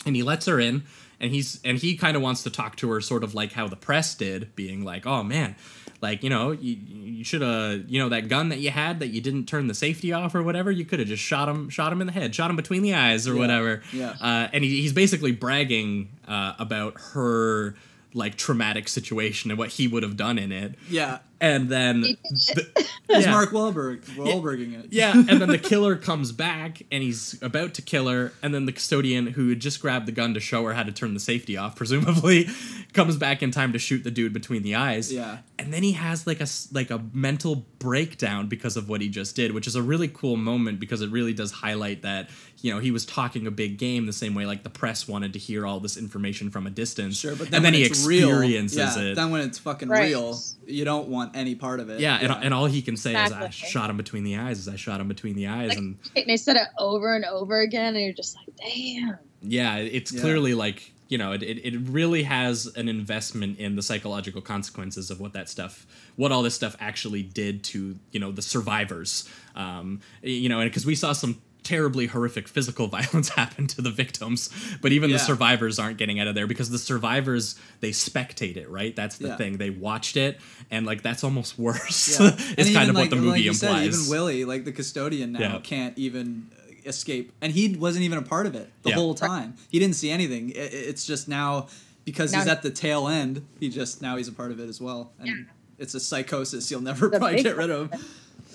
and 0.05 0.15
he 0.15 0.23
lets 0.23 0.45
her 0.47 0.61
in, 0.61 0.83
and 1.21 1.31
he's 1.33 1.59
and 1.65 1.79
he 1.79 1.97
kind 1.97 2.17
of 2.17 2.23
wants 2.23 2.43
to 2.43 2.51
talk 2.51 2.77
to 2.77 2.91
her, 2.91 3.01
sort 3.01 3.25
of 3.25 3.35
like 3.35 3.53
how 3.53 3.67
the 3.67 3.77
press 3.77 4.15
did, 4.15 4.55
being 4.57 4.85
like, 4.85 5.07
oh 5.07 5.23
man. 5.23 5.55
Like 6.03 6.23
you 6.25 6.29
know, 6.31 6.51
you, 6.51 6.75
you 6.75 7.25
should 7.25 7.41
have 7.43 7.89
you 7.89 7.99
know 8.01 8.09
that 8.09 8.27
gun 8.29 8.49
that 8.49 8.59
you 8.59 8.71
had 8.71 8.99
that 9.01 9.09
you 9.09 9.21
didn't 9.21 9.47
turn 9.47 9.69
the 9.69 9.75
safety 9.75 10.13
off 10.13 10.35
or 10.35 10.43
whatever. 10.43 10.71
You 10.73 10.85
could 10.85 10.99
have 10.99 11.07
just 11.09 11.23
shot 11.23 11.49
him, 11.49 11.69
shot 11.71 11.93
him 11.93 12.01
in 12.01 12.09
the 12.09 12.13
head, 12.13 12.35
shot 12.35 12.51
him 12.51 12.57
between 12.57 12.83
the 12.83 12.93
eyes 12.95 13.29
or 13.29 13.35
Yeah, 13.35 13.39
whatever. 13.39 13.83
yeah. 13.93 14.15
Uh, 14.21 14.49
and 14.53 14.65
he, 14.65 14.83
he's 14.83 14.93
basically 14.93 15.31
bragging 15.31 16.09
uh, 16.27 16.55
about 16.59 17.01
her 17.13 17.77
like 18.15 18.37
traumatic 18.37 18.89
situation 18.89 19.51
and 19.51 19.57
what 19.59 19.71
he 19.71 19.89
would 19.89 20.03
have 20.03 20.17
done 20.17 20.39
in 20.39 20.53
it. 20.53 20.75
Yeah. 20.91 21.21
And 21.43 21.69
then 21.69 22.03
did 22.03 22.19
the- 22.47 22.87
yeah. 23.11 23.31
Mark 23.33 23.51
Wahlberg. 23.51 24.05
Wahlberging 24.17 24.79
it. 24.79 24.87
Yeah, 24.93 25.13
and 25.29 25.41
then 25.43 25.49
the 25.49 25.59
killer 25.59 25.97
comes 25.97 26.31
back 26.33 26.83
and 26.93 27.03
he's 27.03 27.37
about 27.43 27.75
to 27.75 27.83
kill 27.83 28.07
her, 28.09 28.33
and 28.43 28.55
then 28.55 28.65
the 28.65 28.73
custodian 28.73 29.27
who 29.27 29.49
had 29.49 29.59
just 29.61 29.81
grabbed 29.83 30.07
the 30.07 30.13
gun 30.13 30.35
to 30.35 30.41
show 30.41 30.65
her 30.65 30.73
how 30.73 30.85
to 30.85 30.93
turn 30.93 31.13
the 31.15 31.21
safety 31.21 31.57
off, 31.57 31.75
presumably, 31.83 32.49
comes 32.93 33.17
back 33.17 33.43
in 33.43 33.51
time 33.51 33.73
to 33.73 33.79
shoot 33.81 34.05
the 34.05 34.11
dude 34.13 34.33
between 34.33 34.63
the 34.63 34.77
eyes. 34.77 35.13
Yeah. 35.13 35.39
And 35.59 35.75
then 35.75 35.83
he 35.83 35.93
has 35.93 36.27
like 36.27 36.39
a 36.39 36.45
s- 36.45 36.69
like 36.73 36.91
a 36.91 37.03
mental 37.13 37.67
breakdown 37.81 38.47
because 38.49 38.77
of 38.77 38.89
what 38.89 39.01
he 39.01 39.09
just 39.09 39.35
did, 39.37 39.53
which 39.53 39.67
is 39.67 39.75
a 39.75 39.83
really 39.83 40.09
cool 40.09 40.37
moment 40.37 40.79
because 40.81 41.03
it 41.03 41.11
really 41.11 41.35
does 41.35 41.51
highlight 41.51 42.03
that 42.03 42.31
you 42.61 42.73
know 42.73 42.79
he 42.79 42.91
was 42.93 43.05
talking 43.05 43.47
a 43.47 43.51
big 43.51 43.79
game 43.79 44.07
the 44.07 44.13
same 44.13 44.35
way 44.35 44.47
like 44.47 44.63
the 44.63 44.71
press 44.71 45.07
wanted 45.09 45.33
to 45.33 45.39
hear 45.39 45.67
all 45.67 45.81
this 45.81 45.97
information 45.97 46.51
from 46.51 46.67
a 46.67 46.71
distance. 46.71 47.19
Sure, 47.19 47.33
but 47.37 47.51
then 47.51 47.57
and 47.59 47.65
then 47.65 47.73
when 47.73 47.75
he 47.75 47.83
it's 47.85 48.07
real, 48.07 48.29
experiences 48.31 48.79
yeah, 48.97 48.99
it. 49.03 49.15
Then 49.17 49.31
when 49.31 49.41
it's 49.43 49.59
fucking 49.59 49.89
Right. 49.89 50.05
real, 50.09 50.39
you 50.67 50.85
don't 50.85 51.09
want 51.09 51.32
any 51.35 51.55
part 51.55 51.81
of 51.81 51.91
it. 51.91 52.01
yeah, 52.01 52.19
And, 52.21 52.45
and 52.45 52.55
all 52.55 52.67
he 52.67 52.83
can 52.83 52.97
say 52.97 53.13
is, 53.25 53.33
"I 53.33 53.51
shot 53.51 53.91
him 53.91 53.97
between 53.97 54.25
the 54.25 54.37
eyes." 54.37 54.59
As 54.59 54.69
I 54.69 54.77
shot 54.77 55.01
him 55.01 55.09
between 55.09 55.35
the 55.37 55.47
eyes, 55.49 55.71
Like, 55.71 55.79
and 55.79 55.99
and 56.17 56.25
they 56.27 56.37
said 56.37 56.57
it 56.57 56.69
over 56.79 57.15
and 57.15 57.25
over 57.25 57.61
again, 57.61 57.95
and 57.95 58.05
you're 58.05 58.13
just 58.15 58.37
like, 58.37 58.49
damn. 58.57 59.19
yeah 59.43 59.77
it's 59.77 60.13
Yeah. 60.13 60.21
clearly 60.21 60.55
like 60.55 60.93
you 61.09 61.19
know 61.19 61.33
it, 61.33 61.43
it, 61.43 61.59
it 61.65 61.79
really 61.89 62.23
has 62.23 62.67
an 62.77 62.89
investment 62.89 63.59
in 63.59 63.77
the 63.77 63.83
psychological 63.83 64.41
consequences 64.41 65.11
of 65.11 65.21
what 65.21 65.33
that 65.35 65.49
stuff 65.49 65.85
what 66.17 66.33
all 66.33 66.43
this 66.43 66.55
stuff 66.55 66.75
actually 66.81 67.23
did 67.23 67.63
to 67.65 67.97
you 68.13 68.21
know 68.21 68.33
the 68.33 68.41
survivors 68.41 69.29
um 69.57 70.01
you 70.23 70.49
know 70.49 70.61
and 70.61 70.71
because 70.71 70.87
we 70.87 70.95
saw 70.95 71.13
some 71.13 71.43
terribly 71.63 72.07
horrific 72.07 72.49
physical 72.49 72.87
violence 72.99 73.29
happen 73.31 73.67
to 73.67 73.81
the 73.83 73.91
victims 73.91 74.51
but 74.81 74.93
even 74.93 75.11
the 75.11 75.19
survivors 75.19 75.79
aren't 75.79 75.97
getting 75.99 76.19
out 76.21 76.27
of 76.27 76.35
there 76.35 76.47
because 76.47 76.71
the 76.71 76.79
survivors 76.79 77.55
they 77.81 77.91
spectate 77.91 78.57
it 78.57 78.69
right 78.69 78.97
that's 78.97 79.19
the 79.19 79.29
Yeah. 79.29 79.37
thing 79.37 79.57
they 79.59 79.71
watched 79.71 80.17
it 80.17 80.41
and 80.71 80.85
like 80.87 81.03
that's 81.03 81.23
almost 81.25 81.59
worse 81.59 82.19
Yeah. 82.21 82.31
it's 82.37 82.69
And 82.69 82.75
kind 82.77 82.89
of 82.91 82.95
like, 82.97 83.05
what 83.05 83.11
the 83.11 83.17
like 83.17 83.25
movie 83.25 83.43
you 83.43 83.51
implies 83.51 83.59
Said, 83.59 83.85
even 83.85 84.11
Willie, 84.11 84.45
like 84.45 84.65
the 84.65 84.73
custodian 84.73 85.33
now, 85.33 85.41
Yeah. 85.41 85.61
can't 85.63 85.97
even 85.99 86.51
uh, 86.57 86.89
escape, 86.89 87.33
and 87.41 87.53
he 87.53 87.77
wasn't 87.77 88.05
even 88.05 88.19
a 88.19 88.23
part 88.23 88.47
of 88.47 88.55
it 88.55 88.71
the 88.83 88.91
Yeah. 88.91 88.97
whole 88.97 89.15
time. 89.15 89.55
He 89.71 89.79
didn't 89.79 89.95
see 89.97 90.11
anything. 90.11 90.53
I- 90.57 90.61
I- 90.61 90.63
It's 90.91 91.07
just 91.07 91.29
now 91.29 91.69
because 92.05 92.33
he's 92.35 92.47
Now- 92.47 92.53
at 92.53 92.63
the 92.63 92.71
tail 92.71 93.07
end. 93.07 93.47
He 93.61 93.69
just 93.69 94.03
now 94.03 94.17
he's 94.17 94.27
a 94.29 94.33
part 94.33 94.51
of 94.51 94.59
it 94.59 94.69
as 94.69 94.81
well, 94.81 95.13
and 95.21 95.29
Yeah. 95.29 95.35
it's 95.79 95.95
a 95.95 96.01
psychosis 96.01 96.71
you'll 96.71 96.81
never 96.91 97.09
The 97.09 97.19
probably 97.21 97.43
get 97.43 97.57
rid 97.57 97.71
of. 97.71 97.93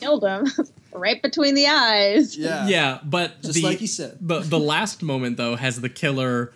Killed 0.02 0.24
him 0.26 0.46
right 0.94 1.22
between 1.22 1.56
the 1.56 1.68
eyes. 1.68 2.38
Yeah, 2.38 2.68
yeah 2.68 3.00
but 3.04 3.42
Just 3.42 3.56
the, 3.56 3.62
like 3.64 3.82
you 3.82 3.88
said. 3.88 4.18
the 4.22 4.40
the 4.40 4.60
last 4.60 5.02
moment 5.04 5.38
though 5.38 5.56
has 5.56 5.80
the 5.82 5.90
killer 5.90 6.54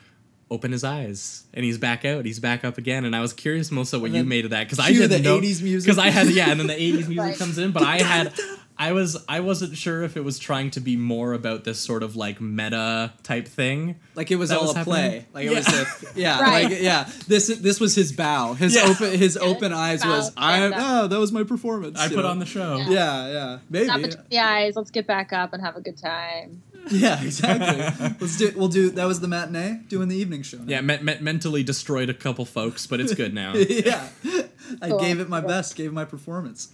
open 0.49 0.73
his 0.73 0.83
eyes 0.83 1.45
and 1.53 1.63
he's 1.63 1.77
back 1.77 2.03
out 2.03 2.25
he's 2.25 2.39
back 2.41 2.65
up 2.65 2.77
again 2.77 3.05
and 3.05 3.15
i 3.15 3.21
was 3.21 3.31
curious 3.31 3.71
melissa 3.71 3.97
what 3.97 4.07
And 4.07 4.15
you 4.17 4.23
made 4.25 4.43
of 4.43 4.51
that 4.51 4.65
because 4.65 4.79
i 4.79 4.89
cue 4.89 4.99
didn't 4.99 5.23
the 5.23 5.29
know 5.29 5.39
80s 5.39 5.61
music. 5.61 5.87
because 5.87 5.97
i 5.97 6.09
had 6.09 6.27
yeah 6.27 6.51
and 6.51 6.59
then 6.59 6.67
the 6.67 6.73
80s 6.73 6.93
music 7.07 7.17
Right. 7.19 7.37
comes 7.37 7.57
in 7.57 7.71
but 7.71 7.83
i 7.83 7.99
had 8.03 8.33
i 8.87 8.91
was 8.91 9.17
i 9.29 9.39
wasn't 9.39 9.75
sure 9.77 10.01
if 10.03 10.17
it 10.17 10.23
was 10.23 10.37
trying 10.39 10.69
to 10.71 10.79
be 10.79 10.95
more 10.97 11.33
about 11.33 11.63
this 11.63 11.79
sort 11.79 12.03
of 12.03 12.15
like 12.15 12.41
meta 12.41 13.13
type 13.23 13.47
thing 13.47 13.95
Like 14.15 14.31
it 14.31 14.37
was 14.37 14.49
That 14.49 14.57
all 14.59 14.67
was 14.73 14.75
a 14.77 14.83
play. 14.83 15.01
happening? 15.01 15.25
Like 15.33 15.45
it 15.45 15.55
was 15.55 15.67
a 15.67 16.19
yeah, 16.19 16.39
Right. 16.51 16.63
like 16.71 16.81
yeah. 16.81 17.09
This 17.27 17.47
this 17.47 17.79
was 17.79 17.95
his 17.95 18.11
bow. 18.11 18.53
His 18.53 18.75
Yeah. 18.75 18.87
open 18.89 19.11
his 19.17 19.37
open 19.37 19.71
eyes 19.71 20.01
bow, 20.03 20.09
was 20.17 20.31
I 20.35 20.57
yeah, 20.59 20.69
that- 20.69 20.79
oh 21.03 21.07
that 21.07 21.19
was 21.19 21.31
my 21.31 21.43
performance. 21.43 21.97
i 21.99 22.07
put 22.07 22.17
know? 22.25 22.27
on 22.33 22.39
the 22.39 22.45
show 22.45 22.77
Yeah. 22.77 22.89
Yeah, 22.89 23.31
yeah. 23.37 23.57
Maybe. 23.69 23.87
Not 23.87 24.01
between 24.01 24.25
the 24.29 24.39
eyes. 24.39 24.75
Let's 24.75 24.91
get 24.91 25.05
back 25.07 25.31
up 25.31 25.53
and 25.53 25.61
have 25.63 25.75
a 25.77 25.81
good 25.81 25.97
time. 25.97 26.63
Yeah, 26.89 27.21
exactly. 27.21 28.09
Let's 28.19 28.37
do. 28.37 28.51
We'll 28.55 28.67
do. 28.67 28.89
That 28.89 29.05
was 29.05 29.19
the 29.19 29.27
matinee. 29.27 29.81
Doing 29.87 30.07
the 30.07 30.15
evening 30.17 30.41
show. 30.41 30.57
now. 30.57 30.63
yeah 30.73 30.81
me- 30.81 30.97
me- 30.97 31.19
mentally 31.21 31.61
destroyed 31.63 32.09
a 32.09 32.13
couple 32.25 32.43
folks 32.45 32.87
but 32.87 32.99
it's 32.99 33.13
good 33.13 33.33
now 33.35 33.53
yeah. 33.89 34.07
I 34.81 34.89
Cool. 34.89 34.99
gave 34.99 35.19
it 35.19 35.29
my 35.29 35.41
best. 35.41 35.75
Gave 35.75 35.93
my 35.93 36.05
performance. 36.05 36.69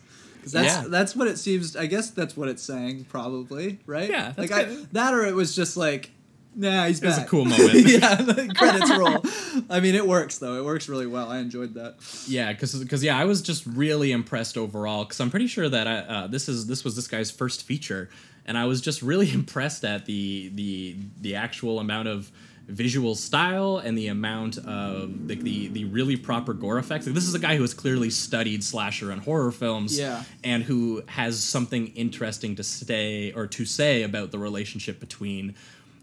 'Cause 0.48 0.52
that's 0.54 0.84
Yeah. 0.84 0.90
that's 0.90 1.16
what 1.16 1.28
it 1.28 1.38
seems. 1.38 1.76
I 1.76 1.86
guess 1.86 2.10
that's 2.10 2.36
what 2.38 2.48
it's 2.50 2.64
saying. 2.64 3.06
Probably 3.10 3.80
right. 3.86 4.10
Yeah, 4.10 4.32
that's 4.36 4.38
Like 4.38 4.52
I, 4.52 4.78
that, 4.94 5.14
or 5.14 5.26
it 5.26 5.36
was 5.36 5.56
just 5.56 5.76
like, 5.78 6.12
nah, 6.56 6.86
he's 6.88 7.02
It 7.04 7.06
was 7.08 7.18
a 7.18 7.26
cool 7.26 7.46
moment. 7.54 7.74
yeah. 7.88 8.16
The 8.16 8.48
credits 8.58 8.90
roll. 8.98 9.24
I 9.70 9.80
mean, 9.80 9.94
it 9.96 10.08
works 10.08 10.38
though. 10.38 10.56
It 10.58 10.66
works 10.66 10.88
really 10.90 11.08
well. 11.08 11.30
I 11.30 11.40
enjoyed 11.40 11.74
that. 11.76 11.96
Yeah, 12.28 12.52
because 12.54 13.04
yeah, 13.04 13.18
I 13.18 13.26
was 13.26 13.42
just 13.42 13.66
really 13.66 14.12
impressed 14.12 14.58
overall. 14.58 15.04
Because 15.04 15.20
I'm 15.20 15.30
pretty 15.30 15.48
sure 15.48 15.68
that 15.70 15.88
I, 15.88 15.98
uh, 16.00 16.28
this 16.28 16.48
is 16.50 16.68
this 16.68 16.84
was 16.84 16.96
this 16.96 17.08
guy's 17.08 17.30
first 17.32 17.64
feature, 17.64 18.10
and 18.46 18.58
I 18.58 18.66
was 18.66 18.82
just 18.82 19.02
really 19.02 19.32
impressed 19.42 19.84
at 19.84 20.06
the 20.06 20.52
the 20.56 20.96
the 21.22 21.36
actual 21.36 21.80
amount 21.80 22.08
of 22.08 22.32
visual 22.68 23.16
style 23.16 23.78
and 23.78 23.98
the 23.98 24.08
amount 24.08 24.58
of 24.58 25.10
like 25.30 25.40
the 25.42 25.68
the 25.70 25.86
really 25.86 26.18
proper 26.18 26.54
gore 26.54 26.78
effects. 26.78 27.06
Like, 27.06 27.16
this 27.16 27.26
is 27.28 27.34
a 27.34 27.40
guy 27.40 27.56
who 27.56 27.62
has 27.62 27.74
clearly 27.74 28.10
studied 28.10 28.64
slasher 28.64 29.10
and 29.12 29.22
horror 29.22 29.52
films, 29.52 29.98
Yeah. 29.98 30.24
and 30.44 30.64
who 30.64 31.02
has 31.08 31.42
something 31.42 31.88
interesting 31.96 32.56
to 32.56 32.64
say 32.64 33.32
or 33.32 33.48
to 33.48 33.66
say 33.66 34.04
about 34.04 34.32
the 34.32 34.40
relationship 34.40 35.00
between 35.00 35.56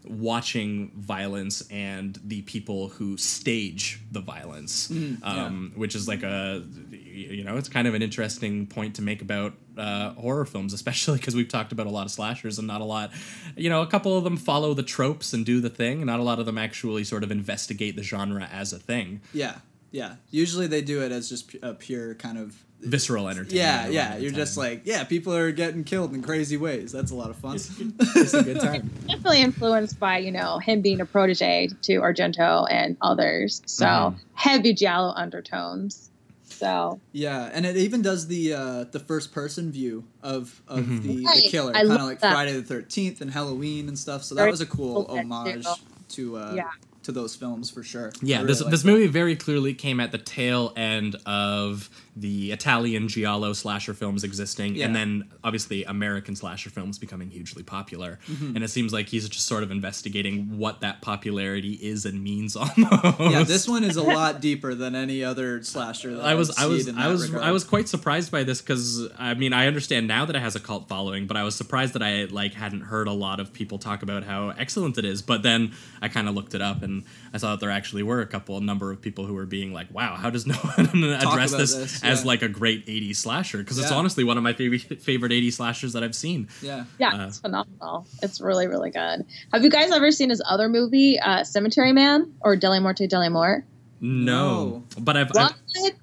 watching 0.07 0.91
violence 0.97 1.63
and 1.71 2.19
the 2.23 2.41
people 2.43 2.89
who 2.89 3.17
stage 3.17 3.99
the 4.11 4.19
violence 4.21 4.89
um, 5.23 5.71
which 5.75 5.95
is 5.95 6.07
like 6.07 6.23
a 6.23 6.63
you 6.91 7.43
know 7.43 7.57
it's 7.57 7.69
kind 7.69 7.87
of 7.87 7.93
an 7.93 8.01
interesting 8.01 8.67
point 8.67 8.95
to 8.95 9.01
make 9.01 9.21
about 9.21 9.53
uh, 9.77 10.11
horror 10.13 10.45
films 10.45 10.73
especially 10.73 11.17
because 11.17 11.35
we've 11.35 11.49
talked 11.49 11.71
about 11.71 11.87
a 11.87 11.89
lot 11.89 12.05
of 12.05 12.11
slashers 12.11 12.59
and 12.59 12.67
not 12.67 12.81
a 12.81 12.85
lot 12.85 13.11
you 13.55 13.69
know 13.69 13.81
a 13.81 13.87
couple 13.87 14.17
of 14.17 14.23
them 14.23 14.37
follow 14.37 14.73
the 14.73 14.83
tropes 14.83 15.33
and 15.33 15.45
do 15.45 15.59
the 15.59 15.69
thing 15.69 15.97
and 15.97 16.05
not 16.05 16.19
a 16.19 16.23
lot 16.23 16.39
of 16.39 16.45
them 16.45 16.57
actually 16.57 17.03
sort 17.03 17.23
of 17.23 17.31
investigate 17.31 17.95
the 17.95 18.03
genre 18.03 18.47
as 18.51 18.73
a 18.73 18.79
thing 18.79 19.21
Yeah. 19.33 19.55
Yeah. 19.95 20.15
Usually 20.29 20.67
they 20.67 20.81
do 20.81 21.01
it 21.01 21.11
as 21.13 21.29
just 21.29 21.49
pu- 21.51 21.59
a 21.63 21.73
pure 21.73 22.15
kind 22.15 22.37
of. 22.37 22.53
visceral 22.81 23.27
entertainment 23.29 23.55
Yeah, 23.55 23.87
yeah. 23.87 24.17
You're 24.17 24.31
just 24.43 24.57
like, 24.57 24.81
yeah, 24.83 25.05
people 25.05 25.33
are 25.33 25.51
getting 25.53 25.83
killed 25.85 26.13
in 26.13 26.21
crazy 26.21 26.57
ways. 26.57 26.91
That's 26.91 27.11
a 27.11 27.15
lot 27.15 27.29
of 27.29 27.37
fun. 27.37 27.55
it's 27.55 28.33
a 28.33 28.43
good 28.43 28.59
time 28.69 28.89
Definitely 29.07 29.41
influenced 29.41 29.97
by, 29.99 30.17
you 30.17 30.31
know, 30.31 30.59
him 30.59 30.81
being 30.81 30.99
a 31.01 31.05
protege 31.05 31.69
to 31.83 31.93
Argento 32.01 32.67
and 32.69 32.97
others. 33.01 33.61
So 33.65 33.85
Mhm. 33.85 34.15
heavy 34.33 34.73
Giallo 34.73 35.13
undertones. 35.15 36.09
So 36.43 36.99
Yeah, 37.13 37.49
and 37.53 37.65
it 37.65 37.77
even 37.77 38.01
does 38.01 38.27
the 38.27 38.53
uh, 38.53 38.83
the 38.91 38.99
first 38.99 39.31
person 39.31 39.71
view 39.71 40.03
of 40.21 40.61
of 40.67 40.83
Mhm. 40.85 41.01
the, 41.03 41.15
the 41.23 41.47
killer, 41.49 41.71
kind 41.73 41.89
of 41.91 42.01
like 42.01 42.19
that. 42.19 42.33
Friday 42.33 42.53
the 42.53 42.61
Thirteenth 42.63 43.21
and 43.21 43.31
Halloween 43.31 43.87
and 43.87 43.97
stuff. 43.97 44.23
So 44.25 44.35
that 44.35 44.41
Very 44.41 44.51
was 44.51 44.61
a 44.61 44.65
cool 44.65 45.05
cool 45.05 45.17
homage 45.17 45.65
to 46.09 46.37
uh, 46.37 46.53
Yeah. 46.55 46.69
To 47.05 47.11
those 47.11 47.35
films 47.35 47.69
for 47.69 47.83
sure. 47.83 48.11
Yeah, 48.21 48.37
really 48.37 48.47
this 48.47 48.63
this 48.65 48.83
that. 48.83 48.87
movie 48.87 49.07
very 49.07 49.35
clearly 49.35 49.73
came 49.73 49.99
at 49.99 50.11
the 50.11 50.17
tail 50.17 50.73
end 50.75 51.15
of 51.25 51.89
the 52.17 52.51
Italian 52.53 53.09
giallo 53.09 53.51
slasher 53.51 53.93
films 53.93 54.23
existing, 54.23 54.75
Yeah. 54.75 54.85
and 54.85 54.95
then 54.95 55.25
obviously 55.43 55.83
American 55.83 56.35
slasher 56.35 56.69
films 56.69 56.97
becoming 56.97 57.29
hugely 57.29 57.61
popular. 57.61 58.19
Mm-hmm. 58.29 58.55
And 58.55 58.63
it 58.63 58.69
seems 58.69 58.93
like 58.93 59.09
he's 59.09 59.27
just 59.27 59.45
sort 59.45 59.63
of 59.63 59.71
investigating 59.71 60.57
what 60.57 60.79
that 60.79 61.01
popularity 61.01 61.73
is 61.73 62.05
and 62.05 62.23
means 62.23 62.55
almost. 62.55 63.19
Yeah, 63.19 63.43
this 63.43 63.67
one 63.67 63.83
is 63.83 63.97
a 63.97 64.03
lot 64.03 64.39
deeper 64.39 64.73
than 64.75 64.95
any 64.95 65.23
other 65.25 65.61
slasher. 65.63 66.15
That 66.15 66.23
I 66.25 66.35
was 66.35 66.51
I've 66.51 66.63
I 66.63 66.67
was 66.67 66.87
I 66.89 67.07
was 67.09 67.27
regard. 67.27 67.43
I 67.47 67.51
was 67.51 67.63
quite 67.65 67.89
surprised 67.89 68.31
by 68.31 68.43
this 68.43 68.61
because 68.61 69.09
I 69.17 69.33
mean 69.33 69.51
I 69.51 69.67
understand 69.67 70.07
now 70.07 70.23
that 70.25 70.35
it 70.37 70.41
has 70.41 70.55
a 70.55 70.59
cult 70.61 70.87
following, 70.87 71.27
but 71.27 71.35
I 71.35 71.43
was 71.43 71.55
surprised 71.55 71.93
that 71.93 72.01
I 72.03 72.25
like 72.25 72.53
hadn't 72.53 72.81
heard 72.81 73.07
a 73.07 73.13
lot 73.13 73.39
of 73.41 73.51
people 73.51 73.77
talk 73.77 74.03
about 74.03 74.23
how 74.23 74.49
excellent 74.51 74.97
it 74.97 75.03
is. 75.05 75.21
But 75.21 75.43
then 75.43 75.73
I 76.01 76.07
kind 76.07 76.29
of 76.29 76.35
looked 76.35 76.53
it 76.55 76.61
up 76.61 76.81
and 76.81 77.03
I 77.33 77.37
saw 77.39 77.51
that 77.51 77.59
there 77.59 77.71
actually 77.71 78.03
were 78.03 78.21
a 78.21 78.25
couple 78.25 78.55
a 78.57 78.61
number 78.61 78.89
of 78.91 79.01
people 79.01 79.25
who 79.25 79.33
were 79.33 79.45
being 79.45 79.73
like, 79.73 79.93
"Wow, 79.93 80.15
how 80.15 80.29
does 80.29 80.47
no 80.47 80.55
one 80.77 81.03
address 81.03 81.49
about 81.51 81.57
this, 81.59 82.01
this, 82.05 82.19
as 82.19 82.25
like 82.25 82.41
a 82.41 82.47
great 82.47 82.85
'80s 82.87 83.17
slasher?" 83.17 83.57
Because 83.59 83.77
it's 83.77 83.91
Yeah. 83.91 83.97
honestly 83.97 84.23
one 84.23 84.37
of 84.37 84.43
my 84.43 84.53
favorite 84.61 85.01
favorite 85.01 85.31
'80s 85.31 85.53
slashers 85.53 85.93
that 85.93 86.03
I've 86.03 86.15
seen. 86.15 86.47
yeah. 86.61 86.85
yeah, 86.99 87.09
Uh, 87.15 87.27
it's 87.27 87.39
phenomenal. 87.39 88.07
It's 88.21 88.39
really 88.41 88.67
really 88.67 88.91
good. 88.91 89.25
Have 89.53 89.63
you 89.63 89.69
guys 89.69 89.91
ever 89.91 90.11
seen 90.11 90.29
his 90.29 90.41
other 90.47 90.69
movie, 90.69 91.19
uh, 91.19 91.43
Cemetery 91.43 91.91
Man 91.93 92.33
or 92.41 92.55
Dellamorte 92.55 93.09
Dellamore? 93.09 93.63
No, 94.01 94.83
but 94.99 95.17
I've, 95.17 95.29
What? 95.31 95.53
I've 95.85 95.93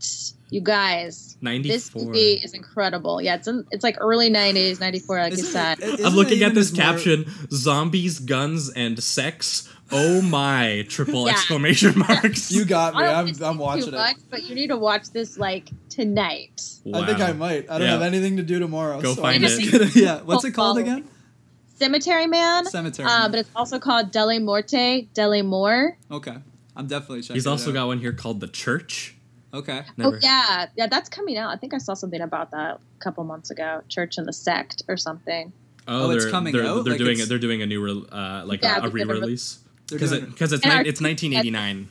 You 0.51 0.61
guys, 0.61 1.37
94. 1.41 1.73
this 1.75 1.95
movie 1.95 2.33
is 2.43 2.53
incredible. 2.53 3.23
Yeah, 3.23 3.37
it's 3.37 3.47
in, 3.49 3.65
it's 3.71 3.85
like 3.85 3.97
early 4.01 4.29
'90s, 4.31 4.81
'94, 4.81 5.19
like 5.19 5.33
you 5.33 5.39
Isn't 5.39 5.53
said. 5.53 5.79
it- 5.79 5.85
isn't 5.95 6.07
I'm 6.07 6.15
looking 6.15 6.43
at 6.43 6.55
this 6.55 6.71
his 6.71 6.79
more- 6.79 6.87
caption: 6.87 7.31
zombies, 7.51 8.19
guns, 8.19 8.71
and 8.71 9.03
sex. 9.03 9.69
Oh 9.95 10.23
my! 10.23 10.85
Triple 10.89 11.27
Yeah. 11.27 11.33
exclamation 11.33 11.99
marks. 12.09 12.51
You 12.51 12.65
got 12.65 12.95
me. 12.95 13.03
I 13.03 13.07
don't 13.25 13.43
I'm, 13.43 13.45
I'm 13.51 13.57
too 13.57 13.63
watching 13.63 13.91
much, 13.93 14.17
it. 14.17 14.23
but 14.31 14.43
you 14.45 14.55
need 14.55 14.69
to 14.69 14.77
watch 14.77 15.11
this 15.11 15.37
like 15.39 15.69
tonight. 15.89 16.63
I 16.95 17.07
think 17.07 17.21
I 17.21 17.33
might. 17.33 17.71
I 17.71 17.79
don't 17.79 17.87
Yeah. 17.87 17.93
have 17.95 18.03
anything 18.03 18.37
to 18.39 18.43
do 18.43 18.59
tomorrow. 18.59 19.01
Go 19.01 19.15
so 19.15 19.23
find 19.23 19.37
I'm 19.37 19.49
just 19.51 19.61
it. 19.61 19.71
gonna- 19.73 19.91
yeah. 19.95 20.21
What's 20.23 20.45
it 20.45 20.53
called 20.53 20.79
again? 20.79 21.05
Cemetery 21.77 22.27
Man. 22.27 22.65
Cemetery. 22.67 23.07
Uh, 23.09 23.21
Man. 23.23 23.31
but 23.31 23.41
it's 23.41 23.51
also 23.57 23.79
called 23.79 24.13
Dellamorte 24.13 25.09
Dellamore. 25.15 25.93
okay. 26.11 26.37
I'm 26.75 26.87
definitely 26.87 27.21
checking. 27.21 27.35
He's 27.37 27.47
it 27.47 27.51
also 27.51 27.71
out. 27.71 27.75
got 27.75 27.87
one 27.89 27.99
here 27.99 28.13
called 28.15 28.41
The 28.41 28.49
Church. 28.49 29.15
Okay. 29.53 29.83
Never. 29.99 30.17
Oh 30.17 30.19
yeah, 30.23 30.67
yeah, 30.77 30.87
that's 30.87 31.11
coming 31.11 31.37
out. 31.37 31.51
I 31.51 31.57
think 31.57 31.75
I 31.75 31.79
saw 31.79 31.93
something 31.93 32.21
about 32.23 32.51
that 32.53 32.77
a 32.77 33.05
couple 33.05 33.23
months 33.25 33.51
ago. 33.51 33.83
Church 33.91 34.17
and 34.17 34.27
the 34.27 34.33
Sect 34.33 34.83
or 34.89 34.97
something. 34.97 35.53
Oh, 35.87 36.07
Oh, 36.07 36.11
it's 36.11 36.25
they're, 36.25 36.31
coming 36.31 36.53
they're, 36.55 36.65
out? 36.65 36.85
They're 36.85 36.93
Like 36.93 36.99
doing 36.99 37.13
it's- 37.13 37.29
They're 37.29 37.39
doing 37.39 37.61
a 37.61 37.67
new 37.67 37.83
re- 37.85 38.07
uh, 38.11 38.45
like 38.47 38.63
Yeah, 38.63 38.79
a, 38.79 38.87
a 38.87 38.89
re- 38.89 39.03
re-release 39.05 39.57
They're 39.57 39.72
because 39.93 40.13
it, 40.13 40.27
because 40.31 40.53
it's 40.53 40.65
ni- 40.65 40.71
our- 40.71 40.81
it's 40.83 41.01
1989. 41.01 41.89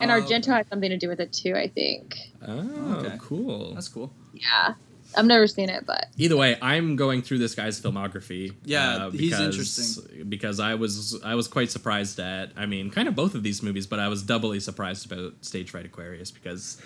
And 0.00 0.10
Oh, 0.10 0.20
Argento 0.20 0.46
has 0.46 0.66
something 0.68 0.90
to 0.90 0.96
do 0.96 1.08
with 1.08 1.20
it 1.20 1.32
too. 1.32 1.54
I 1.54 1.68
think. 1.68 2.16
Oh, 2.46 2.96
Okay. 3.04 3.16
cool. 3.20 3.74
That's 3.74 3.88
cool. 3.88 4.12
Yeah, 4.34 4.74
I've 5.16 5.26
never 5.26 5.46
seen 5.46 5.68
it, 5.68 5.84
but 5.86 6.06
Either 6.16 6.36
way, 6.36 6.56
I'm 6.60 6.96
going 6.96 7.22
through 7.22 7.38
this 7.38 7.54
guy's 7.54 7.80
filmography. 7.80 8.52
Yeah, 8.64 9.06
uh, 9.06 9.10
he's 9.10 9.38
interesting. 9.38 10.24
because 10.28 10.58
I 10.58 10.74
was 10.74 11.20
I 11.24 11.34
was 11.36 11.46
quite 11.48 11.70
surprised 11.70 12.18
at. 12.18 12.50
I 12.56 12.66
mean, 12.66 12.90
kind 12.90 13.06
of 13.06 13.14
both 13.14 13.34
of 13.36 13.42
these 13.44 13.62
movies, 13.62 13.86
but 13.86 14.00
I 14.00 14.08
was 14.08 14.22
doubly 14.22 14.58
surprised 14.58 15.06
about 15.10 15.34
Stage 15.42 15.70
Fright 15.70 15.86
Aquarius 15.86 16.30
because. 16.30 16.78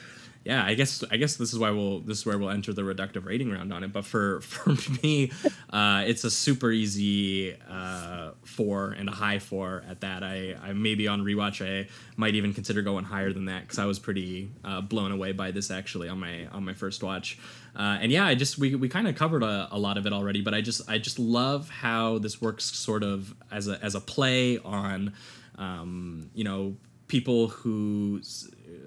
Yeah, 0.47 0.64
I 0.64 0.74
guess 0.74 1.03
I 1.11 1.16
guess 1.16 1.34
this 1.34 1.53
is 1.53 1.59
why 1.59 1.70
we'll 1.70 1.99
this 1.99 2.18
is 2.18 2.26
where 2.26 2.38
we'll 2.38 2.51
enter 2.51 2.72
the 2.72 2.82
reductive 2.82 3.26
rating 3.26 3.51
round 3.51 3.72
on 3.72 3.82
it. 3.82 3.92
But 3.92 4.05
for 4.05 4.40
for 4.42 4.76
me, 5.03 5.32
uh, 5.70 6.05
it's 6.07 6.22
a 6.22 6.30
super 6.30 6.70
easy 6.70 7.57
uh, 7.68 8.30
four 8.44 8.92
and 8.92 9.09
a 9.09 9.12
high 9.12 9.40
four 9.40 9.82
at 9.90 10.03
that. 10.03 10.22
I, 10.22 10.55
I 10.62 10.72
maybe 10.72 11.09
on 11.09 11.22
rewatch 11.22 11.66
I 11.66 11.88
might 12.16 12.36
even 12.36 12.55
consider 12.55 12.82
going 12.82 13.05
higher 13.05 13.32
than 13.32 13.47
that 13.47 13.62
because 13.62 13.80
I 13.80 13.86
was 13.86 13.99
pretty 13.99 14.53
uh, 14.64 14.82
blown 14.82 15.11
away 15.11 15.32
by 15.32 15.51
this 15.51 15.72
actually 15.72 16.09
on 16.09 16.20
my 16.20 16.47
on 16.53 16.64
my 16.64 16.74
first 16.74 17.03
watch. 17.03 17.40
Uh, 17.74 17.99
and 18.01 18.12
yeah, 18.12 18.24
I 18.24 18.36
just 18.36 18.57
we, 18.57 18.76
we 18.76 18.88
kind 18.88 19.09
of 19.09 19.16
covered 19.16 19.42
a, 19.42 19.68
a 19.72 19.78
lot 19.78 19.99
of 19.99 20.07
it 20.07 20.12
already, 20.12 20.42
but 20.42 20.55
I 20.55 20.61
just 20.61 20.88
I 20.88 20.99
just 20.99 21.18
love 21.18 21.68
how 21.70 22.18
this 22.18 22.40
works 22.40 22.64
sort 22.66 23.03
of 23.03 23.34
as 23.51 23.66
a 23.66 23.82
as 23.84 23.97
a 23.97 24.01
play 24.01 24.59
on 24.59 25.12
um, 25.59 26.30
you 26.34 26.44
know 26.44 26.76
people 27.09 27.49
who 27.49 28.20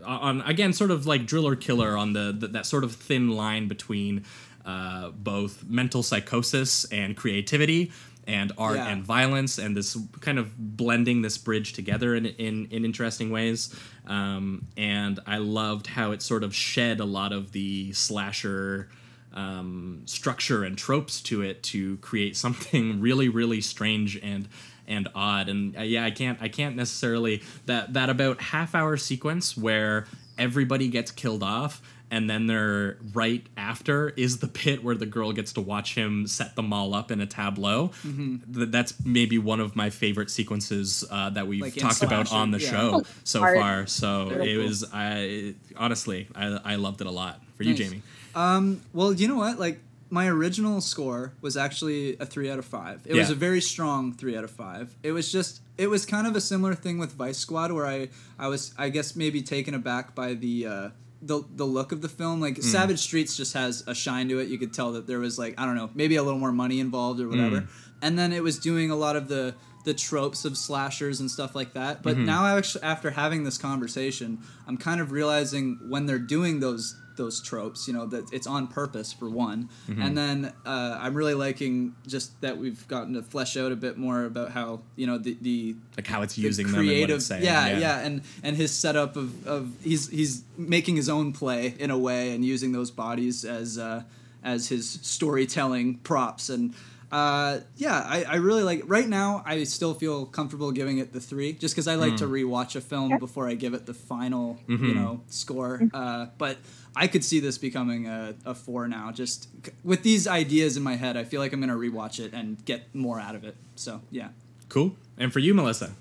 on 0.06 0.42
again 0.42 0.74
sort 0.74 0.92
of 0.92 1.06
like 1.06 1.26
driller 1.26 1.56
killer 1.56 1.98
on 1.98 2.14
the, 2.14 2.36
the 2.38 2.48
that 2.50 2.66
sort 2.66 2.84
of 2.84 2.94
thin 2.96 3.30
line 3.32 3.68
between 3.68 4.24
uh, 4.66 5.10
both 5.10 5.64
mental 5.68 6.04
psychosis 6.04 6.86
and 6.92 7.16
creativity 7.18 7.92
and 8.28 8.52
art 8.58 8.76
Yeah. 8.76 8.90
and 8.90 9.04
violence 9.04 9.58
and 9.58 9.76
this 9.76 9.98
kind 10.20 10.38
of 10.38 10.56
blending 10.58 11.22
this 11.24 11.38
bridge 11.38 11.74
together 11.74 12.14
in 12.16 12.26
in, 12.28 12.68
in 12.70 12.86
interesting 12.86 13.32
ways 13.32 13.74
um, 14.08 14.68
and 14.78 15.20
I 15.26 15.38
loved 15.38 15.88
how 15.88 16.12
it 16.12 16.22
sort 16.22 16.44
of 16.44 16.54
shed 16.54 17.00
a 17.00 17.06
lot 17.06 17.32
of 17.34 17.52
the 17.54 17.92
slasher 17.94 18.90
um, 19.34 20.02
structure 20.06 20.64
and 20.64 20.78
tropes 20.78 21.22
to 21.22 21.42
it 21.42 21.64
to 21.64 21.98
create 21.98 22.36
something 22.36 23.00
really 23.08 23.30
really 23.30 23.62
strange 23.62 24.18
and 24.18 24.48
and 24.90 25.08
odd 25.16 25.48
and 25.48 25.78
uh, 25.78 25.82
yeah 25.82 26.04
i 26.04 26.12
can't 26.12 26.42
i 26.42 26.50
can't 26.50 26.76
necessarily 26.76 27.42
that 27.68 27.94
that 27.94 28.10
about 28.10 28.42
half 28.42 28.76
hour 28.76 28.98
sequence 28.98 29.56
where 29.56 30.06
everybody 30.38 30.88
gets 30.90 31.12
killed 31.12 31.44
off 31.44 31.82
and 32.12 32.28
then 32.28 32.48
they're 32.48 32.98
right 33.14 33.46
after 33.56 34.10
is 34.18 34.40
the 34.40 34.48
pit 34.48 34.84
where 34.84 34.96
the 34.96 35.06
girl 35.06 35.32
gets 35.32 35.54
to 35.54 35.62
watch 35.62 35.94
him 35.94 36.26
set 36.26 36.56
them 36.56 36.74
all 36.74 36.96
up 36.96 37.12
in 37.12 37.22
a 37.22 37.26
tableau 37.28 37.90
Mm-hmm. 38.04 38.72
That's 38.72 38.94
maybe 39.06 39.38
one 39.38 39.60
of 39.60 39.76
my 39.76 39.90
favorite 39.92 40.32
sequences 40.32 41.06
uh, 41.12 41.30
that 41.32 41.46
we've 41.48 41.62
Like 41.62 41.76
talked 41.76 42.02
about 42.02 42.32
on 42.34 42.50
the 42.52 42.60
yeah. 42.60 42.70
show 42.72 43.04
so 43.24 43.42
Art. 43.42 43.58
far 43.58 43.86
so 43.88 44.30
it 44.32 44.42
Beautiful. 44.44 44.64
was 44.68 44.86
i 44.92 45.54
honestly 45.78 46.28
i, 46.36 46.60
I 46.66 46.76
loved 46.76 47.02
it 47.02 47.08
a 47.08 47.12
lot 47.12 47.40
for 47.56 47.64
you 47.64 47.76
jamie 47.76 48.02
Um, 48.36 48.82
well, 48.94 49.12
you 49.12 49.28
know 49.28 49.36
what? 49.38 49.60
Like 49.60 49.80
my 50.10 50.28
original 50.28 50.82
score 50.82 51.34
was 51.42 51.56
actually 51.56 52.18
a 52.18 52.26
three 52.26 52.50
out 52.50 52.60
of 52.60 52.66
five. 52.66 53.02
It 53.06 53.16
was 53.16 53.30
a 53.30 53.36
very 53.36 53.62
strong 53.62 54.14
three 54.14 54.36
out 54.36 54.44
of 54.44 54.52
five. 54.52 54.96
It 55.04 55.12
was 55.12 55.32
just 55.32 55.62
it 55.78 55.88
was 55.88 56.06
kind 56.06 56.26
of 56.28 56.36
a 56.36 56.42
similar 56.42 56.74
thing 56.76 56.98
with 56.98 57.14
Vice 57.14 57.38
Squad 57.38 57.72
where 57.72 57.86
I 57.86 58.10
I 58.38 58.48
was 58.48 58.74
I 58.78 58.90
guess 58.90 59.16
maybe 59.16 59.42
taken 59.42 59.74
aback 59.74 60.16
by 60.16 60.34
the 60.34 60.66
uh, 60.66 60.90
the 61.22 61.44
the 61.56 61.66
look 61.66 61.92
of 61.92 62.02
the 62.02 62.10
film. 62.10 62.42
Like 62.42 62.58
hmm. 62.58 62.62
Savage 62.62 63.00
Streets 63.00 63.38
just 63.38 63.54
has 63.54 63.84
a 63.88 63.94
shine 63.94 64.30
to 64.30 64.40
it. 64.40 64.50
You 64.50 64.58
could 64.58 64.74
tell 64.74 64.94
that 64.94 65.06
there 65.06 65.20
was 65.20 65.38
like 65.38 65.60
I 65.60 65.66
don't 65.66 65.76
know 65.76 65.90
maybe 65.94 66.16
a 66.16 66.24
little 66.24 66.40
more 66.40 66.52
money 66.52 66.80
involved 66.80 67.20
or 67.20 67.26
hmm. 67.26 67.32
whatever. 67.32 67.68
And 68.02 68.18
then 68.18 68.32
it 68.32 68.42
was 68.44 68.58
doing 68.58 68.92
a 68.92 68.96
lot 68.96 69.16
of 69.16 69.28
the 69.28 69.56
the 69.86 69.94
tropes 69.94 70.44
of 70.44 70.58
slashers 70.58 71.20
and 71.20 71.30
stuff 71.30 71.56
like 71.56 71.74
that. 71.74 72.02
But 72.02 72.16
hmm. 72.16 72.26
now 72.26 72.58
actually 72.58 72.84
after 72.84 73.12
having 73.12 73.44
this 73.44 73.58
conversation, 73.58 74.40
I'm 74.68 74.78
kind 74.78 75.02
of 75.02 75.12
realizing 75.12 75.80
when 75.88 76.06
they're 76.06 76.20
doing 76.20 76.60
those 76.60 77.00
those 77.20 77.42
tropes, 77.42 77.88
you 77.88 77.94
know, 77.94 78.08
that 78.08 78.34
it's 78.34 78.48
on 78.48 78.66
purpose 78.68 79.14
for 79.14 79.30
one. 79.30 79.70
And 79.88 80.18
then 80.18 80.54
uh, 80.66 80.98
I'm 81.00 81.14
really 81.14 81.36
liking 81.36 81.96
just 82.08 82.40
that 82.42 82.58
we've 82.58 82.88
gotten 82.88 83.14
to 83.14 83.22
flesh 83.22 83.58
out 83.58 83.72
a 83.72 83.76
bit 83.76 83.98
more 83.98 84.24
about 84.24 84.52
how, 84.52 84.82
you 84.96 85.06
know, 85.06 85.20
the, 85.20 85.38
the 85.42 85.76
like 85.98 86.08
how 86.08 86.22
it's 86.24 86.36
the 86.36 86.42
using 86.42 86.72
them 86.72 86.88
and 86.88 87.02
what 87.02 87.10
it's 87.12 87.26
saying 87.26 87.44
yeah, 87.44 87.78
yeah, 87.78 88.00
and 88.00 88.22
and 88.42 88.56
his 88.56 88.72
setup 88.72 89.16
of, 89.18 89.46
of 89.46 89.72
he's 89.84 90.10
he's 90.10 90.44
making 90.58 90.96
his 90.96 91.10
own 91.10 91.34
play 91.34 91.76
in 91.78 91.92
a 91.92 91.98
way 91.98 92.34
and 92.34 92.44
using 92.46 92.72
those 92.72 92.90
bodies 92.90 93.44
as 93.44 93.78
uh, 93.78 94.04
as 94.44 94.70
his 94.70 94.90
storytelling 94.90 95.96
props 95.98 96.50
and 96.50 96.74
uh, 97.12 97.60
yeah, 97.76 98.04
I, 98.06 98.24
I 98.24 98.36
really 98.36 98.62
like. 98.62 98.84
Right 98.86 99.08
now, 99.08 99.42
I 99.46 99.64
still 99.64 99.96
feel 99.96 100.28
comfortable 100.28 100.72
giving 100.72 101.00
it 101.00 101.12
the 101.12 101.20
three, 101.20 101.54
just 101.54 101.74
because 101.74 101.88
I 101.88 101.96
like 101.96 102.18
to 102.18 102.26
rewatch 102.26 102.76
a 102.76 102.82
film 102.82 103.18
before 103.18 103.50
I 103.50 103.56
give 103.56 103.74
it 103.74 103.88
the 103.88 103.96
final, 103.96 104.60
you 104.68 104.94
know, 104.94 105.22
score. 105.28 105.82
Uh, 105.92 106.28
but 106.38 106.58
I 106.96 107.08
could 107.08 107.24
see 107.24 107.40
this 107.40 107.58
becoming 107.58 108.08
a, 108.08 108.34
a 108.46 108.54
four 108.56 108.88
now. 108.88 109.12
Just 109.12 109.48
c- 109.66 109.72
with 109.84 110.04
these 110.04 110.28
ideas 110.28 110.76
in 110.78 110.84
my 110.84 110.96
head, 110.96 111.16
I 111.18 111.24
feel 111.24 111.40
like 111.42 111.54
I'm 111.54 111.60
gonna 111.60 111.76
rewatch 111.76 112.20
it 112.20 112.34
and 112.34 112.64
get 112.66 112.94
more 112.96 113.20
out 113.20 113.36
of 113.36 113.44
it. 113.44 113.56
So 113.76 114.02
yeah, 114.12 114.30
Cool. 114.70 114.96
And 115.18 115.32
for 115.34 115.40
you, 115.40 115.54
Melissa. 115.54 115.92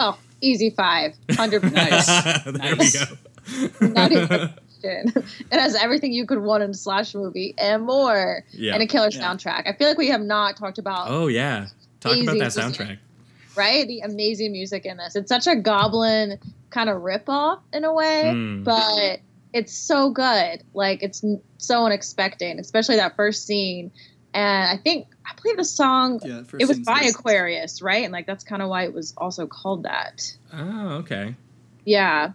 oh, 0.00 0.18
easy 0.40 0.70
five, 0.70 1.14
hundred 1.32 1.62
nice. 1.72 2.06
there 2.44 2.52
Nice. 2.76 3.06
we 3.50 3.68
go. 3.68 3.88
Not 3.88 4.12
even 4.12 4.22
a 4.32 4.48
question. 4.48 5.12
It 5.50 5.58
has 5.60 5.74
everything 5.74 6.12
you 6.12 6.26
could 6.26 6.40
want 6.42 6.62
in 6.62 6.70
a 6.70 6.74
slash 6.74 7.14
movie 7.14 7.54
and 7.58 7.84
more, 7.84 8.44
Yeah. 8.52 8.74
and 8.74 8.82
a 8.82 8.86
killer 8.86 9.08
Yeah. 9.12 9.20
soundtrack. 9.22 9.66
I 9.68 9.72
feel 9.74 9.88
like 9.88 9.98
we 9.98 10.08
have 10.08 10.20
not 10.22 10.56
talked 10.56 10.78
about 10.78 11.08
Oh 11.10 11.26
yeah. 11.28 11.66
Talk 12.00 12.12
about 12.12 12.18
Easy 12.18 12.26
that 12.26 12.56
music. 12.56 12.62
soundtrack. 12.64 12.98
right 13.56 13.86
the 13.86 14.00
amazing 14.00 14.50
music 14.52 14.84
in 14.86 14.96
this. 14.96 15.14
It's 15.16 15.28
such 15.28 15.46
a 15.46 15.54
Goblin 15.56 16.38
kind 16.70 16.88
of 16.90 17.02
ripoff 17.02 17.60
in 17.72 17.84
a 17.84 17.92
way, 17.92 18.22
Mm. 18.34 18.64
but 18.64 19.20
it's 19.52 19.72
so 19.74 20.10
good. 20.10 20.62
Like 20.74 21.02
it's 21.02 21.24
so 21.58 21.84
unexpected, 21.84 22.58
especially 22.58 22.96
that 22.96 23.16
first 23.16 23.46
scene. 23.46 23.90
And 24.34 24.78
I 24.78 24.82
think 24.82 25.08
I 25.26 25.30
believe 25.40 25.58
the 25.58 25.64
song 25.64 26.20
Yeah, 26.24 26.42
first 26.44 26.62
it 26.62 26.68
was 26.68 26.78
by 26.80 27.00
nice. 27.00 27.14
Aquarius, 27.14 27.82
right? 27.82 28.04
And 28.04 28.12
like 28.12 28.26
that's 28.26 28.44
kind 28.44 28.62
of 28.62 28.68
why 28.68 28.84
it 28.84 28.94
was 28.94 29.12
also 29.16 29.46
called 29.46 29.82
that. 29.84 30.34
Oh, 30.52 30.88
okay. 31.00 31.34
Yeah. 31.84 32.32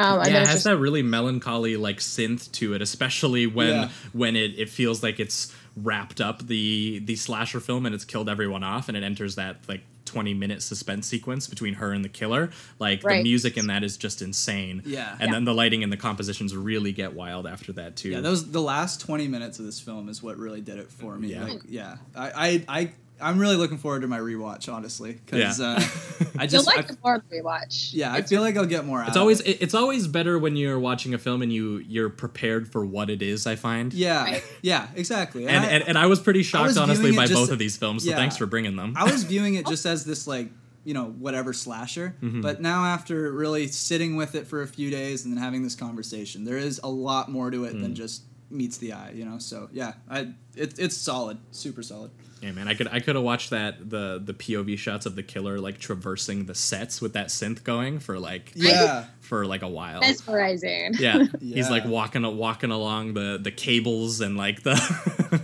Um, 0.00 0.18
and 0.20 0.26
yeah, 0.28 0.32
then 0.32 0.42
it 0.42 0.46
has 0.46 0.54
just 0.56 0.64
that 0.64 0.76
really 0.76 1.02
melancholy 1.02 1.76
like 1.76 1.98
synth 1.98 2.52
to 2.52 2.74
it, 2.74 2.82
especially 2.82 3.46
when 3.46 3.68
Yeah. 3.74 3.88
when 4.12 4.36
it, 4.36 4.58
it 4.58 4.68
feels 4.68 5.02
like 5.02 5.18
it's 5.18 5.54
wrapped 5.76 6.20
up 6.20 6.46
the 6.46 7.00
the 7.04 7.16
slasher 7.16 7.60
film 7.60 7.86
and 7.86 7.94
it's 7.94 8.04
killed 8.04 8.28
everyone 8.28 8.62
off 8.64 8.88
and 8.88 8.96
it 8.96 9.02
enters 9.02 9.36
that 9.36 9.56
like 9.68 9.82
20 10.08 10.34
minute 10.34 10.62
suspense 10.62 11.06
sequence 11.06 11.46
between 11.46 11.74
her 11.74 11.92
and 11.92 12.04
the 12.04 12.08
killer. 12.08 12.50
Like 12.80 13.02
the 13.02 13.22
music 13.22 13.56
in 13.56 13.68
that 13.68 13.84
is 13.84 13.96
just 13.96 14.20
insane. 14.22 14.82
Yeah. 14.84 15.12
And 15.20 15.28
Yeah. 15.28 15.32
then 15.34 15.44
the 15.44 15.54
lighting 15.54 15.82
and 15.84 15.92
the 15.92 15.96
compositions 15.96 16.56
really 16.56 16.92
get 16.92 17.12
wild 17.14 17.46
after 17.46 17.72
that 17.74 17.94
too. 17.96 18.08
Yeah, 18.10 18.20
those 18.20 18.50
the 18.50 18.60
last 18.62 19.00
twenty 19.00 19.28
minutes 19.28 19.58
of 19.58 19.64
this 19.66 19.78
film 19.80 20.08
is 20.08 20.22
what 20.22 20.36
really 20.36 20.60
did 20.60 20.78
it 20.78 20.90
for 20.90 21.16
me. 21.16 21.28
Yeah. 21.28 21.44
Like, 21.44 21.60
yeah, 21.68 21.96
I, 22.16 22.30
I, 22.68 22.80
I, 22.80 22.90
I'm 23.20 23.38
really 23.38 23.56
looking 23.56 23.78
forward 23.78 24.00
to 24.02 24.06
my 24.08 24.18
rewatch, 24.18 24.72
honestly, 24.72 25.12
because 25.24 25.58
Yeah. 25.58 25.66
uh, 25.66 25.80
I 26.38 26.42
you'll 26.42 26.46
just, 26.48 26.66
like 26.66 26.78
I, 26.78 26.82
the 26.82 26.98
more 27.04 27.22
rewatch. 27.32 27.92
yeah, 27.94 28.12
I 28.12 28.22
feel 28.22 28.40
like 28.42 28.56
I'll 28.56 28.66
get 28.66 28.84
more. 28.84 29.00
out 29.00 29.08
It's 29.08 29.16
of 29.16 29.20
always 29.22 29.40
it. 29.40 29.48
it- 29.48 29.62
it's 29.62 29.74
always 29.74 30.06
better 30.06 30.38
when 30.38 30.56
you're 30.56 30.78
watching 30.78 31.14
a 31.14 31.18
film 31.18 31.42
and 31.42 31.52
you 31.52 31.78
you're 31.78 32.08
prepared 32.10 32.70
for 32.70 32.84
what 32.84 33.10
it 33.10 33.22
is. 33.22 33.46
I 33.46 33.56
find. 33.56 33.92
yeah, 33.92 34.22
Right. 34.24 34.44
yeah, 34.62 34.88
exactly. 34.94 35.46
And, 35.48 35.64
I, 35.64 35.68
and, 35.68 35.84
and 35.88 35.98
I 35.98 36.06
was 36.06 36.20
pretty 36.20 36.42
shocked, 36.42 36.68
was 36.68 36.78
honestly, 36.78 37.14
by 37.14 37.26
just- 37.26 37.34
both 37.40 37.50
of 37.50 37.58
these 37.58 37.76
films. 37.76 38.04
So 38.04 38.10
yeah. 38.10 38.16
thanks 38.16 38.36
for 38.36 38.46
bringing 38.46 38.76
them. 38.76 38.94
I 38.96 39.04
was 39.10 39.24
viewing 39.24 39.54
it 39.54 39.66
just 39.74 39.84
as 39.86 40.04
this 40.04 40.26
like 40.26 40.48
you 40.84 40.94
know 40.94 41.06
whatever 41.18 41.52
slasher, 41.52 42.16
Mm-hmm. 42.22 42.40
but 42.40 42.62
now 42.62 42.84
after 42.84 43.30
really 43.32 43.66
sitting 43.66 44.16
with 44.16 44.34
it 44.34 44.46
for 44.46 44.62
a 44.62 44.66
few 44.66 44.90
days 44.90 45.24
and 45.24 45.36
then 45.36 45.42
having 45.42 45.62
this 45.62 45.74
conversation, 45.74 46.44
there 46.44 46.56
is 46.56 46.80
a 46.82 46.88
lot 46.88 47.30
more 47.30 47.50
to 47.50 47.64
it 47.64 47.74
Mm. 47.74 47.80
than 47.82 47.94
just 47.94 48.22
meets 48.50 48.78
the 48.78 48.94
eye. 48.94 49.10
You 49.14 49.26
know, 49.26 49.38
so 49.38 49.68
yeah, 49.72 49.94
I 50.08 50.32
it, 50.56 50.78
it's 50.78 50.96
solid, 50.96 51.36
super 51.50 51.82
solid. 51.82 52.10
Yeah, 52.42 52.52
man, 52.52 52.68
I 52.68 52.74
could 52.74 52.88
I 52.88 53.00
could 53.00 53.14
have 53.16 53.24
watched 53.24 53.50
that 53.50 53.90
the 53.90 54.20
the 54.24 54.32
POV 54.34 54.78
shots 54.78 55.06
of 55.06 55.16
the 55.16 55.22
killer 55.22 55.58
like 55.58 55.78
traversing 55.78 56.46
the 56.46 56.54
sets 56.54 57.00
with 57.00 57.14
that 57.14 57.28
synth 57.28 57.64
going 57.64 57.98
for 57.98 58.18
like 58.18 58.52
Yeah, 58.54 59.06
for 59.20 59.44
like 59.46 59.62
a 59.62 59.68
while. 59.68 60.00
mesmerizing. 60.00 60.94
Yeah, 60.98 61.24
he's 61.40 61.68
like 61.70 61.84
walking 61.84 62.22
walking 62.36 62.70
along 62.70 63.14
the 63.14 63.38
the 63.42 63.50
cables 63.50 64.20
and 64.20 64.36
like 64.36 64.62
the 64.62 64.74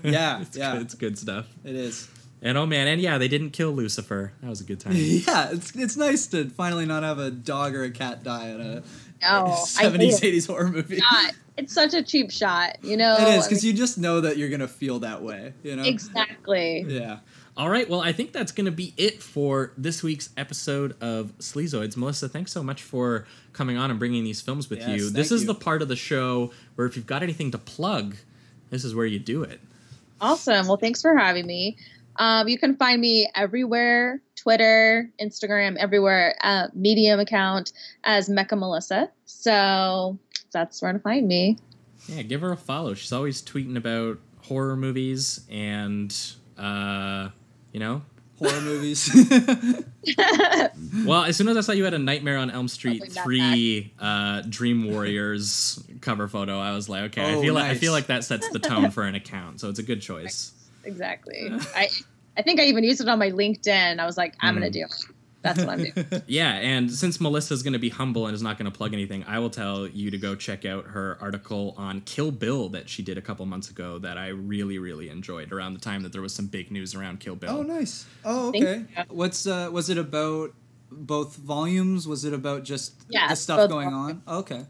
Yeah, 0.05 0.43
it's, 0.43 0.57
yeah. 0.57 0.73
good, 0.75 0.83
it's 0.83 0.95
good 0.95 1.19
stuff. 1.19 1.47
it 1.65 1.75
is. 1.75 2.09
And 2.43 2.59
oh 2.59 2.67
man, 2.67 2.87
and 2.89 3.01
yeah, 3.01 3.17
they 3.17 3.29
didn't 3.29 3.51
kill 3.51 3.71
Lucifer. 3.73 4.33
That 4.43 4.51
was 4.51 4.61
a 4.61 4.65
good 4.65 4.79
time. 4.79 4.93
Yeah, 4.97 5.49
it's 5.53 5.75
it's 5.75 5.97
nice 5.97 6.27
to 6.29 6.51
finally 6.51 6.85
not 6.87 7.03
have 7.03 7.19
a 7.19 7.31
dog 7.31 7.75
or 7.75 7.85
a 7.85 7.91
cat 7.91 8.23
die 8.23 8.51
at 8.51 8.61
a 8.61 8.83
No, 9.25 9.47
I 9.53 9.55
seventies 9.65 10.19
hate 10.19 10.27
it. 10.27 10.29
eighties 10.29 10.47
horror 10.47 10.69
movie. 10.69 11.01
God, 11.01 11.33
it's 11.57 11.73
such 11.73 11.95
a 11.95 12.03
cheap 12.03 12.31
shot, 12.31 12.79
you 12.83 12.97
know. 12.97 13.17
It 13.19 13.29
is 13.39 13.45
I 13.45 13.49
because 13.49 13.63
mean, 13.65 13.73
you 13.73 13.79
just 13.79 13.99
know 13.99 14.21
that 14.21 14.37
you're 14.37 14.51
gonna 14.51 14.69
feel 14.69 15.01
that 15.01 15.23
way. 15.23 15.53
You 15.63 15.77
know. 15.77 15.83
exactly. 15.83 16.85
Yeah. 16.89 17.19
All 17.57 17.71
right, 17.71 17.89
well, 17.89 18.01
I 18.01 18.11
think 18.11 18.33
that's 18.33 18.51
going 18.51 18.65
to 18.65 18.73
be 18.73 18.93
it 18.97 19.23
for 19.23 19.71
this 19.79 20.03
week's 20.03 20.29
episode 20.37 21.01
of 21.01 21.31
Sleazoids. 21.39 21.97
Melissa, 21.97 22.29
thanks 22.29 22.51
so 22.51 22.65
much 22.65 22.83
for 22.83 23.29
coming 23.53 23.77
on 23.77 23.91
and 23.93 23.99
bringing 24.01 24.25
these 24.25 24.41
films 24.41 24.69
with 24.69 24.81
Yes, 24.81 24.89
you. 24.89 25.11
This 25.11 25.31
is 25.31 25.43
you. 25.43 25.47
the 25.47 25.55
part 25.55 25.81
of 25.81 25.87
the 25.87 25.95
show 25.95 26.51
where 26.75 26.85
if 26.85 26.97
you've 26.97 27.07
got 27.07 27.23
anything 27.23 27.53
to 27.53 27.59
plug, 27.59 28.17
this 28.71 28.85
is 28.85 28.93
where 28.93 29.07
you 29.07 29.21
do 29.21 29.45
it. 29.45 29.61
Awesome. 30.21 30.67
Well, 30.67 30.79
thanks 30.79 31.01
for 31.01 31.17
having 31.17 31.47
me. 31.47 31.77
Um, 32.17 32.49
you 32.49 32.59
can 32.59 32.75
find 32.75 33.01
me 33.01 33.31
everywhere 33.37 34.21
Twitter, 34.45 35.11
Instagram, 35.21 35.77
everywhere, 35.79 36.37
uh, 36.43 36.69
Medium 36.75 37.19
account 37.19 37.73
as 38.05 38.29
Mecca 38.29 38.55
Melissa. 38.57 39.11
So 39.25 40.19
that's 40.53 40.81
where 40.83 40.93
to 40.93 40.99
find 40.99 41.27
me. 41.27 41.57
Yeah, 42.09 42.21
give 42.23 42.43
her 42.43 42.53
a 42.53 42.57
follow. 42.57 42.93
She's 42.95 43.13
always 43.13 43.41
tweeting 43.43 43.77
about 43.79 44.19
horror 44.43 44.77
movies 44.77 45.41
and, 45.51 46.15
uh, 46.59 47.31
you 47.73 47.81
know. 47.81 48.03
Horror 48.39 48.61
movies. 48.61 49.11
Well, 51.07 51.25
as 51.25 51.37
soon 51.37 51.49
as 51.49 51.57
I 51.57 51.61
saw 51.63 51.73
you 51.73 51.85
had 51.85 51.95
a 51.95 51.99
Nightmare 51.99 52.37
on 52.37 52.51
Elm 52.51 52.69
Street 52.69 53.01
Probably 53.01 53.23
three 53.23 53.93
uh, 53.99 54.43
Dream 54.49 54.91
Warriors 54.93 55.83
cover 56.03 56.29
photo, 56.29 56.59
I 56.59 56.73
was 56.73 56.89
like, 56.89 57.05
okay, 57.05 57.23
I 57.23 57.35
Oh, 57.35 57.41
feel 57.41 57.55
like 57.55 57.65
I 57.65 57.75
feel 57.75 57.93
like 57.93 58.07
that 58.09 58.23
sets 58.25 58.49
the 58.51 58.59
tone 58.59 58.91
for 58.91 59.03
an 59.05 59.15
account, 59.15 59.61
so 59.61 59.69
it's 59.71 59.79
a 59.79 59.83
good 59.83 60.03
choice. 60.03 60.53
exactly. 60.85 61.51
I 61.75 61.89
I 62.37 62.43
think 62.43 62.61
I 62.61 62.65
even 62.65 62.85
used 62.85 63.01
it 63.01 63.09
on 63.09 63.19
my 63.19 63.31
LinkedIn. 63.31 63.99
I 64.01 64.07
was 64.07 64.17
like, 64.17 64.35
I'm 64.41 64.55
gonna 64.55 64.67
Mm. 64.69 64.73
do 64.73 64.81
it. 64.85 64.95
That's 65.43 65.59
what 65.59 65.69
I'm 65.69 65.79
doing. 65.85 66.23
Yeah, 66.27 66.53
and 66.55 66.91
since 66.91 67.21
Melissa's 67.21 67.63
going 67.63 67.75
to 67.75 67.79
be 67.79 67.91
humble 67.91 68.27
and 68.27 68.35
is 68.35 68.41
not 68.41 68.57
going 68.57 68.65
to 68.73 68.75
plug 68.75 68.95
anything, 68.95 69.25
I 69.29 69.39
will 69.41 69.51
tell 69.51 69.87
you 69.87 70.11
to 70.11 70.17
go 70.17 70.35
check 70.35 70.65
out 70.65 70.87
her 70.87 71.19
article 71.21 71.75
on 71.77 72.01
Kill 72.01 72.31
Bill 72.31 72.71
that 72.71 72.89
she 72.89 73.03
did 73.03 73.19
a 73.19 73.21
couple 73.21 73.45
months 73.45 73.69
ago 73.69 73.99
that 73.99 74.17
I 74.17 74.29
really, 74.29 74.79
really 74.79 75.11
enjoyed 75.11 75.53
around 75.53 75.75
the 75.75 75.81
time 75.81 76.03
that 76.03 76.13
there 76.15 76.23
was 76.23 76.33
some 76.35 76.47
big 76.47 76.71
news 76.71 76.95
around 76.95 77.21
Kill 77.21 77.37
Bill. 77.37 77.59
oh, 77.59 77.63
nice. 77.63 78.07
Oh, 78.25 78.49
okay. 78.49 78.87
What's 79.09 79.47
uh? 79.47 79.69
Was 79.71 79.91
it 79.91 79.99
about 79.99 80.55
both 80.91 81.37
volumes? 81.37 82.09
Was 82.09 82.25
it 82.25 82.33
about 82.33 82.65
just 82.65 82.95
Yeah, 83.11 83.29
the 83.29 83.37
stuff 83.37 83.69
going 83.69 83.91
volumes. 83.91 84.23
on? 84.27 84.37
Okay. 84.39 84.65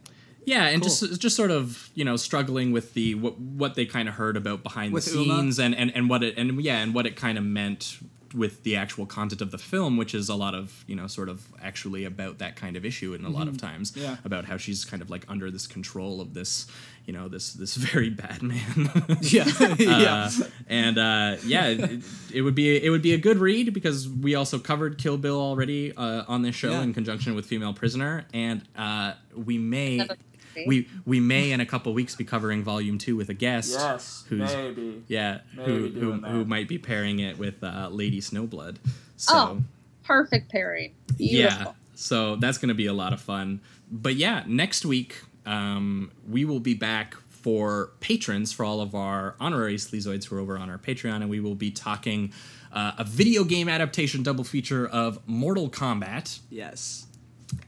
Yeah, 0.46 0.66
and 0.66 0.82
Cool. 0.82 0.88
just 0.90 1.20
just 1.20 1.36
sort 1.36 1.50
of 1.50 1.90
you 1.94 2.04
know 2.04 2.16
struggling 2.16 2.72
with 2.72 2.94
the 2.94 3.14
what 3.14 3.38
what 3.38 3.74
they 3.74 3.86
kind 3.86 4.08
of 4.08 4.14
heard 4.14 4.36
about 4.36 4.62
behind 4.62 4.92
With 4.92 5.06
the 5.06 5.20
Uma? 5.22 5.36
scenes 5.36 5.58
and, 5.58 5.74
and 5.74 5.90
and 5.94 6.08
what 6.08 6.22
it 6.22 6.36
and 6.36 6.60
yeah 6.62 6.82
and 6.82 6.94
what 6.94 7.06
it 7.06 7.16
kind 7.16 7.38
of 7.38 7.44
meant 7.44 7.98
with 8.34 8.64
the 8.64 8.74
actual 8.74 9.06
content 9.06 9.40
of 9.40 9.52
the 9.52 9.58
film, 9.58 9.96
which 9.96 10.12
is 10.12 10.28
a 10.28 10.34
lot 10.34 10.56
of 10.56 10.84
you 10.88 10.96
know 10.96 11.06
sort 11.06 11.28
of 11.28 11.46
actually 11.62 12.04
about 12.04 12.38
that 12.38 12.56
kind 12.56 12.76
of 12.76 12.84
issue, 12.84 13.14
and 13.14 13.24
a 13.24 13.28
lot 13.28 13.46
of 13.46 13.56
times 13.58 13.92
Mm-hmm. 13.92 14.02
Yeah. 14.02 14.16
about 14.24 14.44
how 14.46 14.56
she's 14.56 14.84
kind 14.84 15.00
of 15.02 15.08
like 15.08 15.24
under 15.28 15.50
this 15.52 15.66
control 15.68 16.20
of 16.20 16.34
this 16.34 16.66
you 17.06 17.12
know 17.12 17.28
this 17.28 17.52
this 17.52 17.76
very 17.92 18.10
bad 18.10 18.42
man. 18.42 18.90
Yeah. 19.20 19.44
yeah. 19.78 20.30
Uh, 20.40 20.44
and 20.66 20.98
uh, 20.98 21.36
yeah, 21.46 21.66
it, 21.68 22.02
it 22.32 22.42
would 22.42 22.56
be 22.56 22.76
it 22.84 22.90
would 22.90 23.02
be 23.02 23.14
a 23.14 23.18
good 23.18 23.38
read 23.38 23.72
because 23.72 24.08
we 24.08 24.34
also 24.34 24.58
covered 24.58 24.98
Kill 24.98 25.16
Bill 25.16 25.40
already 25.40 25.92
uh, 25.96 26.24
on 26.26 26.42
this 26.42 26.56
show 26.56 26.72
Yeah. 26.72 26.82
in 26.82 26.92
conjunction 26.92 27.36
with 27.36 27.46
Female 27.46 27.72
Prisoner, 27.72 28.24
and 28.34 28.62
uh, 28.76 29.12
we 29.36 29.58
may 29.58 30.08
Another 30.56 30.68
we 30.68 30.88
we 31.04 31.20
may 31.20 31.52
in 31.52 31.60
a 31.60 31.66
couple 31.66 31.92
weeks 31.94 32.14
be 32.16 32.24
covering 32.24 32.62
Volume 32.62 32.98
Two 32.98 33.16
with 33.16 33.28
a 33.28 33.34
guest. 33.34 33.72
Yes, 33.72 34.24
who's 34.28 34.54
maybe. 34.54 35.02
yeah 35.08 35.38
Maybe 35.56 35.70
who 35.70 35.88
who, 35.88 36.12
who 36.20 36.44
might 36.44 36.68
be 36.68 36.78
pairing 36.78 37.18
it 37.20 37.38
with 37.38 37.62
uh, 37.62 37.88
Lady 37.90 38.20
Snowblood. 38.20 38.76
So 39.16 39.34
Oh, 39.34 39.62
perfect 40.04 40.50
pairing. 40.50 40.92
Beautiful. 41.16 41.66
yeah, 41.66 41.72
so 41.94 42.36
that's 42.36 42.58
going 42.58 42.68
to 42.68 42.74
be 42.74 42.86
a 42.86 42.92
lot 42.94 43.12
of 43.12 43.20
fun. 43.20 43.60
But 43.90 44.16
yeah, 44.16 44.42
next 44.46 44.84
week 44.84 45.22
um, 45.46 46.10
we 46.28 46.44
will 46.44 46.60
be 46.60 46.74
back 46.74 47.14
for 47.28 47.90
patrons 48.00 48.52
for 48.52 48.64
all 48.64 48.80
of 48.80 48.94
our 48.94 49.34
honorary 49.38 49.76
sleazoids 49.76 50.24
who 50.24 50.36
are 50.36 50.40
over 50.40 50.56
on 50.58 50.70
our 50.70 50.78
Patreon, 50.78 51.16
and 51.16 51.28
we 51.28 51.40
will 51.40 51.54
be 51.54 51.70
talking 51.70 52.32
uh, 52.72 52.92
a 52.98 53.04
video 53.04 53.44
game 53.44 53.68
adaptation 53.68 54.22
double 54.22 54.44
feature 54.44 54.86
of 54.86 55.20
Mortal 55.28 55.68
Kombat 55.68 56.38
Yes. 56.50 57.03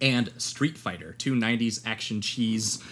And 0.00 0.30
Street 0.38 0.76
Fighter, 0.78 1.12
two 1.12 1.34
'90s 1.34 1.82
action 1.86 2.20
cheese. 2.20 2.82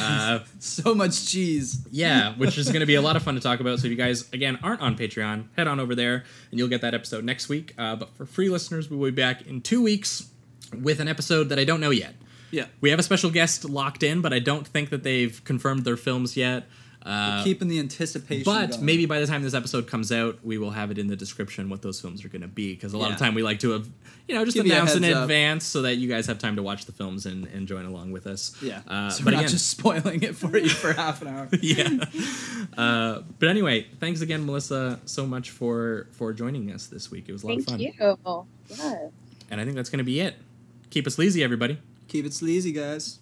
Uh, 0.00 0.40
So 0.58 0.94
much 0.94 1.26
cheese. 1.30 1.86
yeah, 1.90 2.34
which 2.36 2.58
is 2.58 2.66
going 2.68 2.80
to 2.80 2.86
be 2.86 2.96
a 2.96 3.02
lot 3.02 3.16
of 3.16 3.22
fun 3.22 3.34
to 3.34 3.40
talk 3.40 3.60
about. 3.60 3.78
So 3.78 3.86
if 3.86 3.90
you 3.90 3.96
guys 3.96 4.28
again 4.32 4.58
aren't 4.62 4.80
on 4.80 4.96
Patreon, 4.96 5.44
head 5.56 5.66
on 5.68 5.78
over 5.78 5.94
there 5.94 6.24
and 6.50 6.58
you'll 6.58 6.68
get 6.68 6.80
that 6.80 6.94
episode 6.94 7.24
next 7.24 7.48
week. 7.48 7.74
Uh, 7.78 7.94
but 7.96 8.14
for 8.16 8.26
free 8.26 8.48
listeners, 8.48 8.90
we 8.90 8.96
will 8.96 9.10
be 9.10 9.14
back 9.22 9.46
in 9.46 9.60
two 9.60 9.82
weeks 9.82 10.28
with 10.82 10.98
an 11.00 11.06
episode 11.06 11.48
that 11.50 11.58
I 11.60 11.64
don't 11.64 11.80
know 11.80 11.90
yet. 11.90 12.14
Yeah. 12.50 12.66
We 12.80 12.90
have 12.90 12.98
a 12.98 13.02
special 13.04 13.30
guest 13.30 13.64
locked 13.64 14.02
in, 14.02 14.20
but 14.20 14.32
I 14.32 14.38
don't 14.40 14.66
think 14.66 14.90
that 14.90 15.02
they've 15.04 15.42
confirmed 15.44 15.84
their 15.84 15.96
films 15.96 16.36
yet. 16.36 16.66
Uh, 17.04 17.44
Keeping 17.44 17.68
the 17.68 17.78
anticipation. 17.78 18.44
but 18.44 18.70
going. 18.70 18.84
maybe 18.84 19.04
by 19.04 19.20
the 19.20 19.26
time 19.26 19.42
this 19.42 19.52
episode 19.52 19.86
comes 19.86 20.10
out, 20.10 20.38
we 20.42 20.56
will 20.56 20.70
have 20.70 20.90
it 20.90 20.96
in 20.98 21.06
the 21.06 21.16
description 21.16 21.68
what 21.68 21.82
those 21.82 22.00
films 22.00 22.24
are 22.24 22.28
going 22.28 22.40
to 22.42 22.48
be. 22.48 22.74
Because 22.74 22.94
a 22.94 22.98
lot 22.98 23.12
of 23.12 23.18
time 23.18 23.34
we 23.34 23.42
like 23.42 23.60
to 23.60 23.72
have, 23.72 23.86
you 24.26 24.34
know, 24.34 24.44
just 24.44 24.56
Give 24.56 24.64
announce 24.64 24.94
in 24.94 25.04
up. 25.04 25.22
advance 25.22 25.64
so 25.64 25.82
that 25.82 25.96
you 25.96 26.08
guys 26.08 26.26
have 26.26 26.38
time 26.38 26.56
to 26.56 26.62
watch 26.62 26.86
the 26.86 26.92
films 26.92 27.26
and, 27.26 27.46
and 27.48 27.68
join 27.68 27.84
along 27.84 28.12
with 28.12 28.26
us. 28.26 28.56
Yeah. 28.62 28.80
Uh, 28.88 29.10
so 29.10 29.22
but 29.22 29.26
we're 29.26 29.30
not 29.32 29.40
again, 29.40 29.50
just 29.50 29.68
spoiling 29.68 30.22
it 30.22 30.34
for 30.34 30.56
you 30.56 30.70
for 30.70 30.94
half 30.94 31.20
an 31.20 31.28
hour. 31.28 31.48
yeah. 31.60 31.88
Uh, 32.76 33.20
but 33.38 33.48
anyway, 33.50 33.86
thanks 34.00 34.20
again, 34.22 34.46
Melissa, 34.46 34.98
so 35.04 35.26
much 35.26 35.50
for 35.50 36.08
for 36.12 36.32
joining 36.32 36.70
us 36.72 36.86
this 36.86 37.10
week. 37.10 37.28
It 37.28 37.32
was 37.32 37.42
a 37.42 37.48
lot 37.48 37.58
of 37.58 37.64
fun. 37.66 37.78
Thank 37.78 37.98
fun, 37.98 38.16
you. 38.24 38.46
Yeah. 38.78 39.08
and 39.50 39.60
I 39.60 39.64
think 39.64 39.76
that's 39.76 39.90
going 39.90 39.98
to 39.98 40.04
be 40.04 40.20
it. 40.20 40.36
Keep 40.90 41.06
it 41.06 41.10
sleazy, 41.10 41.42
everybody. 41.44 41.78
Keep 42.08 42.26
it 42.26 42.32
sleazy, 42.34 42.72
guys. 42.72 43.18